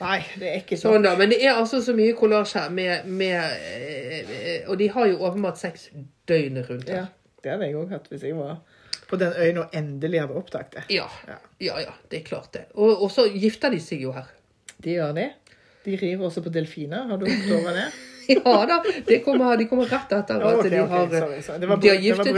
Nei, 0.00 0.22
det 0.40 0.46
er 0.48 0.62
ikke 0.62 0.78
sånn. 0.80 1.02
da. 1.04 1.12
Men 1.18 1.28
det 1.28 1.42
er 1.44 1.58
altså 1.60 1.82
så 1.84 1.92
mye 1.92 2.14
kollasj 2.16 2.54
her 2.56 2.70
med, 2.72 3.04
med 3.04 3.36
eh, 3.36 4.68
Og 4.70 4.78
de 4.80 4.86
har 4.94 5.10
jo 5.10 5.18
åpenbart 5.28 5.60
sex 5.60 5.90
døgnet 6.30 6.70
rundt. 6.70 6.88
Ja, 6.88 7.02
her. 7.02 7.34
det 7.44 7.52
hadde 7.52 7.68
jeg 7.68 7.76
òg 7.76 7.92
hatt 7.92 8.08
hvis 8.08 8.24
jeg 8.24 8.38
var 8.38 8.62
på 9.10 9.18
den 9.18 9.34
øya 9.34 9.64
og 9.64 9.74
endelig 9.74 10.20
hadde 10.22 10.38
oppdaget 10.38 10.76
det. 10.78 10.82
Ja. 10.94 11.08
Ja. 11.28 11.36
ja, 11.60 11.78
ja, 11.82 11.94
det 12.10 12.20
er 12.20 12.26
klart 12.28 12.52
det. 12.54 12.64
Og, 12.78 13.02
og 13.02 13.10
så 13.12 13.26
gifter 13.28 13.74
de 13.74 13.80
seg 13.82 14.04
jo 14.06 14.14
her. 14.14 14.30
De 14.80 14.94
gjør 14.94 15.16
det. 15.16 15.28
De 15.84 15.96
river 15.96 16.24
også 16.28 16.42
på 16.44 16.52
delfiner. 16.52 17.06
Har 17.08 17.20
du 17.20 17.26
hoppet 17.28 17.52
over 17.56 17.76
det? 17.76 17.90
Ja 18.30 18.66
da, 18.68 18.76
De 19.08 19.16
kommer, 19.24 19.56
de 19.58 19.64
kommer 19.66 19.88
rett 19.90 20.12
etter 20.14 20.42
at 20.46 20.60
de 20.70 20.78
har 20.86 21.08
sorry, 21.10 21.40
sorry. 21.42 21.66
Var, 21.66 21.80
de 21.82 21.88
har 21.88 21.96
giftet 21.96 22.36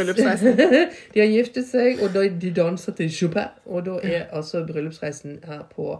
de 1.13 1.21
har 1.21 1.29
giftet 1.29 1.67
seg, 1.69 2.01
og 2.01 2.15
da 2.15 2.23
de 2.45 2.53
danser 2.57 2.97
til 2.97 3.11
Chopin. 3.13 3.51
Og 3.67 3.85
da 3.85 3.99
er 4.01 4.31
altså 4.33 4.63
bryllupsreisen 4.65 5.41
her 5.45 5.67
på, 5.69 5.99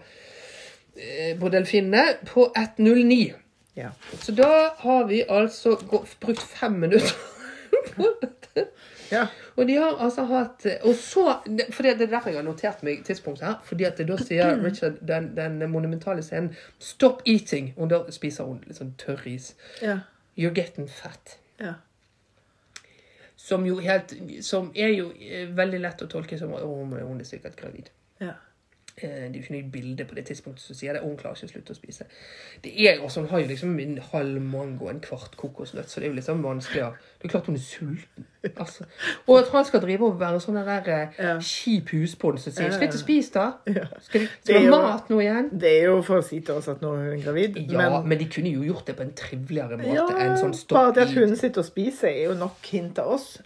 eh, 0.97 1.35
på 1.41 1.51
Delfinene 1.53 2.07
på 2.31 2.47
1.09. 2.57 3.21
Ja. 3.77 3.93
Så 4.21 4.33
da 4.37 4.49
har 4.79 5.05
vi 5.11 5.23
altså 5.29 5.77
brukt 6.21 6.41
fem 6.41 6.73
minutter 6.87 7.13
på 7.93 8.15
dette. 8.23 8.71
Ja. 9.13 9.27
Og 9.57 9.67
de 9.69 9.77
har 9.77 9.99
altså 10.01 10.25
hatt 10.25 10.67
Og 10.89 10.95
så 10.97 11.25
for 11.71 11.83
Det 11.83 11.93
er 12.01 12.07
derfor 12.07 12.31
jeg 12.33 12.39
har 12.39 12.47
notert 12.47 12.83
meg 12.83 13.05
tidspunktet 13.05 13.45
her. 13.47 13.61
fordi 13.65 13.85
at 13.85 14.01
da 14.09 14.17
sier 14.17 14.57
Richard 14.65 14.99
den, 15.07 15.35
den 15.37 15.71
monumentale 15.71 16.23
scenen 16.23 16.55
'Stop 16.81 17.23
eating'. 17.29 17.73
Og 17.77 17.91
da 17.91 18.03
spiser 18.11 18.45
hun 18.45 18.63
litt 18.67 18.79
sånn 18.81 18.95
tørris. 18.99 19.55
Ja. 19.83 19.99
'You're 20.37 20.55
getting 20.55 20.89
fat'. 20.89 21.37
ja. 21.61 21.75
Som 23.37 23.67
jo 23.67 23.79
helt 23.79 24.15
Som 24.41 24.73
er 24.75 24.89
jo 24.89 25.13
eh, 25.21 25.49
veldig 25.57 25.81
lett 25.81 26.03
å 26.03 26.07
tolke 26.07 26.39
som 26.39 26.55
at 26.55 26.63
hun 26.63 27.21
er 27.21 27.25
sikkert 27.25 27.57
gravid. 27.57 27.91
Ja. 28.21 28.33
Eh, 28.97 29.09
Det 29.09 29.37
er 29.37 29.39
jo 29.39 29.41
ikke 29.43 29.55
noe 29.55 29.71
bilde 29.73 30.05
på 30.05 30.15
det 30.15 30.25
tidspunktet 30.29 30.61
som 30.61 30.77
sier 30.77 30.93
det. 30.93 31.01
Hun 31.03 31.17
klarer 31.17 31.39
ikke 31.39 31.49
å 31.49 31.53
slutte 31.55 31.73
å 31.73 31.77
spise. 31.79 32.05
Det 32.65 32.73
er 32.77 33.01
altså 33.01 33.21
Hun 33.23 33.29
har 33.31 33.41
jo 33.41 33.47
liksom 33.49 33.79
en 33.81 33.99
halv 34.13 34.43
mango 34.43 34.85
og 34.85 34.91
en 34.91 35.01
kvart 35.01 35.37
kokosnøtt, 35.37 35.89
så 35.89 36.01
det 36.01 36.07
er 36.07 36.13
jo 36.13 36.19
liksom 36.19 36.43
vanskeligere. 36.45 36.93
Det 37.19 37.25
er 37.25 37.33
klart 37.33 37.47
hun 37.47 37.57
er 37.57 37.65
sulten. 37.65 38.27
altså. 38.57 38.85
Og 39.27 39.39
at 39.39 39.49
han 39.49 39.65
skal 39.65 39.81
drive 39.81 40.03
og 40.07 40.21
være 40.21 40.41
sånn 40.41 40.59
der 40.61 40.89
eh, 40.93 41.09
Ja. 41.19 41.39
kjip 41.39 41.89
husbond 41.95 42.39
som 42.39 42.53
sier 42.53 42.71
'Slutt 42.71 42.95
å 42.95 42.99
spise, 42.99 43.33
da?' 43.33 43.53
Ja. 43.67 43.87
Skal 44.01 44.27
du 44.47 44.53
ha 44.73 44.83
mat 44.83 45.09
nå 45.09 45.21
igjen? 45.21 45.49
Det 45.59 45.71
er 45.81 45.85
jo 45.85 46.03
for 46.03 46.19
å 46.19 46.25
si 46.25 46.41
til 46.41 46.55
oss 46.55 46.69
at 46.69 46.81
nå 46.83 46.93
er 46.95 47.11
hun 47.13 47.23
gravid. 47.23 47.57
Ja, 47.71 48.03
men, 48.03 48.19
de 48.19 48.27
kunne 48.27 48.53
jo 48.53 48.63
gjort 48.63 48.87
det 48.87 48.97
på 48.97 49.03
en 49.03 49.13
triveligere 49.13 49.79
måte 49.79 49.95
ja, 49.95 50.07
enn 50.19 50.37
sånn 50.37 50.55
stopp 50.55 50.79
bare 50.79 50.93
det 50.95 51.03
at 51.03 51.15
hun 51.15 51.37
sitter 51.37 51.61
og 51.61 51.67
spiser, 51.67 52.09
er 52.09 52.25
jo 52.25 52.35
nok 52.35 52.57
hint 52.67 52.95
til 52.95 53.05
oss. 53.05 53.41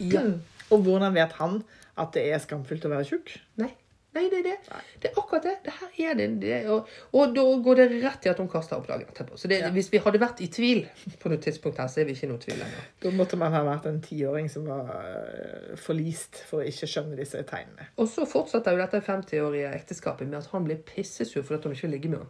Ja. 0.00 0.20
Og 0.72 0.80
hvordan 0.82 1.14
vet 1.14 1.32
han 1.32 1.62
at 1.96 2.12
det 2.12 2.32
er 2.32 2.38
skamfullt 2.38 2.84
å 2.84 2.88
være 2.88 3.04
tjukk? 3.04 3.38
Nei. 3.56 3.70
Nei, 4.14 4.28
det 4.30 4.38
er 4.40 4.44
det. 4.46 4.56
Det 5.02 5.08
er 5.10 5.16
akkurat 5.18 5.42
det. 5.48 5.54
det 5.64 5.72
her 5.80 6.10
er 6.10 6.14
det, 6.20 6.26
det 6.42 6.58
og, 6.70 6.90
og 7.18 7.32
da 7.34 7.44
går 7.66 7.80
det 7.80 7.86
rett 8.04 8.26
i 8.26 8.30
at 8.30 8.38
hun 8.38 8.48
kaster 8.52 8.76
opp 8.78 8.86
dagen 8.86 9.08
etterpå. 9.10 9.34
Så 9.40 9.48
det, 9.50 9.58
Ja. 9.64 9.70
hvis 9.74 9.90
vi 9.92 9.98
hadde 10.04 10.20
vært 10.22 10.40
i 10.44 10.46
tvil 10.54 10.84
på 11.22 11.32
noe 11.32 11.42
tidspunkt 11.42 11.80
her, 11.82 11.88
så 11.90 12.00
er 12.00 12.06
vi 12.08 12.14
ikke 12.14 12.28
i 12.28 12.30
noe 12.30 12.42
tvil 12.44 12.60
lenger. 12.62 12.86
Da 13.02 13.10
måtte 13.18 13.36
man 13.40 13.52
ha 13.56 13.64
vært 13.66 13.88
en 13.90 13.98
tiåring 14.04 14.46
som 14.52 14.68
var 14.70 14.92
øh, 14.94 15.74
forlist 15.76 16.44
for 16.46 16.62
å 16.62 16.68
ikke 16.70 16.86
skjønne 16.94 17.18
disse 17.18 17.42
tegnene. 17.50 17.88
Og 17.98 18.06
så 18.08 18.26
fortsetter 18.30 18.76
jo 18.76 18.84
dette 18.84 19.02
50-årige 19.02 19.74
ekteskapet 19.80 20.28
med 20.30 20.38
at 20.44 20.50
han 20.54 20.64
blir 20.70 20.78
pissesur 20.86 21.42
fordi 21.42 21.66
hun 21.68 21.74
ikke 21.74 21.88
vil 21.88 21.96
ligge 21.98 22.14
med 22.14 22.24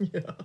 Ja. 0.14 0.36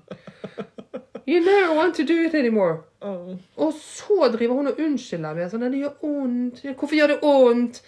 You 1.28 1.40
never 1.42 1.76
want 1.76 1.96
to 1.96 2.04
do 2.04 2.14
it 2.22 2.36
anymore. 2.36 2.84
Oh. 3.02 3.36
Og 3.58 3.74
så 3.82 4.28
driver 4.34 4.54
hun 4.60 4.68
og 4.70 4.80
unnskylder 4.80 5.34
med 5.34 5.50
sånn, 5.50 5.64
det 5.74 5.80
gjør 5.82 5.96
vondt. 6.04 6.60
Hvorfor 6.78 6.94
gjør 7.00 7.14
det 7.16 7.18
vondt? 7.24 7.80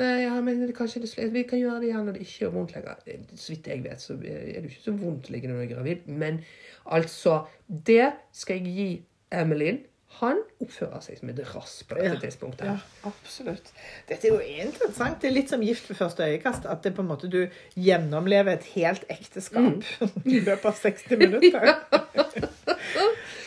Nei, 0.00 0.22
ja, 0.22 0.40
men 0.40 0.62
det, 0.64 0.72
kanskje 0.76 1.02
det, 1.04 1.28
vi 1.34 1.42
kan 1.44 1.60
gjøre 1.60 1.80
det 1.82 1.90
igjen 1.90 2.06
når 2.08 2.14
det 2.16 2.22
ikke 2.24 2.44
gjør 2.46 2.52
vondt 2.54 2.70
lenger. 2.76 3.00
Så 3.36 3.52
vidt 3.52 3.66
jeg 3.68 3.82
vet, 3.84 4.00
så 4.00 4.14
er 4.16 4.60
det 4.62 4.70
ikke 4.70 4.84
så 4.86 4.94
vondt 4.96 5.28
å 5.28 5.34
ligge 5.34 5.50
når 5.50 5.58
du 5.60 5.64
er 5.66 5.72
gravid. 5.74 6.06
Men 6.08 6.38
altså, 6.88 7.42
det 7.68 8.06
skal 8.32 8.62
jeg 8.62 8.76
gi 8.76 8.86
Emilyn. 9.36 9.82
Han 10.22 10.40
oppfører 10.60 11.00
seg 11.00 11.16
som 11.20 11.30
et 11.32 11.38
rass 11.54 11.78
på 11.88 11.96
dette 11.96 12.14
Ja. 12.14 12.20
tidspunktet. 12.20 12.66
Ja, 12.68 12.74
absolutt. 13.08 13.70
Dette 14.08 14.28
er 14.28 14.34
jo 14.34 14.40
interessant. 14.68 15.20
Det 15.22 15.30
er 15.30 15.36
litt 15.38 15.48
som 15.52 15.62
gift 15.64 15.88
ved 15.88 15.96
første 16.00 16.24
øyekast. 16.28 16.66
At 16.68 16.82
det 16.84 16.92
på 16.96 17.00
en 17.04 17.08
måte 17.08 17.30
du 17.32 17.46
gjennomlever 17.80 18.52
et 18.58 18.64
helt 18.74 19.04
ekteskap 19.12 19.84
i 20.28 20.40
løpet 20.40 20.68
av 20.68 20.76
60 20.76 21.16
minutter. 21.16 21.72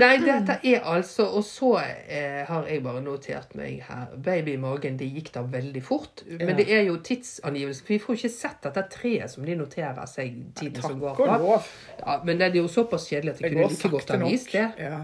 Nei, 0.00 0.14
dette 0.24 0.54
er 0.64 0.86
altså 0.88 1.26
Og 1.36 1.42
så 1.44 1.74
eh, 1.82 2.38
har 2.48 2.68
jeg 2.70 2.80
bare 2.84 3.02
notert 3.04 3.50
meg 3.58 3.82
her 3.84 4.14
Baby 4.24 4.54
i 4.56 4.60
magen, 4.60 4.96
det 4.96 5.10
gikk 5.12 5.32
da 5.34 5.42
veldig 5.44 5.82
fort. 5.84 6.22
Ja. 6.24 6.46
Men 6.46 6.56
det 6.56 6.68
er 6.72 6.86
jo 6.86 6.96
tidsangivelse. 7.04 7.84
For 7.84 7.92
vi 7.92 7.98
får 8.00 8.14
jo 8.14 8.20
ikke 8.22 8.32
sett 8.32 8.64
dette 8.64 8.86
treet 8.94 9.32
som 9.32 9.44
de 9.44 9.56
noterer 9.58 10.00
seg 10.08 10.38
tiden 10.56 10.80
som 10.80 10.96
går 11.00 11.20
da 11.20 11.36
fra. 11.42 11.58
Ja, 11.98 12.16
men 12.24 12.40
det 12.40 12.48
er 12.48 12.60
jo 12.62 12.70
såpass 12.72 13.10
kjedelig 13.10 13.34
at 13.34 13.42
de 13.42 13.44
Det 13.44 13.52
kunne 13.52 13.68
like 13.68 13.92
godt 13.92 14.14
ha 14.14 14.20
vist 14.24 14.52
det. 14.56 14.66
Ja. 14.80 15.02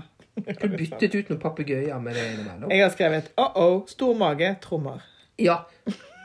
Kunne 0.48 0.78
byttet 0.78 1.14
ut 1.18 1.32
noen 1.32 1.40
papegøyer 1.42 2.00
med 2.00 2.16
det 2.16 2.26
innimellom. 2.32 2.72
Jeg 2.72 2.84
har 2.86 2.92
skrevet 2.94 3.32
oh-oh, 3.36 3.82
stor 3.90 4.14
mage, 4.16 4.54
trommer. 4.62 5.04
Ja. 5.38 5.60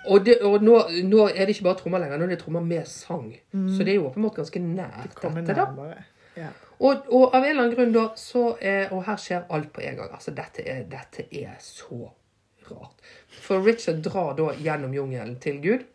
Og, 0.07 0.26
det, 0.26 0.38
og 0.43 0.64
nå, 0.64 0.80
nå 1.07 1.28
er 1.32 1.45
det 1.47 1.55
ikke 1.55 1.70
bare 1.70 1.80
trommer 1.80 2.03
lenger, 2.03 2.20
nå 2.20 2.28
er 2.28 2.36
det 2.36 2.41
trommer 2.43 2.64
med 2.64 2.88
sang. 2.88 3.32
Så 3.51 3.84
det 3.84 3.95
er 3.95 4.01
jo 4.01 4.09
åpenbart 4.09 4.41
ganske 4.41 4.61
nært 4.64 5.16
Kommer 5.20 5.41
dette, 5.41 5.55
da. 5.59 5.70
nærmere. 5.72 6.03
Ja. 6.38 6.49
Og, 6.84 7.06
og 7.16 7.30
av 7.32 7.44
en 7.44 7.50
eller 7.50 7.62
annen 7.64 7.76
grunn 7.78 7.94
da, 7.96 8.10
så 8.20 8.58
er, 8.60 8.90
Og 8.92 9.06
her 9.08 9.20
skjer 9.22 9.46
alt 9.56 9.72
på 9.76 9.84
en 9.86 10.02
gang. 10.02 10.12
Altså, 10.12 10.34
dette 10.36 10.66
er, 10.68 10.84
dette 10.92 11.28
er 11.32 11.56
så 11.64 12.10
rart. 12.68 13.06
For 13.44 13.64
Richard 13.64 14.04
drar 14.04 14.36
da 14.40 14.52
gjennom 14.60 14.94
jungelen 14.96 15.38
til 15.44 15.62
Gud. 15.64 15.88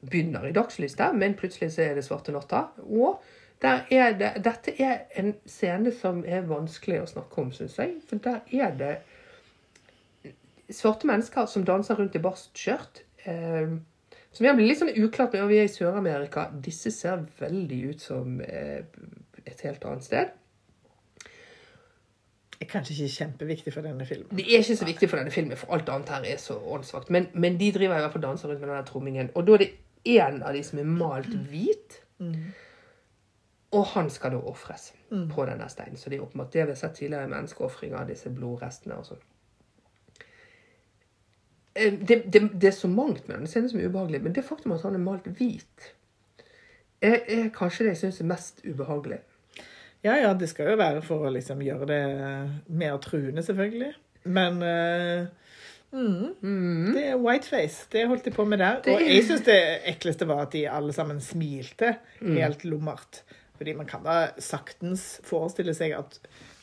Begynner 0.00 0.48
i 0.48 0.54
dagslys 0.56 0.96
der, 0.96 1.12
men 1.12 1.36
plutselig 1.36 1.74
så 1.74 1.84
er 1.84 1.98
det 1.98 2.06
svarte 2.06 2.32
natta. 2.32 2.70
Og 2.88 3.20
er 3.60 4.16
det, 4.16 4.32
dette 4.44 4.72
er 4.80 5.04
en 5.20 5.34
scene 5.44 5.92
som 5.92 6.22
er 6.24 6.48
vanskelig 6.48 7.02
å 7.02 7.10
snakke 7.10 7.42
om, 7.42 7.52
syns 7.52 7.76
jeg. 7.76 7.98
For 8.08 8.22
der 8.24 8.40
er 8.56 8.76
det 8.80 8.94
svarte 10.72 11.08
mennesker 11.10 11.48
som 11.50 11.66
danser 11.66 11.98
rundt 12.00 12.16
i 12.16 12.22
barskt 12.22 12.56
skjørt. 12.58 13.02
Eh, 13.28 13.76
som 14.30 14.46
igjen 14.46 14.56
blir 14.56 14.70
litt 14.70 14.80
sånn 14.80 14.94
uklart 14.94 15.34
når 15.34 15.48
vi 15.50 15.58
er 15.60 15.68
i 15.68 15.72
Sør-Amerika. 15.72 16.46
Disse 16.54 16.92
ser 16.94 17.26
veldig 17.40 17.80
ut 17.90 18.04
som 18.04 18.40
eh, 18.40 18.86
et 19.46 19.60
helt 19.64 19.84
annet 19.84 20.04
sted. 20.04 20.30
Det 22.60 22.66
er 22.66 22.70
kanskje 22.74 22.94
ikke 22.94 23.14
kjempeviktig 23.16 23.72
for 23.72 23.80
denne 23.86 24.04
filmen. 24.06 24.36
Det 24.36 24.44
er 24.44 24.58
ikke 24.60 24.76
så 24.76 24.84
viktig 24.84 25.08
for 25.08 25.16
denne 25.16 25.30
filmen, 25.32 25.56
for 25.56 25.72
alt 25.72 25.88
annet 25.88 26.08
her 26.12 26.26
er 26.28 26.36
så 26.36 26.58
åndssvakt. 26.60 27.10
Men, 27.10 27.28
men 27.34 27.56
de 27.60 27.70
driver 27.72 27.96
i 27.96 28.02
hvert 28.04 28.12
fall 28.12 28.22
danser 28.22 28.48
rundt 28.50 28.60
med 28.60 28.68
denne 28.68 28.86
trommingen. 28.86 29.30
Og 29.34 29.46
da 29.46 29.54
er 29.56 29.62
det 29.64 29.70
en 30.04 30.42
av 30.42 30.52
de 30.54 30.62
som 30.64 30.78
er 30.78 30.84
malt 30.84 31.32
hvit, 31.50 32.02
Mm. 32.20 32.34
og 33.72 33.84
han 33.94 34.10
skal 34.10 34.30
da 34.34 34.36
ofres 34.36 34.92
Mm. 35.10 35.28
på 35.30 35.46
denne 35.46 35.68
steinen. 35.72 35.96
Så 35.96 36.10
det 36.10 36.18
er 36.18 36.22
åpenbart 36.26 36.52
det 36.52 36.66
vi 36.66 36.70
har 36.70 36.76
sett 36.76 36.94
tidligere, 36.98 37.24
i 37.24 37.28
menneskeofringer 37.32 37.96
av 37.96 38.08
disse 38.08 38.28
blodrestene 38.30 38.94
og 38.98 39.04
sånn. 39.06 39.22
Eh, 41.76 41.92
Det, 41.92 42.32
det, 42.32 42.42
det 42.60 42.68
er 42.68 42.76
så 42.76 42.88
mangt 42.88 43.28
med 43.28 43.36
denne 43.38 43.48
scenen 43.48 43.68
som 43.70 43.80
er 43.80 43.88
ubehagelig, 43.88 44.22
men 44.22 44.32
det 44.36 44.44
faktum 44.44 44.72
at 44.72 44.82
han 44.82 44.94
er 44.94 44.98
malt 44.98 45.24
hvit, 45.38 45.92
er, 47.02 47.20
er 47.28 47.48
kanskje 47.54 47.84
det 47.86 47.94
jeg 47.94 48.02
syns 48.04 48.20
er 48.20 48.24
mest 48.34 48.60
ubehagelig. 48.66 49.20
Ja, 50.04 50.14
ja, 50.16 50.32
det 50.34 50.48
skal 50.48 50.70
jo 50.72 50.76
være 50.80 51.02
for 51.04 51.26
å 51.28 51.32
liksom 51.34 51.60
gjøre 51.64 51.86
det 51.90 52.00
mer 52.68 52.96
truende, 53.04 53.42
selvfølgelig. 53.44 53.90
Men 54.24 54.62
uh, 54.62 55.26
mm, 55.92 56.34
Mm. 56.40 56.92
det 56.94 57.04
er 57.10 57.18
whiteface. 57.20 57.86
Det 57.92 58.06
holdt 58.08 58.24
de 58.24 58.30
på 58.30 58.44
med 58.48 58.58
der. 58.62 58.80
Det 58.84 58.94
Og 58.94 59.00
jeg 59.04 59.24
syns 59.28 59.44
det 59.44 59.58
ekleste 59.92 60.28
var 60.28 60.46
at 60.46 60.52
de 60.56 60.64
alle 60.70 60.92
sammen 60.96 61.20
smilte 61.20 61.96
Mm. 62.20 62.36
helt 62.36 62.64
lummert. 62.64 63.22
Fordi 63.60 63.74
man 63.76 63.86
kan 63.86 64.02
da 64.04 64.30
saktens 64.40 65.20
forestille 65.24 65.74
seg 65.76 65.92
at 65.98 66.18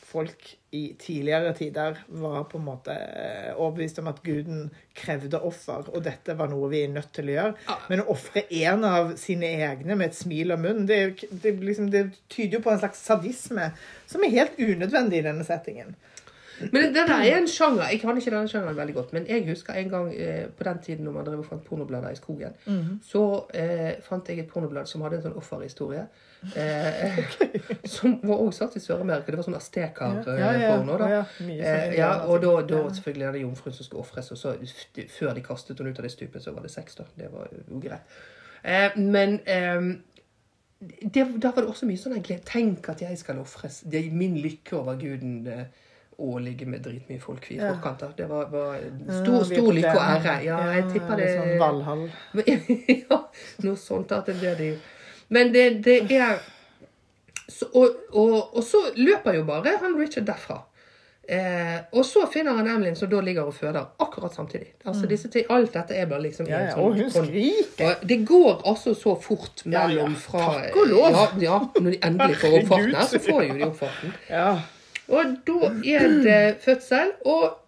folk 0.08 0.56
i 0.70 0.94
tidligere 1.00 1.52
tider 1.56 1.98
var 2.08 2.44
på 2.48 2.58
en 2.58 2.64
måte 2.64 2.94
eh, 2.94 3.50
overbevist 3.54 4.00
om 4.00 4.08
at 4.10 4.22
guden 4.24 4.68
krevde 4.96 5.40
offer, 5.44 5.88
og 5.92 6.04
dette 6.04 6.36
var 6.36 6.50
noe 6.52 6.68
vi 6.72 6.82
er 6.84 6.92
nødt 6.92 7.10
til 7.16 7.28
å 7.28 7.34
gjøre. 7.34 7.76
Men 7.90 8.02
å 8.02 8.08
ofre 8.14 8.44
en 8.62 8.84
av 8.88 9.14
sine 9.20 9.50
egne 9.68 9.96
med 9.96 10.10
et 10.10 10.18
smil 10.18 10.54
om 10.56 10.64
munnen, 10.64 10.86
det, 10.88 11.28
det, 11.30 11.54
liksom, 11.60 11.90
det 11.92 12.06
tyder 12.32 12.58
jo 12.58 12.64
på 12.64 12.72
en 12.72 12.80
slags 12.82 13.04
sadisme 13.04 13.70
som 14.08 14.24
er 14.24 14.36
helt 14.36 14.60
unødvendig 14.60 15.20
i 15.20 15.26
denne 15.28 15.46
settingen. 15.48 15.96
Men 16.60 16.82
det, 16.82 16.88
det 16.94 17.04
der 17.08 17.22
er 17.22 17.38
en 17.38 17.48
sjanger. 17.48 17.84
Jeg 17.92 18.00
kan 18.00 18.16
ikke 18.18 18.32
denne 18.34 18.48
sjangeren 18.50 18.76
veldig 18.76 18.94
godt, 18.94 19.12
men 19.12 19.26
jeg 19.28 19.44
husker 19.48 19.76
en 19.78 19.90
gang 19.92 20.08
eh, 20.14 20.46
på 20.48 20.64
den 20.64 20.78
tiden 20.82 21.04
når 21.04 21.12
man 21.12 21.26
drev 21.26 21.42
og 21.42 21.46
fant 21.46 21.64
pornoblader 21.64 22.10
i 22.10 22.18
skogen, 22.18 22.56
så 23.04 23.22
eh, 23.54 23.92
fant 24.02 24.28
jeg 24.28 24.42
et 24.42 24.48
pornoblad 24.50 24.86
som 24.90 25.04
hadde 25.06 25.20
en 25.20 25.28
sånn 25.28 25.38
offerhistorie. 25.38 26.06
Eh, 26.56 27.18
som 27.96 28.18
var 28.22 28.42
også 28.42 28.64
satt 28.64 28.76
i 28.78 28.82
Sør-Amerika. 28.82 29.30
Det 29.32 29.40
var 29.40 29.48
sånn 29.48 29.58
azteker-porno. 29.58 30.98
da. 30.98 31.08
ja, 31.10 31.20
ja. 31.20 31.22
sånn 31.38 31.54
Eh, 31.58 31.94
ja, 31.98 32.10
og 32.26 32.42
da, 32.42 32.52
da 32.62 32.82
Ja. 32.82 32.90
selvfølgelig 32.98 33.26
denne 33.26 33.44
jomfruen 33.44 33.74
som 33.78 33.86
skulle 33.86 34.02
ofres, 34.02 34.30
og 34.34 34.38
så 34.38 34.54
før 35.18 35.34
de 35.34 35.46
kastet 35.46 35.78
henne 35.78 35.90
ut 35.94 35.98
av 35.98 36.06
det 36.06 36.12
stupet, 36.14 36.42
så 36.42 36.54
var 36.54 36.66
det 36.66 36.70
sex, 36.74 36.94
da. 36.98 37.08
Det 37.18 37.32
var 37.32 37.48
jo 37.52 37.80
greit. 37.82 38.20
Eh, 38.64 38.98
men 38.98 39.40
eh, 39.46 39.90
det, 41.02 41.26
da 41.42 41.50
var 41.50 41.62
det 41.62 41.70
også 41.72 41.86
mye 41.88 41.98
sånn. 41.98 42.18
Tenk 42.46 42.88
at 42.92 43.02
jeg 43.02 43.18
skal 43.18 43.42
ofres. 43.42 43.82
Det 43.86 44.04
min 44.14 44.38
lykke 44.42 44.78
over 44.78 44.98
guden 45.00 45.46
eh, 45.46 45.64
å 46.18 46.38
ligge 46.42 46.66
med 46.66 46.82
dritmye 46.82 47.20
folk 47.22 47.44
i 47.54 47.58
forkant. 47.60 48.00
da. 48.00 48.08
Det 48.16 48.26
var, 48.28 48.48
var 48.50 48.78
stor, 49.20 49.44
stor 49.46 49.72
lykke 49.72 49.92
og 49.94 50.02
ære. 50.02 50.32
Ja, 50.44 50.56
jeg 50.74 50.86
tipper 50.92 51.16
det 51.20 51.28
sånn 51.36 51.58
Valhall. 51.60 52.06
ja, 53.10 53.18
noe 53.62 53.76
sånt 53.78 54.12
at 54.16 54.26
det 54.26 54.34
blir 54.40 54.56
det 54.58 54.70
jo. 54.72 54.78
Men 55.30 55.52
det, 55.54 55.66
det 55.84 56.00
er 56.16 56.40
så, 57.48 57.68
og, 57.72 58.00
og, 58.12 58.56
og 58.58 58.64
så 58.66 58.80
løper 58.96 59.38
jo 59.38 59.44
bare 59.48 59.76
han 59.82 59.94
Richard 59.98 60.26
derfra. 60.28 60.58
Eh, 61.28 61.76
og 61.92 62.06
så 62.08 62.22
finner 62.32 62.56
han 62.56 62.66
Emlyn 62.72 62.94
som 62.96 63.10
da 63.12 63.18
ligger 63.20 63.50
og 63.50 63.54
føder 63.54 63.84
akkurat 64.00 64.32
samtidig. 64.34 64.70
Altså 64.88 65.06
disse 65.10 65.28
ting, 65.32 65.44
Alt 65.52 65.74
dette 65.76 65.94
er 66.00 66.06
bare 66.08 66.22
liksom 66.24 66.46
Mm. 66.48 66.52
Ja, 66.54 66.60
ja. 66.64 66.72
sånn- 66.72 66.84
Og 66.86 66.94
hun 66.96 67.10
skriker. 67.12 67.96
det 68.08 68.18
går 68.26 68.62
altså 68.64 68.94
så 68.96 69.12
fort 69.20 69.62
Ja, 69.66 69.70
ja. 69.70 69.86
mellom 69.86 70.16
fra 70.16 70.46
Takk 70.62 70.76
og 70.82 70.88
lov. 70.88 71.10
Ja, 71.12 71.26
ja, 71.44 71.58
når 71.80 71.90
de 71.90 71.98
endelig 72.08 72.36
får 72.40 72.56
opp 72.62 72.66
farten 72.72 72.94
her, 72.96 73.06
så 73.12 73.18
får 73.28 73.42
jo 73.48 73.54
de 73.58 73.64
opp 73.68 73.76
farten. 73.76 74.14
Ja. 74.30 74.48
Og 75.08 75.36
da 75.48 75.72
er 75.94 76.08
det 76.24 76.40
fødsel 76.66 77.14
og 77.24 77.58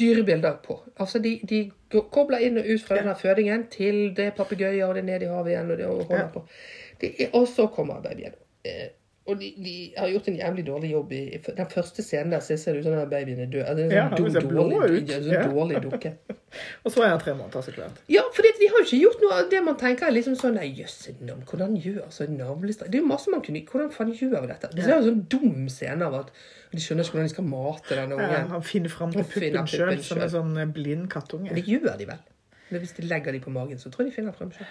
dyrebilder 0.00 0.56
på. 0.64 0.78
Altså 0.96 1.18
de, 1.20 1.34
de 1.48 1.70
kobler 2.10 2.38
inn 2.46 2.56
og 2.58 2.64
ut 2.72 2.82
fra 2.86 2.96
denne 2.98 3.14
fødingen 3.20 3.66
til 3.72 4.14
det 4.16 4.30
er 4.30 4.36
papegøyer 4.38 4.86
og 4.88 4.94
det 4.96 5.04
er 5.04 5.08
nede 5.12 5.26
i 5.28 5.32
havet 5.32 5.52
igjen. 5.52 5.70
og 5.70 5.78
det 5.78 5.86
holder 5.86 6.28
på. 6.34 6.44
Det 7.00 7.14
er, 7.20 7.32
og 7.36 7.48
så 7.52 7.66
kommer 7.66 8.00
babyen. 8.02 8.32
Eh, 8.64 8.86
og 9.26 9.38
de, 9.40 9.50
de 9.56 9.74
har 9.96 10.08
gjort 10.12 10.26
en 10.28 10.34
jævlig 10.36 10.62
dårlig 10.66 10.88
jobb 10.92 11.12
i 11.16 11.20
den 11.56 11.68
første 11.72 12.02
scenen 12.04 12.32
der 12.34 12.42
så 12.44 12.56
ser 12.60 12.72
det 12.76 12.80
ut 12.82 12.88
som 12.88 12.96
den 12.96 13.10
babyen 13.12 13.38
er 13.40 13.46
død. 13.52 13.62
Altså, 13.62 13.84
det 13.84 13.92
Ja, 13.96 14.02
en 14.08 14.16
ser 14.32 14.40
sånn 14.40 14.48
blå 14.50 14.64
dårlig, 14.72 14.98
ut. 15.02 15.12
sånn 15.14 15.32
Ja. 15.32 15.44
dårlig 15.52 15.80
dukke. 15.84 16.12
Og 16.84 16.92
så 16.92 17.02
er 17.02 17.08
han 17.12 17.20
tre 17.22 17.32
måneder, 17.34 17.60
så 17.64 17.72
klart. 17.76 18.00
Ja, 18.12 18.20
for 18.36 18.44
de 18.46 18.68
har 18.72 18.80
jo 18.80 18.84
ikke 18.84 19.00
gjort 19.04 19.22
noe 19.24 19.38
av 19.42 19.48
det 19.52 19.62
man 19.68 19.78
tenker 19.80 20.06
er 20.08 20.12
liksom 20.16 20.36
sånn 20.40 20.56
Nei, 20.60 20.66
jøsse 20.80 21.14
navn, 21.20 21.40
hvordan 21.48 21.76
gjør 21.80 22.04
så 22.14 22.26
navlestrek 22.30 22.92
Det 22.92 23.00
er 23.00 23.02
jo 23.04 23.08
masse 23.12 23.32
man 23.32 23.42
kunne 23.44 23.64
Hvordan 23.68 23.90
faen 23.96 24.12
gjør 24.12 24.44
vi 24.44 24.52
dette? 24.52 24.70
Det 24.76 24.84
er 24.84 24.92
jo 24.92 25.00
en 25.00 25.08
sånn 25.08 25.24
dum 25.34 25.64
scene 25.72 26.04
av 26.08 26.14
at 26.20 26.30
de 26.74 26.82
skjønner 26.84 27.04
ikke 27.06 27.14
hvordan 27.16 27.28
de 27.28 27.34
skal 27.34 27.44
mate 27.48 27.94
Ja, 27.98 28.04
ungen. 28.06 28.50
han 28.50 28.62
finner 28.62 28.88
fram 28.92 29.12
til 29.14 29.24
puppen 29.24 29.66
sjøl, 29.70 30.02
som 30.02 30.18
en 30.24 30.30
sånn 30.32 30.56
eh, 30.60 30.66
blind 30.76 31.08
kattunge. 31.12 31.50
Men 31.52 31.60
det 31.60 31.64
gjør 31.70 31.96
de 31.98 32.06
vel? 32.12 32.18
Men 32.70 32.80
hvis 32.82 32.92
de 32.96 33.02
legger 33.06 33.32
de 33.32 33.40
på 33.44 33.50
magen, 33.54 33.78
så 33.78 33.90
tror 33.92 34.04
jeg 34.06 34.12
de 34.12 34.16
finner 34.20 34.32
frem 34.36 34.52
selv. 34.52 34.66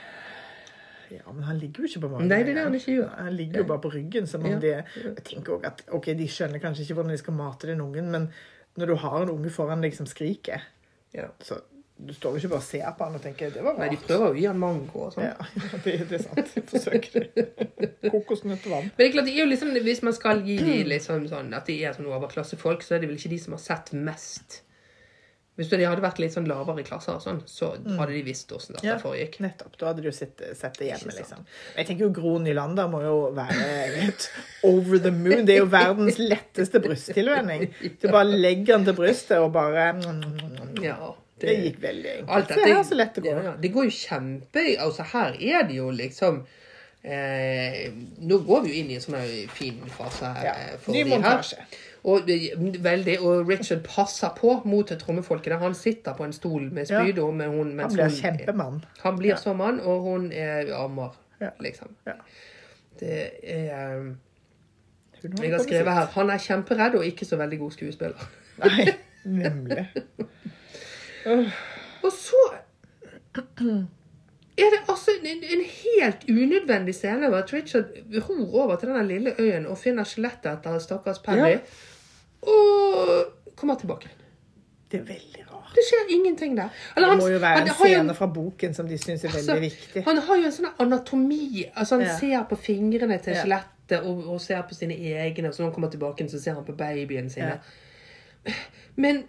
Ja, 1.14 1.32
men 1.32 1.44
han 1.46 1.60
ligger 1.62 1.84
jo 1.84 1.90
ikke 1.92 2.00
på 2.02 2.10
magen. 2.10 2.28
Nei, 2.32 2.40
det 2.44 2.54
er 2.56 2.58
det 2.58 2.64
han 2.66 2.76
ikke 2.80 2.94
gjør. 2.96 3.10
Han 3.20 3.34
ligger 3.38 3.58
jo 3.62 3.68
bare 3.70 3.82
på 3.84 3.92
ryggen. 3.94 4.28
som 4.28 4.42
om 4.46 4.52
Ja. 4.52 4.60
de... 4.60 4.72
Jeg 5.04 5.24
tenker 5.24 5.54
også 5.60 5.66
at 5.70 5.84
ok, 5.92 6.06
De 6.18 6.28
skjønner 6.28 6.60
kanskje 6.64 6.82
ikke 6.88 6.94
hvordan 6.98 7.12
de 7.12 7.18
skal 7.22 7.34
mate 7.38 7.68
den 7.68 7.82
ungen, 7.82 8.10
men 8.12 8.30
når 8.78 8.86
du 8.88 8.96
har 8.96 9.22
en 9.22 9.30
unge 9.30 9.50
foran 9.54 9.82
deg 9.82 9.94
som 9.94 10.06
skriker, 10.10 10.62
Ja. 11.14 11.28
så 11.42 11.60
du 11.96 12.12
står 12.14 12.34
jo 12.34 12.42
ikke 12.42 12.50
bare 12.56 12.60
og 12.60 12.66
ser 12.66 12.88
på 12.98 13.06
han 13.06 13.16
og 13.16 13.22
tenker 13.24 13.52
det 13.54 13.62
var 13.64 13.78
rart. 13.78 13.84
Nei, 13.86 13.90
de 13.94 14.02
prøver 14.08 14.26
jo 14.26 14.34
å 14.34 14.40
gi 14.42 14.48
han 14.50 14.60
mango 14.60 15.06
og 15.06 15.14
sånn. 15.14 15.28
Ja, 15.30 15.48
det, 15.86 15.94
det 16.10 16.18
er 16.20 16.24
sant. 16.26 16.52
De 16.56 16.64
forsøker 16.74 17.30
det. 17.38 17.94
Kokosnøttvann. 18.10 18.90
Men 18.90 18.98
det 19.00 19.08
er 19.08 19.14
klart, 19.16 19.30
det 19.30 19.36
er 19.38 19.44
jo 19.46 19.50
liksom, 19.54 19.72
hvis 19.86 20.04
man 20.04 20.18
skal 20.18 20.42
gi 20.48 20.58
de 20.60 20.82
liksom 20.90 21.28
sånn 21.32 21.54
at 21.56 21.70
de 21.70 21.78
er 21.86 21.96
sånn 21.96 22.10
overklassefolk, 22.12 22.84
så 22.84 22.98
er 22.98 23.04
det 23.06 23.12
vel 23.14 23.20
ikke 23.22 23.32
de 23.36 23.40
som 23.46 23.56
har 23.56 23.64
sett 23.64 23.94
mest. 23.96 24.62
Hvis 25.54 25.70
de 25.70 25.78
hadde 25.86 26.02
vært 26.02 26.18
litt 26.18 26.34
sånn 26.34 26.48
lavere 26.50 26.82
i 26.82 26.86
klasser, 26.88 27.20
sånn, 27.22 27.44
så 27.46 27.76
hadde 27.78 28.10
de 28.16 28.24
visst 28.26 28.50
hvordan 28.50 28.74
dette 28.80 28.88
Ja. 28.90 28.96
foregikk. 28.98 29.36
Nettopp. 29.46 29.76
Da 29.78 29.92
hadde 29.92 30.02
du 30.02 30.10
sett, 30.12 30.42
sett 30.58 30.80
det 30.82 30.88
hjemme, 30.90 31.14
liksom. 31.14 31.44
Jeg 31.78 31.86
tenker 31.92 32.08
jo 32.08 32.14
Gro 32.18 32.32
Nylander 32.42 32.90
må 32.90 33.04
jo 33.06 33.20
være 33.38 33.68
helt 34.00 34.26
over 34.66 34.98
the 34.98 35.12
moon. 35.14 35.46
Det 35.46 35.60
er 35.60 35.62
jo 35.62 35.70
verdens 35.70 36.18
letteste 36.18 36.82
brysttilvenning. 36.82 37.68
Du 38.02 38.08
bare 38.10 38.34
legger 38.34 38.80
den 38.80 38.88
til 38.90 38.98
brystet 38.98 39.38
og 39.46 39.54
bare 39.54 39.92
Ja, 40.82 41.14
Det 41.42 41.54
gikk 41.64 41.80
veldig 41.82 42.12
enkelt. 42.20 42.48
Se 42.54 42.68
her 42.74 42.84
så 42.84 42.96
lett 42.96 43.16
det 43.16 43.24
går. 43.26 43.38
Ja, 43.40 43.44
ja. 43.50 43.54
Det 43.62 43.72
går 43.74 43.84
jo 43.90 43.90
kjempe 43.98 44.62
Altså, 44.80 45.04
her 45.14 45.34
er 45.42 45.64
det 45.68 45.76
jo 45.80 45.90
liksom 45.92 46.44
eh, 47.04 47.90
Nå 48.20 48.38
går 48.48 48.62
vi 48.64 48.70
jo 48.74 48.84
inn 48.84 48.92
i 48.94 48.96
en 49.00 49.02
sånn 49.04 49.50
fin 49.52 49.82
fase 49.92 50.30
her. 50.38 50.46
Ja. 50.46 50.54
eh, 50.76 50.92
Ny 50.94 51.04
montasje. 51.10 51.58
Og, 52.04 52.28
veldig, 52.84 53.14
og 53.24 53.48
Richard 53.48 53.80
passer 53.88 54.34
på 54.36 54.58
mot 54.68 54.90
trommefolkene. 55.00 55.56
Han 55.62 55.76
sitter 55.76 56.14
på 56.18 56.26
en 56.28 56.34
stol 56.36 56.66
med 56.76 56.90
Ja. 56.92 57.00
spyd, 57.04 57.22
med 57.34 57.48
hun, 57.48 57.80
Han 57.80 57.94
blir 57.94 58.04
hun 58.10 58.18
kjempemann. 58.18 58.82
Han 59.04 59.18
blir 59.18 59.30
Ja. 59.30 59.36
som 59.38 59.58
mann, 59.58 59.80
og 59.80 60.02
hun 60.04 60.32
er 60.32 60.74
ammer, 60.76 61.16
Ja. 61.42 61.50
liksom. 61.60 61.96
Ja. 62.06 62.14
Det 63.00 63.32
er 63.44 63.98
um, 64.00 64.18
Jeg 65.42 65.52
har 65.52 65.60
skrevet 65.64 65.94
her 65.94 66.06
Han 66.06 66.30
er 66.30 66.38
kjemperedd 66.38 66.96
og 66.96 67.06
ikke 67.06 67.26
så 67.26 67.38
veldig 67.38 67.60
god 67.60 67.72
skuespiller. 67.72 68.28
Nei, 68.60 68.88
nemlig. 69.26 69.88
Og 72.04 72.12
så 72.12 72.42
er 74.58 74.70
det 74.70 74.80
altså 74.90 75.12
en, 75.24 75.44
en 75.44 75.64
helt 75.66 76.26
unødvendig 76.30 76.96
scene 76.96 77.30
hvor 77.30 77.46
Richard 77.54 77.86
ror 78.30 78.64
over 78.64 78.76
til 78.76 78.90
denne 78.92 79.08
lille 79.08 79.34
øyen 79.40 79.66
og 79.66 79.78
finner 79.82 80.04
skjelettet 80.06 80.52
etter 80.52 80.80
stakkars 80.84 81.20
Perry. 81.26 81.56
Ja. 81.56 81.58
Og 82.42 83.56
kommer 83.56 83.76
tilbake. 83.80 84.10
Det 84.92 85.00
er 85.00 85.04
veldig 85.08 85.46
rart. 85.52 85.72
Det 85.76 85.82
skjer 85.88 86.12
ingenting 86.14 86.58
der. 86.58 86.70
Eller 86.96 87.10
Det 87.10 87.18
må 87.18 87.28
jo 87.32 87.40
være 87.42 87.60
han 87.60 87.68
en 87.68 87.74
scene 87.80 88.08
jo- 88.08 88.14
fra 88.14 88.28
boken 88.28 88.74
som 88.74 88.88
de 88.88 88.98
syns 88.98 89.24
er 89.24 89.28
Altså, 89.32 89.54
veldig 89.54 89.72
viktig. 89.72 90.04
Han 90.06 90.18
har 90.18 90.36
jo 90.38 90.46
en 90.46 90.52
sånn 90.52 90.70
anatomi. 90.80 91.64
Altså 91.76 91.96
Han 91.96 92.06
Ja. 92.06 92.18
ser 92.20 92.44
på 92.50 92.56
fingrene 92.56 93.18
til 93.24 93.34
Ja. 93.34 93.60
og, 94.02 94.28
og 94.28 94.42
ser 94.42 94.62
på 94.62 94.74
sine 94.76 94.94
egne. 94.94 95.48
Og 95.48 95.54
så 95.56 95.62
når 95.64 95.66
han 95.70 95.74
kommer 95.74 95.90
tilbake, 95.90 96.30
så 96.30 96.40
ser 96.42 96.54
han 96.54 96.66
på 96.66 96.72
babyen 96.78 97.30
sine. 97.30 97.46
Ja. 97.46 97.58
Men 98.96 99.24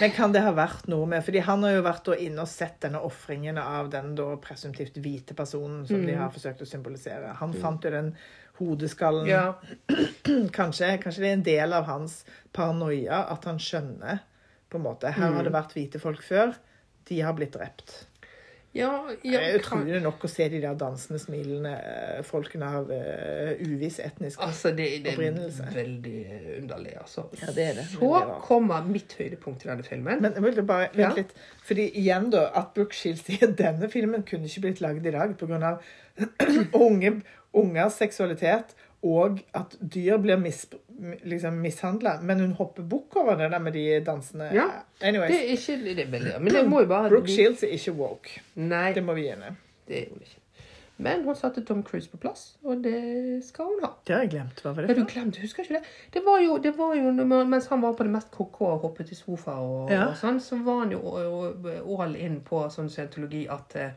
Men 0.00 0.10
kan 0.10 0.32
det 0.34 0.40
ha 0.44 0.50
vært 0.52 0.86
noe 0.90 1.06
med 1.06 1.24
Fordi 1.24 1.40
han 1.46 1.62
har 1.64 1.72
jo 1.76 1.82
vært 1.86 2.08
inne 2.18 2.42
og 2.42 2.48
sett 2.50 2.80
denne 2.82 3.00
ofringen 3.06 3.58
av 3.58 3.88
den 3.90 4.14
da 4.18 4.26
presumptivt 4.42 4.98
hvite 5.02 5.34
personen 5.38 5.86
som 5.86 6.04
de 6.06 6.12
Mm. 6.14 6.18
har 6.20 6.30
forsøkt 6.34 6.62
å 6.62 6.66
symbolisere. 6.68 7.34
Han 7.40 7.52
fant 7.54 7.84
jo 7.84 7.90
den 7.94 8.12
hodeskallen 8.58 9.26
ja, 9.30 9.54
kanskje, 10.58 10.98
kanskje 11.02 11.22
det 11.22 11.28
er 11.30 11.36
en 11.38 11.46
del 11.46 11.72
av 11.72 11.84
hans 11.86 12.24
paranoia 12.52 13.24
at 13.32 13.44
han 13.44 13.58
skjønner 13.62 14.18
på 14.68 14.76
en 14.78 14.84
måte 14.84 15.12
Her 15.14 15.32
har 15.32 15.44
det 15.46 15.52
vært 15.54 15.72
hvite 15.76 16.00
folk 16.02 16.22
før. 16.22 16.54
De 17.08 17.20
har 17.24 17.32
blitt 17.38 17.54
drept. 17.54 18.06
Ja, 18.76 18.90
Det 19.08 19.30
jeg 19.32 19.54
er 19.56 19.84
det 19.86 19.94
er 19.96 20.02
nok 20.04 20.24
å 20.24 20.28
se 20.30 20.44
de 20.52 20.60
der 20.60 20.74
dansende, 20.78 21.18
smilende 21.22 21.70
eh, 21.72 22.18
folkene 22.26 22.68
av 22.78 22.90
uh, 22.92 23.52
uviss 23.64 23.96
etnisk 24.04 24.42
Altså, 24.44 24.70
det, 24.76 24.88
det 25.06 25.14
er 25.14 25.72
veldig 25.74 26.18
underlig, 26.58 26.92
altså. 27.00 27.24
Ja, 27.40 27.52
det 27.56 27.64
er 27.64 27.78
det. 27.80 27.86
Så 27.94 28.10
rart. 28.12 28.42
kommer 28.44 28.84
mitt 28.84 29.16
høydepunkt 29.18 29.64
i 29.64 29.70
denne 29.70 29.86
filmen. 29.86 30.22
Men 30.22 30.36
jeg 30.36 30.44
vil 30.44 30.62
bare 30.68 30.90
Ja. 30.98 31.14
litt. 31.16 31.32
Fordi 31.64 31.88
igjen 31.96 32.28
da, 32.34 32.50
at 32.54 32.74
Brooke 32.76 32.94
Shields 32.94 33.24
sier 33.26 33.54
denne 33.64 33.88
filmen 33.90 34.22
kunne 34.28 34.50
ikke 34.50 34.66
blitt 34.68 34.84
laget 34.84 35.08
i 35.08 35.16
dag 35.16 35.34
pga. 35.40 35.78
unge 36.86 37.20
ungers 37.56 37.96
seksualitet 37.96 38.74
og 39.02 39.38
at 39.54 39.76
dyr 39.94 40.16
blir 40.18 40.36
mis, 40.42 40.64
liksom 41.24 41.60
mishandla. 41.62 42.16
Men 42.22 42.40
hun 42.40 42.52
hopper 42.58 42.82
bukk 42.82 43.16
over 43.16 43.36
det 43.38 43.50
der 43.52 43.58
med 43.62 43.72
de 43.72 44.00
dansende 44.06 44.50
Ja. 44.52 44.66
Anyways. 45.02 45.30
det 45.30 45.38
er 45.44 45.54
ikke 45.56 45.94
det 45.96 46.08
veldig, 46.12 46.40
Men 46.42 46.52
det 46.52 46.64
må 46.68 46.80
jo 46.80 46.86
bare 46.86 47.08
Brooke 47.08 47.28
Shields 47.30 47.62
er 47.62 47.68
ikke 47.76 47.92
woke. 47.94 48.40
Nei, 48.56 48.92
Det 48.92 49.04
må 49.04 49.14
vi 49.14 49.22
gi 49.22 49.28
henne. 49.36 49.56
det 49.88 50.02
er 50.02 50.08
hun 50.10 50.20
ikke. 50.20 50.34
Men 51.00 51.22
hun 51.22 51.34
satte 51.36 51.62
Tom 51.64 51.84
Cruise 51.84 52.08
på 52.10 52.16
plass, 52.18 52.56
og 52.64 52.82
det 52.82 53.44
skal 53.46 53.64
hun 53.66 53.84
ha. 53.84 53.90
Det 54.04 54.14
har 54.16 54.22
jeg 54.24 54.30
glemt. 54.32 54.60
Hva 54.64 54.72
var 54.74 54.82
det? 54.82 54.96
Ja, 54.96 55.02
du 55.02 55.06
glemte, 55.06 55.38
husker 55.40 55.62
ikke 55.62 55.74
det? 55.78 55.82
Det 56.12 56.22
var 56.26 56.40
jo, 56.42 56.56
det 56.58 56.72
var 56.76 56.94
jo 56.96 57.12
mens 57.46 57.68
han 57.70 57.80
var 57.82 57.92
på 57.94 58.02
det 58.02 58.10
mest 58.10 58.32
KK 58.34 58.60
og 58.66 58.80
hoppet 58.82 59.12
i 59.12 59.14
sofa 59.14 59.52
og, 59.62 59.90
Ja. 59.92 60.08
og 60.08 60.16
sånn, 60.16 60.40
så 60.42 60.58
var 60.64 60.80
han 60.80 60.90
jo 60.90 62.00
all 62.02 62.16
in 62.16 62.40
på 62.40 62.64
sånn 62.68 62.90
scientologi 62.90 63.46
at 63.48 63.76
eh, 63.76 63.90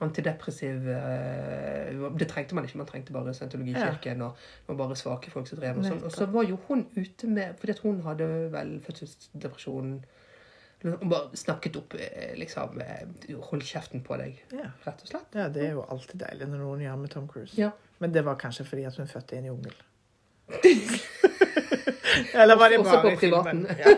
antidepressiv 0.00 0.86
eh, 0.88 1.96
Det 2.18 2.28
trengte 2.30 2.54
man 2.54 2.64
ikke, 2.68 2.78
man 2.78 2.86
trengte 2.86 3.12
bare 3.16 3.32
scientologikirken, 3.34 4.22
og 4.22 4.36
var 4.68 4.76
bare 4.84 4.96
svake 4.96 5.30
folk 5.32 5.48
som 5.50 5.58
drev 5.58 5.80
og 5.80 5.88
sånn. 5.88 6.04
Og 6.06 6.12
så 6.14 6.28
var 6.30 6.46
jo 6.46 6.58
hun 6.68 6.84
ute 6.96 7.26
med 7.26 7.58
Fordi 7.58 7.74
at 7.74 7.82
hun 7.82 8.00
hadde 8.06 8.28
vel 8.54 8.76
fødselsdepresjon 8.86 9.90
Hun 10.84 11.10
bare 11.10 11.34
snakket 11.36 11.76
opp 11.80 11.96
eh, 11.98 12.36
liksom 12.38 12.78
eh, 12.84 13.34
Hold 13.50 13.66
kjeften 13.66 14.04
på 14.06 14.16
deg, 14.20 14.38
Ja. 14.54 14.70
rett 14.86 15.02
og 15.02 15.10
slett. 15.10 15.34
ja, 15.34 15.48
det 15.48 15.64
er 15.66 15.72
jo 15.74 15.82
alltid 15.90 16.20
deilig 16.22 16.46
når 16.52 16.62
noen 16.62 16.84
gjør 16.86 16.96
med 17.02 17.10
Tom 17.10 17.26
Cruise. 17.28 17.58
Ja. 17.58 17.72
Men 17.98 18.12
det 18.14 18.22
var 18.24 18.38
kanskje 18.38 18.64
fordi 18.68 18.84
at 18.86 18.94
hun 18.96 19.10
fødte 19.10 19.34
i 19.34 19.38
en 19.42 19.50
jungel. 19.50 19.74
Eller 22.34 22.56
var 22.56 22.70
det 22.70 22.78
bare 22.84 23.02
på 23.02 23.10
i 23.12 23.16
filmen? 23.20 23.66
Ja. 23.78 23.94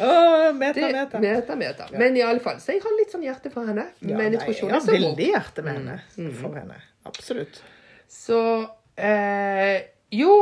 Åh, 0.00 0.52
meta, 0.54 0.80
Det, 0.80 0.92
meta. 0.92 1.20
meta, 1.20 1.56
meta. 1.56 1.86
Men 1.92 2.16
i 2.16 2.22
alle 2.22 2.40
fall, 2.40 2.60
så 2.60 2.72
jeg 2.74 2.82
har 2.84 2.94
litt 2.98 3.12
sånn 3.14 3.24
hjerte 3.24 3.50
for 3.52 3.66
henne. 3.68 3.86
Ja, 4.02 4.16
men 4.18 4.32
jeg 4.34 4.40
tror 4.42 4.54
ikke 4.54 4.68
hun 4.68 4.76
er 4.76 4.84
så 4.84 4.92
veldig 4.92 5.10
woke. 5.12 5.28
hjerte 5.32 5.64
med 5.66 5.78
henne. 5.78 5.96
Mm. 6.18 6.32
For 6.40 6.56
henne. 6.58 6.78
Absolutt. 7.08 7.62
Så 8.12 8.38
eh, 8.96 9.76
Jo, 10.12 10.32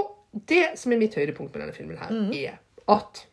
det 0.50 0.64
som 0.80 0.92
er 0.94 0.98
mitt 1.02 1.14
høydepunkt 1.18 1.54
med 1.54 1.62
denne 1.66 1.76
filmen, 1.76 1.98
her, 2.00 2.10
Mm. 2.10 2.32
er 2.34 2.58
at 2.90 3.26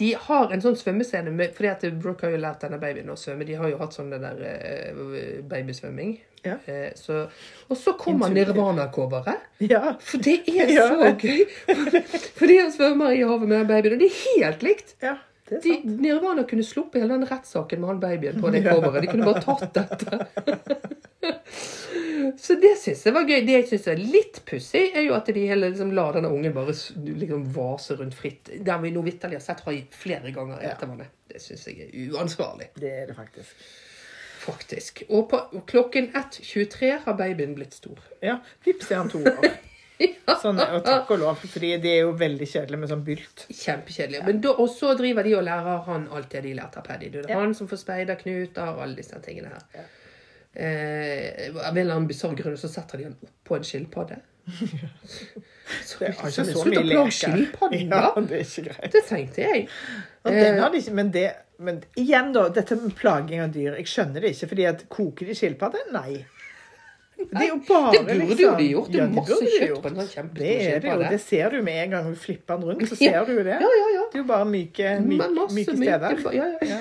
de 0.00 0.14
har 0.16 0.52
en 0.54 0.62
sånn 0.64 0.76
svømmescene 0.80 1.30
med, 1.30 1.52
fordi 1.54 1.68
at 1.68 1.82
Brooke 2.00 2.24
har 2.26 2.32
jo 2.32 2.38
lært 2.40 2.62
denne 2.64 2.78
babyen 2.80 3.10
å 3.12 3.16
svømme. 3.20 3.44
De 3.46 3.54
har 3.60 3.68
jo 3.68 3.76
hatt 3.78 3.92
sånn 3.92 4.08
der 4.10 4.38
eh, 4.48 5.42
babysvømming. 5.44 6.14
Ja. 6.46 6.56
Eh, 6.66 6.90
så, 6.96 7.26
og 7.68 7.76
så 7.76 7.92
kommer 8.00 8.30
Nirvana-coveret. 8.32 9.42
Ja. 9.60 9.96
For 10.00 10.18
det 10.24 10.38
er 10.48 10.70
Ja. 10.72 10.86
så 10.88 11.10
gøy! 11.20 11.42
det 12.48 12.60
han 12.60 12.72
svømmer 12.72 13.12
i 13.16 13.20
havet 13.22 13.48
med 13.48 13.58
den 13.58 13.66
babyen, 13.68 13.92
og 13.98 14.00
det 14.04 14.08
er 14.12 14.22
helt 14.44 14.62
likt. 14.62 14.94
ja. 15.02 15.16
Det 15.50 15.56
er 15.58 15.62
De. 15.82 15.96
Nirvana 15.98 16.44
kunne 16.46 16.62
sluppet 16.62 17.00
hele 17.02 17.16
den 17.18 17.26
rettssaken 17.26 17.80
med 17.82 17.88
han 17.90 17.98
babyen 18.00 18.36
på 18.40 18.52
det 18.54 18.60
coveret. 18.62 19.02
De 19.02 19.08
kunne 19.10 19.26
bare 19.26 19.40
tatt 19.42 19.74
dette. 19.74 20.18
Så 22.38 22.54
det 22.60 22.76
syns 22.78 23.02
jeg 23.06 23.14
var 23.16 23.26
gøy. 23.26 23.40
Det 23.46 23.56
jeg 23.56 23.66
syns 23.72 23.88
er 23.90 23.98
litt 23.98 24.38
pussig, 24.46 24.84
er 24.94 25.02
jo 25.08 25.14
at 25.16 25.26
de 25.26 25.42
hele 25.48 25.70
liksom 25.72 25.90
lar 25.96 26.14
denne 26.16 26.30
ungen 26.32 26.54
bare 26.54 26.70
liksom 26.94 27.44
vase 27.56 27.96
rundt 27.98 28.14
fritt. 28.14 28.52
Der 28.62 28.78
vi 28.82 28.92
nå 28.94 29.02
vitterlig 29.06 29.40
har 29.40 29.44
sett 29.44 29.64
Hai 29.66 29.80
flere 29.90 30.30
ganger 30.36 30.62
i 30.62 30.70
Ja. 30.70 30.76
Det 31.30 31.42
syns 31.42 31.66
jeg 31.66 31.88
er 31.88 32.14
uansvarlig, 32.14 32.70
Det 32.78 32.90
er 33.02 33.06
det 33.10 33.16
faktisk. 33.18 33.50
Faktisk. 34.40 35.02
Og 35.08 35.26
på 35.30 35.40
klokken 35.70 36.10
1.23 36.16 36.92
har 37.06 37.18
babyen 37.18 37.54
blitt 37.58 37.76
stor. 37.78 37.98
Ja. 38.24 38.38
Vips 38.64 38.90
er 38.90 39.02
han 39.02 39.10
to 39.12 39.20
år. 39.24 39.50
Sånn, 40.40 40.56
og 40.60 40.80
takk 40.86 41.10
og 41.12 41.18
lov, 41.20 41.40
fordi 41.44 41.74
de 41.82 41.90
er 41.92 41.98
jo 42.06 42.12
veldig 42.16 42.46
kjedelige 42.48 42.80
med 42.80 42.88
sånn 42.88 43.02
bylt. 43.04 43.42
Kjempekjedelig. 43.52 44.20
Ja. 44.22 44.32
da, 44.46 44.52
og 44.62 44.70
så 44.72 44.94
driver 44.96 45.26
de 45.28 45.34
og 45.36 45.42
lærer 45.44 45.82
han 45.90 46.06
alt 46.16 46.30
det 46.32 46.40
de 46.46 46.54
lærte 46.56 46.80
av 46.80 46.86
Paddy. 46.86 47.10
Det 47.12 47.24
er 47.26 47.34
Ja. 47.34 47.40
han 47.42 47.52
som 47.54 47.68
får 47.68 47.82
speiderknuter 47.82 48.70
og 48.74 48.80
alle 48.86 48.96
disse 48.96 49.20
tingene 49.24 49.52
her. 49.52 49.66
Ja. 49.76 49.84
Eh, 50.52 51.50
av 51.52 51.76
en 51.76 51.78
eller 51.78 51.94
annen 51.94 52.08
bisarr 52.08 52.32
grunn 52.34 52.56
så 52.58 52.68
setter 52.72 52.98
de 52.98 53.04
han 53.10 53.16
oppå 53.28 53.56
en 53.60 53.66
skilpadde. 53.68 54.16
Så, 55.86 56.00
Det 56.00 56.08
er 56.08 56.16
ikke 56.16 56.44
så, 56.48 56.64
mye 56.66 56.80
leker. 56.82 57.36
Ja, 57.78 58.08
det 58.18 58.40
er 58.40 58.40
ikke 58.42 58.64
greit. 58.66 58.88
Det 58.90 59.02
tenkte 59.06 59.44
jeg. 59.44 59.68
Eh, 60.26 60.64
ikke, 60.80 60.94
men 60.96 61.12
det 61.14 61.28
men 61.60 61.82
igjen, 62.00 62.32
da. 62.34 62.48
Dette 62.56 62.76
med 62.80 62.94
plaging 62.98 63.40
av 63.44 63.50
dyr. 63.54 63.74
Jeg 63.78 63.86
skjønner 63.92 64.24
det 64.24 64.30
ikke. 64.34 64.48
fordi 64.54 64.64
at 64.70 64.84
Koker 64.92 65.26
de 65.30 65.34
skilpadder? 65.38 65.90
Nei. 65.92 66.24
Det 67.20 67.36
er 67.36 67.48
jo 67.50 67.58
bare 67.68 67.90
Det 67.92 68.14
burde 68.16 68.40
jo 68.40 68.52
de 68.56 68.66
gjort. 68.70 68.86
Det 68.94 69.00
er 69.00 69.04
Ja, 69.04 69.12
masse 69.12 69.36
de 69.44 69.50
kjøtt 69.60 69.82
på 69.84 69.88
en 69.90 69.98
sånn 70.08 70.30
Det 70.38 70.52
er 70.70 70.78
det 70.80 70.88
jo. 70.94 71.02
Det 71.10 71.20
ser 71.20 71.50
du 71.52 71.58
med 71.66 71.82
en 71.84 71.90
gang 71.90 72.06
du 72.08 72.16
flipper 72.16 72.56
den 72.56 72.64
rundt. 72.70 72.88
så 72.88 72.96
ser 73.04 73.24
du 73.28 73.32
jo 73.34 73.42
det. 73.44 73.58
Ja, 73.60 73.72
ja, 73.80 73.88
ja. 73.98 74.04
Det 74.12 74.18
er 74.18 74.22
jo 74.22 74.28
bare 74.32 74.46
myke, 74.48 74.94
myke, 75.04 75.28
masse 75.36 75.54
myke 75.58 75.74
myke- 75.76 76.16
steder. 76.16 76.32
Ja, 76.32 76.46
ja. 76.64 76.80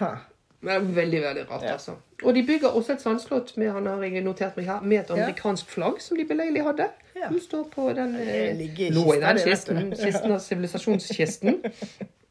Ja. 0.00 0.16
Det 0.66 0.72
er 0.72 0.80
veldig 0.80 1.18
veldig 1.22 1.42
rart, 1.50 1.62
Ja. 1.62 1.72
altså. 1.76 1.92
Og 2.24 2.34
de 2.34 2.42
bygger 2.46 2.68
også 2.74 2.92
et 2.96 3.02
sandslott 3.04 3.52
med 3.60 3.70
han 3.70 3.86
har 3.86 4.02
jeg 4.02 4.22
notert 4.24 4.56
meg 4.56 4.66
her, 4.66 4.80
med 4.80 4.98
et 5.04 5.10
amerikansk 5.14 5.68
flagg, 5.68 6.00
som 6.02 6.16
de 6.16 6.24
beleilig 6.26 6.62
hadde. 6.64 6.88
Ja. 7.14 7.28
Som 7.28 7.40
står 7.40 7.64
på 7.74 7.84
den 7.94 8.16
eh, 8.16 8.56
i 8.60 8.88
Lå 8.90 9.04
i 9.14 9.20
den 9.20 9.38
kisten. 9.44 9.92
Kisten 9.96 10.32
av 10.32 10.40
sivilisasjonskisten. 10.40 11.60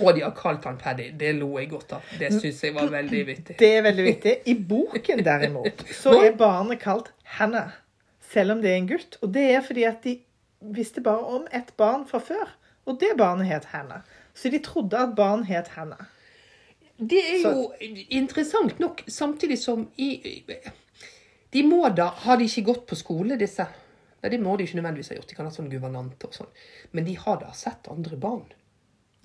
Og 0.00 0.14
de 0.16 0.22
har 0.24 0.34
kalt 0.36 0.64
han 0.68 0.78
Paddy. 0.80 1.10
Det 1.18 1.32
lo 1.38 1.52
jeg 1.60 1.70
godt 1.70 1.96
av. 1.98 2.12
Det 2.20 2.30
syns 2.34 2.62
jeg 2.64 2.74
var 2.76 2.90
veldig 2.92 3.22
vittig. 3.28 3.56
Det 3.60 3.70
er 3.78 3.84
veldig 3.86 4.06
vittig. 4.06 4.34
I 4.48 4.54
boken 4.72 5.24
derimot 5.26 5.84
så 6.02 6.16
er 6.20 6.36
barnet 6.38 6.80
kalt 6.82 7.12
Hannah, 7.38 7.76
selv 8.32 8.56
om 8.56 8.62
det 8.64 8.72
er 8.72 8.80
en 8.80 8.90
gutt. 8.90 9.18
Og 9.22 9.32
det 9.34 9.46
er 9.54 9.64
fordi 9.66 9.86
at 9.88 10.02
de 10.04 10.18
visste 10.76 11.04
bare 11.04 11.36
om 11.38 11.46
ett 11.54 11.72
barn 11.76 12.06
fra 12.08 12.20
før, 12.22 12.52
og 12.86 13.00
det 13.00 13.14
barnet 13.18 13.48
het 13.50 13.70
Hannah. 13.72 14.04
Så 14.36 14.52
de 14.52 14.60
trodde 14.64 14.98
at 14.98 15.16
barn 15.16 15.46
het 15.48 15.72
Hannah. 15.76 16.08
Det 16.96 17.20
er 17.20 17.42
jo 17.44 17.72
interessant 18.08 18.78
nok, 18.80 19.02
samtidig 19.08 19.58
som 19.60 19.88
i 20.00 20.44
De 21.52 21.62
må 21.62 21.88
da 21.92 22.06
Har 22.24 22.36
de 22.40 22.44
ikke 22.48 22.64
gått 22.72 22.86
på 22.88 22.96
skole, 22.96 23.36
disse? 23.36 23.66
Nei, 24.22 24.30
det 24.32 24.40
må 24.40 24.56
de 24.56 24.64
ikke 24.64 24.78
nødvendigvis 24.80 25.12
ha 25.12 25.18
gjort. 25.18 25.28
De 25.28 25.36
kan 25.36 25.46
ha 25.46 25.52
sånn 25.52 25.68
guvernante 25.70 26.26
og 26.26 26.34
sånn. 26.34 26.48
Men 26.96 27.04
de 27.04 27.14
har 27.20 27.36
da 27.42 27.52
sett 27.54 27.88
andre 27.92 28.16
barn. 28.16 28.48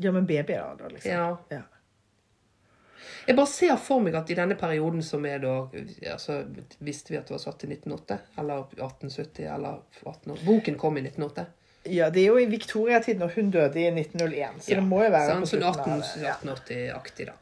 Ja, 0.02 0.12
men 0.16 0.26
babyer, 0.30 0.76
da, 0.80 0.90
liksom. 0.92 1.12
Ja. 1.12 1.38
Ja. 1.50 1.62
Jeg 3.28 3.38
bare 3.38 3.50
ser 3.50 3.78
for 3.82 4.02
meg 4.02 4.16
at 4.18 4.30
i 4.34 4.38
denne 4.38 4.56
perioden 4.58 5.02
som 5.06 5.26
er 5.30 5.42
da 5.44 5.54
altså, 6.10 6.40
Visste 6.82 7.14
vi 7.14 7.20
at 7.20 7.30
det 7.30 7.36
var 7.36 7.42
satt 7.44 7.66
i 7.66 7.70
1908? 7.70 8.18
Eller 8.42 8.64
1870? 8.78 9.46
Eller 9.46 9.82
18 10.02 10.40
Boken 10.46 10.78
kom 10.82 10.98
i 10.98 11.04
1908. 11.06 11.46
Ja, 11.84 12.10
det 12.14 12.22
er 12.22 12.28
jo 12.28 12.38
i 12.38 12.46
Victoria-tiden, 12.46 13.24
når 13.24 13.32
hun 13.36 13.48
døde 13.54 13.80
i 13.82 13.88
1901, 13.90 14.60
så 14.62 14.76
det 14.78 14.84
må 14.86 15.00
jo 15.02 15.14
være 15.16 15.32
sånn, 15.32 15.46
på 15.48 15.50
slutten 15.50 15.72
18, 15.72 15.94
av 15.94 16.04
det. 16.04 16.26
Ja. 16.28 16.36
1880-aktig, 16.38 17.26
da. 17.32 17.38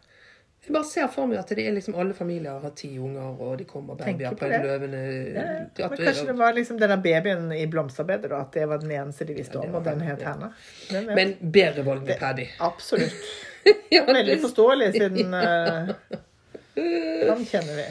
Jeg 0.69 0.75
bare 0.75 0.85
ser 0.85 1.07
for 1.09 1.25
meg 1.25 1.39
at 1.41 1.49
det 1.57 1.63
er 1.65 1.73
liksom 1.73 1.95
alle 1.97 2.13
familier 2.13 2.59
har 2.61 2.73
ti 2.77 2.91
unger, 3.01 3.39
og 3.41 3.55
de 3.57 3.65
kommer 3.65 3.95
babyer 3.97 4.35
på 4.35 4.37
på 4.37 4.45
en 4.45 4.51
det. 4.53 4.59
løvende 4.67 4.99
Ja, 5.33 5.45
ja. 5.79 5.87
Men 5.89 5.97
kanskje 5.97 6.25
det 6.27 6.35
var 6.37 6.53
liksom 6.53 6.77
denne 6.77 6.97
babyen 7.01 7.47
i 7.57 7.63
blomsterbedet, 7.71 8.29
da, 8.29 8.43
at 8.45 8.53
det 8.53 8.67
var 8.69 8.77
den 8.83 8.91
eneste 8.93 9.25
de 9.25 9.33
visste 9.39 9.57
Ja, 9.57 9.65
om, 9.65 9.79
og 9.79 9.83
den 9.87 10.03
het 10.05 10.21
vet? 10.21 11.09
Men 11.17 11.33
bedre 11.57 11.85
valg 11.87 12.05
med 12.05 12.19
Paddy. 12.21 12.45
Absolutt. 12.61 13.17
Veldig 14.13 14.37
forståelig, 14.45 14.91
siden 14.93 15.33
Han 17.29 17.45
kjenner 17.49 17.75
vi. 17.81 17.87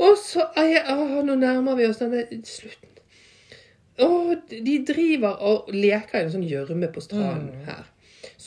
Og 0.00 0.18
så 0.18 0.48
jeg, 0.56 0.82
Nå 1.24 1.34
nærmer 1.38 1.78
vi 1.78 1.86
oss 1.88 2.02
denne 2.02 2.24
slutten. 2.48 2.88
Åh, 4.00 4.30
de 4.50 4.76
driver 4.88 5.40
og 5.44 5.70
leker 5.76 6.18
i 6.18 6.26
en 6.26 6.30
sånn 6.34 6.46
gjørme 6.48 6.88
på 6.94 7.02
stranden 7.04 7.50
Mm. 7.54 7.64
her. 7.68 7.89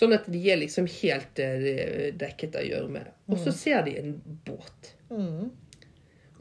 Sånn 0.04 0.14
at 0.18 0.26
de 0.28 0.40
er 0.52 0.58
liksom 0.60 0.88
helt 1.00 1.40
eh, 1.40 2.10
dekket 2.20 2.56
av 2.60 2.66
gjørme. 2.68 3.06
Og 3.32 3.40
så 3.40 3.54
ser 3.56 3.86
de 3.88 3.94
en 4.02 4.16
båt. 4.46 4.90
Mm. 5.14 5.52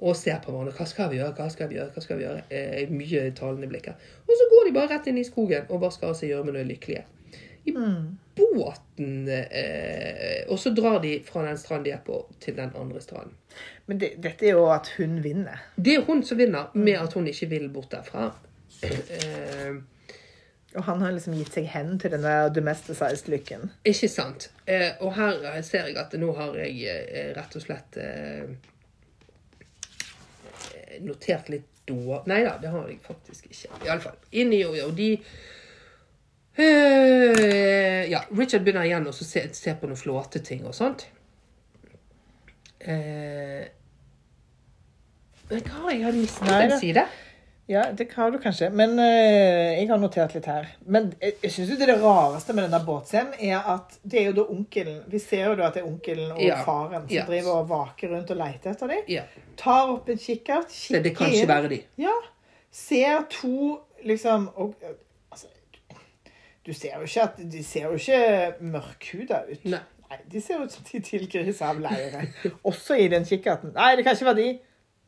Og 0.03 0.17
ser 0.19 0.41
på 0.43 0.51
hverandre. 0.51 0.75
Hva 0.75 0.87
skal 0.91 1.13
vi 1.13 1.21
gjøre? 1.21 1.35
Hva 1.39 1.47
skal 1.53 1.69
vi 1.71 1.77
gjøre? 1.79 1.93
Hva 1.95 2.03
skal 2.03 2.19
vi 2.19 2.25
gjøre? 2.25 2.43
Eh, 2.51 2.91
mye 2.91 3.29
talende 3.39 3.69
blikker. 3.71 3.95
Og 4.27 4.33
så 4.41 4.49
går 4.51 4.67
de 4.67 4.73
bare 4.75 4.91
rett 4.97 5.07
inn 5.13 5.21
i 5.23 5.27
skogen 5.29 5.69
og 5.71 5.85
vasker 5.85 6.11
av 6.11 6.17
seg 6.19 6.33
gjørmen 6.33 6.57
og 6.59 6.65
er 6.65 6.71
lykkelige. 6.73 7.05
I 7.63 7.71
Mm. 7.77 8.19
båten 8.35 9.29
eh, 9.29 10.43
Og 10.51 10.59
så 10.59 10.73
drar 10.75 10.99
de 11.05 11.21
fra 11.23 11.45
den 11.47 11.59
stranden 11.61 11.85
de 11.85 11.93
er 11.95 12.01
på, 12.03 12.17
til 12.43 12.57
den 12.57 12.73
andre 12.75 13.01
stranden. 13.01 13.37
Men 13.87 13.99
det, 14.03 14.17
dette 14.25 14.49
er 14.49 14.57
jo 14.57 14.67
at 14.75 14.91
hun 14.97 15.21
vinner. 15.23 15.63
Det 15.77 15.95
er 15.95 16.03
hun 16.09 16.25
som 16.27 16.39
vinner, 16.39 16.71
med 16.75 16.99
at 16.99 17.13
hun 17.15 17.29
ikke 17.31 17.49
vil 17.55 17.69
bort 17.71 17.93
derfra. 17.95 18.33
Eh, 18.83 19.77
Og 20.77 20.85
han 20.86 21.03
har 21.05 21.12
liksom 21.12 21.35
gitt 21.36 21.53
seg 21.53 21.66
hen 21.69 21.99
til 22.01 22.15
den 22.15 22.23
der 22.24 22.49
domesticized 22.49 23.28
lykken. 23.28 23.70
ikke 23.85 24.09
sant? 24.09 24.47
Eh, 24.66 24.94
og 25.05 25.12
her 25.19 25.43
eh, 25.51 25.59
ser 25.66 25.90
jeg 25.90 25.99
at 26.01 26.15
nå 26.16 26.31
har 26.39 26.55
jeg 26.57 26.78
eh, 26.89 27.32
rett 27.36 27.57
og 27.59 27.65
slett 27.66 27.99
eh, 28.01 28.49
notert 31.05 31.51
litt 31.53 31.69
dår... 31.89 32.23
Nei 32.31 32.40
da, 32.47 32.55
det 32.62 32.70
har 32.73 32.89
jeg 32.89 33.01
faktisk 33.05 33.51
ikke. 33.51 33.69
Iallfall. 33.89 34.16
Inni 34.40 34.62
og, 34.65 34.78
og 34.86 34.94
de 34.97 35.11
eh, 36.57 38.05
Ja, 38.12 38.23
Richard 38.32 38.65
begynner 38.65 38.86
igjen 38.89 39.09
å 39.09 39.12
se, 39.16 39.44
se 39.57 39.74
på 39.77 39.90
noen 39.90 40.01
flåteting 40.01 40.65
og 40.69 40.74
sånt. 40.78 41.05
Eh, 42.82 43.69
men 45.53 45.66
hva 45.69 45.85
har 45.85 45.93
jeg 45.99 46.16
mistet 46.16 46.49
en 46.49 46.70
det- 46.73 46.81
side? 46.81 47.05
Ja, 47.71 47.85
det 47.95 48.09
har 48.13 48.31
du 48.31 48.39
kanskje. 48.43 48.71
Men 48.75 48.99
eh, 48.99 49.79
jeg 49.79 49.87
har 49.89 49.99
notert 50.03 50.35
litt 50.35 50.47
her. 50.51 50.67
Men 50.85 51.13
jeg, 51.23 51.37
jeg 51.45 51.53
syns 51.55 51.71
det, 51.71 51.87
det 51.89 51.95
rareste 52.03 52.53
med 52.57 52.67
denne 52.67 52.81
båtscenen 52.85 53.37
er 53.39 53.63
at 53.77 53.95
det 54.03 54.19
er 54.19 54.27
jo 54.31 54.35
da 54.41 54.45
onkelen 54.51 54.99
Vi 55.13 55.21
ser 55.23 55.47
jo 55.47 55.55
da 55.61 55.69
at 55.71 55.79
det 55.79 55.85
er 55.85 55.89
onkelen 55.89 56.33
og 56.35 56.43
Ja. 56.43 56.59
faren 56.67 57.07
som 57.07 57.15
Ja. 57.15 57.25
driver 57.29 57.61
og 57.61 57.69
vaker 57.71 58.11
rundt 58.17 58.31
og 58.35 58.41
leter 58.43 58.75
etter 58.75 58.91
dem. 58.91 59.05
Ja, 59.09 59.23
Tar 59.57 59.93
opp 59.95 60.09
en 60.11 60.19
kikkert, 60.19 60.69
det, 60.75 60.97
inn 60.99 61.03
det 61.07 61.15
kan 61.17 61.31
ikke 61.31 61.49
være 61.49 61.69
de. 61.71 61.81
Ja. 62.03 62.17
Ser 62.73 63.23
to 63.31 63.79
liksom 64.05 64.49
og, 64.57 64.75
altså, 65.31 65.47
Du 66.67 66.73
ser 66.73 66.99
jo 66.99 67.07
ikke 67.07 67.23
at 67.23 67.39
De 67.53 67.63
ser 67.65 67.87
jo 67.87 67.95
ikke 67.95 68.55
mørkhuda 68.61 69.45
ut. 69.53 69.65
Nei. 69.65 69.79
Nei, 70.11 70.19
De 70.33 70.41
ser 70.45 70.61
ut 70.67 70.73
som 70.75 70.85
de 70.93 71.01
tilgriser 71.01 71.65
av 71.67 71.79
leire. 71.81 72.27
Også 72.65 72.99
i 72.99 73.07
den 73.09 73.25
kikkerten. 73.25 73.73
Nei, 73.75 73.95
det 73.97 74.05
kan 74.05 74.13
ikke 74.19 74.27
være 74.35 74.43
de. 74.43 74.59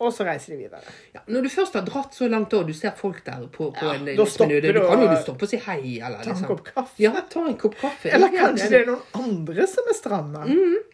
Og 0.03 0.11
så 0.13 0.25
reiser 0.27 0.53
de 0.53 0.57
videre. 0.65 0.81
Ja, 1.15 1.21
når 1.31 1.45
du 1.47 1.49
først 1.55 1.77
har 1.79 1.85
dratt 1.87 2.17
så 2.19 2.27
langt, 2.29 2.53
og 2.59 2.67
du 2.67 2.73
ser 2.75 2.91
folk 2.99 3.21
der 3.25 3.45
på, 3.55 3.69
på 3.77 3.85
Ja, 3.87 3.93
en 3.95 4.03
da 4.09 4.11
liksom, 4.11 4.33
stopper 4.33 4.61
du, 4.65 4.73
du 4.75 4.81
kan 4.89 5.05
jo 5.05 5.07
du 5.13 5.17
stoppe 5.23 5.47
og 5.47 5.53
si 5.53 5.61
hei, 5.69 5.79
eller 6.03 6.19
Ta 6.19 6.25
en 6.25 6.33
liksom. 6.33 6.49
kopp 6.51 6.65
kaffe. 6.67 6.97
Ja, 7.05 7.13
ta 7.31 7.45
en 7.47 7.57
kopp 7.63 7.77
kaffe. 7.79 8.11
Eller 8.11 8.35
kanskje 8.35 8.69
det 8.73 8.81
er 8.81 8.91
noen 8.91 9.23
andre 9.23 9.69
som 9.71 9.87
er 9.93 9.99
stranda. 10.01 10.43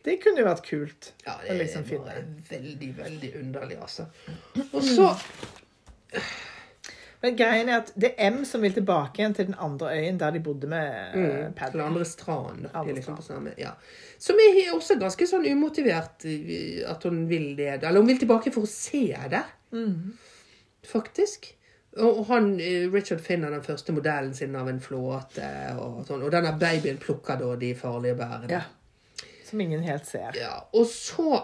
Det 0.04 0.18
kunne 0.22 0.44
jo 0.44 0.46
vært 0.50 0.62
kult. 0.68 1.10
Ja, 1.24 1.38
å 1.40 1.48
det 1.48 1.56
liksom 1.62 1.86
er 1.86 1.88
finne. 1.94 2.04
bare 2.12 2.26
veldig, 2.52 2.90
veldig 3.00 3.32
underlig, 3.40 3.80
altså. 3.88 4.06
Og 4.68 4.84
så 4.84 5.08
Men 7.22 7.36
greien 7.36 7.68
er 7.68 7.82
at 7.82 7.92
det 8.00 8.14
er 8.16 8.30
M 8.32 8.44
som 8.48 8.62
vil 8.64 8.72
tilbake 8.72 9.20
igjen 9.20 9.34
til 9.36 9.46
den 9.50 9.56
andre 9.60 9.90
øyen 9.98 10.18
der 10.20 10.30
de 10.32 10.40
bodde 10.40 10.66
med 10.70 11.14
mm, 11.14 11.24
mm, 11.26 11.52
Paddy. 11.58 11.74
Til 11.74 11.80
andre 11.84 12.04
stranden. 12.08 12.62
da. 12.64 12.70
Andre 12.80 12.94
liksom 12.96 13.48
ja. 13.60 13.74
Som 14.18 14.40
er 14.40 14.72
også 14.72 14.96
ganske 15.00 15.26
sånn 15.28 15.44
umotivert 15.52 16.24
eh, 16.24 16.80
at 16.88 17.04
hun 17.04 17.26
vil 17.28 17.52
det. 17.58 17.74
Eller 17.82 18.00
hun 18.00 18.08
vil 18.08 18.18
tilbake 18.22 18.52
for 18.54 18.64
å 18.64 18.70
se 18.72 19.06
det, 19.30 19.44
Mm. 19.72 20.16
faktisk. 20.86 21.52
Og 21.96 22.18
og 22.18 22.26
han, 22.26 22.60
eh, 22.60 22.88
Richard 22.92 23.20
finner 23.20 23.50
den 23.50 23.62
første 23.62 23.92
modellen 23.92 24.34
sin 24.34 24.56
av 24.56 24.68
en 24.68 24.80
flåte, 24.80 25.76
og 25.78 26.04
sånn. 26.06 26.22
Og 26.22 26.30
denne 26.32 26.56
babyen 26.58 26.98
plukker 26.98 27.36
da 27.38 27.56
de 27.56 27.74
farlige 27.74 28.14
bærene. 28.16 28.50
Ja. 28.50 28.62
Som 29.44 29.60
ingen 29.60 29.82
helt 29.82 30.06
ser. 30.06 30.32
Ja, 30.38 30.60
og 30.72 30.86
så 30.86 31.42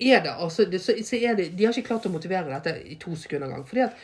er 0.00 0.20
det 0.22 0.30
altså 0.38 0.64
det, 0.70 0.80
så, 0.80 0.92
så 1.04 1.16
er 1.16 1.34
det, 1.34 1.56
De 1.56 1.64
har 1.64 1.72
ikke 1.72 1.88
klart 1.88 2.06
å 2.06 2.12
motivere 2.12 2.50
dette 2.52 2.74
i 2.84 2.94
to 3.00 3.14
sekunder 3.16 3.48
engang. 3.48 3.66
fordi 3.66 3.80
at 3.80 3.94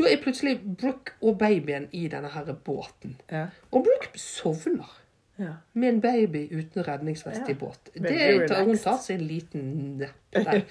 da 0.00 0.10
er 0.12 0.22
plutselig 0.22 0.56
Brooke 0.80 1.16
og 1.20 1.38
babyen 1.38 1.88
i 1.92 2.06
denne 2.08 2.28
her 2.32 2.52
båten. 2.64 3.20
Ja. 3.30 3.46
Og 3.70 3.84
Brooke 3.86 4.18
sovner 4.18 4.96
ja. 5.38 5.52
med 5.72 5.88
en 5.88 6.00
baby 6.00 6.46
uten 6.52 6.88
redningsvest 6.88 7.48
i 7.48 7.54
båt. 7.54 7.90
Det 7.94 8.50
hun 8.66 8.78
tar 8.78 8.98
seg 9.02 9.18
en 9.20 9.26
liten 9.26 9.70
nepp 10.00 10.36
der. 10.36 10.64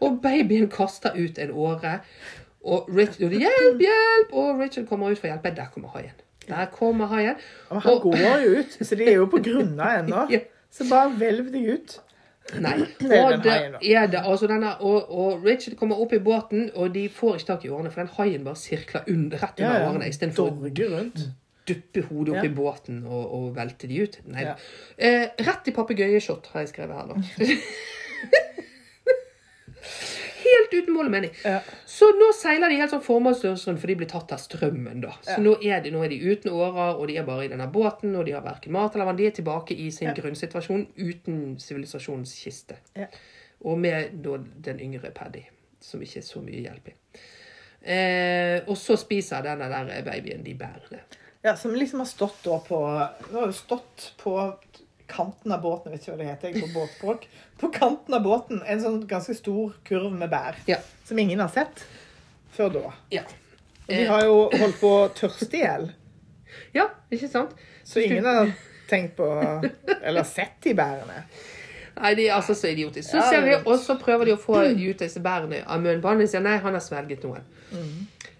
Og 0.00 0.20
babyen 0.22 0.70
kaster 0.72 1.16
ut 1.16 1.38
en 1.38 1.50
åre. 1.50 1.98
Og 2.64 2.88
Richard 2.88 3.32
'Hjelp, 3.32 3.80
hjelp!' 3.80 4.32
Og 4.32 4.60
Richard 4.60 4.86
kommer 4.88 5.10
ut 5.12 5.18
for 5.18 5.28
å 5.28 5.34
hjelpe. 5.34 5.52
Der 5.56 5.68
kommer 5.74 5.88
haien. 5.88 6.16
Der 6.48 6.66
kommer 6.72 7.06
haien. 7.06 7.36
Og 7.68 7.82
han 7.82 7.92
Og- 7.92 8.02
går 8.02 8.40
jo 8.44 8.58
ut, 8.58 8.78
så 8.80 8.94
de 8.94 9.04
er 9.04 9.14
jo 9.14 9.26
på 9.26 9.42
grunna 9.44 9.98
ennå. 9.98 10.26
Så 10.74 10.84
bare 10.90 11.10
hvelv 11.14 11.52
deg 11.52 11.68
ut. 11.70 12.00
Nei. 12.60 12.74
Og 13.00 13.30
den 13.44 13.78
haien, 13.80 14.10
da. 14.12 14.20
Altså 14.28 14.46
denne, 14.50 14.74
og, 14.84 15.08
og 15.10 15.44
Richard 15.46 15.78
kommer 15.80 16.00
opp 16.00 16.12
i 16.12 16.20
båten, 16.22 16.66
og 16.74 16.92
de 16.94 17.06
får 17.08 17.38
ikke 17.38 17.46
tak 17.52 17.64
i 17.64 17.70
årene, 17.72 17.90
for 17.94 18.04
den 18.04 18.12
haien 18.18 18.44
bare 18.44 18.60
sirkler 18.60 19.08
under, 19.08 19.40
rett 19.40 19.60
under 19.62 19.80
Ja, 19.80 19.88
årene 19.88 20.10
istedenfor 20.12 20.52
å 20.52 20.52
duppe 21.64 22.02
hodet 22.10 22.34
opp 22.34 22.42
Ja. 22.42 22.44
i 22.44 22.52
båten 22.52 22.98
og, 23.08 23.24
og 23.38 23.46
velte 23.56 23.88
de 23.88 24.02
ut. 24.04 24.18
Nei. 24.28 24.44
Ja. 24.44 24.54
Eh, 24.98 25.30
rett 25.46 25.72
i 25.72 25.74
papegøyeshot, 25.76 26.50
har 26.52 26.66
jeg 26.66 26.74
skrevet 26.74 26.94
her, 27.00 27.06
da. 27.14 27.16
helt 30.54 30.74
uten 30.78 30.94
mål 30.94 31.10
og 31.10 31.14
mening. 31.14 31.34
Ja. 31.44 31.60
Så 31.86 32.08
nå 32.18 32.30
seiler 32.36 32.68
de 32.72 32.78
helt 32.80 32.90
sånn 32.94 33.02
formålsløst 33.04 33.68
rundt, 33.68 33.80
for 33.82 33.86
de 33.92 33.96
blir 34.00 34.10
tatt 34.10 34.32
av 34.32 34.38
strømmen, 34.42 35.00
da. 35.04 35.12
Så 35.22 35.36
Ja. 35.36 35.42
nå, 35.44 35.56
er 35.62 35.80
de, 35.84 35.90
nå 35.94 36.02
er 36.04 36.08
de 36.14 36.20
uten 36.32 36.50
årer, 36.52 36.96
og 36.98 37.06
de 37.08 37.16
er 37.18 37.24
bare 37.28 37.44
i 37.44 37.48
denne 37.48 37.66
båten, 37.72 38.14
og 38.16 38.24
de 38.26 38.32
har 38.32 38.42
verken 38.42 38.72
mat 38.72 38.94
eller 38.94 39.04
vann. 39.10 39.16
De 39.16 39.26
er 39.26 39.30
tilbake 39.36 39.76
i 39.76 39.90
sin 39.90 40.08
Ja. 40.08 40.14
grunnsituasjon 40.14 40.86
uten 40.96 41.58
sivilisasjonens 41.58 42.34
kiste. 42.44 42.76
Ja. 42.96 43.06
Og 43.64 43.78
med 43.78 44.22
da 44.22 44.38
den 44.38 44.80
yngre 44.80 45.10
Paddy, 45.14 45.42
som 45.80 46.00
ikke 46.00 46.18
er 46.18 46.22
så 46.22 46.40
mye 46.44 46.60
hjelp 46.64 46.88
i. 46.88 46.94
Eh, 47.86 48.60
og 48.66 48.76
så 48.80 48.96
spiser 48.96 49.42
denne 49.44 49.68
der 49.68 50.02
babyen 50.06 50.42
de 50.44 50.54
bærene. 50.54 51.00
Ja, 51.44 51.54
som 51.56 51.74
liksom 51.76 52.00
har 52.00 52.06
stått 52.08 52.38
da 52.46 52.58
på 52.64 52.78
Hun 53.28 53.34
har 53.36 53.46
jo 53.46 53.52
stått 53.52 54.12
på 54.16 54.54
kanten 55.10 55.52
av 55.52 55.62
båten, 55.62 55.92
jeg 55.92 55.98
vet 55.98 56.06
ikke 56.06 56.14
hva 56.14 56.20
det 56.20 56.28
heter 56.30 56.60
på 56.60 56.70
båtspråk. 56.74 57.26
På 57.60 57.70
kanten 57.74 58.16
av 58.16 58.22
båten, 58.24 58.62
en 58.66 58.82
sånn 58.82 59.00
ganske 59.08 59.36
stor 59.36 59.74
kurv 59.86 60.12
med 60.12 60.30
bær. 60.32 60.58
Ja. 60.70 60.80
Som 61.04 61.20
ingen 61.20 61.42
har 61.44 61.52
sett 61.52 61.84
før 62.54 62.72
da. 62.74 62.92
Ja. 63.12 63.24
Og 63.84 63.92
de 63.92 64.04
har 64.08 64.24
jo 64.24 64.36
holdt 64.54 64.78
på 64.80 64.92
å 65.02 65.08
tørste 65.16 65.58
i 65.58 65.64
hjel. 65.64 65.90
ja, 66.72 66.88
ikke 67.12 67.28
sant? 67.28 67.52
Så 67.84 68.00
ingen 68.00 68.24
har 68.24 68.54
tenkt 68.88 69.16
på 69.16 69.26
Eller 70.02 70.24
sett 70.24 70.56
de 70.64 70.72
bærene. 70.76 71.24
Nei, 71.94 72.14
de 72.18 72.26
er 72.26 72.34
altså 72.34 72.54
så 72.58 72.72
idiotiske. 72.72 73.12
Så 73.12 73.30
ser 73.30 73.44
vi, 73.44 73.54
og 73.54 73.76
så 73.78 73.94
prøver 74.00 74.26
de 74.26 74.34
å 74.34 74.40
få 74.40 74.64
ut 74.66 74.98
disse 74.98 75.20
bærene 75.22 75.60
av 75.62 75.82
munnen 75.82 76.02
på 76.02 76.10
han. 76.10 76.22
De 76.22 76.26
sier 76.30 76.42
nei, 76.42 76.56
han 76.62 76.74
har 76.74 76.82
svelget 76.82 77.22
noen. 77.26 77.44
Mm. 77.70 78.32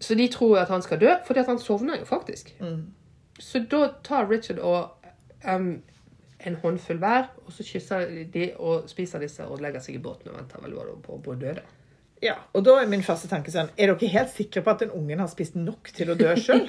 Så 0.00 0.16
de 0.16 0.28
tror 0.32 0.62
at 0.62 0.72
han 0.72 0.84
skal 0.84 1.00
dø, 1.02 1.10
fordi 1.26 1.42
at 1.42 1.50
han 1.50 1.60
sovner 1.60 2.00
jo 2.00 2.06
faktisk. 2.08 2.54
Mm. 2.60 2.86
Så 3.38 3.60
da 3.70 3.90
tar 4.06 4.30
Richard 4.30 4.62
og 4.64 4.96
em, 5.44 5.82
en 6.46 6.58
håndfull 6.62 7.00
hver, 7.02 7.30
og 7.44 7.54
så 7.54 7.66
kysser 7.66 8.06
de 8.32 8.50
og 8.56 8.86
spiser 8.90 9.22
disse 9.24 9.46
og 9.46 9.62
legger 9.64 9.82
seg 9.82 9.98
i 9.98 10.02
båten 10.02 10.30
og 10.32 10.38
venter 10.38 10.62
vel 10.62 10.78
på, 11.02 11.18
på 11.22 11.34
å 11.34 11.40
dø. 11.40 11.56
da. 11.58 11.66
Ja, 12.24 12.32
og 12.56 12.62
da 12.64 12.78
er 12.80 12.86
min 12.88 13.02
første 13.04 13.28
tanke 13.28 13.52
sånn 13.52 13.68
Er 13.76 13.90
dere 13.90 14.08
helt 14.08 14.30
sikre 14.32 14.62
på 14.64 14.72
at 14.72 14.80
den 14.80 14.92
ungen 14.96 15.20
har 15.20 15.28
spist 15.28 15.56
nok 15.58 15.90
til 15.92 16.14
å 16.14 16.16
dø 16.16 16.30
sjøl? 16.40 16.62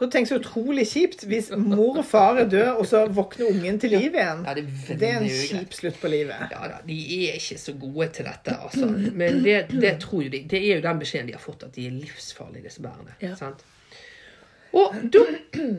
Så 0.00 0.08
tenk 0.12 0.30
så 0.30 0.38
utrolig 0.40 0.86
kjipt 0.88 1.26
hvis 1.28 1.50
mor 1.60 1.98
og 2.00 2.06
far 2.08 2.40
er 2.40 2.48
døde, 2.48 2.72
og 2.80 2.88
så 2.88 3.02
våkner 3.12 3.50
ungen 3.52 3.76
til 3.82 3.92
liv 3.92 4.16
igjen. 4.16 4.40
Ja, 4.48 4.54
det 4.56 4.64
er 4.64 5.02
Det 5.02 5.10
er 5.10 5.18
en 5.18 5.28
kjip 5.28 5.76
slutt 5.76 6.00
på 6.00 6.08
livet. 6.12 6.48
Ja 6.54 6.70
da, 6.72 6.80
de 6.88 6.98
er 7.18 7.36
ikke 7.36 7.60
så 7.60 7.76
gode 7.84 8.08
til 8.16 8.30
dette, 8.30 8.56
altså. 8.56 8.88
Men 9.20 9.42
det, 9.44 9.58
det 9.74 9.94
tror 10.06 10.24
jo 10.24 10.32
de. 10.32 10.40
Det 10.48 10.62
er 10.62 10.78
jo 10.78 10.86
den 10.88 11.04
beskjeden 11.04 11.28
de 11.28 11.36
har 11.36 11.44
fått, 11.44 11.68
at 11.68 11.76
de 11.76 11.84
er 11.90 11.98
livsfarlige, 12.00 12.64
disse 12.70 12.84
bærene. 12.84 13.18
Ja. 13.20 13.36
Sant? 13.36 13.60
Og, 14.74 14.94
da, 15.14 15.22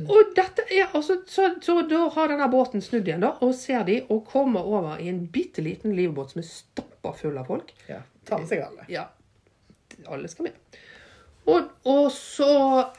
og 0.07 0.31
dette 0.37 0.63
er 0.71 0.93
altså 0.95 1.17
så, 1.27 1.49
så 1.61 1.81
da 1.89 2.05
har 2.15 2.31
denne 2.31 2.47
båten 2.51 2.83
snudd 2.83 3.09
igjen, 3.09 3.25
da, 3.25 3.33
og 3.43 3.51
ser 3.57 3.83
de, 3.87 3.99
og 4.07 4.23
kommer 4.31 4.63
over 4.63 5.01
i 5.03 5.09
en 5.11 5.25
bitte 5.31 5.63
liten 5.65 5.95
livbåt 5.97 6.31
som 6.31 6.39
er 6.39 6.47
stappa 6.47 7.11
full 7.19 7.35
av 7.41 7.49
folk. 7.51 7.73
Ja, 7.89 7.99
Tar 8.25 8.41
med 8.41 8.49
seg 8.49 8.63
alle. 8.63 8.85
Ja, 8.89 9.09
alle 10.07 10.31
skal 10.31 10.47
med. 10.47 10.79
Og, 11.45 11.67
og 11.85 12.07
så 12.15 12.53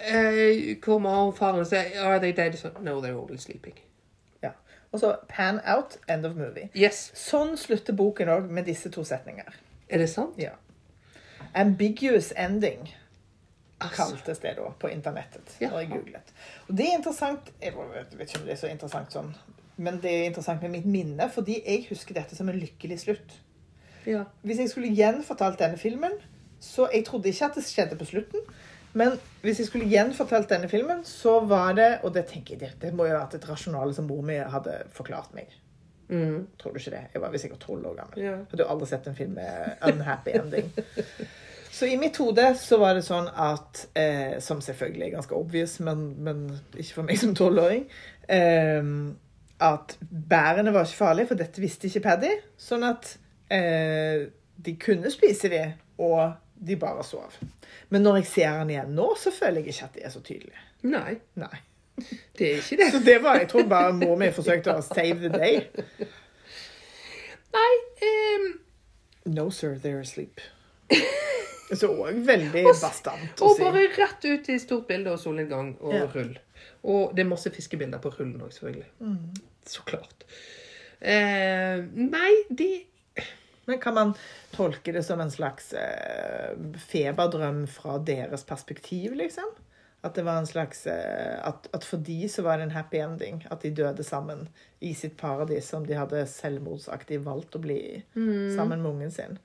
eh, 0.06 0.77
kommer 0.85 1.32
faren 1.35 1.64
og 1.64 1.66
sier 1.66 1.97
Are 2.05 2.20
they 2.23 2.31
dead? 2.36 2.55
No, 2.78 3.01
they're 3.02 3.16
all 3.16 3.40
sleeping. 3.43 3.74
Ja. 4.44 4.52
Og 4.93 5.01
så 5.02 5.16
pan 5.28 5.59
out, 5.66 5.97
end 6.09 6.28
of 6.28 6.36
movie. 6.39 6.68
Yes. 6.77 7.09
Sånn 7.18 7.56
slutter 7.59 7.97
boken 7.97 8.31
òg, 8.31 8.52
med 8.52 8.68
disse 8.70 8.93
to 8.94 9.02
setninger. 9.05 9.56
Er 9.89 10.05
det 10.05 10.10
sant? 10.12 10.39
Ja. 10.39 10.55
Ambiguous 11.56 12.31
ending 12.36 12.86
Kaltes 13.78 14.38
det 14.40 14.54
da 14.56 14.70
på 14.80 14.88
internettet. 14.88 15.56
Ja. 15.60 15.72
jeg 15.78 15.90
googlet. 15.90 16.32
Og 16.68 16.76
det 16.78 16.86
er 16.86 16.94
interessant 16.96 17.50
Jeg 17.60 17.74
vet 17.76 18.14
ikke 18.14 18.40
om 18.40 18.46
det 18.46 18.54
er 18.54 18.60
så 18.60 18.70
interessant 18.72 19.12
sånn, 19.12 19.34
men 19.76 19.98
det 20.00 20.12
er 20.12 20.30
interessant 20.30 20.62
med 20.64 20.72
mitt 20.78 20.86
minne, 20.88 21.28
fordi 21.32 21.58
jeg 21.60 21.84
husker 21.90 22.16
dette 22.16 22.36
som 22.38 22.48
en 22.48 22.56
lykkelig 22.56 23.02
slutt. 23.04 23.36
ja. 24.06 24.24
Hvis 24.42 24.62
jeg 24.64 24.72
skulle 24.72 24.94
gjenfortalt 24.96 25.60
denne 25.60 25.78
filmen 25.78 26.16
så 26.60 26.88
Jeg 26.92 27.04
trodde 27.04 27.28
ikke 27.28 27.44
at 27.44 27.54
det 27.54 27.64
skjedde 27.64 27.98
på 28.00 28.04
slutten. 28.08 28.40
Men 28.96 29.18
hvis 29.42 29.58
jeg 29.60 29.66
skulle 29.68 29.88
gjenfortalt 29.90 30.48
denne 30.48 30.68
filmen, 30.68 31.04
så 31.04 31.40
var 31.44 31.74
det 31.76 31.98
Og 32.02 32.14
det 32.14 32.26
tenker 32.26 32.56
jeg, 32.56 32.72
det, 32.80 32.94
må 32.94 33.04
jo 33.04 33.12
ha 33.12 33.26
vært 33.26 33.36
et 33.36 33.48
rasjonale 33.48 33.94
som 33.94 34.08
mor 34.08 34.22
mi 34.24 34.38
hadde 34.40 34.78
forklart 34.96 35.34
meg. 35.36 35.52
Mm. 36.08 36.46
Tror 36.58 36.72
du 36.72 36.78
ikke 36.78 36.94
det? 36.94 37.02
Jeg 37.12 37.22
var 37.22 37.36
sikkert 37.36 37.60
tolv 37.60 37.86
år 37.86 37.98
gammel. 37.98 38.22
Ja. 38.24 38.36
Hadde 38.50 38.64
jo 38.64 38.70
aldri 38.72 38.88
sett 38.88 39.06
en 39.06 39.18
film 39.18 39.36
med 39.36 39.84
unhappy 39.84 40.32
ending. 40.38 40.72
Så 41.76 41.86
i 41.86 41.96
mitt 42.00 42.16
hode 42.16 42.54
så 42.56 42.78
var 42.80 42.94
det 42.96 43.02
sånn 43.04 43.26
at 43.28 43.82
eh, 43.92 44.38
Som 44.40 44.62
selvfølgelig 44.64 45.10
er 45.10 45.14
ganske 45.18 45.36
obvious, 45.36 45.74
men, 45.84 46.06
men 46.24 46.46
ikke 46.72 47.02
for 47.02 47.04
meg 47.04 47.20
som 47.20 47.34
tolvåring. 47.36 47.82
Eh, 48.32 48.88
at 49.66 49.96
bærene 50.00 50.72
var 50.72 50.88
ikke 50.88 51.02
farlige, 51.02 51.30
for 51.32 51.42
dette 51.42 51.60
visste 51.60 51.90
ikke 51.90 52.04
Paddy. 52.06 52.32
Sånn 52.60 52.86
at 52.88 53.10
eh, 53.52 54.24
de 54.56 54.76
kunne 54.80 55.12
spise 55.12 55.52
de, 55.52 55.62
og 56.00 56.32
de 56.56 56.80
bare 56.80 57.04
sov. 57.04 57.36
Men 57.92 58.08
når 58.08 58.22
jeg 58.22 58.30
ser 58.32 58.56
han 58.62 58.72
igjen 58.72 58.96
nå, 58.96 59.10
så 59.20 59.34
føler 59.36 59.60
jeg 59.60 59.76
ikke 59.76 59.90
at 59.90 60.00
de 60.00 60.08
er 60.08 60.16
så 60.16 60.24
tydelige. 60.24 60.66
Nei, 60.88 61.18
Nei. 61.36 61.54
det 62.40 62.52
er 62.54 62.60
ikke 62.64 62.80
det. 62.80 62.90
Så 62.96 63.04
det 63.04 63.20
var, 63.24 63.40
Jeg 63.44 63.52
tror 63.52 63.68
bare 63.68 63.92
mor 64.00 64.16
mi 64.16 64.32
forsøkte 64.32 64.80
å 64.80 64.84
save 64.84 65.20
the 65.20 65.32
day. 65.36 65.60
Nei 67.60 67.72
um... 68.08 68.52
No, 69.28 69.50
sir, 69.50 69.76
they're 69.76 70.00
asleep. 70.00 70.40
Så 71.80 71.88
òg 71.90 72.20
veldig 72.26 72.62
Og 72.70 72.76
bastant 72.78 73.40
å 73.42 73.48
Og 73.48 73.56
si. 73.56 73.62
bare 73.64 73.88
rett 73.96 74.24
ut 74.28 74.48
i 74.54 74.58
stort 74.62 74.86
bilde 74.86 75.10
og 75.10 75.18
solnedgang 75.18 75.72
og 75.80 75.94
Ja. 75.96 76.04
rull. 76.14 76.36
Og 76.86 77.14
det 77.16 77.24
er 77.24 77.28
masse 77.30 77.50
fiskebilder 77.50 77.98
på 77.98 78.12
rullen 78.14 78.38
òg, 78.40 78.52
selvfølgelig. 78.54 78.86
Mm. 79.00 79.40
Så 79.66 79.82
klart. 79.88 80.22
Eh, 81.00 81.82
nei, 81.96 82.32
de 82.50 82.68
Men 83.66 83.80
kan 83.82 83.94
man 83.94 84.12
tolke 84.54 84.92
det 84.94 85.02
som 85.04 85.18
en 85.20 85.30
slags 85.30 85.72
eh, 85.74 86.54
feberdrøm 86.86 87.64
fra 87.66 87.96
deres 87.98 88.44
perspektiv, 88.46 89.16
liksom? 89.18 89.48
At 90.04 90.14
det 90.14 90.22
var 90.24 90.38
en 90.38 90.46
slags 90.46 90.84
eh, 90.86 91.40
at, 91.42 91.66
at 91.74 91.82
for 91.84 91.96
de 91.98 92.28
så 92.30 92.44
var 92.46 92.58
det 92.60 92.68
en 92.68 92.76
happy 92.76 93.00
ending. 93.02 93.40
At 93.50 93.62
de 93.66 93.72
døde 93.74 94.04
sammen 94.06 94.46
i 94.80 94.92
sitt 94.94 95.16
paradis 95.18 95.66
som 95.72 95.82
de 95.84 95.98
hadde 95.98 96.22
selvmordsaktig 96.30 97.18
valgt 97.26 97.58
å 97.58 97.62
bli 97.64 97.74
i. 97.96 97.96
Sammen 98.54 98.82
med 98.84 98.92
ungen 98.92 99.10
sin. 99.10 99.38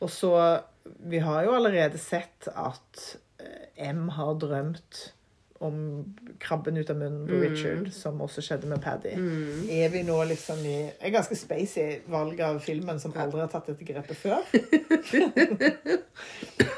Og 0.00 0.10
så 0.10 0.60
Vi 1.06 1.18
har 1.22 1.44
jo 1.44 1.52
allerede 1.54 1.98
sett 2.00 2.48
at 2.56 3.16
eh, 3.38 3.88
M 3.90 4.08
har 4.08 4.34
drømt 4.40 5.12
om 5.60 6.04
krabben 6.40 6.76
ut 6.80 6.90
av 6.90 6.96
munnen 6.96 7.26
på 7.28 7.34
Mm. 7.36 7.42
Richard, 7.42 7.90
som 7.92 8.20
også 8.24 8.40
skjedde 8.40 8.66
med 8.66 8.80
Paddy. 8.80 9.12
Mm. 9.16 9.66
Er 9.70 9.88
vi 9.92 10.02
nå 10.02 10.16
liksom 10.24 10.62
i 10.64 10.88
et 10.88 11.12
ganske 11.12 11.36
spacey 11.36 11.98
valg 12.08 12.40
av 12.40 12.60
filmen 12.64 13.00
som 13.00 13.12
aldri 13.12 13.40
har 13.42 13.50
tatt 13.52 13.66
dette 13.68 13.84
grepet 13.84 14.16
før? 14.16 14.40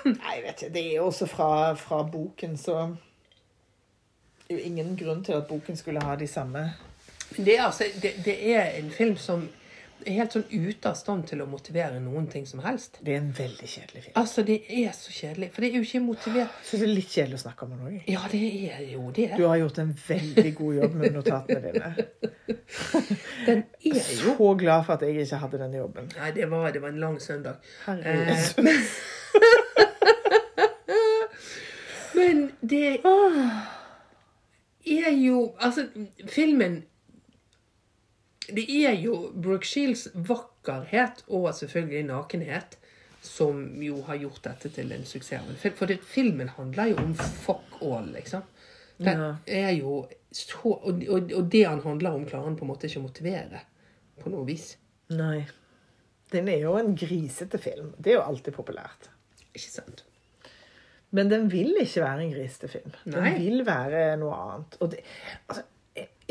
Nei, 0.04 0.34
jeg 0.34 0.42
vet 0.44 0.62
ikke. 0.62 0.72
Det 0.74 0.82
er 0.82 0.96
jo 0.96 1.06
også 1.06 1.26
fra, 1.30 1.50
fra 1.78 2.02
boken, 2.02 2.56
så 2.58 2.88
Det 4.48 4.58
er 4.58 4.58
jo 4.58 4.64
ingen 4.72 4.96
grunn 4.98 5.24
til 5.24 5.32
at 5.38 5.46
boken 5.48 5.76
skulle 5.76 6.02
ha 6.02 6.16
de 6.16 6.26
samme 6.26 6.72
det 7.36 7.54
er, 7.58 7.62
altså, 7.64 7.84
det, 8.02 8.10
det 8.24 8.34
er 8.54 8.66
en 8.76 8.90
film 8.90 9.16
som 9.16 9.48
helt 10.06 10.34
sånn 10.34 10.44
ute 10.50 10.90
av 10.90 10.96
stand 10.98 11.26
til 11.30 11.42
å 11.44 11.46
motivere 11.50 12.00
noen 12.02 12.26
ting 12.30 12.46
som 12.48 12.62
helst. 12.64 12.98
Det 13.04 13.14
er 13.14 13.20
en 13.22 13.32
veldig 13.36 13.68
kjedelig 13.68 14.02
film. 14.06 14.14
Altså, 14.20 14.44
det 14.46 14.58
er 14.68 14.92
så 14.96 15.14
kjedelig. 15.14 15.48
For 15.54 15.64
det 15.64 15.70
er 15.70 15.76
jo 15.78 15.86
ikke 15.86 16.02
motivert 16.04 16.60
Så 16.66 16.80
det 16.80 16.86
er 16.88 16.94
litt 16.96 17.12
kjedelig 17.12 17.38
å 17.40 17.42
snakke 17.44 17.66
om 17.66 17.74
den 17.74 17.86
òg. 17.88 17.96
Ja, 18.10 18.22
det 18.32 18.42
er 18.72 18.82
jo 18.92 19.10
det. 19.14 19.28
Du 19.38 19.44
har 19.46 19.56
gjort 19.60 19.78
en 19.82 19.92
veldig 20.08 20.54
god 20.58 20.74
jobb 20.80 20.98
med 21.02 21.18
notatene 21.18 21.60
dine. 21.66 21.90
Den 23.46 23.62
er 23.82 23.96
jo 24.22 24.34
Så 24.36 24.54
glad 24.58 24.84
for 24.86 24.94
at 24.94 25.02
jeg 25.06 25.24
ikke 25.24 25.40
hadde 25.42 25.58
denne 25.62 25.78
jobben. 25.80 26.04
Nei, 26.18 26.30
det 26.36 26.46
var, 26.50 26.70
det 26.74 26.82
var 26.82 26.92
en 26.94 27.00
lang 27.02 27.18
søndag. 27.22 27.54
Herregud. 27.86 28.62
Men 32.14 32.50
det 32.60 33.00
er 34.86 35.10
jo 35.16 35.52
Altså, 35.58 35.86
filmen 36.28 36.82
Det 38.48 38.64
er 38.84 38.96
jo 38.98 39.30
Brooke 39.34 39.66
Shields 39.68 40.08
vakkerhet 40.14 41.22
og 41.28 41.50
selvfølgelig 41.54 42.04
nakenhet 42.08 42.78
som 43.22 43.60
jo 43.82 44.00
har 44.08 44.18
gjort 44.18 44.40
dette 44.48 44.68
til 44.74 44.90
en 44.92 45.04
suksess. 45.06 45.62
For 45.78 45.86
det, 45.86 46.00
filmen 46.02 46.48
handler 46.56 46.90
jo 46.90 46.96
om 47.04 47.12
fuck 47.14 47.76
all, 47.80 48.08
liksom. 48.16 48.42
Den 48.98 49.18
Ja. 49.20 49.28
er 49.46 49.70
jo 49.78 50.08
så 50.32 50.58
og, 50.72 51.02
og, 51.08 51.32
og 51.32 51.44
det 51.52 51.62
han 51.68 51.80
handler 51.84 52.10
om, 52.16 52.26
klarer 52.26 52.44
han 52.50 52.56
på 52.58 52.64
en 52.66 52.70
måte 52.72 52.86
ikke 52.88 52.98
å 53.00 53.06
motivere 53.06 53.60
på 54.22 54.30
noe 54.32 54.46
vis. 54.48 54.72
Nei. 55.14 55.44
Den 56.32 56.48
er 56.48 56.62
jo 56.64 56.74
en 56.80 56.94
grisete 56.96 57.58
film. 57.60 57.92
Det 57.98 58.12
er 58.12 58.18
jo 58.18 58.26
alltid 58.26 58.54
populært. 58.56 59.10
Ikke 59.52 59.70
sant? 59.70 60.04
Men 61.12 61.28
den 61.28 61.50
vil 61.52 61.74
ikke 61.82 62.00
være 62.06 62.22
en 62.24 62.32
grisete 62.32 62.68
film. 62.72 62.94
Den 63.04 63.18
Nei. 63.22 63.34
vil 63.38 63.64
være 63.68 64.16
noe 64.20 64.32
annet. 64.38 64.78
Og 64.80 64.90
det, 64.94 65.02
altså, 65.46 65.62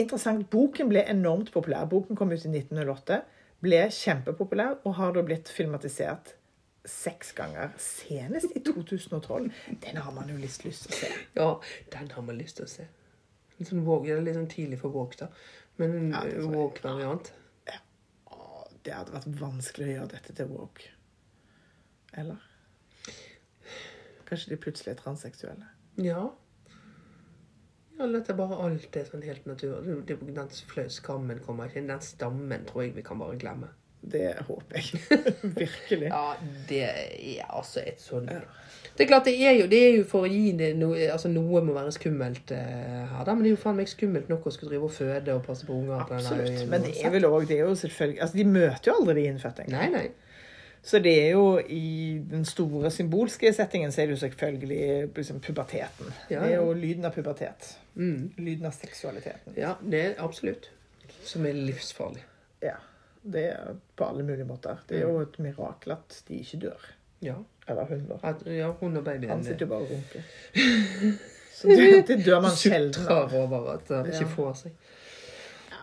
interessant. 0.03 0.49
Boken 0.51 0.89
ble 0.91 1.03
enormt 1.09 1.51
populær. 1.53 1.87
Boken 1.91 2.17
kom 2.19 2.31
ut 2.33 2.45
i 2.45 2.51
1908. 2.51 3.21
Ble 3.61 3.81
kjempepopulær 3.93 4.79
og 4.85 4.95
har 4.97 5.13
da 5.15 5.21
blitt 5.25 5.49
filmatisert 5.53 6.35
seks 6.87 7.31
ganger. 7.37 7.75
Senest 7.77 8.55
i 8.57 8.61
2012. 8.65 9.51
Den 9.83 9.97
har 10.01 10.15
man 10.15 10.29
jo 10.31 10.37
litt 10.41 10.63
lyst 10.65 10.87
til 10.87 10.95
å 10.95 10.97
se. 10.97 11.11
Ja, 11.37 11.49
den 11.93 12.09
har 12.15 12.25
man 12.25 12.39
lyst 12.41 12.57
til 12.57 12.65
å 12.65 12.71
se. 12.71 12.87
Litt 13.59 13.69
sånn 13.69 13.83
walk, 13.85 14.07
litt 14.09 14.37
sånn 14.37 14.49
tidlig 14.49 14.79
for 14.81 14.89
walk, 14.95 15.13
da. 15.19 15.27
Men 15.77 15.93
en 15.99 16.09
Ja. 16.15 16.23
Vogue-variant. 16.49 17.31
Ja. 17.69 17.77
det 18.83 18.93
hadde 18.93 19.13
vært 19.13 19.29
vanskelig 19.39 19.85
å 19.87 19.93
gjøre 19.93 20.11
dette 20.15 20.33
til 20.33 20.49
walk. 20.49 20.81
Eller? 22.17 22.41
Kanskje 24.25 24.49
de 24.55 24.57
plutselig 24.63 24.95
er 24.95 25.01
transseksuelle. 25.03 25.67
Ja. 26.01 26.31
Ja, 28.01 28.07
eller 28.07 28.23
at 28.23 28.27
det 28.31 28.33
bare 28.39 28.57
alt 28.65 28.95
er 28.97 29.05
sånn 29.05 29.21
helt 29.21 29.45
naturlig. 29.45 30.17
Den 30.33 30.89
skammen 30.89 31.41
kommer 31.45 31.69
ikke 31.69 31.83
inn. 31.83 31.91
Den 31.91 32.01
stammen 32.01 32.65
tror 32.65 32.87
jeg 32.87 32.95
vi 32.95 33.03
kan 33.05 33.21
bare 33.21 33.37
glemme. 33.37 33.69
Det 34.01 34.31
håper 34.47 34.79
jeg. 34.79 35.01
Virkelig. 35.61 36.07
Ja, 36.09 36.33
det 36.69 36.79
er 36.81 37.51
altså 37.53 37.83
et 37.85 38.01
sånn 38.01 38.25
Det 38.25 39.03
er 39.05 39.07
klart, 39.11 39.27
det 39.29 39.35
er 39.37 39.59
jo, 39.59 39.67
det 39.69 39.77
er 39.77 39.91
jo 39.99 40.07
for 40.09 40.25
å 40.25 40.31
gi 40.31 40.55
det 40.57 40.71
noe 40.79 40.97
Altså, 41.13 41.29
noe 41.29 41.61
må 41.61 41.75
være 41.75 41.93
skummelt 41.93 42.49
eh, 42.55 43.03
her, 43.11 43.21
da. 43.27 43.35
Men 43.35 43.45
det 43.45 43.51
er 43.51 43.53
jo 43.53 43.61
faen 43.61 43.77
meg 43.77 43.91
skummelt 43.91 44.31
nok 44.33 44.47
å 44.49 44.55
skulle 44.55 44.73
drive 44.73 44.89
og 44.89 44.95
føde 44.95 45.35
og 45.37 45.45
passe 45.45 45.69
på 45.69 45.77
unger 45.77 46.01
på 46.09 46.17
denne 46.17 46.33
Absolutt. 46.33 46.49
øyen. 46.57 46.73
Men 46.73 46.87
det 46.87 46.95
er 46.97 47.13
vel 47.13 47.29
òg 47.29 47.45
Det 47.45 47.59
er 47.59 47.63
jo 47.69 47.77
selvfølgelig 47.77 48.23
Altså, 48.25 48.41
de 48.41 48.47
møter 48.57 48.89
jo 48.89 48.97
aldri 48.97 49.17
de 49.19 49.27
innfødte 49.35 49.67
Nei, 49.69 49.85
engang. 49.85 49.93
nei. 49.99 50.30
Så 50.83 50.99
det 50.99 51.11
er 51.27 51.31
jo 51.35 51.59
i 51.69 52.17
den 52.31 52.45
store 52.45 52.89
symbolske 52.91 53.51
settingen 53.53 53.91
så 53.93 54.01
er 54.01 54.07
det 54.09 54.15
jo 54.15 54.21
selvfølgelig 54.23 55.09
liksom, 55.15 55.39
puberteten. 55.45 56.13
Ja, 56.31 56.39
Det 56.41 56.53
er 56.53 56.55
jo 56.63 56.73
lyden 56.73 57.05
av 57.05 57.13
pubertet. 57.13 57.75
Mm. 57.95 58.31
Lyden 58.37 58.65
av 58.65 58.71
seksualiteten. 58.73 59.53
Ja, 59.57 59.75
det 59.83 60.01
er 60.05 60.15
absolutt. 60.23 60.71
Som 61.23 61.45
er 61.45 61.53
livsfarlig. 61.53 62.23
Ja. 62.63 62.79
Det 63.21 63.43
er 63.51 63.75
på 63.95 64.07
alle 64.09 64.23
mulige 64.25 64.47
måter. 64.49 64.79
Det 64.89 64.97
er 64.97 65.05
jo 65.05 65.19
et 65.21 65.37
mirakel 65.39 65.91
at 65.93 66.23
de 66.27 66.39
ikke 66.41 66.57
dør. 66.63 66.87
Ja. 67.21 67.35
Eller 67.69 67.85
hun, 67.85 68.07
da. 68.09 68.17
At, 68.31 68.41
ja, 68.49 68.71
hun 68.79 68.97
og 68.97 69.03
babyen 69.05 69.29
Han 69.29 69.43
sitter 69.45 69.67
jo 69.67 69.69
bare 69.75 69.85
og 69.85 69.91
runker. 69.91 70.25
Så 71.61 71.67
det, 71.69 72.07
det 72.07 72.23
dør 72.25 72.41
man 72.41 72.55
sjelden 72.57 73.05
av. 73.07 73.33
over 73.37 73.73
at 73.75 73.91
han 73.93 74.05
Ja. 74.09 74.15
ikke 74.17 74.31
får 74.33 74.53
seg. 74.63 74.71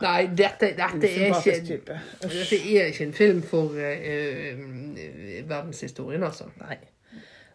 Nei, 0.01 0.29
dette, 0.39 0.73
dette 0.79 1.09
er 1.11 1.33
ikke. 1.35 1.79
Dette 2.23 2.59
er 2.77 2.93
ikke 2.93 3.05
en 3.09 3.13
film 3.17 3.43
for 3.43 3.75
uh, 3.75 4.63
verdenshistorien, 5.49 6.23
altså. 6.23 6.45
Nei. 6.61 6.77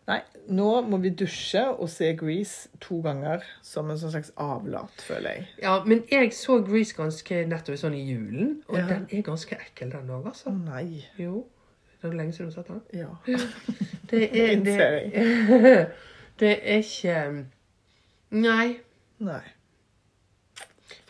Nei, 0.03 0.17
nå 0.51 0.81
må 0.91 0.97
vi 0.99 1.13
dusje 1.15 1.61
og 1.71 1.87
se 1.87 2.09
Grease 2.19 2.67
to 2.83 2.97
ganger 3.05 3.45
som 3.63 3.87
en 3.87 3.99
sånn 4.01 4.11
slags 4.11 4.33
avlat, 4.43 4.99
føler 5.07 5.37
jeg. 5.37 5.45
Ja, 5.63 5.77
men 5.87 6.01
jeg 6.11 6.33
så 6.35 6.57
Grease 6.67 6.97
ganske 6.97 7.45
nettopp 7.47 7.79
sånn 7.79 7.95
i 7.95 8.03
julen, 8.09 8.57
og 8.67 8.81
Ja. 8.81 8.85
den 8.89 9.05
er 9.07 9.23
ganske 9.23 9.55
ekkel, 9.55 9.93
den 9.95 10.11
òg, 10.11 10.27
altså. 10.33 10.51
nei. 10.51 11.05
Jo. 11.17 11.45
Det 12.01 12.09
er 12.11 12.17
lenge 12.19 12.33
siden 12.35 12.49
du 12.51 12.55
har 12.55 12.63
sett 12.63 12.67
den. 12.67 12.81
Ja. 12.99 13.11
Det 14.13 14.27
er, 14.35 14.59
det, 14.61 14.75
det 16.39 16.49
er 16.61 16.83
ikke 16.83 17.45
Nei. 18.35 18.75
Nei. 19.23 19.39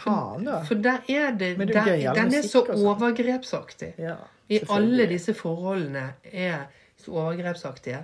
Faen, 0.03 0.43
da. 0.47 0.59
For 0.67 0.75
der 0.83 1.03
er 1.09 1.31
det 1.39 1.53
Men 1.57 1.67
det 1.69 1.77
er 1.77 1.85
der, 1.85 2.13
Den 2.17 2.33
er 2.33 2.45
så 2.45 2.65
sånn. 2.65 2.83
overgrepsaktig. 2.91 3.93
Ja, 4.01 4.17
I 4.51 4.59
alle 4.69 5.07
disse 5.07 5.33
forholdene 5.37 6.09
er 6.31 6.67
så 6.99 7.15
overgrepsaktige. 7.15 8.03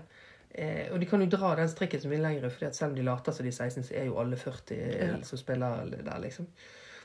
Eh, 0.51 0.87
og 0.91 0.99
de 0.99 1.05
kan 1.05 1.21
jo 1.21 1.29
dra 1.29 1.53
den 1.59 1.69
strikken 1.69 2.01
som 2.01 2.11
vil 2.11 2.23
lenger, 2.25 2.49
for 2.49 2.71
selv 2.73 2.91
om 2.91 2.95
de 2.97 3.03
later 3.05 3.35
som 3.35 3.45
de 3.45 3.51
er 3.51 3.57
16, 3.69 3.83
så 3.89 3.95
er 3.99 4.07
jo 4.09 4.17
alle 4.19 4.37
40 4.39 5.23
som 5.27 5.37
spiller 5.37 5.85
der, 5.91 6.19
liksom. 6.23 6.47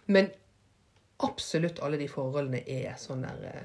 Men 0.07 0.31
absolutt 1.23 1.83
alle 1.83 1.99
de 2.01 2.09
forholdene 2.09 2.63
er 2.67 2.95
sånn 2.99 3.23
der 3.27 3.49
eh, 3.53 3.65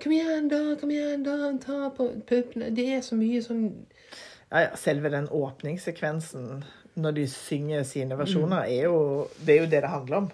Kom 0.00 0.14
igjen, 0.16 0.48
da! 0.48 0.60
Kom 0.80 0.90
igjen, 0.94 1.24
da! 1.26 1.50
Ta 1.60 1.90
på 1.92 2.06
puppene 2.26 2.70
Det 2.72 2.86
er 2.96 3.02
så 3.04 3.18
mye 3.20 3.42
sånn 3.44 3.66
Ja, 4.50 4.62
ja, 4.64 4.70
selve 4.80 5.10
den 5.12 5.28
åpningssekvensen 5.28 6.64
når 6.96 7.14
de 7.14 7.26
synger 7.28 7.82
sine 7.84 8.14
Mm. 8.14 8.18
versjoner, 8.18 8.62
er 8.66 8.82
jo 8.84 9.28
det 9.44 9.54
er 9.56 9.60
jo 9.64 9.70
det 9.70 9.82
det 9.82 9.90
handler 9.90 10.16
om. 10.16 10.30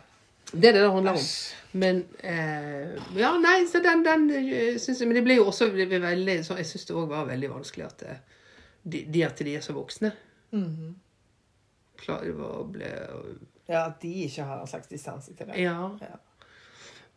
Det 0.53 0.65
er 0.69 0.73
det 0.73 0.83
det 0.83 0.93
handler 0.93 1.13
om. 1.13 1.25
Men 1.73 2.05
eh, 2.23 2.97
Ja, 3.19 3.33
nei, 3.39 3.65
så 3.67 3.83
den, 3.83 4.05
den 4.05 4.29
syns 4.31 4.83
synes 4.85 5.01
jeg 5.01 5.09
Men 5.09 5.17
det 5.17 5.25
ble 5.25 5.35
jo 5.37 5.45
også 5.51 5.67
ble 5.73 5.87
veldig 6.01 6.37
så 6.47 6.55
Jeg 6.57 6.67
syns 6.67 6.85
det 6.87 6.95
òg 6.97 7.09
var 7.11 7.27
veldig 7.27 7.51
vanskelig 7.51 7.85
at 7.85 8.03
eh, 8.07 8.17
de, 8.87 9.05
de 9.11 9.25
at 9.27 9.37
de 9.43 9.57
er 9.57 9.61
så 9.61 9.73
voksne. 9.75 10.13
Mhm. 10.53 10.95
Klarer 11.99 12.39
å 12.39 12.65
bli 12.71 12.87
Ja, 13.69 13.87
At 13.89 14.01
de 14.01 14.13
ikke 14.25 14.45
har 14.47 14.61
en 14.61 14.67
slags 14.71 14.87
distanse 14.89 15.35
til 15.35 15.47
det. 15.47 15.59
Ja. 15.59 15.91
Ja. 16.01 16.17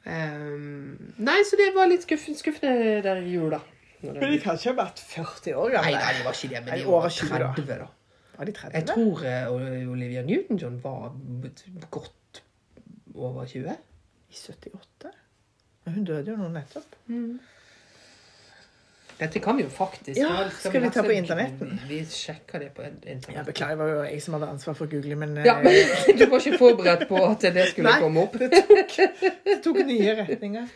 Um, 0.05 1.13
nei, 1.19 1.41
så 1.45 1.57
det 1.59 1.73
var 1.75 1.89
litt 1.91 2.05
skuffende, 2.07 2.39
skuffende 2.39 3.01
der 3.03 3.19
i 3.21 3.33
jula. 3.35 3.59
Men 4.01 4.15
de 4.31 4.39
kan 4.39 4.55
ikke 4.55 4.71
ha 4.71 4.77
vært 4.79 4.99
40 5.03 5.53
år 5.59 5.73
Nei, 5.73 5.75
gamle. 5.75 5.99
nei, 5.99 6.13
det 6.17 6.25
var 6.25 6.37
ikke 6.37 6.49
det, 6.53 6.61
men 6.65 6.79
de 6.79 6.85
var 6.87 7.09
20 7.11 7.29
da. 7.43 7.49
30, 7.57 7.67
da. 7.81 7.87
Var 8.39 8.47
de 8.47 8.51
30? 8.55 8.75
Jeg 8.77 8.85
tror 8.87 9.23
eh, 9.27 9.89
Olivia 9.91 10.21
Newton-John 10.23 10.79
var 10.83 11.09
godt 11.91 12.43
over 13.15 13.45
20. 13.45 13.73
I 14.29 14.33
78? 14.33 15.09
Men 15.85 15.93
hun 15.93 16.05
døde 16.07 16.31
jo 16.31 16.37
nå 16.39 16.47
nettopp. 16.53 16.95
Dette 19.19 19.41
kan 19.43 19.57
vi 19.57 19.65
jo 19.65 19.69
faktisk. 19.69 20.15
Ja, 20.21 20.45
skal 20.55 20.85
vi 20.85 20.89
ta 20.95 21.03
på 21.03 21.11
internetten? 21.11 21.73
Vi 21.89 21.97
sjekker 22.07 22.63
det 22.63 22.69
på 22.77 22.85
internetten. 22.87 23.35
Ja. 23.35 23.43
Beklager, 23.43 23.75
det 23.75 23.81
var 23.83 23.91
jo 23.91 24.03
jeg 24.07 24.21
som 24.23 24.37
hadde 24.37 24.49
ansvar 24.53 24.77
for 24.79 24.87
å 24.87 24.93
google, 24.93 25.17
men 25.19 25.35
eh, 25.41 25.49
Ja, 25.49 25.57
du 25.59 26.23
var 26.31 26.39
ikke 26.39 26.61
forberedt 26.61 27.03
på 27.11 27.19
at 27.25 27.43
det 27.57 27.65
skulle 27.73 27.91
Nei. 27.91 27.99
komme 28.05 28.23
opp. 28.23 28.39
det 28.39 28.63
tok, 28.69 28.95
det 29.49 29.57
tok 29.67 29.81
nye 29.89 30.15
retninger. 30.21 30.71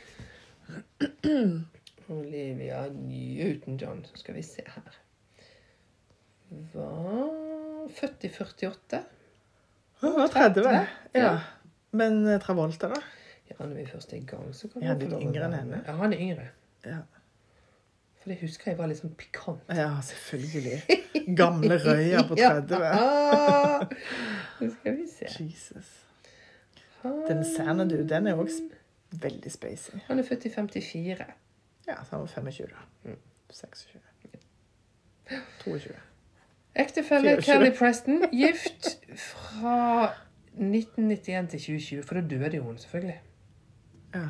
Olivia 2.11 2.84
Newton-John, 2.91 4.03
så 4.11 4.19
skal 4.19 4.35
vi 4.35 4.44
se 4.44 4.68
her. 4.68 4.99
Var 6.74 7.90
født 7.98 8.24
i 8.24 8.30
48. 8.30 9.02
Hun 10.04 10.16
var 10.20 10.28
30. 10.34 10.70
Ja. 10.74 10.86
Ja. 11.16 11.34
Men 11.92 12.22
eh, 12.28 12.40
Travolta, 12.42 12.88
da? 12.94 13.02
Ja, 13.50 13.58
når 13.66 13.76
vi 13.78 13.86
først 13.86 14.14
er 14.14 14.18
i 14.18 14.26
gang, 14.26 14.48
så 14.56 14.68
kan 14.72 14.84
Er 14.84 14.88
han 14.94 15.02
få 15.02 15.08
lov 15.12 15.20
å 15.20 15.26
yngre 15.28 15.42
være 15.44 15.60
enn 15.62 15.68
med. 15.70 15.76
henne? 15.78 15.84
Ja, 15.88 15.98
han 16.00 16.14
er 16.16 16.24
yngre. 16.26 16.46
Ja. 16.86 17.02
For 18.24 18.32
det 18.32 18.38
husker 18.42 18.72
jeg 18.72 18.78
var 18.80 18.88
litt 18.88 19.02
sånn 19.02 19.16
pikant. 19.20 19.66
Ja, 19.76 19.90
selvfølgelig. 20.08 20.78
Gamle 21.42 21.78
Røya 21.84 22.24
på 22.30 22.38
30. 22.40 22.86
Ja. 22.88 23.88
Så 24.60 24.70
skal 24.78 24.98
vi 24.98 25.08
se. 25.12 25.28
Jesus. 25.44 25.92
Den 27.04 27.44
Xanadu, 27.44 27.98
den 28.08 28.28
er 28.32 28.40
også 28.40 28.64
veldig 29.22 29.52
spacey. 29.52 30.00
Han 30.08 30.20
er 30.20 30.28
født 30.28 30.46
i 30.48 30.54
54. 30.56 31.28
Ja, 31.88 31.98
så 32.08 32.16
han 32.16 32.24
var 32.24 32.32
25, 32.32 32.68
da. 32.72 33.16
26. 33.52 34.00
22. 35.66 35.94
Ektefelle 36.76 37.41
Kelly? 37.41 37.72
Preston, 37.78 38.24
gift 38.32 38.98
fra 39.18 40.14
1991 40.58 41.50
til 41.50 41.60
2020. 41.60 42.04
For 42.04 42.16
da 42.16 42.22
døde 42.22 42.56
jo 42.58 42.64
hun, 42.64 42.78
selvfølgelig. 42.78 43.20
Ja. 44.16 44.30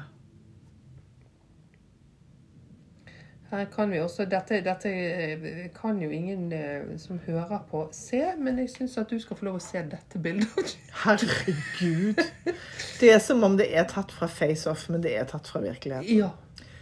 Her 3.52 3.66
kan 3.66 3.92
vi 3.92 4.00
også, 4.00 4.26
Dette, 4.26 4.64
dette 4.66 4.90
eh, 4.90 5.70
kan 5.82 6.00
jo 6.02 6.10
ingen 6.10 6.52
eh, 6.54 6.98
som 6.98 7.20
hører 7.26 7.60
på, 7.70 7.90
se, 7.92 8.22
men 8.40 8.58
jeg 8.60 8.70
syns 8.70 8.98
at 8.98 9.12
du 9.12 9.20
skal 9.22 9.38
få 9.38 9.46
lov 9.46 9.60
å 9.60 9.62
se 9.62 9.84
dette 9.92 10.20
bildet. 10.20 10.74
Herregud. 11.04 12.24
Det 13.00 13.12
er 13.14 13.22
som 13.22 13.44
om 13.46 13.58
det 13.60 13.70
er 13.70 13.86
tatt 13.92 14.12
fra 14.12 14.28
Face-Off, 14.32 14.88
men 14.90 15.06
det 15.06 15.14
er 15.20 15.30
tatt 15.30 15.48
fra 15.48 15.62
virkeligheten. 15.62 16.18
Ja. 16.18 16.32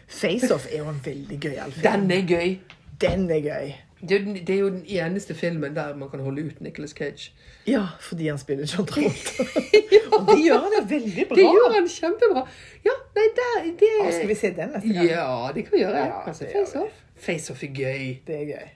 Face-Off 0.07 0.69
er 0.71 0.85
jo 0.85 0.89
en 0.93 1.03
veldig 1.03 1.39
gøyal 1.43 1.75
film. 1.75 1.83
Den 1.83 2.11
er 2.17 2.27
gøy. 2.29 2.55
Den 3.03 3.27
er 3.31 3.43
gøy. 3.43 3.73
Det 4.01 4.11
er, 4.11 4.19
jo 4.19 4.25
den- 4.25 4.45
det 4.47 4.55
er 4.55 4.59
jo 4.59 4.69
den 4.69 4.83
eneste 4.87 5.33
filmen 5.35 5.75
der 5.75 5.95
man 5.95 6.09
kan 6.09 6.19
holde 6.19 6.45
ut 6.45 6.61
Nicolas 6.61 6.89
Cage. 6.91 7.31
Ja, 7.67 7.83
fordi 7.99 8.27
han 8.27 8.37
spiller 8.37 8.65
John 8.77 8.87
Travolta. 8.87 9.43
Og 10.17 10.27
det 10.27 10.37
gjør 10.45 10.57
han 10.65 10.71
jo 10.79 10.83
veldig 10.95 11.25
bra. 11.29 11.35
Det 11.35 11.43
gjør 11.45 11.73
han 11.75 11.87
kjempebra. 11.87 12.43
Ja, 12.85 12.95
nei, 13.15 13.27
der, 13.39 13.71
det 13.79 14.13
skal 14.13 14.27
vi 14.27 14.35
se 14.35 14.51
den 14.57 14.69
neste 14.75 14.93
gang? 14.93 15.07
Ja, 15.09 15.51
det 15.55 15.63
kan 15.67 15.73
vi 15.77 15.83
gjøre. 15.83 15.97
Ja, 16.05 16.21
altså, 16.27 16.45
Face 16.51 16.79
Off. 16.81 17.01
Face 17.15 17.53
Off 17.53 17.63
er 17.63 17.67
gøy. 17.77 18.05
Det 18.27 18.35
er 18.41 18.45
gøy. 18.55 18.69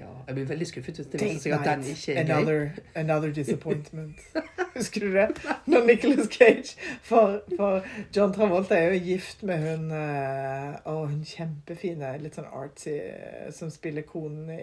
Ja, 0.00 0.08
jeg 0.26 0.36
blir 0.38 0.46
veldig 0.48 0.66
skuffet 0.70 0.96
hvis 1.00 1.08
det 1.12 1.20
viser 1.20 1.42
seg 1.42 1.54
at 1.58 1.66
den 1.68 1.82
ikke 1.92 2.14
er 2.14 2.24
gøy. 2.24 2.30
another, 2.32 2.68
another 2.96 3.32
disappointment. 3.36 4.22
Husker 4.76 5.04
du 5.04 5.12
det? 5.12 5.26
Når 5.66 5.86
Nicholas 5.86 6.30
Cage 6.32 6.76
For, 7.02 7.40
for 7.56 7.84
John 8.16 8.32
Travolta 8.32 8.78
er 8.78 8.94
jo 8.94 9.00
gift 9.04 9.42
med 9.42 9.64
hun 9.66 9.90
eh, 9.92 10.78
Å, 10.88 10.94
hun 11.10 11.24
kjempefine, 11.26 12.14
litt 12.22 12.38
sånn 12.38 12.48
artsy, 12.48 12.94
eh, 12.96 13.50
som 13.52 13.72
spiller 13.74 14.06
konen 14.08 14.48
i 14.54 14.62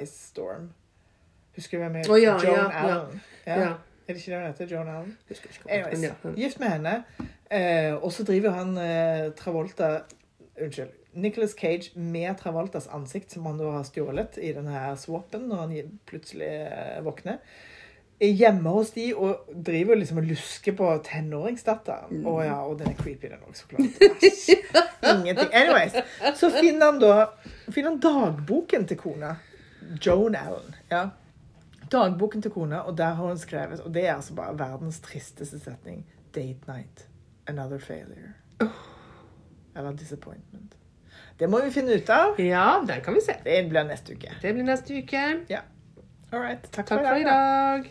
Ice 0.00 0.16
Storm. 0.32 0.72
Husker 1.54 1.78
du 1.78 1.84
hvem 1.84 2.00
er? 2.00 2.10
Oh, 2.10 2.18
ja, 2.18 2.34
Joan 2.40 2.58
ja. 2.58 2.82
Allen. 2.82 3.20
Ja. 3.46 3.58
Er 4.08 4.16
det 4.16 4.18
ikke 4.18 4.32
det 4.32 4.40
hun 4.40 4.48
heter? 4.48 4.72
Joan 4.72 4.88
Allen? 4.88 5.14
Anyways, 5.68 6.36
gift 6.40 6.60
med 6.64 6.74
henne. 6.74 6.96
Eh, 7.52 7.94
og 7.94 8.10
så 8.12 8.24
driver 8.24 8.56
han 8.56 8.74
eh, 8.80 9.30
Travolta 9.38 9.92
Unnskyld. 10.56 10.96
Nicholas 11.12 11.54
Cage 11.58 11.92
med 11.94 12.38
Travoltas 12.40 12.88
ansikt, 12.88 13.30
som 13.30 13.46
han 13.46 13.58
da 13.60 13.70
har 13.74 13.84
stjålet 13.84 14.38
i 14.40 14.52
denne 14.56 14.72
her 14.72 14.96
swappen 14.96 15.48
når 15.50 15.62
han 15.66 15.94
plutselig 16.08 16.48
eh, 16.48 16.98
våkner. 17.04 17.38
Er 18.22 18.36
hjemme 18.38 18.70
hos 18.70 18.92
de 18.94 19.08
og 19.18 19.48
driver 19.66 19.98
liksom 19.98 20.20
og 20.22 20.28
lusker 20.30 20.76
på 20.78 20.88
tenåringsdatteren. 21.08 22.20
Å 22.28 22.34
ja, 22.44 22.58
og 22.62 22.76
den 22.78 22.92
er 22.92 22.98
creepy, 23.00 23.26
den 23.32 23.42
òg, 23.42 23.56
så 23.58 23.66
klart. 23.66 23.96
Ingenting. 25.10 25.50
Anyways, 25.50 25.96
så 26.38 26.52
finner 26.54 26.92
han 26.92 27.00
da 27.02 27.16
finner 27.66 27.90
han 27.90 27.98
dagboken 28.04 28.86
til 28.86 29.00
kona. 29.00 29.34
Joan 30.06 30.38
Allen. 30.38 30.76
ja. 30.92 31.08
Dagboken 31.92 32.40
til 32.44 32.50
kona, 32.54 32.84
og 32.88 32.94
der 32.96 33.18
har 33.18 33.26
hun 33.26 33.36
skrevet 33.38 33.80
Og 33.84 33.92
det 33.92 34.06
er 34.06 34.14
altså 34.14 34.32
bare 34.38 34.54
verdens 34.56 35.00
tristeste 35.04 35.58
setning. 35.60 36.06
Date 36.34 36.64
night. 36.70 37.08
Another 37.46 37.78
failure. 37.78 38.32
Eller 39.76 39.92
disappointment. 39.92 40.78
Det 41.38 41.48
må 41.50 41.60
vi 41.64 41.70
finne 41.74 41.96
ut 41.98 42.10
av. 42.10 42.38
Ja, 42.40 42.82
der 42.88 43.00
kan 43.04 43.14
vi 43.14 43.20
se. 43.24 43.34
Det 43.44 43.56
blir 43.70 43.84
neste 43.88 44.14
uke. 44.14 44.34
Det 44.42 44.52
blir 44.54 44.64
neste 44.66 44.98
uke. 44.98 45.24
All 46.32 46.40
right. 46.40 46.62
Takk, 46.72 46.86
Takk 46.86 47.02
for 47.06 47.18
i 47.20 47.24
dag. 47.24 47.82
dag. 47.84 47.90